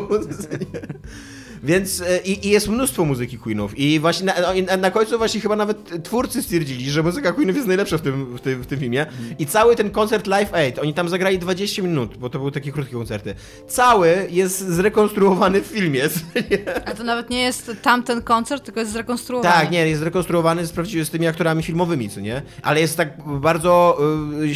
Więc 1.63 2.01
e, 2.01 2.17
i, 2.17 2.47
i 2.47 2.49
jest 2.49 2.67
mnóstwo 2.67 3.05
muzyki 3.05 3.37
Queenów 3.37 3.79
i 3.79 3.99
właśnie 3.99 4.25
na, 4.25 4.33
no, 4.41 4.47
na, 4.67 4.77
na 4.77 4.91
końcu 4.91 5.17
właśnie 5.17 5.41
chyba 5.41 5.55
nawet 5.55 6.03
twórcy 6.03 6.43
stwierdzili, 6.43 6.91
że 6.91 7.03
muzyka 7.03 7.31
Queenów 7.31 7.55
jest 7.55 7.67
najlepsza 7.67 7.97
w 7.97 8.01
tym, 8.01 8.37
w 8.37 8.41
tym, 8.41 8.61
w 8.61 8.67
tym 8.67 8.79
filmie 8.79 9.05
i 9.39 9.45
cały 9.45 9.75
ten 9.75 9.89
koncert 9.89 10.27
Live 10.27 10.53
Aid, 10.53 10.79
oni 10.79 10.93
tam 10.93 11.09
zagrali 11.09 11.39
20 11.39 11.81
minut, 11.81 12.17
bo 12.17 12.29
to 12.29 12.39
były 12.39 12.51
takie 12.51 12.71
krótkie 12.71 12.93
koncerty, 12.93 13.35
cały 13.67 14.27
jest 14.31 14.59
zrekonstruowany 14.59 15.61
w 15.61 15.65
filmie. 15.65 16.03
A 16.85 16.91
to 16.91 17.03
nawet 17.03 17.29
nie 17.29 17.41
jest 17.41 17.71
tamten 17.81 18.21
koncert, 18.21 18.65
tylko 18.65 18.79
jest 18.79 18.91
zrekonstruowany. 18.91 19.55
Tak, 19.55 19.71
nie, 19.71 19.87
jest 19.87 19.99
zrekonstruowany 19.99 20.65
z, 20.65 20.73
z 21.03 21.09
tymi 21.09 21.27
aktorami 21.27 21.63
filmowymi, 21.63 22.09
co 22.09 22.19
nie? 22.19 22.41
Ale 22.61 22.81
jest 22.81 22.97
tak 22.97 23.09
bardzo 23.39 23.97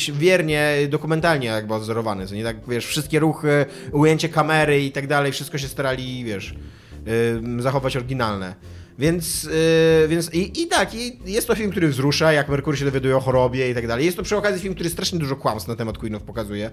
y, 0.09 0.13
wiernie, 0.13 0.73
dokumentalnie 0.89 1.47
jakby 1.47 1.73
odzorowany, 1.73 2.27
co 2.27 2.35
nie? 2.35 2.43
Tak, 2.43 2.57
wiesz, 2.67 2.85
wszystkie 2.85 3.19
ruchy, 3.19 3.65
ujęcie 3.91 4.29
kamery 4.29 4.83
i 4.83 4.91
tak 4.91 5.07
dalej, 5.07 5.31
wszystko 5.31 5.57
się 5.57 5.67
starali, 5.67 6.23
wiesz, 6.23 6.55
zachować 7.60 7.97
oryginalne. 7.97 8.55
Więc, 8.99 9.43
y, 9.45 10.07
więc 10.07 10.34
i, 10.34 10.62
i 10.62 10.68
tak, 10.68 10.93
i 10.93 11.20
jest 11.26 11.47
to 11.47 11.55
film, 11.55 11.72
który 11.72 11.88
wzrusza, 11.88 12.32
jak 12.34 12.49
Merkury 12.49 12.78
się 12.78 12.86
dowiaduje 12.86 13.18
o 13.18 13.20
chorobie 13.20 13.70
i 13.72 13.76
tak 13.76 13.88
dalej. 13.88 14.05
Jest 14.05 14.18
to 14.18 14.24
przy 14.24 14.38
okazji 14.38 14.62
film, 14.62 14.74
który 14.74 14.89
strasznie 14.89 15.20
dużo 15.20 15.36
kłamstw 15.36 15.68
na 15.70 15.76
temat 15.76 15.97
Queenów 15.97 16.24
pokazuje, 16.24 16.72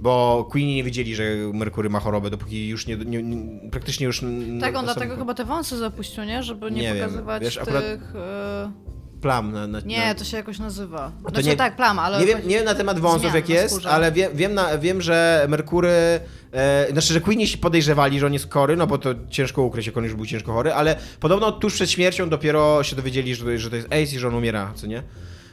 bo 0.00 0.44
Queenie 0.50 0.74
nie 0.76 0.84
wiedzieli, 0.84 1.14
że 1.14 1.24
Merkury 1.54 1.90
ma 1.90 2.00
chorobę, 2.00 2.30
dopóki 2.30 2.68
już 2.68 2.86
nie, 2.86 2.96
nie, 2.96 3.22
nie 3.22 3.70
praktycznie 3.70 4.06
już... 4.06 4.24
Tak, 4.60 4.76
on 4.76 4.84
dlatego 4.84 5.16
chyba 5.16 5.34
te 5.34 5.44
wąsy 5.44 5.76
zapuścił, 5.76 6.24
nie? 6.24 6.42
Żeby 6.42 6.70
nie, 6.70 6.82
Nie 6.82 6.94
wiem, 6.94 7.04
pokazywać 7.08 7.42
wiesz, 7.42 7.54
tych... 7.54 7.62
akurat- 7.62 7.84
e, 8.14 8.72
Plam 9.20 9.52
na, 9.52 9.66
na, 9.66 9.80
Nie, 9.80 10.06
na... 10.06 10.14
to 10.14 10.24
się 10.24 10.36
jakoś 10.36 10.58
nazywa. 10.58 11.12
To 11.24 11.30
Znaczy 11.30 11.48
nie- 11.48 11.56
tak, 11.56 11.76
plam, 11.76 11.98
ale... 11.98 12.20
Nie 12.20 12.26
wiem, 12.26 12.38
nie 12.44 12.56
wiem 12.56 12.64
na 12.64 12.74
temat 12.74 12.98
wąsów 12.98 13.20
Zmian 13.20 13.34
jak 13.34 13.48
jest, 13.48 13.86
ale 13.86 14.12
wiem, 14.12 14.30
wiem, 14.34 14.54
na, 14.54 14.78
wiem 14.78 15.02
że 15.02 15.46
Merkury, 15.48 16.20
e, 16.52 16.86
znaczy, 16.92 17.12
że 17.12 17.20
Queenie 17.20 17.46
się 17.46 17.58
podejrzewali, 17.58 18.20
że 18.20 18.26
on 18.26 18.32
jest 18.32 18.52
chory, 18.52 18.76
no 18.76 18.86
bo 18.86 18.98
to 18.98 19.14
ciężko 19.30 19.62
ukryć, 19.62 19.86
jak 19.86 19.96
on 19.96 20.04
już 20.04 20.14
był 20.14 20.26
ciężko 20.26 20.52
chory, 20.52 20.72
ale 20.72 20.96
podobno 21.20 21.52
tuż 21.52 21.74
przed 21.74 21.90
śmiercią 21.90 22.28
dopiero 22.28 22.82
się 22.82 22.96
dowiedzieli, 22.96 23.34
że 23.34 23.44
to, 23.44 23.58
że 23.58 23.70
to 23.70 23.76
jest 23.76 23.88
Ace 23.88 24.02
i 24.16 24.18
że 24.18 24.28
on 24.28 24.34
umiera, 24.34 24.72
co 24.74 24.86
nie? 24.86 25.02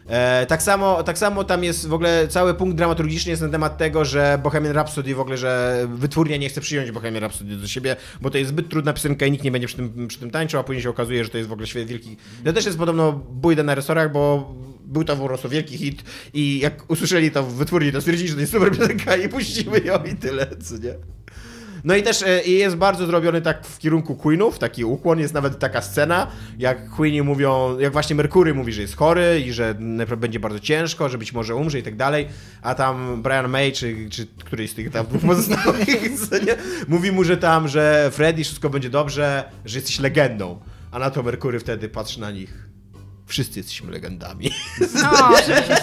E, 0.08 0.46
tak, 0.46 0.64
samo, 0.64 1.04
tak 1.04 1.18
samo 1.18 1.44
tam 1.44 1.64
jest 1.64 1.88
w 1.88 1.94
ogóle 1.94 2.28
cały 2.28 2.54
punkt 2.54 2.78
dramaturgiczny 2.78 3.30
jest 3.30 3.42
na 3.42 3.50
temat 3.50 3.78
tego, 3.78 4.06
że 4.06 4.40
Bohemian 4.44 4.74
Rhapsody 4.74 5.16
w 5.16 5.20
ogóle, 5.20 5.38
że 5.38 5.84
wytwórnia 5.94 6.38
nie 6.38 6.50
chce 6.50 6.62
przyjąć 6.62 6.92
Bohemian 6.92 7.24
Rhapsody 7.24 7.56
do 7.56 7.68
siebie, 7.68 7.96
bo 8.22 8.30
to 8.30 8.38
jest 8.38 8.50
zbyt 8.50 8.70
trudna 8.70 8.94
piosenka 8.94 9.26
i 9.26 9.32
nikt 9.32 9.44
nie 9.44 9.52
będzie 9.52 9.68
przy 9.68 9.76
tym, 9.76 10.08
przy 10.08 10.20
tym 10.20 10.32
tańczył, 10.32 10.60
a 10.60 10.64
później 10.64 10.84
się 10.84 10.90
okazuje, 10.90 11.24
że 11.24 11.30
to 11.30 11.38
jest 11.38 11.50
w 11.50 11.54
ogóle 11.54 11.68
świetny 11.68 11.90
wielki... 11.90 12.18
To 12.46 12.54
też 12.54 12.66
jest 12.66 12.78
podobno 12.78 13.12
bójda 13.12 13.64
na 13.64 13.76
resorach, 13.76 14.12
bo 14.12 14.54
był 14.86 15.04
to 15.04 15.16
po 15.16 15.26
prostu 15.26 15.50
wielki 15.50 15.78
hit 15.78 16.04
i 16.34 16.60
jak 16.60 16.92
usłyszeli 16.92 17.32
to 17.32 17.44
w 17.44 17.54
wytwórni, 17.54 17.92
to 17.92 18.02
stwierdzili, 18.02 18.30
że 18.30 18.36
to 18.36 18.42
jest 18.42 18.54
super 18.54 18.72
piosenka 18.72 19.16
i 19.16 19.30
puścimy 19.30 19.80
ją 19.80 20.04
i 20.04 20.16
tyle, 20.16 20.48
co 20.64 20.78
nie? 20.78 20.94
No 21.84 21.96
i 21.96 22.04
też 22.04 22.22
e, 22.22 22.44
jest 22.44 22.76
bardzo 22.76 23.06
zrobiony 23.06 23.42
tak 23.42 23.66
w 23.66 23.80
kierunku 23.80 24.16
Queenów, 24.16 24.60
taki 24.60 24.86
ukłon, 24.86 25.20
jest 25.20 25.34
nawet 25.34 25.60
taka 25.60 25.82
scena, 25.82 26.28
jak 26.60 26.90
Queeni 26.90 27.22
mówią, 27.22 27.80
jak 27.80 27.94
właśnie 27.94 28.16
Merkury 28.16 28.54
mówi, 28.54 28.74
że 28.74 28.82
jest 28.82 28.96
chory 28.96 29.44
i 29.46 29.54
że 29.54 29.76
będzie 30.18 30.40
bardzo 30.40 30.60
ciężko, 30.60 31.10
że 31.10 31.18
być 31.18 31.34
może 31.34 31.56
umrze 31.56 31.80
i 31.80 31.84
tak 31.84 31.96
dalej, 31.96 32.28
a 32.62 32.76
tam 32.76 33.22
Brian 33.22 33.50
May, 33.50 33.72
czy, 33.72 34.10
czy 34.10 34.28
któryś 34.46 34.72
z 34.72 34.74
tych 34.74 34.90
tam 34.90 35.06
dwóch 35.06 35.22
pozostałych, 35.22 35.88
mówi 36.88 37.12
mu, 37.12 37.24
że 37.24 37.38
tam, 37.38 37.68
że 37.68 38.10
Freddy, 38.14 38.44
wszystko 38.44 38.70
będzie 38.70 38.90
dobrze, 38.90 39.44
że 39.66 39.78
jesteś 39.78 40.00
legendą, 40.00 40.60
a 40.92 41.00
na 41.00 41.10
to 41.10 41.24
Merkury 41.24 41.60
wtedy 41.60 41.90
patrzy 41.90 42.20
na 42.20 42.32
nich. 42.32 42.73
Wszyscy 43.34 43.60
jesteśmy 43.60 43.92
legendami. 43.92 44.52
No, 45.02 45.10
oczywiście. 45.40 45.78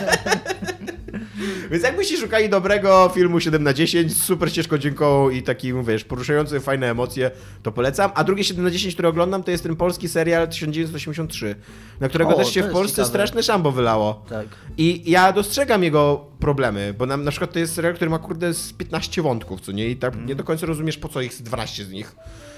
Więc 1.71 1.85
jakbyście 1.85 2.17
szukali 2.17 2.49
dobrego 2.49 3.11
filmu 3.15 3.41
7 3.41 3.63
na 3.63 3.73
10 3.73 4.13
z 4.13 4.23
super 4.23 4.51
ścieżką 4.51 4.79
dźwiękową 4.79 5.31
i 5.31 5.43
takim, 5.43 5.85
wiesz, 5.85 6.05
poruszający 6.05 6.61
fajne 6.61 6.91
emocje, 6.91 7.31
to 7.63 7.73
polecam. 7.73 8.11
A 8.15 8.25
drugie 8.25 8.45
7 8.45 8.65
na 8.65 8.71
10, 8.71 8.95
które 8.95 9.09
oglądam, 9.09 9.43
to 9.43 9.51
jest 9.51 9.63
ten 9.63 9.77
polski 9.77 10.09
serial 10.09 10.49
1983, 10.49 11.55
na 12.01 12.09
którego 12.09 12.31
O, 12.31 12.35
też 12.39 12.55
się 12.55 12.63
w 12.63 12.73
Polsce 12.73 12.97
ciekawe. 12.97 13.09
straszne 13.09 13.43
szambo 13.43 13.73
wylało. 13.73 14.25
Tak. 14.29 14.47
I 14.79 15.11
ja 15.11 15.33
dostrzegam 15.33 15.83
jego 15.83 16.30
problemy, 16.41 16.95
bo 16.99 17.07
na, 17.07 17.17
na 17.17 17.31
przykład 17.31 17.53
to 17.53 17.59
jest 17.59 17.75
serial, 17.75 17.95
który 17.95 18.11
ma 18.11 18.19
kurde 18.19 18.55
z 18.55 18.73
15 18.73 19.23
wątków, 19.23 19.61
co 19.61 19.73
nie? 19.73 19.89
I 19.89 19.97
tak 19.97 20.27
nie 20.27 20.35
do 20.35 20.45
końca 20.45 20.67
rozumiesz, 20.67 20.97
po 20.97 21.09
co 21.09 21.21
ich 21.21 21.35
z 21.35 21.43
12 21.43 21.85
z 21.85 21.91
nich. 21.91 22.17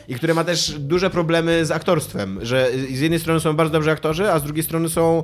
I 0.09 0.15
który 0.15 0.35
ma 0.35 0.45
też 0.45 0.79
duże 0.79 1.11
problemy 1.11 1.67
z 1.67 1.71
aktorstwem, 1.71 2.39
że 2.43 2.71
z 2.93 3.01
jednej 3.01 3.21
strony 3.21 3.41
są 3.41 3.57
bardzo 3.57 3.73
dobrzy 3.73 3.91
aktorzy, 3.91 4.33
a 4.33 4.39
z 4.39 4.45
drugiej 4.45 4.63
strony 4.65 4.89
są 4.89 5.23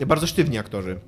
e, 0.00 0.06
bardzo 0.06 0.26
sztywni 0.26 0.58
aktorzy. 0.58 1.00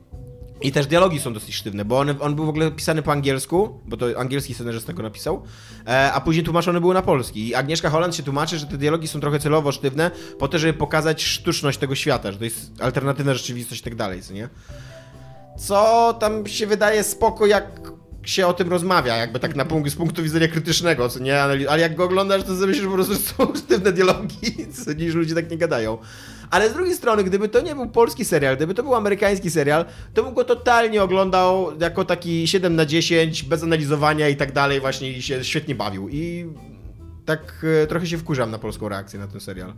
I 0.62 0.72
też 0.72 0.86
dialogi 0.86 1.20
są 1.20 1.32
dosyć 1.32 1.54
sztywne, 1.54 1.84
bo 1.84 1.98
on, 1.98 2.14
on 2.20 2.34
był 2.34 2.46
w 2.46 2.48
ogóle 2.48 2.70
pisany 2.70 3.02
po 3.02 3.12
angielsku, 3.12 3.80
bo 3.86 3.96
to 3.96 4.06
angielski 4.16 4.54
scenarzysta 4.54 4.92
go 4.92 5.02
napisał, 5.02 5.42
e, 5.86 6.12
a 6.12 6.20
później 6.20 6.44
tłumaczone 6.44 6.80
były 6.80 6.94
na 6.94 7.02
polski. 7.02 7.48
I 7.48 7.54
Agnieszka 7.54 7.90
Holland 7.90 8.16
się 8.16 8.22
tłumaczy, 8.22 8.58
że 8.58 8.66
te 8.66 8.78
dialogi 8.78 9.08
są 9.08 9.20
trochę 9.20 9.38
celowo 9.38 9.72
sztywne, 9.72 10.10
po 10.38 10.48
to, 10.48 10.58
żeby 10.58 10.72
pokazać 10.72 11.24
sztuczność 11.24 11.78
tego 11.78 11.94
świata, 11.94 12.32
że 12.32 12.38
to 12.38 12.44
jest 12.44 12.82
alternatywna 12.82 13.34
rzeczywistość 13.34 13.80
i 13.80 13.84
tak 13.84 13.94
dalej, 13.94 14.22
co 14.22 14.32
nie? 14.32 14.48
Co 15.58 16.12
tam 16.20 16.46
się 16.46 16.66
wydaje 16.66 17.04
spoko, 17.04 17.46
jak 17.46 17.92
się 18.24 18.46
o 18.46 18.52
tym 18.52 18.68
rozmawia, 18.68 19.16
jakby 19.16 19.40
tak 19.40 19.56
na 19.56 19.64
punkt, 19.64 19.90
z 19.90 19.96
punktu 19.96 20.22
widzenia 20.22 20.48
krytycznego, 20.48 21.08
co 21.08 21.18
nie? 21.20 21.42
Ale, 21.42 21.80
jak 21.80 21.94
go 21.94 22.04
oglądasz, 22.04 22.42
to 22.42 22.52
myślisz, 22.52 22.82
że 22.82 22.88
po 22.88 22.94
prostu 22.94 23.14
są 23.14 23.54
sztywne 23.54 23.92
dialogi, 23.92 24.66
co 24.84 24.92
nie, 24.92 25.12
że 25.12 25.18
ludzie 25.18 25.34
tak 25.34 25.50
nie 25.50 25.58
gadają. 25.58 25.98
Ale 26.50 26.70
z 26.70 26.72
drugiej 26.72 26.94
strony, 26.94 27.24
gdyby 27.24 27.48
to 27.48 27.60
nie 27.60 27.74
był 27.74 27.88
polski 27.88 28.24
serial, 28.24 28.56
gdyby 28.56 28.74
to 28.74 28.82
był 28.82 28.94
amerykański 28.94 29.50
serial, 29.50 29.84
to 30.14 30.22
bym 30.22 30.34
go 30.34 30.44
totalnie 30.44 31.02
oglądał 31.02 31.78
jako 31.80 32.04
taki 32.04 32.46
7 32.46 32.76
na 32.76 32.86
10, 32.86 33.42
bez 33.42 33.62
analizowania 33.62 34.28
i 34.28 34.36
tak 34.36 34.52
dalej, 34.52 34.80
właśnie 34.80 35.10
i 35.10 35.22
się 35.22 35.44
świetnie 35.44 35.74
bawił. 35.74 36.08
I 36.08 36.46
tak 37.24 37.66
e, 37.82 37.86
trochę 37.86 38.06
się 38.06 38.18
wkurzam 38.18 38.50
na 38.50 38.58
polską 38.58 38.88
reakcję 38.88 39.18
na 39.18 39.26
ten 39.26 39.40
serial. 39.40 39.72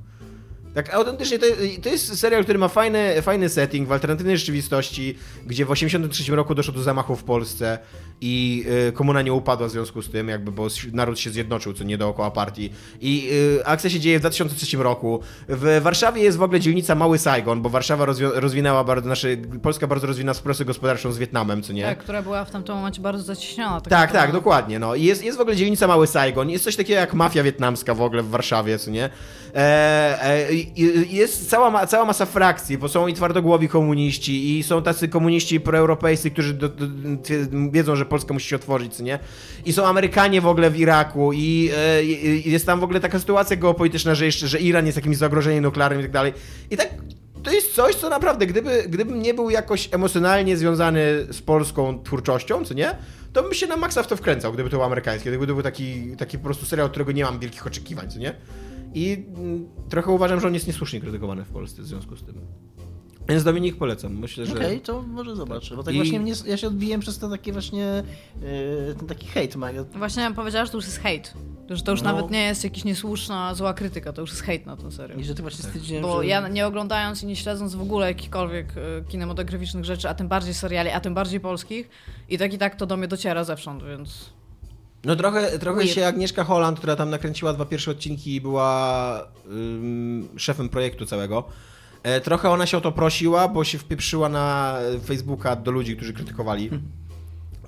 Tak 0.74 0.94
autentycznie 0.94 1.38
to, 1.38 1.46
to 1.82 1.88
jest 1.88 2.18
serial, 2.18 2.44
który 2.44 2.58
ma 2.58 2.68
fajny, 2.68 3.22
fajny 3.22 3.48
setting 3.48 3.88
w 3.88 3.92
alternatywnej 3.92 4.38
rzeczywistości, 4.38 5.18
gdzie 5.46 5.64
w 5.64 5.68
1983 5.68 6.36
roku 6.36 6.54
doszło 6.54 6.74
do 6.74 6.82
zamachu 6.82 7.16
w 7.16 7.24
Polsce 7.24 7.78
i 8.20 8.64
y, 8.88 8.92
komuna 8.92 9.22
nie 9.22 9.32
upadła 9.32 9.68
w 9.68 9.70
związku 9.70 10.02
z 10.02 10.10
tym, 10.10 10.28
jakby, 10.28 10.52
bo 10.52 10.66
naród 10.92 11.18
się 11.18 11.30
zjednoczył, 11.30 11.72
co 11.72 11.84
nie 11.84 11.98
dookoła 11.98 12.30
partii. 12.30 12.70
I 13.00 13.28
y, 13.60 13.66
akcja 13.66 13.90
się 13.90 14.00
dzieje 14.00 14.18
w 14.18 14.20
2003 14.20 14.76
roku. 14.76 15.20
W 15.48 15.80
Warszawie 15.82 16.22
jest 16.22 16.38
w 16.38 16.42
ogóle 16.42 16.60
dzielnica 16.60 16.94
Mały 16.94 17.18
Saigon, 17.18 17.62
bo 17.62 17.68
Warszawa 17.68 18.04
rozwi- 18.06 18.32
rozwinęła 18.34 18.84
bardzo, 18.84 19.06
znaczy 19.06 19.38
Polska 19.62 19.86
bardzo 19.86 20.06
rozwinęła 20.06 20.34
współpracę 20.34 20.64
gospodarczą 20.64 21.12
z 21.12 21.18
Wietnamem, 21.18 21.62
co 21.62 21.72
nie? 21.72 21.82
Tak, 21.82 21.98
która 21.98 22.22
była 22.22 22.44
w 22.44 22.50
tamtym 22.50 22.74
momencie 22.74 23.00
bardzo 23.02 23.22
zacieśniona. 23.22 23.80
Tak, 23.80 23.88
tak, 23.90 24.08
naprawdę. 24.12 24.32
dokładnie. 24.32 24.78
No. 24.78 24.94
I 24.94 25.04
jest, 25.04 25.24
jest 25.24 25.38
w 25.38 25.40
ogóle 25.40 25.56
dzielnica 25.56 25.86
Mały 25.86 26.06
Saigon, 26.06 26.50
jest 26.50 26.64
coś 26.64 26.76
takiego 26.76 27.00
jak 27.00 27.14
mafia 27.14 27.42
wietnamska 27.42 27.94
w 27.94 28.02
ogóle 28.02 28.22
w 28.22 28.28
Warszawie, 28.28 28.78
co 28.78 28.90
nie? 28.90 29.10
E, 29.54 30.22
e, 30.24 30.52
jest 31.10 31.50
cała, 31.50 31.86
cała 31.86 32.04
masa 32.04 32.26
frakcji, 32.26 32.78
bo 32.78 32.88
są 32.88 33.06
i 33.06 33.14
twardogłowi 33.14 33.68
komuniści, 33.68 34.58
i 34.58 34.62
są 34.62 34.82
tacy 34.82 35.08
komuniści 35.08 35.60
proeuropejscy, 35.60 36.30
którzy 36.30 36.54
do, 36.54 36.68
do, 36.68 36.86
wiedzą, 37.70 37.96
że 37.96 38.03
Polska 38.04 38.34
musi 38.34 38.48
się 38.48 38.56
otworzyć, 38.56 38.98
nie? 38.98 39.18
I 39.64 39.72
są 39.72 39.86
Amerykanie 39.86 40.40
w 40.40 40.46
ogóle 40.46 40.70
w 40.70 40.78
Iraku, 40.78 41.32
i, 41.32 41.70
e, 41.76 42.04
i 42.04 42.50
jest 42.50 42.66
tam 42.66 42.80
w 42.80 42.84
ogóle 42.84 43.00
taka 43.00 43.18
sytuacja 43.18 43.56
geopolityczna, 43.56 44.14
że 44.14 44.24
jeszcze, 44.24 44.48
że 44.48 44.60
Iran 44.60 44.86
jest 44.86 44.96
jakimś 44.96 45.16
zagrożeniem 45.16 45.64
nuklearnym 45.64 46.00
i 46.00 46.02
tak 46.02 46.12
dalej. 46.12 46.32
I 46.70 46.76
tak 46.76 46.88
to 47.44 47.50
jest 47.52 47.74
coś, 47.74 47.94
co 47.94 48.08
naprawdę, 48.08 48.46
gdyby, 48.46 48.84
gdybym 48.88 49.22
nie 49.22 49.34
był 49.34 49.50
jakoś 49.50 49.88
emocjonalnie 49.92 50.56
związany 50.56 51.26
z 51.30 51.42
polską 51.42 52.02
twórczością, 52.02 52.64
co 52.64 52.74
nie? 52.74 52.96
To 53.32 53.42
bym 53.42 53.54
się 53.54 53.66
na 53.66 53.76
maksa 53.76 54.02
w 54.02 54.06
to 54.06 54.16
wkręcał, 54.16 54.52
gdyby 54.52 54.70
to 54.70 54.76
był 54.76 54.84
amerykański, 54.84 55.28
gdyby 55.28 55.46
to 55.46 55.54
był 55.54 55.62
taki, 55.62 56.16
taki 56.16 56.38
po 56.38 56.44
prostu 56.44 56.66
serial, 56.66 56.86
od 56.86 56.92
którego 56.92 57.12
nie 57.12 57.24
mam 57.24 57.38
wielkich 57.38 57.66
oczekiwań, 57.66 58.10
co 58.10 58.18
nie? 58.18 58.34
I 58.94 59.26
mm, 59.36 59.68
trochę 59.88 60.10
uważam, 60.10 60.40
że 60.40 60.46
on 60.46 60.54
jest 60.54 60.66
niesłusznie 60.66 61.00
krytykowany 61.00 61.44
w 61.44 61.48
Polsce 61.48 61.82
w 61.82 61.86
związku 61.86 62.16
z 62.16 62.24
tym. 62.24 62.34
Więc 63.28 63.44
Dominik 63.44 63.76
polecam. 63.76 64.18
Myślę, 64.18 64.46
że. 64.46 64.52
Okej, 64.54 64.80
to 64.80 65.02
może 65.02 65.36
zobaczę, 65.36 65.76
bo 65.76 65.82
tak 65.82 65.94
I- 65.94 65.96
właśnie 65.96 66.20
mnie, 66.20 66.32
ja 66.46 66.56
się 66.56 66.66
odbiłem 66.66 67.00
przez 67.00 67.18
to 67.18 67.28
takie 67.28 67.52
właśnie, 67.52 68.02
yy, 68.42 68.94
ten 68.98 69.08
taki 69.08 69.26
hejt. 69.26 69.54
Właśnie 69.94 70.22
ja 70.22 70.30
powiedziała, 70.30 70.64
że 70.64 70.70
to 70.72 70.78
już 70.78 70.84
jest 70.84 70.98
hejt. 71.00 71.34
Że 71.70 71.82
to 71.82 71.90
już 71.90 72.02
No. 72.02 72.12
nawet 72.12 72.30
nie 72.30 72.44
jest 72.44 72.64
jakaś 72.64 72.84
niesłuszna, 72.84 73.54
zła 73.54 73.74
krytyka, 73.74 74.12
to 74.12 74.20
już 74.20 74.30
jest 74.30 74.42
hejt 74.42 74.66
na 74.66 74.76
tę 74.76 74.92
serię. 74.92 75.16
I 75.16 75.24
że 75.24 75.34
ty 75.34 75.42
właśnie 75.42 75.64
stwierdziłem, 75.64 76.02
Bo 76.02 76.18
że... 76.22 76.26
ja 76.26 76.48
nie 76.48 76.66
oglądając 76.66 77.22
i 77.22 77.26
nie 77.26 77.36
śledząc 77.36 77.74
w 77.74 77.80
ogóle 77.80 78.06
jakichkolwiek 78.06 78.66
e, 78.76 79.04
kinematograficznych 79.08 79.84
rzeczy, 79.84 80.08
a 80.08 80.14
tym 80.14 80.28
bardziej 80.28 80.54
seriali, 80.54 80.90
a 80.90 81.00
tym 81.00 81.14
bardziej 81.14 81.40
polskich, 81.40 81.88
i 82.28 82.38
tak 82.38 82.52
i 82.54 82.58
tak 82.58 82.76
to 82.76 82.86
do 82.86 82.96
mnie 82.96 83.08
dociera 83.08 83.44
zewsząd, 83.44 83.82
więc... 83.84 84.30
No 85.04 85.16
trochę, 85.16 85.58
trochę 85.58 85.78
Weird. 85.80 85.94
się 85.94 86.06
Agnieszka 86.06 86.44
Holland, 86.44 86.78
która 86.78 86.96
tam 86.96 87.10
nakręciła 87.10 87.52
dwa 87.52 87.64
pierwsze 87.64 87.90
odcinki 87.90 88.34
i 88.34 88.40
była 88.40 89.26
ym, 89.50 90.28
szefem 90.36 90.68
projektu 90.68 91.06
całego. 91.06 91.44
E, 92.04 92.20
trochę 92.20 92.50
ona 92.50 92.66
się 92.66 92.76
o 92.76 92.80
to 92.80 92.92
prosiła, 92.92 93.48
bo 93.48 93.64
się 93.64 93.78
wpieprzyła 93.78 94.28
na 94.28 94.76
Facebooka 95.06 95.56
do 95.56 95.70
ludzi, 95.70 95.96
którzy 95.96 96.12
krytykowali. 96.12 96.70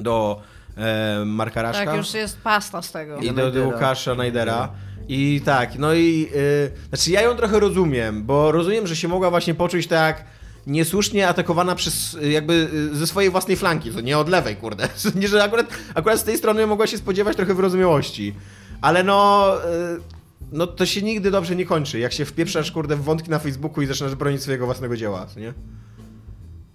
Do 0.01 0.43
e, 0.77 1.25
Marka 1.25 1.63
Raszka. 1.63 1.85
Tak, 1.85 1.97
już 1.97 2.15
jest 2.15 2.41
pasta 2.41 2.83
z 2.83 2.93
tego. 2.93 3.17
I 3.17 3.33
do, 3.33 3.51
do. 3.51 3.67
Łukasza 3.67 4.15
Najdera. 4.15 4.69
I 5.09 5.41
tak, 5.45 5.79
no 5.79 5.95
i 5.95 6.29
y, 6.35 6.89
znaczy 6.89 7.11
ja 7.11 7.23
ją 7.23 7.37
trochę 7.37 7.61
rozumiem, 7.61 8.25
bo 8.25 8.53
rozumiem, 8.53 8.87
że 8.87 8.97
się 8.97 9.09
mogła 9.09 9.31
właśnie 9.31 9.55
poczuć 9.55 9.87
tak 9.87 10.25
niesłusznie 10.67 11.29
atakowana 11.29 11.75
przez 11.75 12.15
y, 12.15 12.31
jakby 12.31 12.69
y, 12.93 12.97
ze 12.97 13.07
swojej 13.07 13.31
własnej 13.31 13.57
flanki, 13.57 13.91
to 13.91 14.01
nie 14.01 14.19
od 14.19 14.29
lewej, 14.29 14.57
kurde. 14.57 14.89
Nie, 15.21 15.29
że 15.29 15.45
akurat, 15.45 15.67
akurat 15.95 16.21
z 16.21 16.25
tej 16.25 16.39
strony 16.39 16.67
mogła 16.67 16.87
się 16.87 16.99
spodziewać 16.99 17.37
trochę 17.37 17.55
wyrozumiałości. 17.55 18.35
Ale 18.81 19.05
no, 19.05 19.53
y, 19.97 20.16
no 20.53 20.67
to 20.67 20.87
się 20.87 21.03
nigdy 21.03 21.31
dobrze 21.31 21.57
nie 21.57 21.67
kończy, 21.67 21.99
jak 21.99 22.13
się 22.13 22.25
wpieprzasz, 22.25 22.73
kurde, 22.73 22.97
w 22.97 23.03
wątki 23.03 23.31
na 23.31 23.39
Facebooku 23.39 23.83
i 23.83 23.87
zaczynasz 23.87 24.15
bronić 24.15 24.43
swojego 24.43 24.67
własnego 24.67 24.97
dzieła, 24.97 25.27
nie? 25.37 25.55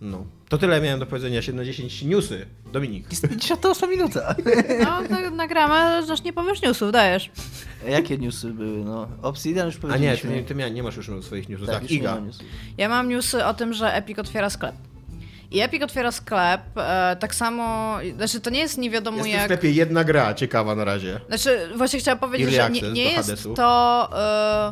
No. 0.01 0.25
To 0.49 0.57
tyle 0.57 0.81
miałem 0.81 0.99
do 0.99 1.05
powiedzenia. 1.05 1.41
7 1.41 1.57
na 1.57 1.65
10 1.65 2.03
newsy. 2.03 2.45
Dominik. 2.73 3.11
Jest 3.11 3.27
58 3.29 3.89
minuta. 3.89 4.35
No, 4.83 5.01
tak 5.09 5.31
nagramy, 5.33 5.73
ale 5.73 6.07
też 6.07 6.23
nie 6.23 6.33
powiesz 6.33 6.61
newsów, 6.61 6.91
dajesz. 6.91 7.31
Jakie 7.89 8.17
newsy 8.17 8.51
były? 8.53 8.85
No, 8.85 9.07
Obsidian 9.21 9.65
już 9.65 9.75
A 9.75 9.77
nie, 9.77 9.81
ty, 9.81 9.87
powiedzieliśmy. 9.89 10.31
nie- 10.35 10.43
ty 10.43 10.73
nie 10.73 10.83
masz 10.83 10.95
już 10.97 11.09
swoich 11.25 11.49
newsów. 11.49 11.67
tak, 11.67 11.75
Tak, 11.75 11.83
już 11.83 11.91
Iga. 11.91 12.21
Ja 12.77 12.89
mam 12.89 13.09
newsy 13.09 13.45
o 13.45 13.53
tym, 13.53 13.73
że 13.73 13.93
Epic 13.93 14.19
otwiera 14.19 14.49
sklep. 14.49 14.75
I 15.51 15.59
Epic 15.59 15.83
otwiera 15.83 16.11
sklep, 16.11 16.61
e, 16.77 17.15
tak 17.19 17.35
samo, 17.35 17.97
znaczy 18.15 18.41
to 18.41 18.49
nie 18.49 18.59
jest 18.59 18.77
nie 18.77 18.89
wiadomo 18.89 19.17
Jest 19.17 19.29
w 19.29 19.33
jak... 19.33 19.43
sklepie 19.43 19.71
jedna 19.71 20.03
gra 20.03 20.33
ciekawa 20.33 20.75
na 20.75 20.85
razie. 20.85 21.19
Znaczy, 21.27 21.69
właśnie 21.75 21.99
chciałam 21.99 22.19
powiedzieć, 22.19 22.55
Early 22.55 22.79
że 22.79 22.87
nie, 22.87 22.91
nie 22.91 23.11
jest 23.11 23.47
to... 23.55 24.09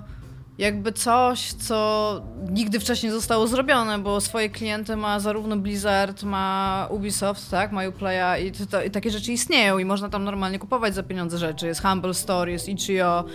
E, 0.06 0.20
jakby 0.60 0.92
coś, 0.92 1.54
co 1.54 2.22
nigdy 2.50 2.80
wcześniej 2.80 3.12
zostało 3.12 3.48
zrobione, 3.48 4.00
bo 4.00 4.22
swoje 4.22 4.50
klienty 4.50 4.96
ma 4.96 5.20
zarówno 5.20 5.58
Blizzard, 5.58 6.24
ma 6.24 6.88
Ubisoft, 6.90 7.52
tak, 7.52 7.72
ma 7.72 7.88
Uplaya 7.88 8.38
i, 8.44 8.52
to, 8.52 8.84
i 8.84 8.92
takie 8.92 9.12
rzeczy 9.12 9.32
istnieją 9.32 9.78
i 9.78 9.86
można 9.86 10.10
tam 10.10 10.24
normalnie 10.24 10.60
kupować 10.60 10.96
za 10.96 11.04
pieniądze 11.04 11.38
rzeczy. 11.38 11.68
Jest 11.68 11.82
Humble 11.82 12.14
Store, 12.14 12.52
jest 12.52 12.70
Itch.io, 12.70 13.26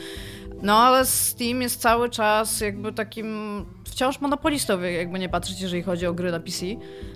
no 0.64 0.78
ale 0.78 1.06
Steam 1.06 1.62
jest 1.62 1.80
cały 1.80 2.10
czas 2.10 2.60
jakby 2.60 2.92
takim 2.92 3.64
wciąż 3.84 4.20
monopolistą, 4.20 4.80
jakby 4.80 5.18
nie 5.18 5.28
patrzeć, 5.28 5.60
jeżeli 5.60 5.82
chodzi 5.82 6.06
o 6.06 6.14
gry 6.14 6.32
na 6.32 6.40
PC. 6.40 6.66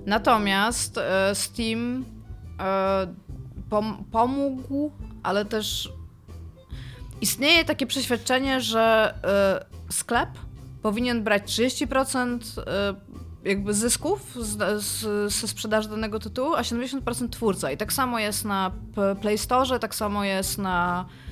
Natomiast 0.06 0.98
e, 0.98 1.34
Steam 1.34 2.04
e, 2.60 3.06
pom 3.70 4.04
pomógł, 4.12 4.92
ale 5.22 5.44
też 5.44 5.92
istnieje 7.20 7.64
takie 7.64 7.86
przeświadczenie, 7.86 8.60
że 8.60 9.14
y, 9.88 9.92
sklep 9.92 10.28
powinien 10.82 11.24
brać 11.24 11.42
30% 11.42 12.38
y, 12.58 12.64
jakby 13.48 13.74
zysków 13.74 14.36
z, 14.40 14.82
z, 14.82 15.32
ze 15.32 15.48
sprzedaży 15.48 15.88
danego 15.88 16.18
tytułu, 16.18 16.54
a 16.54 16.62
70% 16.62 17.28
twórca. 17.28 17.70
I 17.70 17.76
tak 17.76 17.92
samo 17.92 18.18
jest 18.18 18.44
na 18.44 18.72
Play 19.20 19.38
Store, 19.38 19.78
tak 19.78 19.94
samo 19.94 20.24
jest 20.24 20.58
na 20.58 21.04
e, 21.08 21.27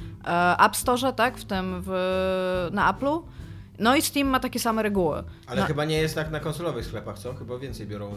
App 0.59 0.77
Store, 0.77 1.13
tak, 1.13 1.39
w 1.39 1.45
tym 1.45 1.83
w, 1.87 2.69
na 2.73 2.93
Apple'u. 2.93 3.23
No 3.79 3.97
i 3.97 4.03
Steam 4.03 4.29
ma 4.29 4.41
takie 4.41 4.61
same 4.61 4.83
reguły. 4.83 5.23
Ale 5.47 5.61
no. 5.61 5.67
chyba 5.67 5.85
nie 5.85 5.99
jest 5.99 6.15
tak 6.15 6.31
na 6.31 6.41
konsolowych 6.41 6.87
sklepach, 6.87 7.19
co? 7.19 7.35
Chyba 7.35 7.59
więcej 7.59 7.87
biorą 7.87 8.13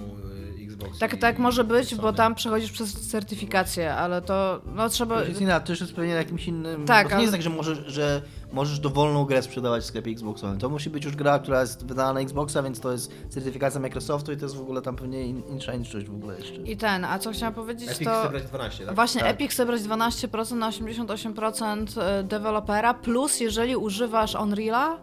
y, 0.60 0.64
Xbox. 0.64 1.00
Tak, 1.00 1.18
tak 1.18 1.40
może 1.40 1.64
być, 1.64 1.90
Sony. 1.90 2.02
bo 2.02 2.14
tam 2.14 2.36
przechodzisz 2.36 2.72
przez 2.72 3.10
certyfikację, 3.10 3.94
ale 3.94 4.22
to 4.22 4.62
no 4.76 4.90
trzeba... 4.90 5.16
To 5.20 5.26
jest 5.26 5.42
inna, 5.42 5.60
to 5.60 5.72
już 5.72 5.82
jest 5.82 5.94
pewnie 5.94 6.12
na 6.12 6.18
jakimś 6.18 6.48
innym... 6.48 6.86
Tak, 6.86 7.04
to 7.04 7.10
nie 7.10 7.16
ale- 7.16 7.24
jest 7.24 7.34
tak, 7.34 7.42
że 7.42 7.50
możesz, 7.50 7.78
że 7.88 8.22
możesz 8.52 8.80
dowolną 8.80 9.26
grę 9.26 9.42
sprzedawać 9.42 9.84
w 9.84 9.86
sklepie 9.86 10.12
Xboxowym. 10.12 10.60
To 10.60 10.70
musi 10.70 10.90
być 10.90 11.06
już 11.06 11.16
gra, 11.16 11.40
która 11.40 11.62
jest 11.62 11.86
wydana 11.86 12.14
na 12.14 12.20
Xboxa, 12.20 12.64
więc 12.64 12.80
to 12.80 12.92
jest 12.92 13.12
certyfikacja 13.30 13.80
Microsoftu 13.80 14.32
i 14.32 14.38
to 14.38 14.46
jest 14.46 14.56
w 14.56 14.62
ogóle 14.62 14.82
tam 14.82 14.96
pewnie 14.96 15.26
in, 15.26 15.44
insza 15.44 15.74
inszość 15.74 16.08
w 16.08 16.16
ogóle 16.16 16.36
jeszcze. 16.40 16.56
I 16.56 16.78
ten, 16.78 17.06
a 17.06 17.20
co 17.20 17.32
chciałam 17.32 17.54
powiedzieć, 17.54 17.90
Epic 17.90 18.08
to... 18.08 18.20
chce 18.20 18.30
brać 18.30 18.44
12, 18.44 18.86
tak? 18.86 18.96
Właśnie 18.96 19.22
Tak. 19.22 19.32
Epic 19.32 19.52
chce 19.52 19.66
brać 19.66 19.82
12% 19.82 20.56
na 20.56 20.70
88% 20.70 22.02
e, 22.02 22.24
dewelopera, 22.24 22.94
plus 22.94 23.40
jeżeli 23.40 23.76
używasz 23.76 24.36
Unreala, 24.36 24.98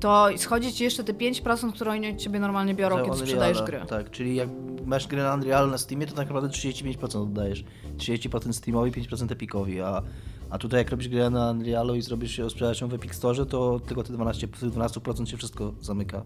to 0.00 0.28
schodzi 0.36 0.72
ci 0.72 0.84
jeszcze 0.84 1.04
te 1.04 1.12
5%, 1.12 1.72
które 1.72 1.90
oni 1.90 2.10
od 2.10 2.16
ciebie 2.16 2.40
normalnie 2.40 2.74
biorą, 2.74 2.96
kiedy 2.96 3.10
Unreala, 3.10 3.26
sprzedajesz 3.26 3.62
gry. 3.62 3.80
Tak, 3.88 4.10
czyli 4.10 4.36
jak 4.36 4.48
masz 4.86 5.06
grę 5.06 5.22
na 5.22 5.34
Unreal 5.34 5.70
na 5.70 5.78
Steamie, 5.78 6.06
to 6.06 6.14
tak 6.14 6.28
naprawdę 6.28 6.48
35% 6.48 7.22
oddajesz. 7.22 7.64
30% 7.98 8.52
Steamowi, 8.52 8.92
5% 8.92 9.32
Epicowi, 9.32 9.80
a, 9.80 10.02
a 10.50 10.58
tutaj 10.58 10.78
jak 10.78 10.90
robisz 10.90 11.08
grę 11.08 11.30
na 11.30 11.50
Unrealu 11.50 11.94
i 11.94 12.02
zrobisz 12.02 12.38
ją, 12.38 12.50
sprzedasz 12.50 12.80
ją 12.80 12.88
w 12.88 12.94
Epic 12.94 13.14
Store, 13.14 13.46
to 13.46 13.80
tylko 13.80 14.02
te 14.02 14.12
12, 14.12 14.48
tych 14.48 14.60
12% 14.60 15.26
się 15.26 15.36
wszystko 15.36 15.72
zamyka. 15.80 16.22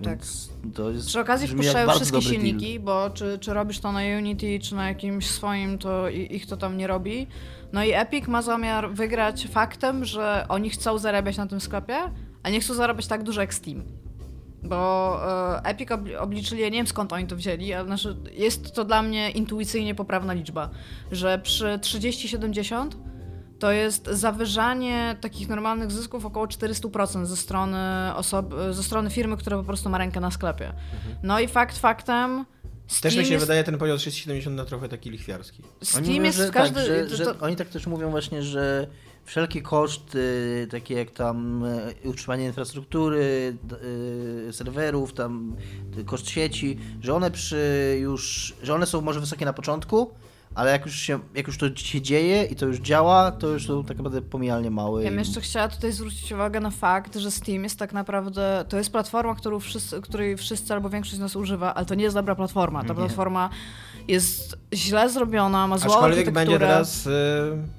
Więc 0.00 0.50
to 0.74 0.90
jest, 0.90 1.06
Przy 1.06 1.20
okazji 1.20 1.48
wpuszczają 1.48 1.90
wszystkie 1.90 2.22
silniki, 2.22 2.66
Deal. 2.66 2.80
bo 2.80 3.10
czy, 3.14 3.38
czy 3.40 3.54
robisz 3.54 3.80
to 3.80 3.92
na 3.92 4.00
Unity, 4.18 4.58
czy 4.58 4.74
na 4.74 4.88
jakimś 4.88 5.30
swoim, 5.30 5.78
to 5.78 6.08
ich 6.08 6.46
to 6.46 6.56
tam 6.56 6.76
nie 6.76 6.86
robi. 6.86 7.26
No 7.72 7.84
i 7.84 7.92
Epic 7.92 8.28
ma 8.28 8.42
zamiar 8.42 8.94
wygrać 8.94 9.46
faktem, 9.46 10.04
że 10.04 10.46
oni 10.48 10.70
chcą 10.70 10.98
zarabiać 10.98 11.36
na 11.36 11.46
tym 11.46 11.60
sklepie, 11.60 11.96
a 12.42 12.50
nie 12.50 12.60
chcą 12.60 12.74
zarabiać 12.74 13.06
tak 13.06 13.22
dużo 13.22 13.40
jak 13.40 13.54
Steam. 13.54 13.82
Bo 14.62 15.20
e, 15.58 15.62
Epic 15.64 15.88
obli- 15.90 16.16
obliczyli, 16.16 16.60
ja 16.62 16.68
nie 16.68 16.76
wiem 16.78 16.86
skąd 16.86 17.12
oni 17.12 17.26
to 17.26 17.36
wzięli, 17.36 17.72
ale 17.72 17.86
znaczy 17.86 18.16
jest 18.32 18.74
to 18.74 18.84
dla 18.84 19.02
mnie 19.02 19.30
intuicyjnie 19.30 19.94
poprawna 19.94 20.32
liczba, 20.32 20.70
że 21.12 21.38
przy 21.38 21.64
30-70 21.64 22.88
to 23.58 23.72
jest 23.72 24.06
zawyżanie 24.06 25.16
takich 25.20 25.48
normalnych 25.48 25.90
zysków 25.90 26.26
około 26.26 26.46
400% 26.46 27.24
ze 27.26 27.36
strony, 27.36 27.78
osob- 28.16 28.72
ze 28.72 28.82
strony 28.82 29.10
firmy, 29.10 29.36
która 29.36 29.56
po 29.56 29.64
prostu 29.64 29.90
ma 29.90 29.98
rękę 29.98 30.20
na 30.20 30.30
sklepie. 30.30 30.72
No 31.22 31.40
i 31.40 31.48
fakt 31.48 31.78
faktem. 31.78 32.44
Też 32.88 33.04
mi 33.04 33.10
Steam 33.10 33.26
się 33.26 33.32
jest, 33.32 33.44
wydaje 33.46 33.64
ten 33.64 33.78
podział 33.78 33.96
370 33.98 34.56
na 34.56 34.64
trochę 34.64 34.88
taki 34.88 35.10
lichwiarski. 35.10 35.62
Steam 35.82 36.04
Oni 36.04 36.12
mówią, 36.14 36.24
jest 36.26 36.38
że 36.38 36.48
w 36.48 36.50
każdy. 36.50 36.74
tak, 36.74 36.86
że, 36.86 37.06
to- 37.06 37.16
że 37.16 37.24
to- 37.24 37.34
Oni 37.40 37.56
tak 37.56 37.68
też 37.68 37.86
mówią 37.86 38.10
właśnie, 38.10 38.42
że 38.42 38.86
wszelkie 39.28 39.62
koszty, 39.62 40.66
takie 40.70 40.94
jak 40.94 41.10
tam 41.10 41.64
e, 41.64 42.08
utrzymanie 42.08 42.46
infrastruktury, 42.46 43.56
e, 44.48 44.52
serwerów, 44.52 45.12
tam 45.12 45.56
koszt 46.06 46.30
sieci, 46.30 46.78
że 47.00 47.14
one 47.14 47.30
przy 47.30 47.96
już, 48.00 48.54
że 48.62 48.74
one 48.74 48.86
są 48.86 49.00
może 49.00 49.20
wysokie 49.20 49.44
na 49.44 49.52
początku, 49.52 50.10
ale 50.54 50.70
jak 50.70 50.86
już, 50.86 50.96
się, 50.96 51.18
jak 51.34 51.46
już 51.46 51.58
to 51.58 51.76
się 51.76 52.00
dzieje 52.00 52.44
i 52.44 52.56
to 52.56 52.66
już 52.66 52.78
działa, 52.78 53.32
to 53.32 53.48
już 53.48 53.66
są 53.66 53.84
tak 53.84 53.96
naprawdę 53.96 54.22
pomijalnie 54.22 54.70
małe. 54.70 55.04
Ja 55.04 55.10
bym 55.10 55.18
jeszcze 55.18 55.40
chciała 55.40 55.68
tutaj 55.68 55.92
zwrócić 55.92 56.32
uwagę 56.32 56.60
na 56.60 56.70
fakt, 56.70 57.16
że 57.16 57.30
Steam 57.30 57.64
jest 57.64 57.78
tak 57.78 57.92
naprawdę, 57.92 58.64
to 58.68 58.76
jest 58.76 58.92
platforma, 58.92 59.34
którą 59.34 59.60
wszyscy, 59.60 60.00
której 60.00 60.36
wszyscy 60.36 60.74
albo 60.74 60.90
większość 60.90 61.16
z 61.16 61.20
nas 61.20 61.36
używa, 61.36 61.74
ale 61.74 61.86
to 61.86 61.94
nie 61.94 62.04
jest 62.04 62.16
dobra 62.16 62.34
platforma. 62.34 62.84
Ta 62.84 62.94
platforma 62.94 63.50
jest 64.08 64.58
źle 64.72 65.10
zrobiona, 65.10 65.66
ma 65.66 65.78
złą 65.78 65.92
Aczkolwiek 65.92 66.30
będzie 66.30 66.58
teraz 66.58 67.06
y, 67.06 67.10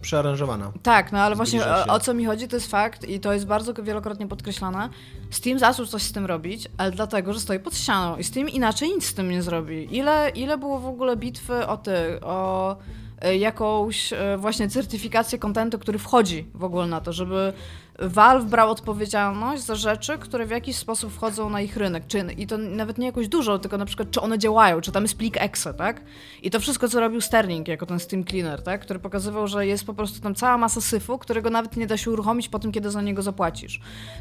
przearanżowana. 0.02 0.72
Tak, 0.84 1.12
no 1.12 1.20
ale 1.20 1.36
właśnie 1.36 1.60
Zbliża 1.60 1.84
o, 1.84 1.86
się. 1.86 1.92
o 1.92 2.00
co 2.00 2.14
mi 2.14 2.26
chodzi, 2.26 2.48
to 2.48 2.56
jest 2.56 2.72
fakt 2.72 3.10
i 3.10 3.20
to 3.20 3.34
jest 3.34 3.46
bardzo 3.46 3.74
wielokrotnie 3.74 4.28
podkreślane. 4.28 4.90
Steam 5.30 5.60
zaczął 5.60 5.86
coś 5.86 6.02
z 6.02 6.12
tym 6.12 6.26
robić, 6.26 6.68
ale 6.78 6.92
dlatego, 6.92 7.34
że 7.34 7.40
stoi 7.40 7.60
pod 7.60 7.78
ścianą 7.78 8.18
i 8.18 8.24
Steam 8.24 8.50
inaczej 8.50 8.90
nic 8.90 9.06
z 9.06 9.14
tym 9.14 9.30
nie 9.30 9.42
zrobi. 9.42 9.98
Ile, 9.98 10.30
ile 10.30 10.58
było 10.58 10.80
w 10.80 10.86
ogóle 10.86 11.18
bitwy 11.18 11.68
o 11.68 11.78
ty, 11.78 12.22
o 12.22 12.76
e, 13.22 13.38
jakąś 13.38 14.14
e, 14.14 14.38
właśnie 14.38 14.70
certyfikację 14.70 15.40
kontentu, 15.40 15.80
który 15.80 16.00
wchodzi 16.00 16.46
w 16.54 16.64
ogóle 16.64 16.88
na 16.88 17.02
to, 17.02 17.14
żeby 17.14 17.54
Valve 18.02 18.46
brał 18.46 18.72
odpowiedzialność 18.72 19.64
za 19.64 19.76
rzeczy, 19.76 20.18
które 20.18 20.46
w 20.46 20.50
jakiś 20.50 20.76
sposób 20.76 21.14
wchodzą 21.14 21.50
na 21.50 21.62
ich 21.62 21.78
rynek. 21.78 22.04
Czy, 22.08 22.20
I 22.38 22.48
to 22.48 22.58
nawet 22.58 22.98
nie 22.98 23.06
jakoś 23.06 23.28
dużo, 23.28 23.60
tylko 23.60 23.78
na 23.78 23.86
przykład 23.86 24.12
czy 24.12 24.22
one 24.22 24.40
działają, 24.40 24.82
czy 24.82 24.92
tam 24.92 25.04
jest 25.04 25.18
plik 25.18 25.38
exe, 25.38 25.74
tak? 25.74 26.02
I 26.44 26.52
to 26.52 26.60
wszystko, 26.60 26.88
co 26.90 27.00
robił 27.00 27.22
Sterling 27.22 27.68
jako 27.68 27.86
ten 27.86 28.00
Steam 28.00 28.26
Cleaner, 28.26 28.62
tak? 28.64 28.82
Który 28.82 29.00
pokazywał, 29.00 29.48
że 29.48 29.68
jest 29.68 29.86
po 29.86 29.94
prostu 29.94 30.22
tam 30.22 30.36
cała 30.36 30.58
masa 30.58 30.82
syfu, 30.82 31.18
którego 31.18 31.50
nawet 31.50 31.78
nie 31.78 31.88
da 31.88 31.98
się 31.98 32.12
uruchomić 32.12 32.50
po 32.50 32.60
tym, 32.60 32.72
kiedy 32.72 32.92
za 32.92 33.02
niego 33.02 33.22
zapłacisz. 33.22 33.80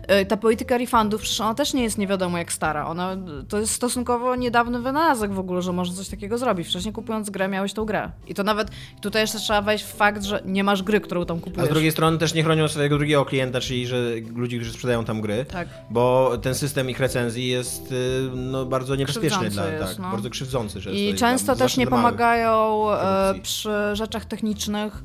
Yy, 0.09 0.27
Ta 0.27 0.37
polityka 0.37 0.79
refundów, 0.79 1.21
przecież 1.21 1.41
ona 1.41 1.55
też 1.55 1.75
nie 1.75 1.83
jest 1.83 1.99
nie 1.99 2.07
wiadomo 2.07 2.39
jak 2.39 2.53
stara. 2.53 2.87
Ona, 2.87 3.17
to 3.49 3.59
jest 3.59 3.73
stosunkowo 3.73 4.37
niedawny 4.37 4.81
wynalazek 4.81 5.33
w 5.33 5.39
ogóle, 5.39 5.63
że 5.63 5.73
można 5.73 5.97
coś 5.97 6.09
takiego 6.09 6.39
zrobić. 6.39 6.69
Wcześniej 6.69 6.93
kupując 6.95 7.31
grę, 7.31 7.49
miałeś 7.49 7.73
tą 7.73 7.85
grę. 7.85 8.11
I 8.27 8.35
to 8.35 8.43
nawet, 8.43 8.69
tutaj 9.01 9.23
jeszcze 9.23 9.39
trzeba 9.39 9.63
wejść 9.63 9.85
w 9.85 9.95
fakt, 9.95 10.23
że 10.25 10.43
nie 10.45 10.65
masz 10.65 10.83
gry, 10.83 11.01
którą 11.01 11.27
tam 11.27 11.37
A 11.39 11.41
kupujesz. 11.41 11.69
z 11.71 11.73
drugiej 11.73 11.93
strony 11.93 12.19
też 12.19 12.35
nie 12.35 12.43
chronią 12.45 12.69
swojego 12.69 12.97
drugiego 12.99 13.25
klienta, 13.25 13.61
czyli 13.69 13.87
że 13.87 13.97
ludzi, 14.35 14.57
którzy 14.57 14.73
sprzedają 14.73 15.05
tam 15.05 15.21
gry. 15.21 15.45
Tak. 15.45 15.69
Bo 15.91 16.33
ten 16.43 16.55
system 16.55 16.91
ich 16.91 17.01
recenzji 17.01 17.49
jest 17.49 17.93
y, 17.93 18.31
no, 18.35 18.65
bardzo 18.67 18.97
niebezpieczny 18.97 19.51
dla, 19.51 19.67
jest, 19.67 19.89
tak, 19.89 19.99
no. 19.99 20.11
bardzo 20.11 20.31
krzywdzący. 20.31 20.81
I 20.93 21.15
często 21.15 21.57
też 21.57 21.77
nie 21.77 21.87
pomagają 21.87 22.85
e, 22.93 23.35
przy 23.43 23.71
rzeczach 23.93 24.25
technicznych. 24.25 25.03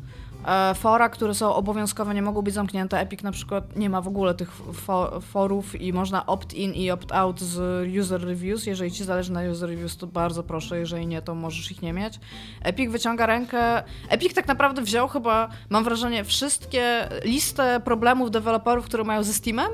E, 0.47 0.75
fora, 0.75 1.09
które 1.09 1.33
są 1.33 1.55
obowiązkowe, 1.55 2.13
nie 2.13 2.21
mogą 2.21 2.41
być 2.41 2.53
zamknięte. 2.53 2.99
Epic 2.99 3.23
na 3.23 3.31
przykład 3.31 3.75
nie 3.75 3.89
ma 3.89 4.01
w 4.01 4.07
ogóle 4.07 4.33
tych 4.33 4.51
fo 4.73 5.21
forów 5.21 5.81
i 5.81 5.93
można 5.93 6.25
opt-in 6.25 6.73
i 6.73 6.91
opt-out 6.91 7.39
z 7.39 7.87
user 7.99 8.21
reviews. 8.25 8.65
Jeżeli 8.65 8.91
ci 8.91 9.03
zależy 9.03 9.31
na 9.31 9.41
user 9.41 9.69
reviews, 9.69 9.97
to 9.97 10.07
bardzo 10.07 10.43
proszę, 10.43 10.79
jeżeli 10.79 11.07
nie, 11.07 11.21
to 11.21 11.35
możesz 11.35 11.71
ich 11.71 11.81
nie 11.81 11.93
mieć. 11.93 12.19
Epic 12.61 12.91
wyciąga 12.91 13.25
rękę. 13.25 13.83
Epic 14.09 14.33
tak 14.33 14.47
naprawdę 14.47 14.81
wziął 14.81 15.07
chyba, 15.07 15.49
mam 15.69 15.83
wrażenie, 15.83 16.23
wszystkie 16.23 17.09
listę 17.23 17.81
problemów 17.85 18.31
deweloperów, 18.31 18.85
które 18.85 19.03
mają 19.03 19.23
ze 19.23 19.33
Steamem 19.33 19.71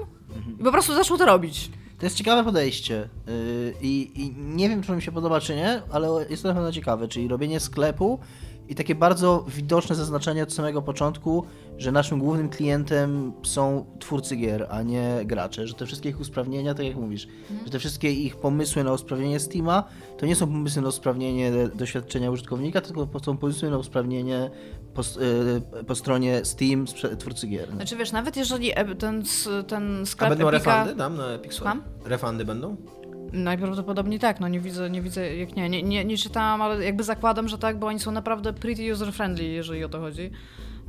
i 0.59 0.63
po 0.63 0.71
prostu 0.71 0.93
zaczął 0.93 1.17
to 1.17 1.25
robić. 1.25 1.71
To 1.99 2.05
jest 2.05 2.17
ciekawe 2.17 2.43
podejście 2.43 3.09
yy, 3.27 3.73
i 3.81 4.33
nie 4.37 4.69
wiem, 4.69 4.83
czy 4.83 4.91
mi 4.91 5.01
się 5.01 5.11
podoba, 5.11 5.39
czy 5.39 5.55
nie, 5.55 5.81
ale 5.91 6.07
jest 6.29 6.43
to 6.43 6.49
na 6.49 6.55
pewno 6.55 6.71
ciekawe, 6.71 7.07
czyli 7.07 7.27
robienie 7.27 7.59
sklepu 7.59 8.19
i 8.69 8.75
takie 8.75 8.95
bardzo 8.95 9.45
widoczne 9.47 9.95
zaznaczenie 9.95 10.43
od 10.43 10.53
samego 10.53 10.81
początku, 10.81 11.43
że 11.77 11.91
naszym 11.91 12.19
głównym 12.19 12.49
klientem 12.49 13.33
są 13.43 13.85
twórcy 13.99 14.35
gier, 14.35 14.67
a 14.69 14.81
nie 14.81 15.19
gracze, 15.25 15.67
że 15.67 15.73
te 15.73 15.85
wszystkie 15.85 16.09
ich 16.09 16.19
usprawnienia, 16.19 16.73
tak 16.73 16.85
jak 16.85 16.95
mówisz, 16.95 17.27
że 17.65 17.71
te 17.71 17.79
wszystkie 17.79 18.11
ich 18.11 18.35
pomysły 18.35 18.83
na 18.83 18.93
usprawnienie 18.93 19.39
Steama, 19.39 19.83
to 20.17 20.25
nie 20.25 20.35
są 20.35 20.47
pomysły 20.47 20.81
na 20.81 20.87
usprawnienie 20.87 21.51
doświadczenia 21.75 22.31
użytkownika, 22.31 22.81
tylko 22.81 23.07
są 23.25 23.37
pomysły 23.37 23.69
na 23.69 23.77
usprawnienie 23.77 24.51
po, 24.93 25.01
yy, 25.01 25.83
po 25.83 25.95
stronie 25.95 26.45
Steam 26.45 26.85
twórcy 27.19 27.47
gier. 27.47 27.71
Znaczy 27.71 27.95
wiesz, 27.95 28.11
nawet 28.11 28.37
jeżeli 28.37 28.71
e- 28.79 28.95
ten, 28.95 29.23
ten 29.67 30.01
A 30.01 30.05
sklep 30.05 30.29
będą 30.29 30.49
Epica... 30.49 30.77
refundy 30.77 30.97
tam 30.97 31.17
na 31.17 31.27
Epic 31.27 31.53
Store? 31.53 31.75
Refundy 32.05 32.45
będą? 32.45 32.75
Najprawdopodobniej 33.33 34.19
tak, 34.19 34.39
no 34.39 34.47
nie 34.47 34.59
widzę, 34.59 34.89
nie 34.89 35.01
widzę 35.01 35.35
jak 35.35 35.55
nie. 35.55 35.69
nie. 35.69 35.83
Nie, 35.83 36.05
nie 36.05 36.17
czytałam, 36.17 36.61
ale 36.61 36.85
jakby 36.85 37.03
zakładam, 37.03 37.47
że 37.47 37.57
tak, 37.57 37.79
bo 37.79 37.87
oni 37.87 37.99
są 37.99 38.11
naprawdę 38.11 38.53
pretty 38.53 38.81
user-friendly, 38.93 39.43
jeżeli 39.43 39.83
o 39.83 39.89
to 39.89 39.99
chodzi. 39.99 40.31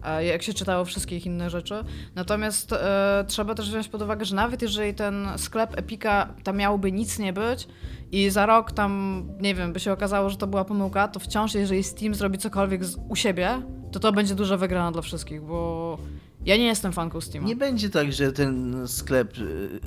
e, 0.05 0.24
Jak 0.24 0.43
się 0.43 0.55
czytało 0.55 0.84
wszystkie 0.84 1.16
ich 1.16 1.26
inne 1.26 1.51
rzeczy. 1.51 1.74
Natomiast 2.14 2.72
e, 2.72 3.24
trzeba 3.28 3.55
też 3.55 3.70
wziąć 3.70 3.88
pod 3.88 4.03
uwagę, 4.03 4.24
że 4.24 4.36
nawet 4.36 4.62
jeżeli 4.62 4.95
ten 4.95 5.28
sklep 5.36 5.78
Epika 5.78 6.34
tam 6.45 6.57
miałby 6.57 6.93
nic 6.93 7.18
nie 7.18 7.32
być 7.32 7.68
i 8.12 8.30
za 8.30 8.47
rok 8.47 8.72
tam, 8.72 9.22
nie 9.41 9.55
wiem, 9.55 9.72
by 9.72 9.80
się 9.80 9.93
okazało, 9.93 10.30
że 10.30 10.36
to 10.36 10.47
była 10.47 10.64
pomyłka, 10.64 11.09
to 11.09 11.20
wciąż 11.20 11.55
jeżeli 11.55 11.82
Steam 11.82 12.14
zrobi 12.14 12.38
cokolwiek 12.38 12.84
z, 12.84 12.97
u 13.09 13.16
siebie, 13.16 13.62
to 13.93 14.01
to 14.01 14.12
będzie 14.12 14.34
duża 14.34 14.57
wygrana 14.57 14.93
dla 14.93 15.03
wszystkich, 15.03 15.43
bo 15.43 15.99
ja 16.45 16.57
nie 16.57 16.64
jestem 16.66 16.93
fanką 16.93 17.20
Steama. 17.20 17.47
Nie 17.49 17.57
będzie 17.57 17.91
tak, 17.91 18.12
że 18.12 18.32
ten 18.32 18.82
sklep 18.88 19.38
y, 19.38 19.80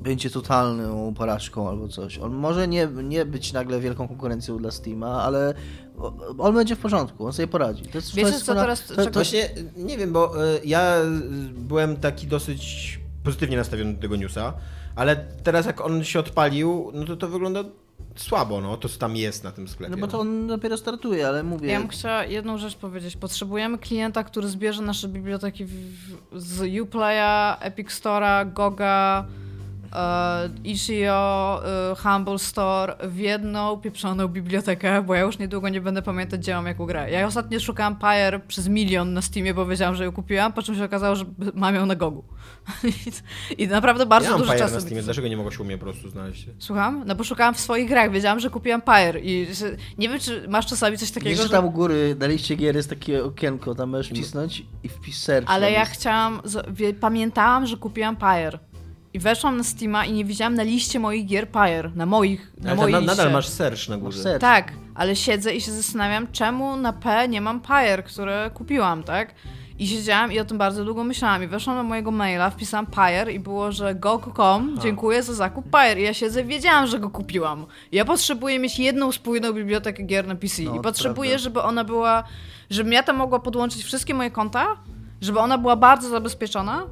będzie 0.00 0.30
totalną 0.30 1.14
porażką 1.14 1.68
albo 1.68 1.88
coś. 1.88 2.18
On 2.18 2.34
może 2.34 2.68
nie, 2.68 2.88
nie 3.02 3.24
być 3.24 3.52
nagle 3.52 3.80
wielką 3.80 4.08
konkurencją 4.08 4.58
dla 4.58 4.70
Steama, 4.70 5.22
ale 5.22 5.54
on 6.38 6.54
będzie 6.54 6.76
w 6.76 6.78
porządku, 6.78 7.26
on 7.26 7.32
sobie 7.32 7.48
poradzi. 7.48 7.82
To 7.82 7.98
jest, 7.98 8.10
to 8.10 8.16
Wiecie, 8.16 8.30
jest 8.30 8.44
co 8.44 8.54
teraz- 8.54 8.86
to, 8.86 9.04
to, 9.04 9.10
Właśnie, 9.10 9.48
nie 9.76 9.98
wiem, 9.98 10.12
bo 10.12 10.44
y, 10.54 10.60
ja 10.64 10.94
byłem 11.54 11.96
taki 11.96 12.26
dosyć 12.26 13.00
pozytywnie 13.24 13.56
nastawiony 13.56 13.94
do 13.94 14.00
tego 14.00 14.16
newsa, 14.16 14.52
ale 14.96 15.16
teraz 15.16 15.66
jak 15.66 15.80
on 15.80 16.04
się 16.04 16.20
odpalił, 16.20 16.90
no 16.94 17.04
to 17.04 17.16
to 17.16 17.28
wygląda 17.28 17.64
słabo, 18.16 18.60
no, 18.60 18.76
to 18.76 18.88
co 18.88 18.98
tam 18.98 19.16
jest 19.16 19.44
na 19.44 19.52
tym 19.52 19.68
sklepie. 19.68 19.96
No 19.96 20.00
bo 20.00 20.06
to 20.06 20.20
on 20.20 20.46
dopiero 20.46 20.76
startuje, 20.76 21.28
ale 21.28 21.42
mówię... 21.42 21.68
Ja 21.68 21.78
bym 21.78 21.88
chciała 21.88 22.24
jedną 22.24 22.58
rzecz 22.58 22.76
powiedzieć. 22.76 23.16
Potrzebujemy 23.16 23.78
klienta, 23.78 24.24
który 24.24 24.48
zbierze 24.48 24.82
nasze 24.82 25.08
biblioteki 25.08 25.64
w, 25.64 25.74
z 26.36 26.80
Uplaya, 26.80 27.56
Epic 27.60 27.88
Store'a, 27.88 28.52
Goga, 28.52 29.24
e, 29.24 29.49
Itch.io, 30.64 31.62
e, 31.64 31.94
Humble 31.96 32.38
Store 32.38 32.96
w 33.02 33.18
jedną 33.18 33.76
pieprzoną 33.76 34.28
bibliotekę, 34.28 35.02
bo 35.02 35.14
ja 35.14 35.20
już 35.20 35.38
niedługo 35.38 35.68
nie 35.68 35.80
będę 35.80 36.02
pamiętać, 36.02 36.40
gdzie 36.40 36.54
mam 36.54 36.66
jaką 36.66 36.86
grę. 36.86 37.10
Ja 37.10 37.26
ostatnio 37.26 37.60
szukałam 37.60 37.96
Pyre 37.96 38.40
przez 38.48 38.68
milion 38.68 39.12
na 39.12 39.22
Steamie, 39.22 39.54
bo 39.54 39.66
wiedziałam, 39.66 39.94
że 39.94 40.04
ją 40.04 40.12
kupiłam, 40.12 40.52
po 40.52 40.62
czym 40.62 40.74
się 40.76 40.84
okazało, 40.84 41.16
że 41.16 41.24
mam 41.54 41.74
ją 41.74 41.86
na 41.86 41.96
Gogu. 41.96 42.24
I, 43.58 43.68
naprawdę 43.68 44.06
bardzo 44.06 44.26
ja 44.26 44.30
mam 44.32 44.40
dużo 44.40 44.58
czasu... 44.58 44.74
na 44.74 44.80
Steamie, 44.80 45.02
dlaczego 45.02 45.28
nie 45.28 45.36
mogło 45.36 45.52
się 45.52 45.62
u 45.62 45.64
mnie 45.66 45.78
po 45.78 45.84
prostu 45.84 46.08
znaleźć? 46.08 46.46
Słucham? 46.58 47.02
No 47.06 47.14
bo 47.14 47.24
szukałam 47.24 47.54
w 47.54 47.60
swoich 47.60 47.88
grach, 47.88 48.10
wiedziałam, 48.10 48.40
że 48.40 48.50
kupiłam 48.50 48.82
Pyre 48.82 49.20
i 49.20 49.54
że, 49.54 49.76
nie 49.98 50.08
wiem, 50.08 50.18
czy 50.18 50.48
masz 50.48 50.66
czasami 50.66 50.98
coś 50.98 51.10
takiego, 51.10 51.30
Wiesz, 51.30 51.42
że 51.42 51.48
tam 51.48 51.66
u 51.66 51.70
góry 51.70 52.16
na 52.18 52.26
liście 52.26 52.56
gier 52.56 52.76
jest 52.76 52.90
takie 52.90 53.24
okienko, 53.24 53.74
tam 53.74 53.90
możesz 53.90 54.08
wcisnąć 54.08 54.62
i 54.82 54.88
wpis 54.88 55.22
search. 55.22 55.50
Ale 55.50 55.72
ja 55.72 55.84
chciałam, 55.84 56.40
pamiętałam, 57.00 57.66
że 57.66 57.76
kupiłam 57.76 58.16
Pyre. 58.16 58.69
I 59.14 59.18
weszłam 59.18 59.56
na 59.56 59.64
Steama 59.64 60.04
i 60.04 60.12
nie 60.12 60.24
widziałam 60.24 60.54
na 60.54 60.62
liście 60.62 60.98
moich 61.00 61.26
gier 61.26 61.48
Pyre, 61.48 61.90
na 61.96 62.06
moich, 62.06 62.52
na 62.60 62.70
Ale 62.70 62.76
mojej 62.76 62.92
tam 62.94 63.02
liście. 63.02 63.16
nadal 63.16 63.32
masz 63.32 63.48
search 63.48 63.88
na 63.88 63.96
górze. 63.96 64.22
search. 64.22 64.40
Tak, 64.40 64.72
ale 64.94 65.16
siedzę 65.16 65.54
i 65.54 65.60
się 65.60 65.72
zastanawiam, 65.72 66.26
czemu 66.32 66.76
na 66.76 66.92
P 66.92 67.28
nie 67.28 67.40
mam 67.40 67.60
Pyre, 67.60 68.02
które 68.02 68.50
kupiłam, 68.54 69.02
tak? 69.02 69.34
I 69.78 69.86
siedziałam 69.88 70.32
i 70.32 70.40
o 70.40 70.44
tym 70.44 70.58
bardzo 70.58 70.84
długo 70.84 71.04
myślałam. 71.04 71.42
I 71.42 71.46
weszłam 71.46 71.76
na 71.76 71.82
mojego 71.82 72.10
maila, 72.10 72.50
wpisałam 72.50 72.86
Pyre 72.86 73.32
i 73.32 73.40
było, 73.40 73.72
że 73.72 73.94
go.com, 73.94 74.76
dziękuję 74.82 75.22
za 75.22 75.34
zakup 75.34 75.64
Pyre. 75.70 76.00
I 76.00 76.04
ja 76.04 76.14
siedzę 76.14 76.40
i 76.42 76.44
wiedziałam, 76.44 76.86
że 76.86 76.98
go 76.98 77.10
kupiłam. 77.10 77.66
Ja 77.92 78.04
potrzebuję 78.04 78.58
mieć 78.58 78.78
jedną 78.78 79.12
spójną 79.12 79.52
bibliotekę 79.52 80.02
gier 80.02 80.26
na 80.26 80.34
PC. 80.34 80.62
No, 80.62 80.76
I 80.76 80.80
potrzebuję, 80.80 81.30
prawda. 81.30 81.44
żeby 81.44 81.62
ona 81.62 81.84
była, 81.84 82.24
żebym 82.70 82.92
ja 82.92 83.02
tam 83.02 83.16
mogła 83.16 83.38
podłączyć 83.38 83.84
wszystkie 83.84 84.14
moje 84.14 84.30
konta, 84.30 84.66
żeby 85.20 85.38
ona 85.38 85.58
była 85.58 85.76
bardzo 85.76 86.08
zabezpieczona 86.08 86.86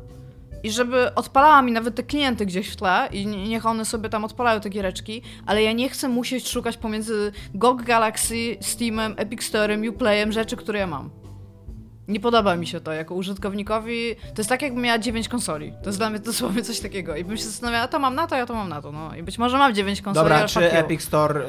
i 0.62 0.70
żeby 0.70 1.14
odpalała 1.14 1.62
mi 1.62 1.72
nawet 1.72 1.94
te 1.94 2.02
klienty 2.02 2.46
gdzieś 2.46 2.68
w 2.68 2.76
tle 2.76 3.08
i 3.12 3.26
nie- 3.26 3.48
niech 3.48 3.66
one 3.66 3.84
sobie 3.84 4.08
tam 4.08 4.24
odpalają 4.24 4.60
te 4.60 4.68
giereczki, 4.68 5.22
ale 5.46 5.62
ja 5.62 5.72
nie 5.72 5.88
chcę 5.88 6.08
musieć 6.08 6.48
szukać 6.48 6.76
pomiędzy 6.76 7.32
GOG 7.54 7.82
Galaxy, 7.82 8.56
Steamem, 8.60 9.14
Epic 9.16 9.40
Store'em, 9.52 9.88
Uplayem 9.90 10.32
rzeczy, 10.32 10.56
które 10.56 10.78
ja 10.78 10.86
mam. 10.86 11.10
Nie 12.08 12.20
podoba 12.20 12.56
mi 12.56 12.66
się 12.66 12.80
to 12.80 12.92
jako 12.92 13.14
użytkownikowi. 13.14 14.14
To 14.16 14.32
jest 14.38 14.48
tak, 14.48 14.62
jakbym 14.62 14.82
miała 14.82 14.98
9 14.98 15.28
konsoli. 15.28 15.72
To 15.82 15.88
jest 15.88 15.98
dla 15.98 16.10
mnie 16.10 16.18
dosłownie 16.18 16.62
coś 16.62 16.80
takiego. 16.80 17.16
I 17.16 17.24
bym 17.24 17.36
się 17.36 17.44
zastanawiała, 17.44 17.88
to 17.88 17.98
mam 17.98 18.14
na 18.14 18.26
to, 18.26 18.36
ja 18.36 18.46
to 18.46 18.54
mam 18.54 18.68
na 18.68 18.82
to. 18.82 18.92
No. 18.92 19.14
I 19.16 19.22
być 19.22 19.38
może 19.38 19.58
mam 19.58 19.74
9 19.74 20.02
konsoli, 20.02 20.24
Dobra, 20.24 20.36
ale 20.36 20.48
czy 20.48 20.60
fuck 20.60 20.72
you. 20.72 20.78
Epic 20.78 21.02
Store 21.02 21.40
y, 21.40 21.46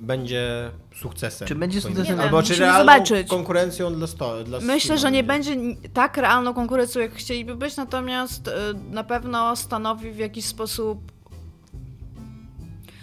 będzie 0.00 0.70
sukcesem? 0.94 1.48
Czy 1.48 1.54
będzie 1.54 1.80
twoim 1.80 1.94
sukcesem? 1.94 2.04
zdaniem? 2.16 2.18
Nie 2.18 2.24
wiem, 2.24 2.34
Albo 2.34 2.42
czy 2.46 2.48
musimy 2.52 2.66
realną 2.66 2.92
zobaczyć. 2.92 3.28
konkurencją 3.28 3.94
dla, 3.94 4.06
sto, 4.06 4.44
dla 4.44 4.58
Myślę, 4.60 4.80
Steama 4.80 5.00
że 5.00 5.10
nie 5.10 5.24
będzie? 5.24 5.50
będzie 5.56 5.66
ni- 5.68 5.88
tak 5.88 6.16
realną 6.16 6.54
konkurencją, 6.54 7.00
jak 7.02 7.14
chcieliby 7.14 7.56
być, 7.56 7.76
natomiast 7.76 8.48
y, 8.48 8.52
na 8.90 9.04
pewno 9.04 9.56
stanowi 9.56 10.10
w 10.12 10.18
jakiś 10.18 10.44
sposób. 10.44 11.15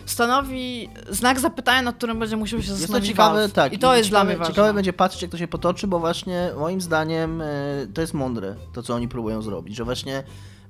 Stanowi 0.06 0.90
znak 1.10 1.40
zapytania, 1.40 1.82
nad 1.82 1.96
którym 1.96 2.20
będzie 2.20 2.38
musiał 2.38 2.60
się 2.62 2.66
Jest 2.68 2.76
to 2.76 2.80
zastanowić 2.82 3.08
ciekawe, 3.10 3.40
Valve. 3.40 3.54
tak. 3.54 3.74
I 3.74 3.80
to 3.80 3.96
jest 3.96 4.10
ciekawe, 4.10 4.24
dla 4.26 4.30
mnie 4.32 4.38
ważne. 4.38 4.54
Ciekawe 4.54 4.74
będzie 4.74 4.94
patrzeć, 4.94 5.22
jak 5.22 5.32
to 5.32 5.38
się 5.38 5.48
potoczy, 5.48 5.88
bo 5.88 6.00
właśnie 6.00 6.50
moim 6.60 6.82
zdaniem 6.82 7.42
e, 7.42 7.46
to 7.94 8.02
jest 8.02 8.14
mądre, 8.14 8.56
to 8.74 8.84
co 8.84 8.94
oni 8.96 9.08
próbują 9.08 9.42
zrobić, 9.42 9.76
że 9.76 9.84
właśnie, 9.84 10.24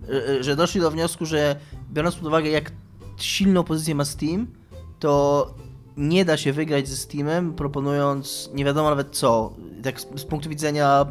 e, 0.09 0.27
e, 0.39 0.43
że 0.43 0.55
doszli 0.55 0.81
do 0.81 0.91
wniosku, 0.91 1.25
że 1.25 1.55
biorąc 1.93 2.15
pod 2.15 2.27
uwagę, 2.27 2.49
jak 2.49 2.71
silną 3.17 3.63
pozycję 3.63 3.95
ma 3.95 4.05
Steam, 4.05 4.47
to 4.99 5.53
nie 5.97 6.25
da 6.25 6.38
się 6.38 6.53
wygrać 6.53 6.88
ze 6.88 6.95
Steamem, 6.95 7.53
proponując 7.53 8.49
nie 8.53 8.65
wiadomo 8.65 8.89
nawet 8.89 9.15
co. 9.15 9.53
Tak 9.84 10.01
z, 10.01 10.07
z 10.15 10.25
punktu 10.25 10.49
widzenia 10.49 11.05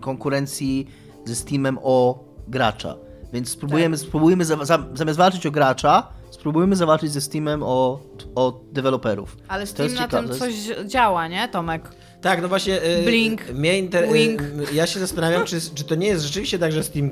konkurencji 0.00 0.86
ze 1.24 1.34
Steamem 1.34 1.78
o 1.82 2.24
gracza. 2.48 2.96
Więc 3.32 3.48
spróbujemy, 3.48 3.98
Tak. 3.98 4.06
spróbujmy 4.06 4.44
za, 4.44 4.64
za, 4.64 4.86
zamiast 4.94 5.18
walczyć 5.18 5.46
o 5.46 5.50
gracza, 5.50 6.08
spróbujmy 6.38 6.76
zawalczyć 6.76 7.12
ze 7.12 7.20
Steamem 7.20 7.62
o, 7.62 8.00
o 8.34 8.60
deweloperów. 8.72 9.36
Ale 9.48 9.64
To 9.66 9.70
Steam 9.72 9.84
jest 9.88 10.00
na 10.00 10.04
ciekawe, 10.06 10.28
tym 10.28 10.38
coś 10.38 10.54
działa, 10.86 11.28
nie, 11.28 11.48
Tomek? 11.48 11.82
Tak, 12.20 12.42
no 12.42 12.48
właśnie. 12.48 12.82
y, 12.82 13.02
Blink, 13.04 13.50
Mnie 13.50 13.78
inter... 13.78 14.12
wink. 14.12 14.42
y, 14.42 14.74
Ja 14.74 14.86
się 14.86 15.00
zastanawiam, 15.00 15.44
czy, 15.44 15.60
czy 15.74 15.84
to 15.84 15.94
nie 15.94 16.06
jest 16.06 16.24
rzeczywiście 16.24 16.58
tak, 16.58 16.72
że 16.72 16.82
Steam 16.82 17.10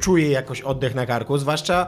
czuje 0.00 0.30
jakoś 0.30 0.60
oddech 0.62 0.94
na 0.94 1.06
karku, 1.06 1.38
zwłaszcza 1.38 1.86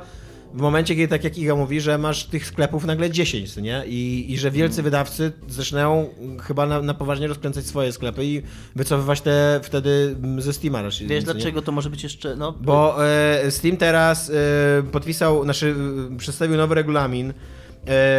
w 0.54 0.60
momencie, 0.60 0.96
kiedy 0.96 1.08
tak 1.08 1.24
jak 1.24 1.38
Iga 1.38 1.54
mówi, 1.54 1.80
że 1.80 1.98
masz 1.98 2.24
tych 2.24 2.46
sklepów 2.46 2.84
nagle 2.84 3.10
10, 3.10 3.54
co 3.54 3.60
nie? 3.60 3.82
I, 3.86 4.26
i 4.28 4.38
że 4.38 4.50
wielcy 4.50 4.82
wydawcy 4.82 5.32
zaczynają 5.48 6.08
chyba 6.42 6.66
na, 6.66 6.82
na 6.82 6.94
poważnie 6.94 7.26
rozkręcać 7.26 7.66
swoje 7.66 7.92
sklepy 7.92 8.24
i 8.24 8.42
wycofywać 8.76 9.20
te 9.20 9.60
wtedy 9.62 10.16
ze 10.38 10.52
Steama 10.52 10.82
raczej. 10.82 11.06
Wiesz 11.06 11.26
nie? 11.26 11.32
dlaczego 11.32 11.62
to 11.62 11.72
może 11.72 11.90
być 11.90 12.02
jeszcze, 12.02 12.36
no... 12.36 12.52
Bo 12.52 13.06
e, 13.06 13.50
Steam 13.50 13.76
teraz 13.76 14.30
e, 14.30 14.82
podpisał, 14.82 15.44
znaczy 15.44 15.74
e, 16.14 16.16
przedstawił 16.16 16.56
nowy 16.56 16.74
regulamin, 16.74 17.30
e, 17.30 17.34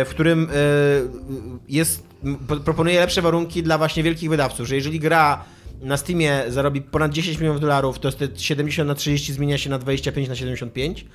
w 0.05 0.09
którym 0.09 0.49
e, 0.49 0.55
jest, 1.69 2.03
proponuje 2.65 2.99
lepsze 2.99 3.21
warunki 3.21 3.63
dla 3.63 3.77
właśnie 3.77 4.03
wielkich 4.03 4.29
wydawców, 4.29 4.67
że 4.67 4.75
jeżeli 4.75 4.99
gra 4.99 5.45
na 5.81 5.97
Steamie 5.97 6.43
zarobi 6.47 6.81
ponad 6.81 7.11
10 7.11 7.37
milionów 7.37 7.61
dolarów, 7.61 7.99
to 7.99 8.11
te 8.11 8.27
70 8.37 8.87
na 8.87 8.95
30 8.95 9.33
zmienia 9.33 9.57
się 9.57 9.69
na 9.69 9.79
25 9.79 10.29
na 10.29 10.35
75. 10.35 11.05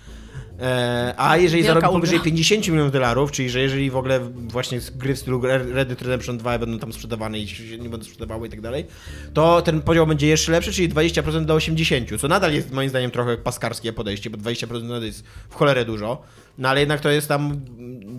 E, 0.61 1.15
a 1.17 1.37
jeżeli 1.37 1.63
Wielka 1.63 1.81
zarobi 1.81 1.95
powyżej 1.95 2.21
50 2.21 2.69
milionów 2.69 2.93
dolarów, 2.93 3.33
czyli 3.33 3.51
że 3.51 3.61
jeżeli 3.61 3.91
w 3.91 3.97
ogóle 3.97 4.21
właśnie 4.35 4.81
gry 4.95 5.15
w 5.15 5.19
stylu 5.19 5.41
Red 5.41 5.89
Dead 5.89 6.03
Redemption 6.03 6.39
2 6.39 6.59
będą 6.59 6.79
tam 6.79 6.93
sprzedawane 6.93 7.39
i 7.39 7.49
się 7.49 7.79
nie 7.79 7.89
będą 7.89 8.05
sprzedawały 8.07 8.47
i 8.47 8.51
tak 8.51 8.61
dalej, 8.61 8.87
to 9.35 9.63
ten 9.63 9.83
podział 9.83 10.07
będzie 10.07 10.27
jeszcze 10.27 10.53
lepszy, 10.53 10.73
czyli 10.73 10.89
20% 10.89 11.45
do 11.45 11.57
80%, 11.57 12.19
co 12.19 12.29
nadal 12.29 12.53
jest 12.53 12.73
moim 12.73 12.89
zdaniem 12.89 13.11
trochę 13.11 13.37
paskarskie 13.37 13.93
podejście, 13.93 14.31
bo 14.31 14.39
20% 14.39 14.83
nadal 14.83 15.03
jest 15.03 15.25
w 15.49 15.55
cholerę 15.55 15.85
dużo, 15.85 16.23
no 16.59 16.69
ale 16.69 16.81
jednak 16.81 17.01
to 17.01 17.11
jest 17.11 17.29
tam 17.29 17.61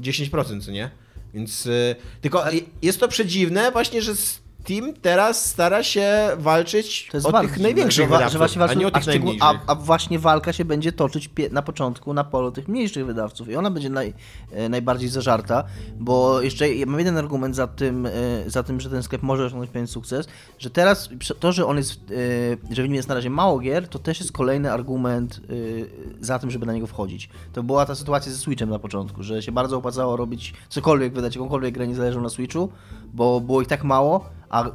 10%, 0.01 0.61
co 0.61 0.71
nie? 0.71 0.89
Więc 1.33 1.65
y, 1.65 1.95
tylko 2.21 2.45
jest 2.81 2.99
to 2.99 3.07
przedziwne 3.07 3.71
właśnie, 3.71 4.01
że 4.01 4.15
Steam 4.68 4.93
teraz 5.01 5.45
stara 5.45 5.84
się 5.84 6.28
walczyć 6.38 7.07
To 7.11 7.18
jest 7.18 7.28
o 7.28 7.32
bardzo 7.32 7.49
tych 7.53 7.59
największych 7.63 8.05
że, 8.05 8.11
wydawców, 8.11 8.51
że 8.51 8.63
a 8.63 8.74
nie 8.74 8.86
o 8.86 8.89
a, 8.89 8.91
tych 8.91 9.03
szczegół- 9.03 9.11
najmniejszych. 9.26 9.61
a, 9.68 9.72
a 9.72 9.76
właśnie 9.76 10.20
walka 10.20 10.53
się 10.53 10.65
będzie 10.65 10.91
toczyć 10.91 11.30
na 11.51 11.61
początku 11.61 12.13
na 12.13 12.24
polu 12.24 12.51
tych 12.51 12.68
mniejszych 12.68 13.05
wydawców 13.05 13.49
i 13.49 13.55
ona 13.55 13.72
będzie 13.72 13.89
naj, 13.89 14.13
e, 14.51 14.70
najbardziej 14.70 15.09
zażarta, 15.09 15.63
bo 15.99 16.41
jeszcze 16.41 16.65
mam 16.88 16.99
jeden 16.99 17.18
argument 17.18 17.55
za 17.55 17.68
tym, 17.68 18.05
e, 18.05 18.09
za 18.47 18.63
tym, 18.63 18.80
że 18.82 18.89
ten 18.89 19.03
sklep 19.03 19.24
może 19.24 19.45
osiągnąć 19.45 19.72
pewien 19.72 19.88
sukces, 19.88 20.28
że 20.59 20.70
teraz 20.70 21.09
to, 21.39 21.51
że 21.51 21.65
on 21.65 21.78
jest, 21.78 21.99
e, 22.72 22.76
że 22.76 22.82
w 22.84 22.86
nim 22.86 22.95
jest 22.95 23.07
na 23.09 23.15
razie 23.15 23.30
mało 23.30 23.59
gier, 23.59 23.88
to 23.88 23.99
też 23.99 24.20
jest 24.20 24.32
kolejny 24.32 24.72
argument 24.72 25.41
za 26.22 26.39
tym, 26.39 26.51
żeby 26.51 26.65
na 26.65 26.74
niego 26.74 26.88
wchodzić. 26.88 27.30
To 27.53 27.63
była 27.63 27.86
ta 27.86 27.95
sytuacja 27.95 28.32
ze 28.32 28.38
Switchem 28.38 28.70
na 28.70 28.80
początku, 28.80 29.24
że 29.24 29.41
się 29.41 29.51
bardzo 29.51 29.78
opłacało 29.78 30.18
robić 30.18 30.53
cokolwiek, 30.70 31.13
wydać 31.13 31.36
jakąkolwiek 31.36 31.74
grę 31.74 31.88
niezależną 31.88 32.22
na 32.22 32.30
Switchu, 32.30 32.70
bo 33.13 33.41
było 33.41 33.61
ich 33.61 33.68
tak 33.68 33.84
mało, 33.84 34.30
a 34.49 34.71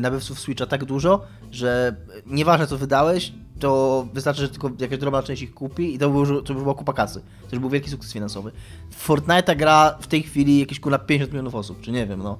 nabywców 0.00 0.40
Switcha 0.40 0.66
tak 0.66 0.84
dużo, 0.84 1.26
że 1.50 1.96
nieważne 2.26 2.66
co 2.66 2.78
wydałeś, 2.78 3.32
to 3.60 4.06
wystarczy, 4.12 4.42
że 4.42 4.48
tylko 4.48 4.70
jakaś 4.78 4.98
drobna 4.98 5.22
część 5.22 5.42
ich 5.42 5.54
kupi 5.54 5.94
i 5.94 5.98
to, 5.98 6.10
był, 6.10 6.42
to 6.42 6.54
była 6.54 6.74
kupa 6.74 6.92
kasy. 6.92 7.20
To 7.20 7.56
już 7.56 7.60
był 7.60 7.70
wielki 7.70 7.90
sukces 7.90 8.12
finansowy. 8.12 8.52
W 8.90 9.08
Fortnite'a 9.08 9.56
gra 9.56 9.98
w 10.00 10.06
tej 10.06 10.22
chwili 10.22 10.58
jakieś 10.58 10.80
kurwa 10.80 10.98
50 10.98 11.32
milionów 11.32 11.54
osób, 11.54 11.80
czy 11.80 11.92
nie 11.92 12.06
wiem, 12.06 12.22
no. 12.22 12.38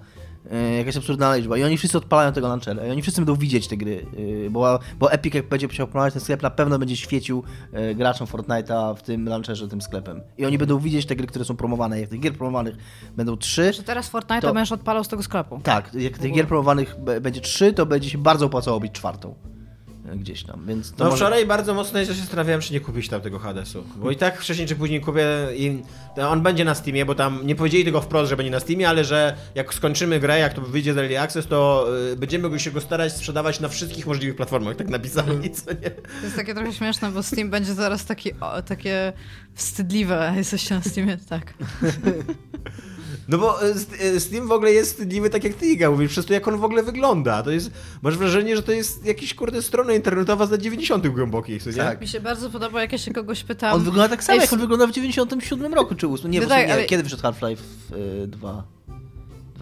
Yy, 0.50 0.74
jakaś 0.76 0.96
absurdalna 0.96 1.36
liczba. 1.36 1.58
I 1.58 1.62
oni 1.64 1.76
wszyscy 1.78 1.98
odpalają 1.98 2.32
tego 2.32 2.48
launchera. 2.48 2.86
I 2.86 2.90
oni 2.90 3.02
wszyscy 3.02 3.20
będą 3.20 3.34
widzieć 3.36 3.68
te 3.68 3.76
gry. 3.76 4.06
Yy, 4.16 4.50
bo, 4.50 4.78
bo 4.98 5.12
Epic 5.12 5.34
jak 5.34 5.48
będzie 5.48 5.68
chciał 5.68 5.86
promować 5.86 6.12
ten 6.12 6.22
sklep, 6.22 6.42
na 6.42 6.50
pewno 6.50 6.78
będzie 6.78 6.96
świecił 6.96 7.42
yy, 7.72 7.94
graczom 7.94 8.26
Fortnite'a 8.26 8.96
w 8.96 9.02
tym 9.02 9.28
launcherze, 9.28 9.68
tym 9.68 9.82
sklepem. 9.82 10.20
I 10.38 10.46
oni 10.46 10.58
będą 10.58 10.78
widzieć 10.78 11.06
te 11.06 11.16
gry, 11.16 11.26
które 11.26 11.44
są 11.44 11.56
promowane. 11.56 12.00
Jak 12.00 12.10
tych 12.10 12.20
gier 12.20 12.32
promowanych 12.32 12.76
będą 13.16 13.36
trzy, 13.36 13.72
Że 13.72 13.82
teraz 13.82 14.08
Fortnite 14.08 14.40
To- 14.40 14.54
będziesz 14.54 14.72
odpalał 14.72 15.04
z 15.04 15.08
tego 15.08 15.22
sklepu. 15.22 15.60
tak, 15.62 15.94
jak 15.94 16.18
tych 16.18 16.32
gier 16.32 16.46
promowanych 16.46 16.96
będzie 17.20 17.40
trzy, 17.40 17.72
to 17.72 17.86
będzie 17.86 18.10
się 18.10 18.18
bardzo 18.18 18.46
opłacało 18.46 18.80
być 18.80 18.92
czwartą. 18.92 19.34
Gdzieś 20.20 20.42
tam, 20.44 20.66
więc 20.66 20.90
to 20.92 21.04
No 21.04 21.10
może... 21.10 21.16
wczoraj 21.16 21.46
bardzo 21.46 21.74
mocno 21.74 22.04
się 22.04 22.12
zastanawiałem, 22.12 22.60
czy 22.60 22.72
nie 22.72 22.80
kupić 22.80 23.08
tam 23.08 23.20
tego 23.20 23.38
Hadesu. 23.38 23.84
Bo 23.96 24.10
i 24.10 24.16
tak 24.16 24.40
wcześniej 24.40 24.68
czy 24.68 24.76
później 24.76 25.00
kupię 25.00 25.26
i 25.56 25.82
on 26.28 26.40
będzie 26.42 26.64
na 26.64 26.74
Steamie, 26.74 27.06
bo 27.06 27.14
tam 27.14 27.46
nie 27.46 27.54
powiedzieli 27.54 27.84
tego 27.84 28.00
wprost, 28.00 28.30
że 28.30 28.36
będzie 28.36 28.50
na 28.52 28.60
Steamie, 28.60 28.88
ale 28.88 29.04
że 29.04 29.36
jak 29.54 29.74
skończymy 29.74 30.20
grę, 30.20 30.38
jak 30.38 30.54
to 30.54 30.60
wyjdzie 30.60 30.94
z 30.94 30.98
Early 30.98 31.20
Access, 31.20 31.46
to 31.46 31.86
y, 32.12 32.16
będziemy 32.16 32.50
go 32.50 32.58
się 32.58 32.70
go 32.70 32.80
starać 32.80 33.12
sprzedawać 33.16 33.60
na 33.60 33.68
wszystkich 33.68 34.06
możliwych 34.06 34.36
platformach, 34.36 34.76
tak 34.76 34.88
napisali, 34.88 35.50
co 35.50 35.72
nie? 35.72 35.90
To 35.90 36.24
jest 36.24 36.36
takie 36.36 36.54
trochę 36.54 36.72
śmieszne, 36.72 37.10
bo 37.10 37.22
Steam 37.22 37.50
będzie 37.50 37.74
zaraz 37.74 38.04
taki, 38.04 38.32
o, 38.40 38.62
takie 38.62 39.12
wstydliwe. 39.54 40.32
Jesteście 40.36 40.74
na 40.74 40.82
Steamie? 40.82 41.16
Tak. 41.28 41.54
No 43.28 43.38
bo 43.38 43.58
St- 43.74 44.00
y, 44.02 44.20
Steam 44.20 44.48
w 44.48 44.52
ogóle 44.52 44.72
jest 44.72 45.06
niby 45.06 45.30
tak 45.30 45.44
jak 45.44 45.54
ty 45.54 45.66
Iga 45.66 45.90
mówisz, 45.90 46.10
przez 46.10 46.26
to 46.26 46.32
jak 46.32 46.48
on 46.48 46.56
w 46.58 46.64
ogóle 46.64 46.82
wygląda. 46.82 47.42
To 47.42 47.50
jest, 47.50 47.70
masz 48.02 48.16
wrażenie, 48.18 48.56
że 48.56 48.62
to 48.62 48.72
jest 48.72 49.04
jakiś 49.06 49.34
kurde 49.34 49.62
strona 49.62 49.92
internetowa 49.92 50.46
z 50.46 50.50
lat 50.50 50.60
90 50.60 51.08
głębokich, 51.08 51.66
nie? 51.66 51.72
Tak. 51.72 52.00
Mi 52.00 52.08
się 52.08 52.20
bardzo 52.20 52.50
podoba, 52.50 52.80
jak 52.80 52.92
ja 52.92 52.98
się 52.98 53.12
kogoś 53.12 53.44
pytam. 53.44 53.74
On 53.74 53.84
wygląda 53.84 54.08
tak 54.08 54.24
samo, 54.24 54.36
Ej, 54.36 54.40
jak 54.40 54.52
on 54.52 54.58
wygląda 54.58 54.86
w 54.86 54.92
97 54.92 55.74
roku, 55.74 55.94
czy 55.94 56.08
8. 56.08 56.30
Nie, 56.30 56.40
No 56.40 56.46
tak, 56.46 56.66
nie 56.66 56.72
ale- 56.72 56.84
kiedy 56.84 57.02
wyszedł 57.02 57.22
Half-Life 57.22 57.62
y, 58.22 58.26
2? 58.26 58.64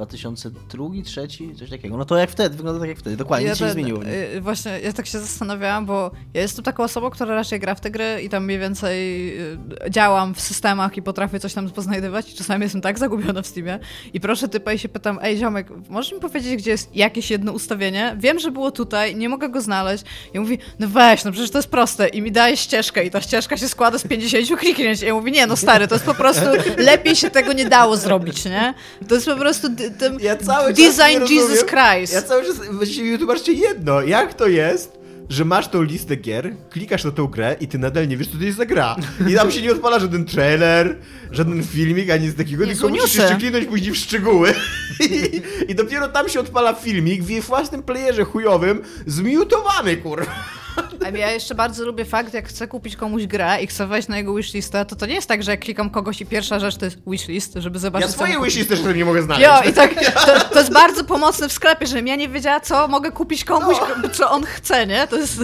2002, 0.06 0.84
3, 1.04 1.28
coś 1.58 1.70
takiego. 1.70 1.96
No 1.96 2.04
to 2.04 2.16
jak 2.16 2.30
wtedy, 2.30 2.56
wygląda 2.56 2.80
tak 2.80 2.88
jak 2.88 2.98
wtedy, 2.98 3.16
dokładnie, 3.16 3.48
nic 3.48 3.58
się 3.58 3.64
nie 3.64 3.70
zmieniło. 3.70 4.00
y, 4.36 4.40
Właśnie, 4.40 4.80
ja 4.80 4.92
tak 4.92 5.06
się 5.06 5.18
zastanawiałam, 5.18 5.86
bo 5.86 6.10
ja 6.34 6.40
jestem 6.42 6.64
taką 6.64 6.82
osobą, 6.82 7.10
która 7.10 7.34
raczej 7.34 7.60
gra 7.60 7.74
w 7.74 7.80
te 7.80 7.90
gry 7.90 8.20
i 8.22 8.28
tam 8.28 8.44
mniej 8.44 8.58
więcej 8.58 9.30
y, 9.40 9.58
działam 9.90 10.34
w 10.34 10.40
systemach 10.40 10.96
i 10.96 11.02
potrafię 11.02 11.40
coś 11.40 11.54
tam 11.54 11.70
poznajdywać 11.70 12.32
i 12.32 12.34
czasami 12.36 12.62
jestem 12.62 12.80
tak 12.80 12.98
zagubiona 12.98 13.42
w 13.42 13.46
Steamie 13.46 13.78
i 14.14 14.20
proszę 14.20 14.48
typa 14.48 14.72
i 14.72 14.78
się 14.78 14.88
pytam, 14.88 15.18
ej 15.22 15.38
ziomek, 15.38 15.68
możesz 15.88 16.12
mi 16.12 16.20
powiedzieć, 16.20 16.56
gdzie 16.56 16.70
jest 16.70 16.96
jakieś 16.96 17.30
jedno 17.30 17.52
ustawienie? 17.52 18.16
Wiem, 18.18 18.38
że 18.38 18.50
było 18.50 18.70
tutaj, 18.70 19.16
nie 19.16 19.28
mogę 19.28 19.48
go 19.48 19.60
znaleźć. 19.60 20.04
I 20.34 20.40
mówi, 20.40 20.58
no 20.78 20.88
weź, 20.88 21.24
no 21.24 21.32
przecież 21.32 21.50
to 21.50 21.58
jest 21.58 21.68
proste 21.70 22.08
i 22.08 22.22
mi 22.22 22.32
daje 22.32 22.56
ścieżkę 22.56 23.04
i 23.04 23.10
ta 23.10 23.20
ścieżka 23.20 23.56
się 23.56 23.68
składa 23.68 23.98
z 23.98 24.06
50 24.06 24.60
kliknięć. 24.60 25.02
I 25.02 25.06
ja 25.06 25.14
mówię, 25.14 25.30
nie 25.32 25.46
no 25.46 25.56
stary, 25.56 25.88
to 25.88 25.94
jest 25.94 26.04
po 26.06 26.14
prostu, 26.14 26.44
lepiej 26.76 27.16
się 27.16 27.30
tego 27.30 27.52
nie 27.52 27.64
dało 27.64 27.96
zrobić, 27.96 28.44
nie? 28.44 28.74
To 29.08 29.14
jest 29.14 29.26
po 29.26 29.36
prostu 29.36 29.68
tym 29.98 30.16
Ja 30.20 30.36
cały 30.36 30.68
czas 30.74 30.78
nie 30.78 30.90
design. 30.90 31.34
Jesus 31.34 31.64
Christ. 31.64 32.12
Ja 32.12 32.22
cały 32.22 32.44
czas, 32.44 32.56
właściwie 32.72 33.12
wytłumaczcie 33.12 33.52
jedno, 33.52 34.02
jak 34.02 34.34
to 34.34 34.46
jest, 34.46 35.00
że 35.28 35.44
masz 35.44 35.68
tą 35.68 35.82
listę 35.82 36.16
gier, 36.16 36.52
klikasz 36.70 37.04
na 37.04 37.10
tą 37.10 37.26
grę 37.26 37.56
i 37.60 37.68
ty 37.68 37.78
nadal 37.78 38.08
nie 38.08 38.16
wiesz, 38.16 38.28
co 38.28 38.38
to 38.38 38.44
jest 38.44 38.58
za 38.58 38.66
gra. 38.66 38.96
I 39.30 39.34
tam 39.34 39.50
się 39.50 39.62
nie 39.62 39.72
odpala 39.72 39.98
żaden 39.98 40.24
trailer, 40.24 40.96
żaden 41.30 41.64
filmik, 41.64 42.10
ani 42.10 42.26
nic 42.26 42.36
takiego, 42.36 42.64
Jezu, 42.64 42.80
tylko 42.80 42.88
musisz 42.88 43.14
jeszcze 43.14 43.36
kliknąć 43.36 43.66
później 43.66 43.92
w 43.92 43.96
szczegóły. 43.96 44.54
I, 45.00 45.42
I 45.70 45.74
dopiero 45.74 46.08
tam 46.08 46.28
się 46.28 46.40
odpala 46.40 46.74
filmik 46.74 47.22
w 47.22 47.30
jej 47.30 47.40
własnym 47.40 47.82
playerze 47.82 48.24
chujowym, 48.24 48.82
zmiutowany, 49.06 49.96
kurwa. 49.96 50.59
A 51.06 51.08
ja 51.18 51.30
jeszcze 51.30 51.54
bardzo 51.54 51.84
lubię 51.86 52.04
fakt, 52.04 52.34
jak 52.34 52.48
chcę 52.48 52.68
kupić 52.68 52.96
komuś 52.96 53.26
grę 53.26 53.62
i 53.62 53.66
chcę 53.66 53.86
wejść 53.86 54.08
na 54.08 54.16
jego 54.18 54.34
wishlistę, 54.34 54.84
to 54.84 54.96
to 54.96 55.06
nie 55.06 55.14
jest 55.14 55.28
tak, 55.28 55.42
że 55.42 55.50
jak 55.50 55.60
klikam 55.60 55.90
kogoś 55.90 56.20
i 56.20 56.26
pierwsza 56.26 56.58
rzecz 56.58 56.76
to 56.76 56.84
jest 56.84 56.98
wishlist, 57.06 57.54
żeby 57.56 57.78
zobaczyć 57.78 58.08
Ja 58.08 58.12
swoje 58.14 58.32
mu 58.32 58.38
kupić. 58.38 58.54
wishlist 58.56 58.84
też 58.84 58.96
nie 58.96 59.04
mogę 59.04 59.22
znaleźć. 59.22 59.46
Jo, 59.48 59.70
i 59.70 59.74
tak, 59.74 59.94
to, 60.14 60.40
to 60.52 60.58
jest 60.58 60.72
bardzo 60.72 61.04
pomocne 61.04 61.48
w 61.48 61.52
sklepie, 61.52 61.86
żebym 61.86 62.06
ja 62.06 62.16
nie 62.16 62.28
wiedziała, 62.28 62.60
co 62.60 62.88
mogę 62.88 63.12
kupić 63.12 63.44
komuś, 63.44 63.76
No. 64.02 64.08
co 64.08 64.30
on 64.30 64.44
chce, 64.44 64.86
nie? 64.86 65.06
To 65.06 65.16
jest... 65.16 65.40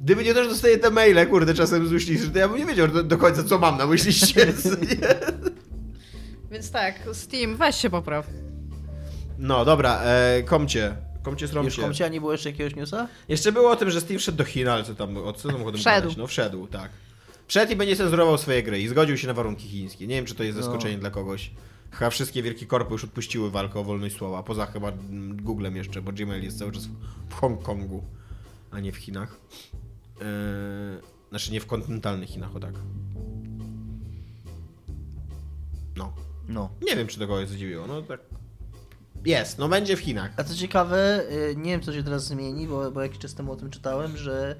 Gdyby 0.00 0.24
nie 0.24 0.34
to, 0.34 0.44
że 0.44 0.50
dostaję 0.50 0.78
te 0.78 0.90
maile, 0.90 1.26
kurde, 1.26 1.54
czasem 1.54 1.86
z 1.88 1.90
wishlisty, 1.90 2.30
to 2.30 2.38
ja 2.38 2.48
bym 2.48 2.58
nie 2.58 2.66
wiedział 2.66 2.88
do, 2.88 3.02
do 3.02 3.18
końca, 3.18 3.44
co 3.44 3.58
mam 3.58 3.78
na 3.78 3.86
wishliście. 3.86 4.46
Więc 6.50 6.70
tak, 6.70 6.94
Steam, 7.12 7.56
weź 7.56 7.76
się 7.76 7.90
popraw. 7.90 8.26
No, 9.38 9.64
dobra, 9.64 10.00
e, 10.04 10.42
komcie. 10.42 10.96
Komcie 11.24 11.44
Już 11.44 11.50
sromcie. 11.50 11.82
komcia 11.82 12.08
nie 12.08 12.20
było 12.20 12.32
jeszcze 12.32 12.50
jakiegoś 12.50 12.76
newsa? 12.76 13.08
Jeszcze 13.28 13.52
było 13.52 13.70
o 13.70 13.76
tym, 13.76 13.90
że 13.90 14.00
Steve 14.00 14.18
wszedł 14.18 14.38
do 14.38 14.44
Chin, 14.44 14.68
ale 14.68 14.84
co 14.84 14.94
tam, 14.94 15.16
o 15.16 15.32
co 15.32 15.48
tam 15.48 15.58
Wszedł. 15.74 15.84
gadać? 15.84 16.16
No 16.16 16.26
wszedł, 16.26 16.66
tak. 16.66 16.90
Wszedł 17.48 17.72
i 17.72 17.76
będzie 17.76 17.96
cenzurował 17.96 18.38
swoje 18.38 18.62
gry 18.62 18.80
i 18.80 18.88
zgodził 18.88 19.16
się 19.16 19.26
na 19.26 19.34
warunki 19.34 19.68
chińskie. 19.68 20.06
Nie 20.06 20.14
wiem, 20.14 20.24
czy 20.24 20.34
to 20.34 20.42
jest 20.42 20.56
No. 20.58 20.64
zaskoczenie 20.64 20.98
dla 20.98 21.10
kogoś. 21.10 21.50
Chyba 21.90 22.10
wszystkie 22.10 22.42
wielkie 22.42 22.66
korpy 22.66 22.92
już 22.92 23.04
odpuściły 23.04 23.50
walkę 23.50 23.80
o 23.80 23.84
wolność 23.84 24.16
słowa, 24.16 24.42
poza 24.42 24.66
chyba 24.66 24.88
mm, 24.88 25.42
Googlem 25.42 25.76
jeszcze, 25.76 26.02
bo 26.02 26.12
Gmail 26.12 26.42
jest 26.44 26.58
cały 26.58 26.72
czas 26.72 26.88
w 27.28 27.34
Hongkongu, 27.34 28.04
a 28.70 28.80
nie 28.80 28.92
w 28.92 28.96
Chinach. 28.96 29.40
Yy, 30.20 30.26
znaczy 31.30 31.52
nie 31.52 31.60
w 31.60 31.66
kontynentalnych 31.66 32.28
Chinach, 32.28 32.56
o 32.56 32.60
tak. 32.60 32.74
No. 35.96 36.12
No. 36.48 36.70
Nie 36.82 36.96
wiem, 36.96 37.06
czy 37.06 37.18
to 37.18 37.26
kogoś 37.26 37.48
zdziwiło, 37.48 37.86
no 37.86 38.02
tak. 38.02 38.20
Jest, 39.24 39.58
no 39.58 39.68
będzie 39.68 39.96
w 39.96 40.00
Chinach. 40.00 40.30
A 40.36 40.44
co 40.44 40.54
ciekawe, 40.54 41.22
y, 41.50 41.56
nie 41.56 41.70
wiem 41.70 41.80
co 41.80 41.92
się 41.92 42.02
teraz 42.02 42.26
zmieni, 42.26 42.66
bo, 42.66 42.90
bo 42.90 43.02
jakiś 43.02 43.18
czas 43.18 43.34
temu 43.34 43.52
o 43.52 43.56
tym 43.56 43.70
czytałem, 43.70 44.16
że 44.16 44.56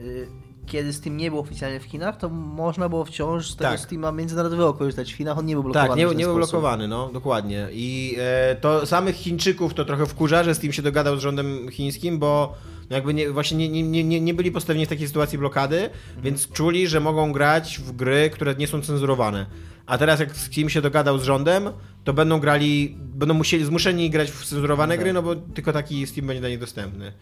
y, 0.00 0.28
kiedy 0.66 0.92
Steam 0.92 1.16
nie 1.16 1.30
był 1.30 1.40
oficjalnie 1.40 1.80
w 1.80 1.84
Chinach, 1.84 2.16
to 2.16 2.28
można 2.28 2.88
było 2.88 3.04
wciąż 3.04 3.50
z 3.50 3.56
tego 3.56 3.70
Tak. 3.70 3.80
Steama 3.80 4.12
międzynarodowego 4.12 4.74
korzystać 4.74 5.12
w 5.12 5.16
Chinach, 5.16 5.38
on 5.38 5.46
nie 5.46 5.54
był 5.54 5.62
blokowany. 5.62 5.88
Tak, 5.88 5.98
nie, 5.98 6.14
nie 6.14 6.24
był 6.24 6.34
blokowany, 6.34 6.88
no, 6.88 7.10
dokładnie. 7.12 7.68
I 7.72 8.16
e, 8.18 8.56
to 8.60 8.86
samych 8.86 9.16
Chińczyków 9.16 9.74
to 9.74 9.84
trochę 9.84 10.06
wkurza, 10.06 10.44
że 10.44 10.54
Steam 10.54 10.72
się 10.72 10.82
dogadał 10.82 11.16
z 11.16 11.20
rządem 11.20 11.68
chińskim, 11.70 12.18
bo 12.18 12.54
no 12.90 12.96
jakby 12.96 13.14
nie, 13.14 13.30
właśnie 13.30 13.68
nie, 13.68 13.82
nie, 13.82 14.04
nie, 14.04 14.20
nie 14.20 14.34
byli 14.34 14.52
postawieni 14.52 14.86
w 14.86 14.88
takiej 14.88 15.06
sytuacji 15.06 15.38
blokady, 15.38 15.90
więc 16.22 16.48
czuli, 16.48 16.88
że 16.88 17.00
mogą 17.00 17.32
grać 17.32 17.78
w 17.78 17.92
gry, 17.92 18.30
które 18.30 18.54
nie 18.54 18.66
są 18.66 18.82
cenzurowane. 18.82 19.46
A 19.86 19.98
teraz 19.98 20.20
jak 20.20 20.36
Steam 20.36 20.68
się 20.68 20.82
dogadał 20.82 21.18
z 21.18 21.22
rządem, 21.22 21.70
to 22.04 22.12
będą 22.12 22.40
grali, 22.40 22.96
będą 23.00 23.34
musieli, 23.34 23.64
zmuszeni 23.64 24.10
grać 24.10 24.30
w 24.30 24.46
cenzurowane 24.46 24.94
Tak. 24.94 25.00
gry, 25.00 25.12
no 25.12 25.22
bo 25.22 25.36
tylko 25.36 25.72
taki 25.72 26.06
Steam 26.06 26.26
będzie 26.26 26.40
dla 26.40 26.48
nich 26.48 26.58
dostępny. 26.58 27.12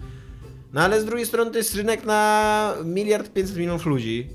No 0.73 0.81
ale 0.81 1.01
z 1.01 1.05
drugiej 1.05 1.27
strony 1.27 1.51
to 1.51 1.59
jest 1.59 1.75
rynek 1.75 2.05
na 2.05 2.75
miliard 2.85 3.33
pięćset 3.33 3.57
milionów 3.57 3.87
ludzi. 3.87 4.29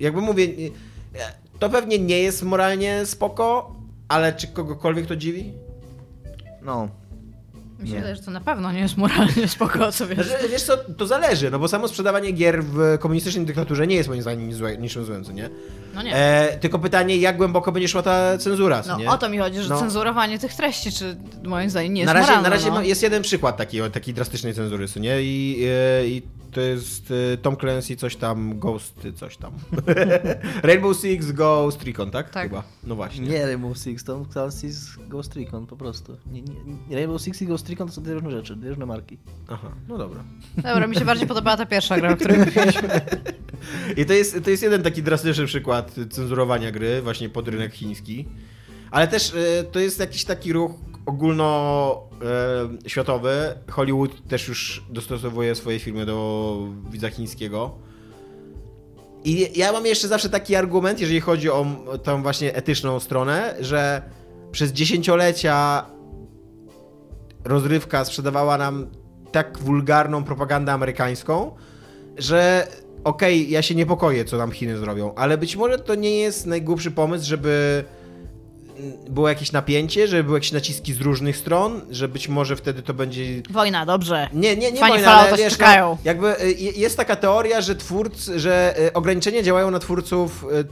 Jakby 0.00 0.20
mówię, 0.20 0.48
to 1.58 1.70
pewnie 1.70 1.98
nie 1.98 2.18
jest 2.18 2.42
moralnie 2.42 3.06
spoko, 3.06 3.76
ale 4.08 4.32
czy 4.32 4.46
kogokolwiek 4.46 5.06
to 5.06 5.16
dziwi? 5.16 5.52
No. 6.62 6.88
Mi 7.80 7.88
się 7.88 7.92
Nie. 7.94 7.98
wydaje, 8.00 8.16
że 8.16 8.22
to 8.22 8.30
na 8.30 8.40
pewno 8.40 8.72
nie 8.72 8.80
jest 8.80 8.96
moralnie 8.96 9.48
spoko, 9.56 9.92
co 9.92 10.06
wiesz. 10.06 10.26
Znaczy, 10.26 10.48
wiesz 10.48 10.62
co, 10.62 10.76
to 10.76 11.06
zależy, 11.06 11.50
no 11.50 11.58
bo 11.58 11.68
samo 11.68 11.88
sprzedawanie 11.88 12.32
gier 12.32 12.64
w 12.64 12.98
komunistycznej 13.00 13.46
dyktaturze 13.46 13.86
nie 13.86 13.96
jest 13.96 14.08
moim 14.08 14.22
zdaniem 14.22 14.52
złe, 14.52 14.76
niczym 14.76 15.04
złym, 15.04 15.24
co 15.24 15.32
nie? 15.32 15.50
No 15.94 16.02
nie. 16.02 16.14
E, 16.16 16.58
tylko 16.60 16.78
pytanie, 16.78 17.16
jak 17.16 17.36
głęboko 17.36 17.72
będzie 17.72 17.88
szła 17.88 18.02
ta 18.02 18.38
cenzura, 18.38 18.82
co 18.82 18.92
No 18.92 18.98
nie? 18.98 19.10
o 19.10 19.18
to 19.18 19.28
mi 19.28 19.38
chodzi, 19.38 19.62
że 19.62 19.68
No. 19.68 19.80
cenzurowanie 19.80 20.38
tych 20.38 20.54
treści, 20.54 20.92
czy 20.92 21.16
moim 21.44 21.70
zdaniem 21.70 21.94
nie 21.94 22.00
jest 22.00 22.06
na 22.06 22.12
razie, 22.12 22.26
moralne, 22.26 22.48
na 22.48 22.54
razie 22.56 22.70
no. 22.70 22.82
jest 22.82 23.02
jeden 23.02 23.22
przykład 23.22 23.56
takiej, 23.56 23.90
takiej 23.90 24.14
drastycznej 24.14 24.54
cenzury, 24.54 24.88
co 24.88 25.00
nie? 25.00 25.22
I, 25.22 25.66
e, 26.02 26.06
i 26.08 26.22
to 26.56 26.60
jest 26.60 27.12
e, 27.32 27.36
Tom 27.36 27.56
Clancy, 27.56 27.96
coś 27.96 28.16
tam, 28.16 28.58
Ghost, 28.58 29.06
coś 29.14 29.36
tam. 29.36 29.52
Rainbow 30.62 30.96
Six, 30.96 31.32
Ghost 31.32 31.82
Recon, 31.84 32.10
tak? 32.10 32.30
Tak. 32.30 32.48
Chyba. 32.48 32.62
No 32.84 32.94
właśnie. 32.94 33.26
Nie 33.26 33.46
Rainbow 33.46 33.78
Six, 33.78 34.04
to 34.04 34.26
Clancy 34.32 34.72
z 34.72 34.96
Ghost 35.08 35.36
Recon 35.36 35.66
po 35.66 35.76
prostu. 35.76 36.16
Nie, 36.32 36.42
nie, 36.88 36.96
Rainbow 36.96 37.22
Six 37.22 37.42
i 37.42 37.46
Ghost 37.46 37.68
Recon 37.68 37.88
to 37.88 37.94
są 37.94 38.02
dwie 38.02 38.14
różne 38.14 38.30
rzeczy, 38.30 38.56
dwie 38.56 38.68
różne 38.68 38.86
marki. 38.86 39.18
Aha, 39.48 39.70
no 39.88 39.98
dobra. 39.98 40.24
Dobra, 40.56 40.86
mi 40.86 40.96
się 40.96 41.04
bardziej 41.04 41.28
podobała 41.28 41.56
ta 41.56 41.66
pierwsza 41.66 41.96
gra, 41.96 42.12
o 42.12 42.16
której 42.16 42.38
mówiliśmy. 42.38 43.00
I 44.00 44.06
to 44.06 44.12
jest, 44.12 44.44
to 44.44 44.50
jest 44.50 44.62
jeden 44.62 44.82
taki 44.82 45.02
drastyczny 45.02 45.46
przykład 45.46 45.94
cenzurowania 46.10 46.70
gry, 46.70 47.02
właśnie 47.02 47.28
pod 47.28 47.48
rynek 47.48 47.72
chiński. 47.72 48.28
Ale 48.90 49.08
też 49.08 49.34
e, 49.34 49.64
to 49.64 49.80
jest 49.80 50.00
jakiś 50.00 50.24
taki 50.24 50.52
ruch 50.52 50.72
ogólnoświatowy. 51.06 53.54
Hollywood 53.70 54.28
też 54.28 54.48
już 54.48 54.84
dostosowuje 54.90 55.54
swoje 55.54 55.78
filmy 55.78 56.06
do 56.06 56.58
widza 56.90 57.10
chińskiego. 57.10 57.74
I 59.24 59.58
ja 59.58 59.72
mam 59.72 59.86
jeszcze 59.86 60.08
zawsze 60.08 60.28
taki 60.28 60.56
argument, 60.56 61.00
jeżeli 61.00 61.20
chodzi 61.20 61.50
o 61.50 61.66
tą 62.02 62.22
właśnie 62.22 62.54
etyczną 62.54 63.00
stronę, 63.00 63.54
że 63.60 64.02
przez 64.52 64.72
dziesięciolecia 64.72 65.86
rozrywka 67.44 68.04
sprzedawała 68.04 68.58
nam 68.58 68.86
tak 69.32 69.58
wulgarną 69.58 70.24
propagandę 70.24 70.72
amerykańską, 70.72 71.56
że 72.16 72.66
okej, 73.04 73.50
ja 73.50 73.62
się 73.62 73.74
niepokoję, 73.74 74.24
co 74.24 74.36
nam 74.36 74.50
Chiny 74.50 74.78
zrobią, 74.78 75.14
ale 75.14 75.38
być 75.38 75.56
może 75.56 75.78
to 75.78 75.94
nie 75.94 76.18
jest 76.18 76.46
najgłupszy 76.46 76.90
pomysł, 76.90 77.26
żeby 77.26 77.84
było 79.08 79.28
jakieś 79.28 79.52
napięcie, 79.52 80.08
żeby 80.08 80.24
były 80.24 80.36
jakieś 80.36 80.52
naciski 80.52 80.92
z 80.92 81.00
różnych 81.00 81.36
stron, 81.36 81.80
że 81.90 82.08
być 82.08 82.28
może 82.28 82.56
wtedy 82.56 82.82
to 82.82 82.94
będzie 82.94 83.22
Wojna, 83.50 83.86
dobrze. 83.86 84.28
nie, 84.32 84.56
nie, 84.56 84.72
nie 84.72 84.80
Fani 84.80 84.92
wojna, 84.92 85.12
ale 85.14 85.36
wiesz, 85.36 85.52
czekają. 85.52 85.88
No, 85.90 85.98
jakby 86.04 86.42
y, 86.44 86.52
je- 86.52 86.70
jest 86.72 86.96
taka 86.96 87.16
teoria, 87.16 87.60
że 87.60 87.76
twórcy, 87.76 88.40
że 88.40 88.74
y, 88.80 88.92
ograniczenia 88.92 89.42
działają 89.42 89.70
na 89.70 89.78
twórców 89.78 90.44
y, 90.44 90.64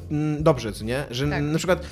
dobrze, 0.43 0.73
co 0.73 0.85
nie? 0.85 1.05
Że 1.11 1.29
Tak. 1.29 1.43
na 1.43 1.59
przykład 1.59 1.89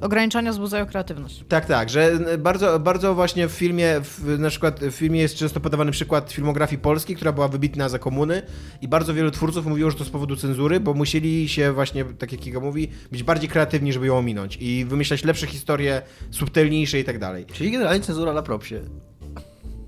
ograniczenia 0.00 0.52
wzbudzają 0.52 0.86
kreatywność. 0.86 1.44
tak, 1.48 1.66
tak, 1.66 1.90
że 1.90 2.18
bardzo, 2.38 2.78
bardzo 2.80 3.14
właśnie 3.14 3.48
w 3.48 3.52
filmie, 3.52 3.94
w, 4.02 4.38
na 4.38 4.48
przykład 4.50 4.80
w 4.80 4.90
filmie 4.92 5.20
jest 5.20 5.34
często 5.36 5.60
podawany 5.60 5.92
przykład 5.92 6.32
filmografii 6.32 6.78
polskiej, 6.82 7.16
która 7.16 7.32
była 7.32 7.48
wybitna 7.48 7.88
za 7.88 7.98
komuny 7.98 8.42
i 8.82 8.88
bardzo 8.88 9.14
wielu 9.14 9.30
twórców 9.30 9.66
mówiło, 9.66 9.90
że 9.90 9.96
to 9.96 10.04
z 10.04 10.10
powodu 10.10 10.36
cenzury, 10.36 10.80
bo 10.80 10.94
musieli 10.94 11.48
się 11.48 11.72
właśnie, 11.72 12.04
tak 12.04 12.32
jak 12.32 12.40
Kiga 12.40 12.60
mówi, 12.60 12.88
być 13.12 13.22
bardziej 13.22 13.48
kreatywni, 13.48 13.92
żeby 13.92 14.06
ją 14.06 14.18
ominąć 14.18 14.58
i 14.60 14.84
wymyślać 14.90 15.24
lepsze 15.24 15.46
historie, 15.46 16.02
subtelniejsze 16.30 16.98
i 16.98 17.04
tak 17.04 17.18
dalej. 17.18 17.46
Czyli 17.52 17.70
generalnie 17.70 18.00
cenzura 18.00 18.32
na 18.32 18.42
propsie. 18.42 18.74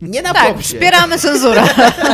Nie 0.02 0.22
na 0.22 0.32
Tak, 0.34 0.54
popsie. 0.54 0.62
wspieramy 0.74 1.18
cenzurę. 1.18 1.62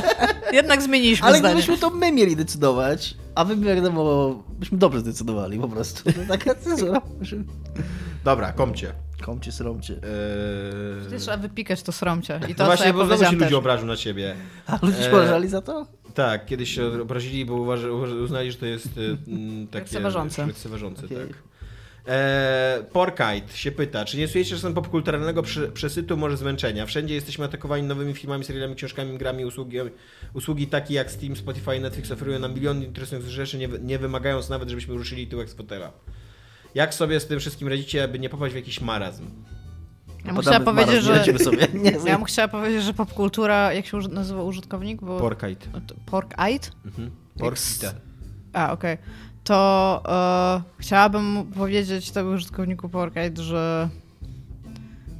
Jednak 0.52 0.82
zmieniliśmy 0.82 1.26
Ale 1.26 1.38
zdanie. 1.38 1.54
gdybyśmy 1.54 1.78
to 1.78 1.90
my 1.90 2.12
mieli 2.12 2.36
decydować, 2.36 3.14
a 3.34 3.44
wy 3.44 3.56
wiadomo, 3.56 4.30
byśmy 4.58 4.78
dobrze 4.78 5.00
zdecydowali 5.00 5.58
po 5.58 5.68
prostu. 5.68 6.02
No, 6.16 6.22
taka 6.36 6.54
cenzura. 6.54 7.02
Dobra, 8.24 8.52
komcie. 8.52 8.92
Komcie, 9.22 9.52
sromcie. 9.52 9.94
Eee... 11.12 11.18
Trzeba 11.20 11.36
wypikać 11.36 11.82
to 11.82 11.92
sromcie. 11.92 12.36
I 12.36 12.40
to, 12.40 12.48
No 12.48 12.54
co 12.56 12.64
właśnie, 12.64 12.86
ja 12.86 12.92
bo 12.92 13.06
znowu 13.06 13.24
się 13.24 13.32
ludzie 13.36 13.58
obrażą 13.58 13.86
na 13.86 13.96
ciebie. 13.96 14.34
A 14.66 14.78
ludzie 14.82 14.98
się 14.98 15.04
Eee, 15.04 15.10
porażali 15.10 15.48
za 15.48 15.60
to? 15.62 15.86
Tak, 16.14 16.46
kiedyś 16.46 16.74
się 16.74 17.02
obrazili, 17.02 17.44
bo 17.44 17.54
uznali, 18.24 18.52
że 18.52 18.58
to 18.58 18.66
jest 18.66 18.88
mm, 19.28 19.66
takie... 19.66 19.78
Lekceważące. 19.80 20.46
Lekceważące, 20.46 21.04
Okej. 21.06 21.18
tak. 21.18 21.26
Eee, 22.06 22.84
Porkite 22.92 23.56
się 23.56 23.72
pyta, 23.72 24.04
czy 24.04 24.16
nie 24.16 24.28
czujecie 24.28 24.50
czasem 24.54 24.74
popkulturalnego 24.74 25.42
przesytu, 25.74 26.16
może 26.16 26.36
zmęczenia? 26.36 26.86
Wszędzie 26.86 27.14
jesteśmy 27.14 27.44
atakowani 27.44 27.82
nowymi 27.82 28.14
filmami, 28.14 28.44
serialami, 28.44 28.74
książkami, 28.74 29.18
grami, 29.18 29.44
usługi, 29.44 29.78
usługi 30.34 30.66
takie 30.66 30.94
jak 30.94 31.10
Steam, 31.10 31.36
Spotify 31.36 31.76
i 31.76 31.80
Netflix 31.80 32.10
oferują 32.10 32.38
nam 32.38 32.54
miliony 32.54 32.84
interesujących 32.84 33.30
rzeczy, 33.30 33.58
nie, 33.58 33.68
nie 33.68 33.98
wymagając 33.98 34.48
nawet, 34.48 34.68
żebyśmy 34.68 34.94
ruszyli 34.94 35.26
tyłek 35.26 35.50
z 35.50 35.54
fotela. 35.54 35.92
Jak 36.74 36.94
sobie 36.94 37.20
z 37.20 37.26
tym 37.26 37.40
wszystkim 37.40 37.68
radzicie, 37.68 38.04
aby 38.04 38.18
nie 38.18 38.28
popaść 38.28 38.52
w 38.52 38.56
jakiś 38.56 38.80
marazm? 38.80 39.30
Ja 40.24 40.32
bym 40.32 40.42
chciała 40.42 40.60
powiedzieć, 40.60 41.04
że... 41.04 41.24
Ja 42.06 42.16
bym 42.16 42.24
chciała 42.24 42.48
powiedzieć, 42.48 42.82
że 42.82 42.94
popkultura, 42.94 43.72
jak 43.72 43.86
się 43.86 43.98
nazywa 43.98 44.42
użytkownik? 44.42 45.02
Bo... 45.02 45.20
Porkite. 45.20 45.66
Porkite? 46.06 46.70
Mhm. 46.86 47.10
Porkite. 47.38 47.94
A, 48.52 48.72
okej. 48.72 48.98
To 49.48 50.02
e, 50.08 50.62
chciałabym 50.78 51.52
powiedzieć 51.56 52.10
temu 52.10 52.30
użytkowniku 52.30 52.88
Porkite, 52.88 53.42
że 53.42 53.88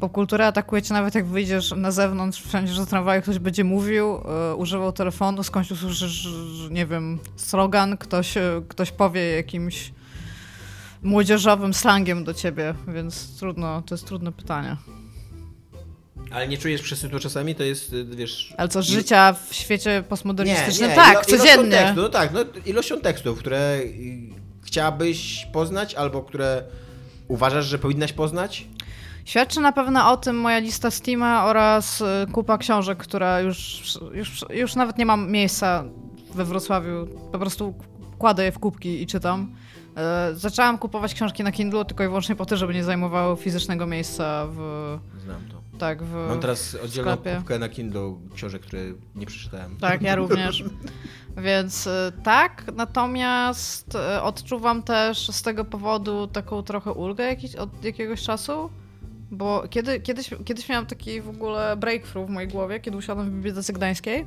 popkultura 0.00 0.46
atakuje 0.46 0.82
cię 0.82 0.94
nawet 0.94 1.14
jak 1.14 1.26
wyjdziesz 1.26 1.74
na 1.76 1.90
zewnątrz, 1.90 2.42
wszędzie, 2.42 2.72
że 2.72 2.86
tramwaju 2.86 3.22
ktoś 3.22 3.38
będzie 3.38 3.64
mówił, 3.64 4.06
e, 4.16 4.55
używał 4.55 4.92
telefonu, 4.92 5.42
skądś 5.42 5.70
usłyszysz, 5.70 6.28
nie 6.70 6.86
wiem, 6.86 7.18
slogan, 7.36 7.96
ktoś, 7.96 8.36
e, 8.36 8.62
ktoś 8.68 8.92
powie 8.92 9.36
jakimś 9.36 9.92
młodzieżowym 11.02 11.74
slangiem 11.74 12.24
do 12.24 12.34
ciebie, 12.34 12.74
więc 12.88 13.38
trudno, 13.38 13.82
to 13.82 13.94
jest 13.94 14.06
trudne 14.06 14.32
pytanie. 14.32 14.76
Ale 16.30 16.48
nie 16.48 16.59
czujesz 16.59 16.82
przesytu 16.82 17.18
czasami? 17.18 17.55
To 17.55 17.62
jest, 17.62 17.92
y, 17.92 18.05
wiesz... 18.05 18.55
Ale 18.56 18.68
co, 18.68 18.82
życia 18.82 19.32
w 19.48 19.55
świecie 19.55 20.05
postmodernistycznym? 20.09 20.90
Nie, 20.90 20.96
nie, 20.96 21.02
tak, 21.02 21.28
ilo- 21.28 21.38
codziennie. 21.38 21.70
tekstu, 21.70 22.02
no 22.02 22.09
tak, 22.09 22.32
no, 22.32 22.40
ilością 22.66 23.00
tekstów, 23.00 23.38
które 23.38 23.78
y, 23.78 24.18
chciałabyś 24.62 25.48
poznać, 25.52 25.94
albo 25.94 26.22
które 26.22 26.62
uważasz, 27.28 27.66
że 27.66 27.78
powinnaś 27.78 28.12
poznać? 28.12 28.66
Świadczy 29.24 29.60
na 29.60 29.72
pewno 29.72 30.12
o 30.12 30.16
tym 30.16 30.36
moja 30.36 30.59
lista 30.59 30.90
Steama 30.90 31.44
oraz 31.44 32.00
y, 32.00 32.05
kupa 32.32 32.59
książek, 32.59 32.98
która 32.98 33.40
już, 33.40 33.82
już, 34.12 34.44
już 34.50 34.74
nawet 34.74 34.98
nie 34.98 35.06
mam 35.06 35.30
miejsca 35.30 35.84
we 36.34 36.44
Wrocławiu. 36.44 37.06
Po 37.32 37.38
prostu 37.38 37.74
kładę 38.18 38.44
je 38.44 38.52
w 38.52 38.59
kubki 38.59 39.02
i 39.02 39.06
czytam. 39.06 39.55
Zaczęłam 40.34 40.78
kupować 40.78 41.14
książki 41.14 41.42
na 41.44 41.52
Kindle 41.52 41.84
tylko 41.84 42.05
i 42.05 42.06
wyłącznie 42.06 42.36
po 42.36 42.46
to, 42.46 42.56
żeby 42.56 42.74
nie 42.74 42.84
zajmowały 42.84 43.36
fizycznego 43.36 43.86
miejsca 43.86 44.46
w... 44.50 44.59
Znam 45.24 45.48
to. 45.50 45.57
Tak, 45.78 46.02
w... 46.02 46.14
Mam 46.28 46.40
teraz 46.40 46.74
oddzielną 46.74 47.16
kubkę 47.16 47.59
na 47.59 47.68
Kindle 47.68 48.16
książek, 48.34 48.62
które 48.62 48.82
nie 49.14 49.26
przeczytałem. 49.26 49.76
Tak, 49.76 50.02
ja 50.02 50.14
również. 50.14 50.64
Więc 51.44 51.86
y, 51.86 51.90
tak, 52.22 52.64
natomiast 52.76 53.94
y, 53.94 54.22
odczuwam 54.22 54.82
też 54.82 55.28
z 55.30 55.42
tego 55.42 55.64
powodu 55.64 56.26
taką 56.26 56.62
trochę 56.62 56.92
ulgę 56.92 57.24
jakiś, 57.24 57.55
od 57.56 57.84
jakiegoś 57.84 58.22
czasu. 58.22 58.70
Bo 59.30 59.68
kiedy, 59.70 60.00
kiedyś, 60.00 60.30
kiedyś 60.44 60.68
miałam 60.68 60.86
taki 60.86 61.20
w 61.20 61.28
ogóle 61.28 61.76
breakthrough 61.76 62.28
w 62.28 62.30
mojej 62.30 62.48
głowie, 62.48 62.80
kiedy 62.80 62.96
usiadłam 62.96 63.30
w 63.30 63.34
Bibliotece 63.34 63.72
Gdańskiej. 63.72 64.26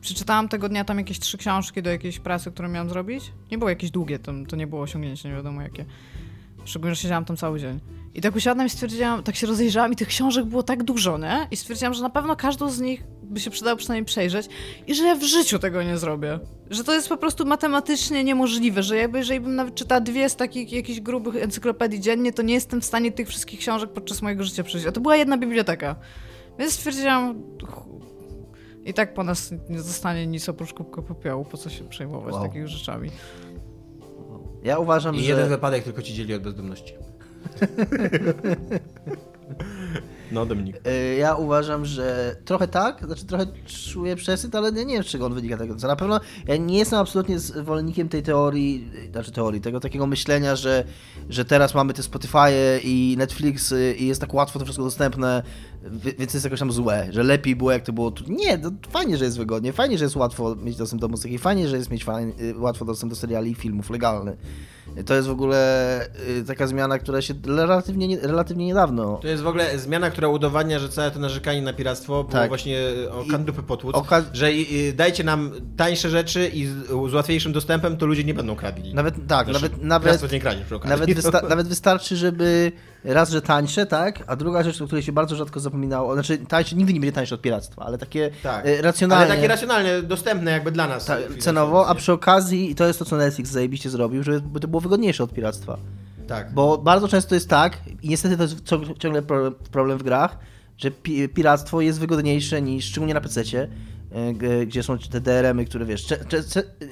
Przeczytałam 0.00 0.48
tego 0.48 0.68
dnia 0.68 0.84
tam 0.84 0.98
jakieś 0.98 1.18
trzy 1.18 1.38
książki 1.38 1.82
do 1.82 1.90
jakiejś 1.90 2.18
pracy, 2.18 2.50
którą 2.50 2.68
miałam 2.68 2.88
zrobić. 2.88 3.32
Nie 3.50 3.58
było 3.58 3.70
jakieś 3.70 3.90
długie, 3.90 4.18
to, 4.18 4.32
to 4.48 4.56
nie 4.56 4.66
było 4.66 4.82
osiągnięcie, 4.82 5.28
nie 5.28 5.34
wiadomo 5.34 5.62
jakie. 5.62 5.84
Szczególnie, 6.66 6.94
że 6.94 7.02
siedziałam 7.02 7.24
tam 7.24 7.36
cały 7.36 7.60
dzień. 7.60 7.80
I 8.14 8.20
tak 8.20 8.36
usiadłam 8.36 8.66
i 8.66 8.70
stwierdziłam, 8.70 9.22
tak 9.22 9.36
się 9.36 9.46
rozejrzałam 9.46 9.92
i 9.92 9.96
tych 9.96 10.08
książek 10.08 10.44
było 10.44 10.62
tak 10.62 10.82
dużo, 10.82 11.18
nie? 11.18 11.48
I 11.50 11.56
stwierdziłam, 11.56 11.94
że 11.94 12.02
na 12.02 12.10
pewno 12.10 12.36
każdą 12.36 12.70
z 12.70 12.80
nich 12.80 13.04
by 13.22 13.40
się 13.40 13.50
przydało 13.50 13.76
przynajmniej 13.76 14.04
przejrzeć 14.04 14.46
i 14.86 14.94
że 14.94 15.04
ja 15.04 15.14
w 15.14 15.22
życiu 15.22 15.58
tego 15.58 15.82
nie 15.82 15.98
zrobię. 15.98 16.38
Że 16.70 16.84
to 16.84 16.94
jest 16.94 17.08
po 17.08 17.16
prostu 17.16 17.46
matematycznie 17.46 18.24
niemożliwe, 18.24 18.82
że 18.82 18.96
jakby, 18.96 19.18
jeżeli 19.18 19.40
bym 19.40 19.54
nawet 19.54 19.74
czytała 19.74 20.00
dwie 20.00 20.28
z 20.28 20.36
takich 20.36 20.72
jakichś 20.72 21.00
grubych 21.00 21.36
encyklopedii 21.36 22.00
dziennie, 22.00 22.32
to 22.32 22.42
nie 22.42 22.54
jestem 22.54 22.80
w 22.80 22.84
stanie 22.84 23.12
tych 23.12 23.28
wszystkich 23.28 23.60
książek 23.60 23.92
podczas 23.92 24.22
mojego 24.22 24.44
życia 24.44 24.62
przejrzeć. 24.62 24.88
A 24.88 24.92
to 24.92 25.00
była 25.00 25.16
jedna 25.16 25.38
biblioteka. 25.38 25.96
Więc 26.58 26.72
stwierdziłam... 26.72 27.42
I 28.84 28.94
tak 28.94 29.14
po 29.14 29.24
nas 29.24 29.54
nie 29.68 29.80
zostanie 29.82 30.26
nic 30.26 30.48
oprócz 30.48 30.72
kubka 30.72 31.02
popiołu, 31.02 31.44
po 31.44 31.56
co 31.56 31.70
się 31.70 31.84
przejmować 31.88 32.34
Wow. 32.34 32.42
takimi 32.42 32.68
rzeczami. 32.68 33.10
Ja 34.66 34.78
uważam, 34.78 35.16
I 35.16 35.18
że... 35.18 35.24
jeden 35.24 35.48
wypadek 35.48 35.84
tylko 35.84 36.02
ci 36.02 36.14
dzieli 36.14 36.34
od 36.34 36.42
bezdomności. 36.42 36.94
No, 40.32 40.46
Dominik. 40.46 40.76
Y, 40.86 41.16
Ja 41.16 41.34
uważam, 41.34 41.84
że 41.84 42.36
trochę 42.44 42.68
tak, 42.68 43.06
znaczy 43.06 43.26
trochę 43.26 43.46
czuję 43.92 44.16
przesyt, 44.16 44.54
ale 44.54 44.72
nie, 44.72 44.86
wiem, 44.94 45.02
z 45.02 45.06
czego 45.06 45.26
on 45.26 45.34
wynika 45.34 45.56
tego. 45.56 45.76
Co 45.76 45.86
na 45.88 45.96
pewno 45.96 46.20
ja 46.46 46.56
nie 46.56 46.78
jestem 46.78 46.98
absolutnie 46.98 47.38
zwolennikiem 47.38 48.08
tej 48.08 48.22
teorii, 48.22 48.90
znaczy 49.12 49.32
teorii, 49.32 49.60
tego 49.60 49.80
takiego 49.80 50.06
myślenia, 50.06 50.56
że, 50.56 50.84
że 51.28 51.44
teraz 51.44 51.74
mamy 51.74 51.92
te 51.94 52.02
Spotify 52.02 52.50
i 52.84 53.14
Netflixy 53.18 53.94
i 53.98 54.06
jest 54.06 54.20
tak 54.20 54.34
łatwo 54.34 54.58
to 54.58 54.64
wszystko 54.64 54.84
dostępne, 54.84 55.42
wi- 55.90 56.14
więc 56.18 56.34
jest 56.34 56.44
jakoś 56.44 56.58
tam 56.60 56.72
złe, 56.72 57.06
że 57.10 57.22
lepiej 57.22 57.56
było 57.56 57.72
jak 57.72 57.82
to 57.82 57.92
było 57.92 58.10
tu. 58.10 58.24
Nie, 58.32 58.58
to 58.58 58.70
fajnie, 58.90 59.16
że 59.16 59.24
jest 59.24 59.38
wygodnie, 59.38 59.72
fajnie, 59.72 59.98
że 59.98 60.04
jest 60.04 60.16
łatwo 60.16 60.54
mieć 60.56 60.76
dostęp 60.76 61.00
do 61.00 61.08
muzyki, 61.08 61.38
fajnie, 61.38 61.68
że 61.68 61.76
jest 61.76 61.90
mieć 61.90 62.04
fajnie, 62.04 62.32
y, 62.40 62.58
łatwo 62.58 62.84
dostęp 62.84 63.12
do 63.12 63.16
seriali 63.16 63.50
i 63.50 63.54
filmów 63.54 63.90
legalny. 63.90 64.36
To 65.06 65.14
jest 65.14 65.28
w 65.28 65.30
ogóle 65.30 66.00
y, 66.40 66.44
taka 66.44 66.66
zmiana, 66.66 66.98
która 66.98 67.22
się 67.22 67.34
relatywnie, 67.46 68.08
nie- 68.08 68.20
relatywnie 68.20 68.66
niedawno 68.66 69.18
To 69.22 69.28
jest 69.28 69.42
w 69.42 69.46
ogóle 69.46 69.78
zmiana, 69.78 70.10
która 70.16 70.28
udowadnia, 70.28 70.78
że 70.78 70.88
całe 70.88 71.10
to 71.10 71.18
narzekanie 71.18 71.62
na 71.62 71.72
piractwo 71.72 72.24
było 72.24 72.32
Tak. 72.32 72.48
właśnie 72.48 72.78
o 73.12 73.22
I- 73.22 73.28
kandupy 73.30 73.62
potłuc, 73.62 73.96
oka- 73.96 74.22
że 74.32 74.50
y, 74.50 74.92
dajcie 74.96 75.24
nam 75.24 75.50
tańsze 75.76 76.10
rzeczy 76.10 76.48
i 76.54 76.66
z, 76.66 76.86
z 77.10 77.14
łatwiejszym 77.14 77.52
dostępem, 77.52 77.96
to 77.96 78.06
ludzie 78.06 78.24
nie 78.24 78.34
będą 78.34 78.56
kradli. 78.56 78.94
Nawet 78.94 79.14
tak, 79.14 79.46
Znaczy, 79.46 79.52
nawet, 79.52 79.82
nawet, 79.82 80.22
nie 80.28 80.88
nawet, 80.88 81.10
wysta- 81.10 81.48
nawet 81.54 81.68
wystarczy, 81.68 82.16
żeby 82.16 82.72
raz, 83.04 83.30
że 83.30 83.42
tańsze, 83.42 83.86
tak? 83.86 84.24
A 84.26 84.36
druga 84.36 84.62
rzecz, 84.62 84.82
o 84.82 84.86
której 84.86 85.02
się 85.02 85.12
bardzo 85.12 85.36
rzadko 85.36 85.60
zapominało, 85.60 86.14
znaczy 86.14 86.38
tańsze 86.38 86.76
nigdy 86.76 86.92
nie 86.92 87.00
będzie 87.00 87.12
tańsze 87.14 87.34
od 87.34 87.40
piractwa, 87.40 87.84
ale 87.84 87.98
takie 87.98 88.30
Tak. 88.42 88.66
e, 88.66 88.82
racjonalne. 88.82 89.24
Ale 89.26 89.34
takie 89.34 89.48
racjonalne, 89.48 90.02
dostępne 90.02 90.50
jakby 90.50 90.72
dla 90.72 90.86
nas. 90.88 91.04
ta- 91.04 91.16
cenowo, 91.38 91.86
a 91.88 91.94
przy 91.94 92.12
okazji, 92.12 92.70
i 92.70 92.74
to 92.74 92.86
jest 92.86 92.98
to, 92.98 93.04
co 93.04 93.16
Netflix 93.16 93.50
zajebiście 93.50 93.90
zrobił, 93.90 94.22
żeby 94.22 94.60
to 94.60 94.68
było 94.68 94.80
wygodniejsze 94.80 95.24
od 95.24 95.32
piractwa. 95.34 95.78
Tak. 96.26 96.54
Bo 96.54 96.78
bardzo 96.78 97.08
często 97.08 97.34
jest 97.34 97.48
tak, 97.48 97.78
i 98.02 98.08
niestety 98.08 98.36
to 98.36 98.42
jest 98.42 98.64
cią- 98.64 98.94
ciągle 98.98 99.22
problem, 99.72 99.98
w 99.98 100.02
grach, 100.02 100.38
że 100.78 100.90
pi- 100.90 101.28
piractwo 101.28 101.80
jest 101.80 102.00
wygodniejsze 102.00 102.62
niż, 102.62 102.84
szczególnie 102.84 103.14
na 103.14 103.20
PC-cie, 103.20 103.68
e, 104.12 104.66
gdzie 104.66 104.82
są 104.82 104.98
te 104.98 105.20
DRM-y, 105.20 105.64
które 105.64 105.84
wiesz, 105.86 106.06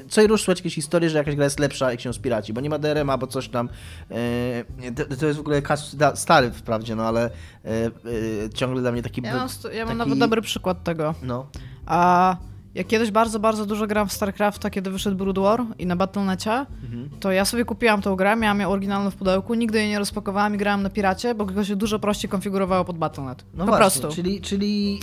co 0.08 0.22
i 0.22 0.26
rusz 0.26 0.48
jakieś 0.48 0.74
historie, 0.74 1.10
że 1.10 1.18
jakaś 1.18 1.34
gra 1.34 1.44
jest 1.44 1.60
lepsza, 1.60 1.90
jak 1.90 2.00
się 2.00 2.08
ją 2.08 2.12
spiraci, 2.12 2.52
bo 2.52 2.60
nie 2.60 2.70
ma 2.70 2.78
DRM, 2.78 3.10
albo 3.10 3.26
coś 3.26 3.48
tam. 3.48 3.68
E, 4.10 4.92
to, 4.94 5.16
to 5.16 5.26
jest 5.26 5.36
w 5.38 5.40
ogóle 5.40 5.62
kas 5.62 5.96
da- 5.96 6.16
stary 6.16 6.50
wprawdzie, 6.50 6.96
no 6.96 7.02
ale 7.02 7.30
e, 7.64 8.50
ciągle 8.54 8.80
dla 8.80 8.92
mnie 8.92 9.02
taki... 9.02 9.22
Ja 9.22 9.34
mam, 9.36 9.48
ja 9.72 9.84
mam 9.84 9.88
taki- 9.88 9.98
nawet 9.98 10.18
dobry 10.18 10.42
przykład 10.42 10.84
tego. 10.84 11.14
No. 11.22 11.46
A 11.86 12.36
ja 12.74 12.84
kiedyś 12.84 13.10
bardzo, 13.10 13.40
bardzo 13.40 13.66
dużo 13.66 13.86
gram 13.86 14.08
w 14.08 14.12
StarCrafta, 14.12 14.70
kiedy 14.70 14.90
wyszedł 14.90 15.16
Brood 15.16 15.38
War 15.38 15.64
i 15.78 15.86
na 15.86 15.96
Battle.necie, 15.96 16.50
Mhm. 16.50 17.10
to 17.20 17.32
ja 17.32 17.44
sobie 17.44 17.64
kupiłam 17.64 18.02
tą 18.02 18.16
grę, 18.16 18.36
miałam 18.36 18.60
ją 18.60 18.70
oryginalną 18.70 19.10
w 19.10 19.14
pudełku, 19.16 19.54
nigdy 19.54 19.78
jej 19.78 19.88
nie 19.88 19.98
rozpakowałam 19.98 20.54
i 20.54 20.58
grałam 20.58 20.82
na 20.82 20.90
piracie, 20.90 21.34
bo 21.34 21.44
go 21.44 21.64
się 21.64 21.76
dużo 21.76 21.98
prościej 21.98 22.30
konfigurowało 22.30 22.84
pod 22.84 22.98
Battle.net. 22.98 23.44
No 23.54 23.64
po 23.64 23.70
właśnie, 23.76 24.00
prostu. 24.00 24.16
Czyli, 24.16 24.40
czyli 24.40 24.94
yy, 24.94 25.00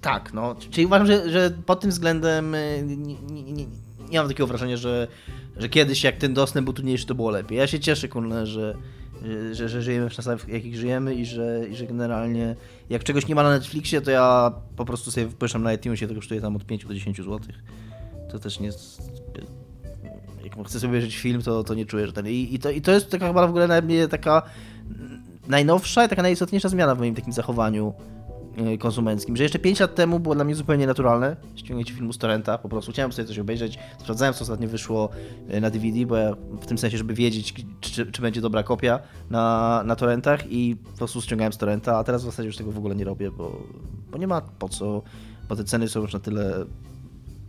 tak, 0.00 0.32
no. 0.32 0.54
Czyli 0.70 0.86
uważam, 0.86 1.06
że, 1.06 1.30
że 1.30 1.50
pod 1.66 1.80
tym 1.80 1.90
względem 1.90 2.52
yy, 2.52 2.96
nie, 2.96 3.14
nie, 3.14 3.42
nie, 3.52 3.66
nie 4.10 4.18
mam 4.18 4.28
takiego 4.28 4.46
wrażenia, 4.46 4.76
że, 4.76 5.08
że 5.56 5.68
kiedyś 5.68 6.04
jak 6.04 6.16
ten 6.16 6.34
dostęp 6.34 6.64
był 6.64 6.72
trudniejszy, 6.74 7.06
to 7.06 7.14
było 7.14 7.30
lepiej. 7.30 7.58
Ja 7.58 7.66
się 7.66 7.80
cieszę, 7.80 8.08
kurne, 8.08 8.46
że, 8.46 8.74
że, 9.24 9.54
że, 9.54 9.68
że 9.68 9.82
żyjemy 9.82 10.10
w 10.10 10.12
czasach, 10.12 10.40
w 10.40 10.48
jakich 10.48 10.76
żyjemy 10.76 11.14
i 11.14 11.26
że, 11.26 11.60
i 11.70 11.76
że 11.76 11.86
generalnie 11.86 12.56
jak 12.90 13.04
czegoś 13.04 13.28
nie 13.28 13.34
ma 13.34 13.42
na 13.42 13.50
Netflixie, 13.50 14.00
to 14.00 14.10
ja 14.10 14.52
po 14.76 14.84
prostu 14.84 15.10
sobie 15.10 15.28
wpuszczam 15.28 15.62
na 15.62 15.72
iTunesie, 15.72 16.08
to 16.08 16.14
kosztuje 16.14 16.40
tam 16.40 16.56
od 16.56 16.66
5 16.66 16.86
do 16.86 16.94
10 16.94 17.16
zł. 17.16 17.40
To 18.30 18.38
też 18.38 18.60
nie 18.60 18.66
jest... 18.66 19.02
Jak 20.44 20.66
chcę 20.66 20.80
sobie 20.80 20.90
obejrzeć 20.90 21.16
film, 21.16 21.42
to, 21.42 21.64
to 21.64 21.74
nie 21.74 21.86
czuję, 21.86 22.06
że 22.06 22.12
ten... 22.12 22.26
I, 22.28 22.54
i, 22.54 22.58
to, 22.58 22.70
I 22.70 22.80
to 22.80 22.92
jest 22.92 23.10
taka 23.10 23.26
chyba 23.26 23.46
w 23.46 23.50
ogóle 23.50 23.68
na 23.68 23.80
mnie 23.80 24.08
taka 24.08 24.42
najnowsza 25.48 26.04
i 26.04 26.08
taka 26.08 26.22
najistotniejsza 26.22 26.68
zmiana 26.68 26.94
w 26.94 26.98
moim 26.98 27.14
takim 27.14 27.32
zachowaniu 27.32 27.94
y, 27.98 28.19
konsumenckim, 28.80 29.36
że 29.36 29.42
jeszcze 29.42 29.58
5 29.58 29.80
lat 29.80 29.94
temu 29.94 30.20
było 30.20 30.34
dla 30.34 30.44
mnie 30.44 30.54
zupełnie 30.54 30.86
naturalne 30.86 31.36
ściągnięcie 31.56 31.94
filmu 31.94 32.12
z 32.12 32.18
torrenta, 32.18 32.58
po 32.58 32.68
prostu 32.68 32.92
chciałem 32.92 33.12
sobie 33.12 33.28
coś 33.28 33.38
obejrzeć, 33.38 33.78
sprawdzałem 33.98 34.34
co 34.34 34.42
ostatnio 34.42 34.68
wyszło 34.68 35.08
y, 35.54 35.60
na 35.60 35.70
DVD, 35.70 36.06
bo 36.06 36.16
ja 36.16 36.36
w 36.60 36.66
tym 36.66 36.78
sensie, 36.78 36.98
żeby 36.98 37.14
wiedzieć 37.14 37.54
czy, 37.80 38.12
czy 38.12 38.22
będzie 38.22 38.40
dobra 38.40 38.62
kopia 38.62 39.00
na, 39.30 39.82
na 39.86 39.96
torrentach 39.96 40.52
i 40.52 40.76
po 40.84 40.98
prostu 40.98 41.22
ściągałem 41.22 41.52
z 41.52 41.58
torrenta, 41.58 41.98
a 41.98 42.04
teraz 42.04 42.22
w 42.22 42.24
zasadzie 42.24 42.46
już 42.46 42.56
tego 42.56 42.72
w 42.72 42.78
ogóle 42.78 42.94
nie 42.94 43.04
robię, 43.04 43.30
bo, 43.30 43.62
bo 44.10 44.18
nie 44.18 44.26
ma 44.26 44.40
po 44.40 44.68
co, 44.68 45.02
bo 45.48 45.56
te 45.56 45.64
ceny 45.64 45.88
są 45.88 46.00
już 46.00 46.12
na 46.12 46.20
tyle 46.20 46.66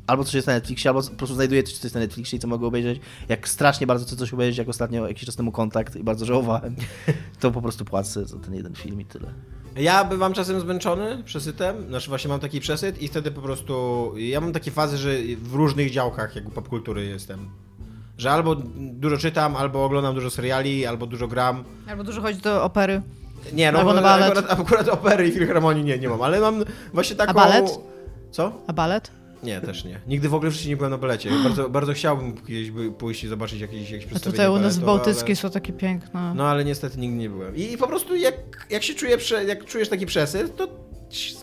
albo 0.07 0.23
coś 0.23 0.33
jest 0.33 0.47
na 0.47 0.53
Netflixie, 0.53 0.89
albo 0.89 1.03
po 1.03 1.15
prostu 1.15 1.35
znajduję 1.35 1.63
coś, 1.63 1.77
co 1.77 1.87
jest 1.87 1.95
na 1.95 2.01
Netflixie 2.01 2.37
i 2.37 2.39
co 2.39 2.47
mogę 2.47 2.67
obejrzeć. 2.67 2.99
Jak 3.29 3.47
strasznie 3.47 3.87
bardzo 3.87 4.05
chcę 4.05 4.15
coś 4.15 4.33
obejrzeć, 4.33 4.57
jak 4.57 4.69
ostatnio 4.69 5.07
jakiś 5.07 5.25
czas 5.25 5.35
temu 5.35 5.51
kontakt 5.51 5.95
i 5.95 6.03
bardzo 6.03 6.25
żałowałem, 6.25 6.75
to 7.39 7.51
po 7.51 7.61
prostu 7.61 7.85
płacę 7.85 8.25
za 8.25 8.39
ten 8.39 8.53
jeden 8.53 8.75
film 8.75 9.01
i 9.01 9.05
tyle. 9.05 9.33
Ja 9.75 10.03
bywam 10.03 10.33
czasem 10.33 10.59
zmęczony 10.59 11.23
przesytem, 11.23 11.87
znaczy 11.87 12.09
właśnie 12.09 12.29
mam 12.29 12.39
taki 12.39 12.59
przesyt 12.59 13.01
i 13.01 13.07
wtedy 13.07 13.31
po 13.31 13.41
prostu, 13.41 14.13
ja 14.17 14.41
mam 14.41 14.53
takie 14.53 14.71
fazy, 14.71 14.97
że 14.97 15.09
w 15.37 15.53
różnych 15.53 15.91
działkach 15.91 16.35
jakby 16.35 16.51
popkultury 16.51 17.05
jestem. 17.05 17.49
Że 18.17 18.31
albo 18.31 18.55
dużo 18.75 19.17
czytam, 19.17 19.55
albo 19.55 19.85
oglądam 19.85 20.15
dużo 20.15 20.29
seriali, 20.29 20.85
albo 20.85 21.07
dużo 21.07 21.27
gram. 21.27 21.63
Albo 21.89 22.03
dużo 22.03 22.21
chodzi 22.21 22.41
do 22.41 22.63
opery. 22.63 23.01
Nie, 23.53 23.71
no 23.71 23.79
Albo 23.79 23.91
akurat, 23.91 24.21
akurat, 24.21 24.59
akurat 24.59 24.89
opery 24.89 25.27
i 25.27 25.31
filharmonii 25.31 25.83
nie, 25.83 25.99
nie 25.99 26.09
mam, 26.09 26.21
ale 26.21 26.39
mam 26.39 26.63
właśnie 26.93 27.15
taką... 27.15 27.33
balet? 27.33 27.79
Co? 28.31 28.51
A 28.67 28.73
balet? 28.73 29.11
Nie, 29.43 29.61
też 29.61 29.83
nie. 29.85 30.01
Nigdy 30.07 30.29
w 30.29 30.33
ogóle 30.33 30.51
w 30.51 30.53
życiu 30.53 30.69
nie 30.69 30.77
byłem 30.77 30.91
na 30.91 30.97
balecie. 30.97 31.29
Bardzo, 31.43 31.69
bardzo 31.69 31.93
chciałbym 31.93 32.37
kiedyś 32.37 32.71
pójść 32.97 33.23
i 33.23 33.27
zobaczyć 33.27 33.61
jakieś, 33.61 33.91
jakieś 33.91 34.05
A 34.05 34.09
przedstawienie 34.09 34.31
tutaj 34.31 34.49
u 34.49 34.63
nas 34.63 34.77
w 34.77 34.79
baletowe, 34.79 35.05
Bałtyckiej 35.05 35.33
ale... 35.33 35.35
są 35.35 35.49
takie 35.49 35.73
piękne. 35.73 36.33
No 36.35 36.47
ale 36.47 36.65
niestety 36.65 36.99
nigdy 36.99 37.17
nie 37.17 37.29
byłem. 37.29 37.55
I, 37.55 37.61
i 37.71 37.77
po 37.77 37.87
prostu 37.87 38.15
jak, 38.15 38.67
jak 38.69 38.83
się 38.83 38.93
czuję, 38.93 39.17
prze, 39.17 39.43
jak 39.43 39.65
czujesz 39.65 39.89
taki 39.89 40.05
przesyt, 40.05 40.55
to 40.55 40.67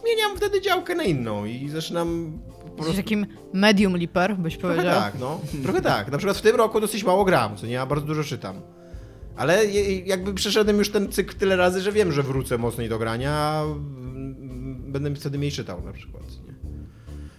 zmieniam 0.01 0.37
wtedy 0.37 0.61
działkę 0.61 0.95
na 0.95 1.03
inną 1.03 1.45
i 1.45 1.69
zaczynam 1.69 2.39
po 2.62 2.83
prostu... 2.83 2.95
takim 2.95 3.27
medium 3.53 3.97
liper, 3.97 4.37
byś 4.37 4.59
Trochę 4.59 4.75
powiedział. 4.75 5.01
tak, 5.01 5.15
no. 5.20 5.41
Trochę 5.65 5.83
tak. 5.83 6.12
Na 6.12 6.19
przykład 6.19 6.37
w 6.37 6.43
tym 6.43 6.57
roku 6.57 6.81
dosyć 6.81 7.05
mało 7.05 7.25
gram, 7.25 7.57
co 7.57 7.66
nie? 7.66 7.73
Ja 7.73 7.87
bardzo 7.87 8.07
dużo 8.07 8.25
czytam. 8.25 8.61
Ale 9.37 9.66
jakby 10.07 10.35
przeszedłem 10.35 10.79
już 10.79 10.91
ten 10.91 11.12
cykl 11.12 11.37
tyle 11.37 11.57
razy, 11.57 11.81
że 11.81 11.93
wiem, 11.93 12.12
że 12.12 12.23
wrócę 12.23 12.59
mocniej 12.59 12.89
do 12.89 12.99
grania, 12.99 13.33
a 13.33 13.65
będę 14.79 15.15
wtedy 15.15 15.39
mniej 15.39 15.53
czytał 15.53 15.83
na 15.85 15.93
przykład. 15.93 16.23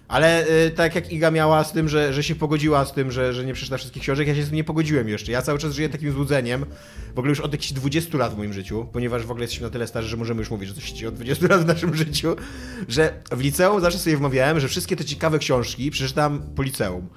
Ale 0.10 0.48
y, 0.65 0.72
tak 0.72 0.95
jak 0.95 1.11
Iga 1.11 1.31
miała 1.31 1.64
z 1.64 1.72
tym, 1.72 1.90
że, 1.90 2.14
że 2.14 2.23
się 2.23 2.36
pogodziła 2.36 2.86
z 2.86 2.94
tym, 2.94 3.11
że, 3.11 3.34
że 3.34 3.45
nie 3.45 3.53
przeczyta 3.53 3.77
wszystkich 3.77 4.02
książek, 4.03 4.27
ja 4.27 4.36
się 4.36 4.44
z 4.44 4.48
tym 4.48 4.56
nie 4.56 4.64
pogodziłem 4.64 5.10
jeszcze. 5.10 5.31
Ja 5.31 5.41
cały 5.41 5.60
czas 5.60 5.73
żyję 5.73 5.90
takim 5.90 6.11
złudzeniem, 6.11 6.65
w 7.15 7.19
ogóle 7.19 7.30
już 7.30 7.40
od 7.40 7.52
jakichś 7.52 7.73
20 7.73 8.18
lat 8.18 8.34
w 8.34 8.38
moim 8.38 8.53
życiu, 8.53 8.88
ponieważ 8.94 9.26
w 9.26 9.31
ogóle 9.31 9.44
jesteśmy 9.44 9.68
na 9.68 9.72
tyle 9.72 9.88
starzy, 9.88 10.07
że 10.07 10.18
możemy 10.18 10.40
już 10.40 10.52
mówić, 10.52 10.69
że 10.69 10.76
coś 10.76 10.99
się 10.99 11.07
od 11.07 11.15
20 11.15 11.48
lat 11.48 11.61
w 11.61 11.65
naszym 11.65 11.95
życiu, 11.95 12.36
że 12.88 13.14
w 13.31 13.41
liceum 13.41 13.81
zawsze 13.81 13.99
sobie 13.99 14.18
wmawiałem, 14.18 14.60
że 14.60 14.68
wszystkie 14.68 14.95
te 14.95 15.06
ciekawe 15.06 15.40
książki 15.40 15.91
przeczytam 15.91 16.41
po 16.56 16.64
liceum. 16.64 17.10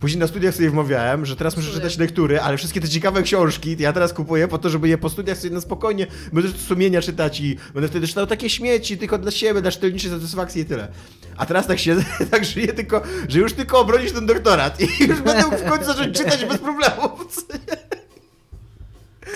Później 0.00 0.20
na 0.20 0.26
studiach 0.26 0.54
sobie 0.54 0.70
wmawiałem, 0.70 1.26
że 1.26 1.36
teraz 1.36 1.56
muszę 1.56 1.72
czytać 1.72 1.98
lektury, 1.98 2.40
ale 2.40 2.56
wszystkie 2.56 2.80
te 2.80 2.88
ciekawe 2.88 3.22
książki 3.22 3.76
to 3.76 3.82
ja 3.82 3.92
teraz 3.92 4.12
kupuję 4.12 4.48
po 4.48 4.58
to, 4.58 4.70
żeby 4.70 4.88
je 4.88 4.98
po 4.98 5.10
studiach 5.10 5.38
sobie 5.38 5.54
na 5.54 5.60
spokojnie, 5.60 6.06
będę 6.32 6.48
sumienia 6.58 7.02
czytać 7.02 7.40
i 7.40 7.56
będę 7.74 7.88
wtedy 7.88 8.08
czytał 8.08 8.26
takie 8.26 8.50
śmieci 8.50 8.98
tylko 8.98 9.18
dla 9.18 9.30
siebie, 9.30 9.62
dla 9.62 9.70
sztelniczej 9.70 10.10
satysfakcji 10.10 10.62
i 10.62 10.64
tyle. 10.64 10.88
A 11.36 11.46
teraz 11.46 11.66
tak 11.66 11.78
siedzę, 11.78 12.04
tak 12.30 12.44
żyję 12.44 12.72
tylko, 12.72 13.02
że 13.28 13.38
już 13.38 13.52
tylko 13.52 13.80
obronić 13.80 14.12
ten 14.12 14.26
doktorat 14.26 14.80
i 14.80 15.04
już 15.04 15.20
będę 15.20 15.42
mógł 15.42 15.56
w 15.56 15.64
końcu 15.64 15.84
zacząć 15.84 16.18
czytać 16.18 16.44
bez 16.44 16.58
problemów. 16.58 17.10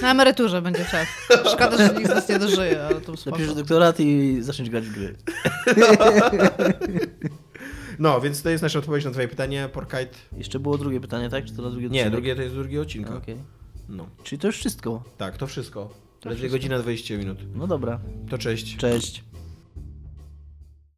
Na 0.03 0.11
emeryturze 0.11 0.62
będzie 0.62 0.85
czas. 0.85 1.09
Szkoda, 1.53 1.77
że 1.77 1.95
nikt 1.95 2.11
z 2.11 2.15
nas 2.15 2.28
nie 2.28 2.39
dożyje, 2.39 2.86
ale 2.86 3.01
to 3.01 3.16
spoko. 3.16 3.39
Doktorat 3.55 4.01
i 4.01 4.36
zacząć 4.41 4.70
grać 4.70 4.85
w 4.85 4.93
gry. 4.93 5.15
No, 7.98 8.20
więc 8.20 8.42
to 8.42 8.50
jest 8.50 8.62
nasza 8.62 8.78
odpowiedź 8.78 9.04
na 9.04 9.10
twoje 9.10 9.28
pytanie, 9.28 9.68
Porkite. 9.72 10.16
Jeszcze 10.36 10.58
było 10.60 10.78
drugie 10.78 11.00
pytanie, 11.00 11.30
tak? 11.30 11.44
Czy 11.44 11.52
to 11.56 11.62
na 11.62 11.70
drugie 11.70 11.88
Nie, 11.88 12.10
drugie 12.10 12.36
to 12.36 12.42
jest 12.42 12.54
drugi 12.54 12.78
odcinek. 12.78 13.10
Okej. 13.10 13.36
No. 13.88 14.06
Czyli 14.22 14.38
to 14.38 14.46
już 14.46 14.56
wszystko. 14.56 15.02
tak, 15.16 15.36
to 15.36 15.46
wszystko. 15.46 15.90
To 16.20 16.28
Ledwie 16.28 16.40
wszystko. 16.42 16.58
godzina 16.58 16.78
20 16.78 17.16
minut. 17.18 17.38
No 17.54 17.66
dobra. 17.66 18.00
To 18.30 18.38
cześć. 18.38 18.76
Cześć. 18.76 19.24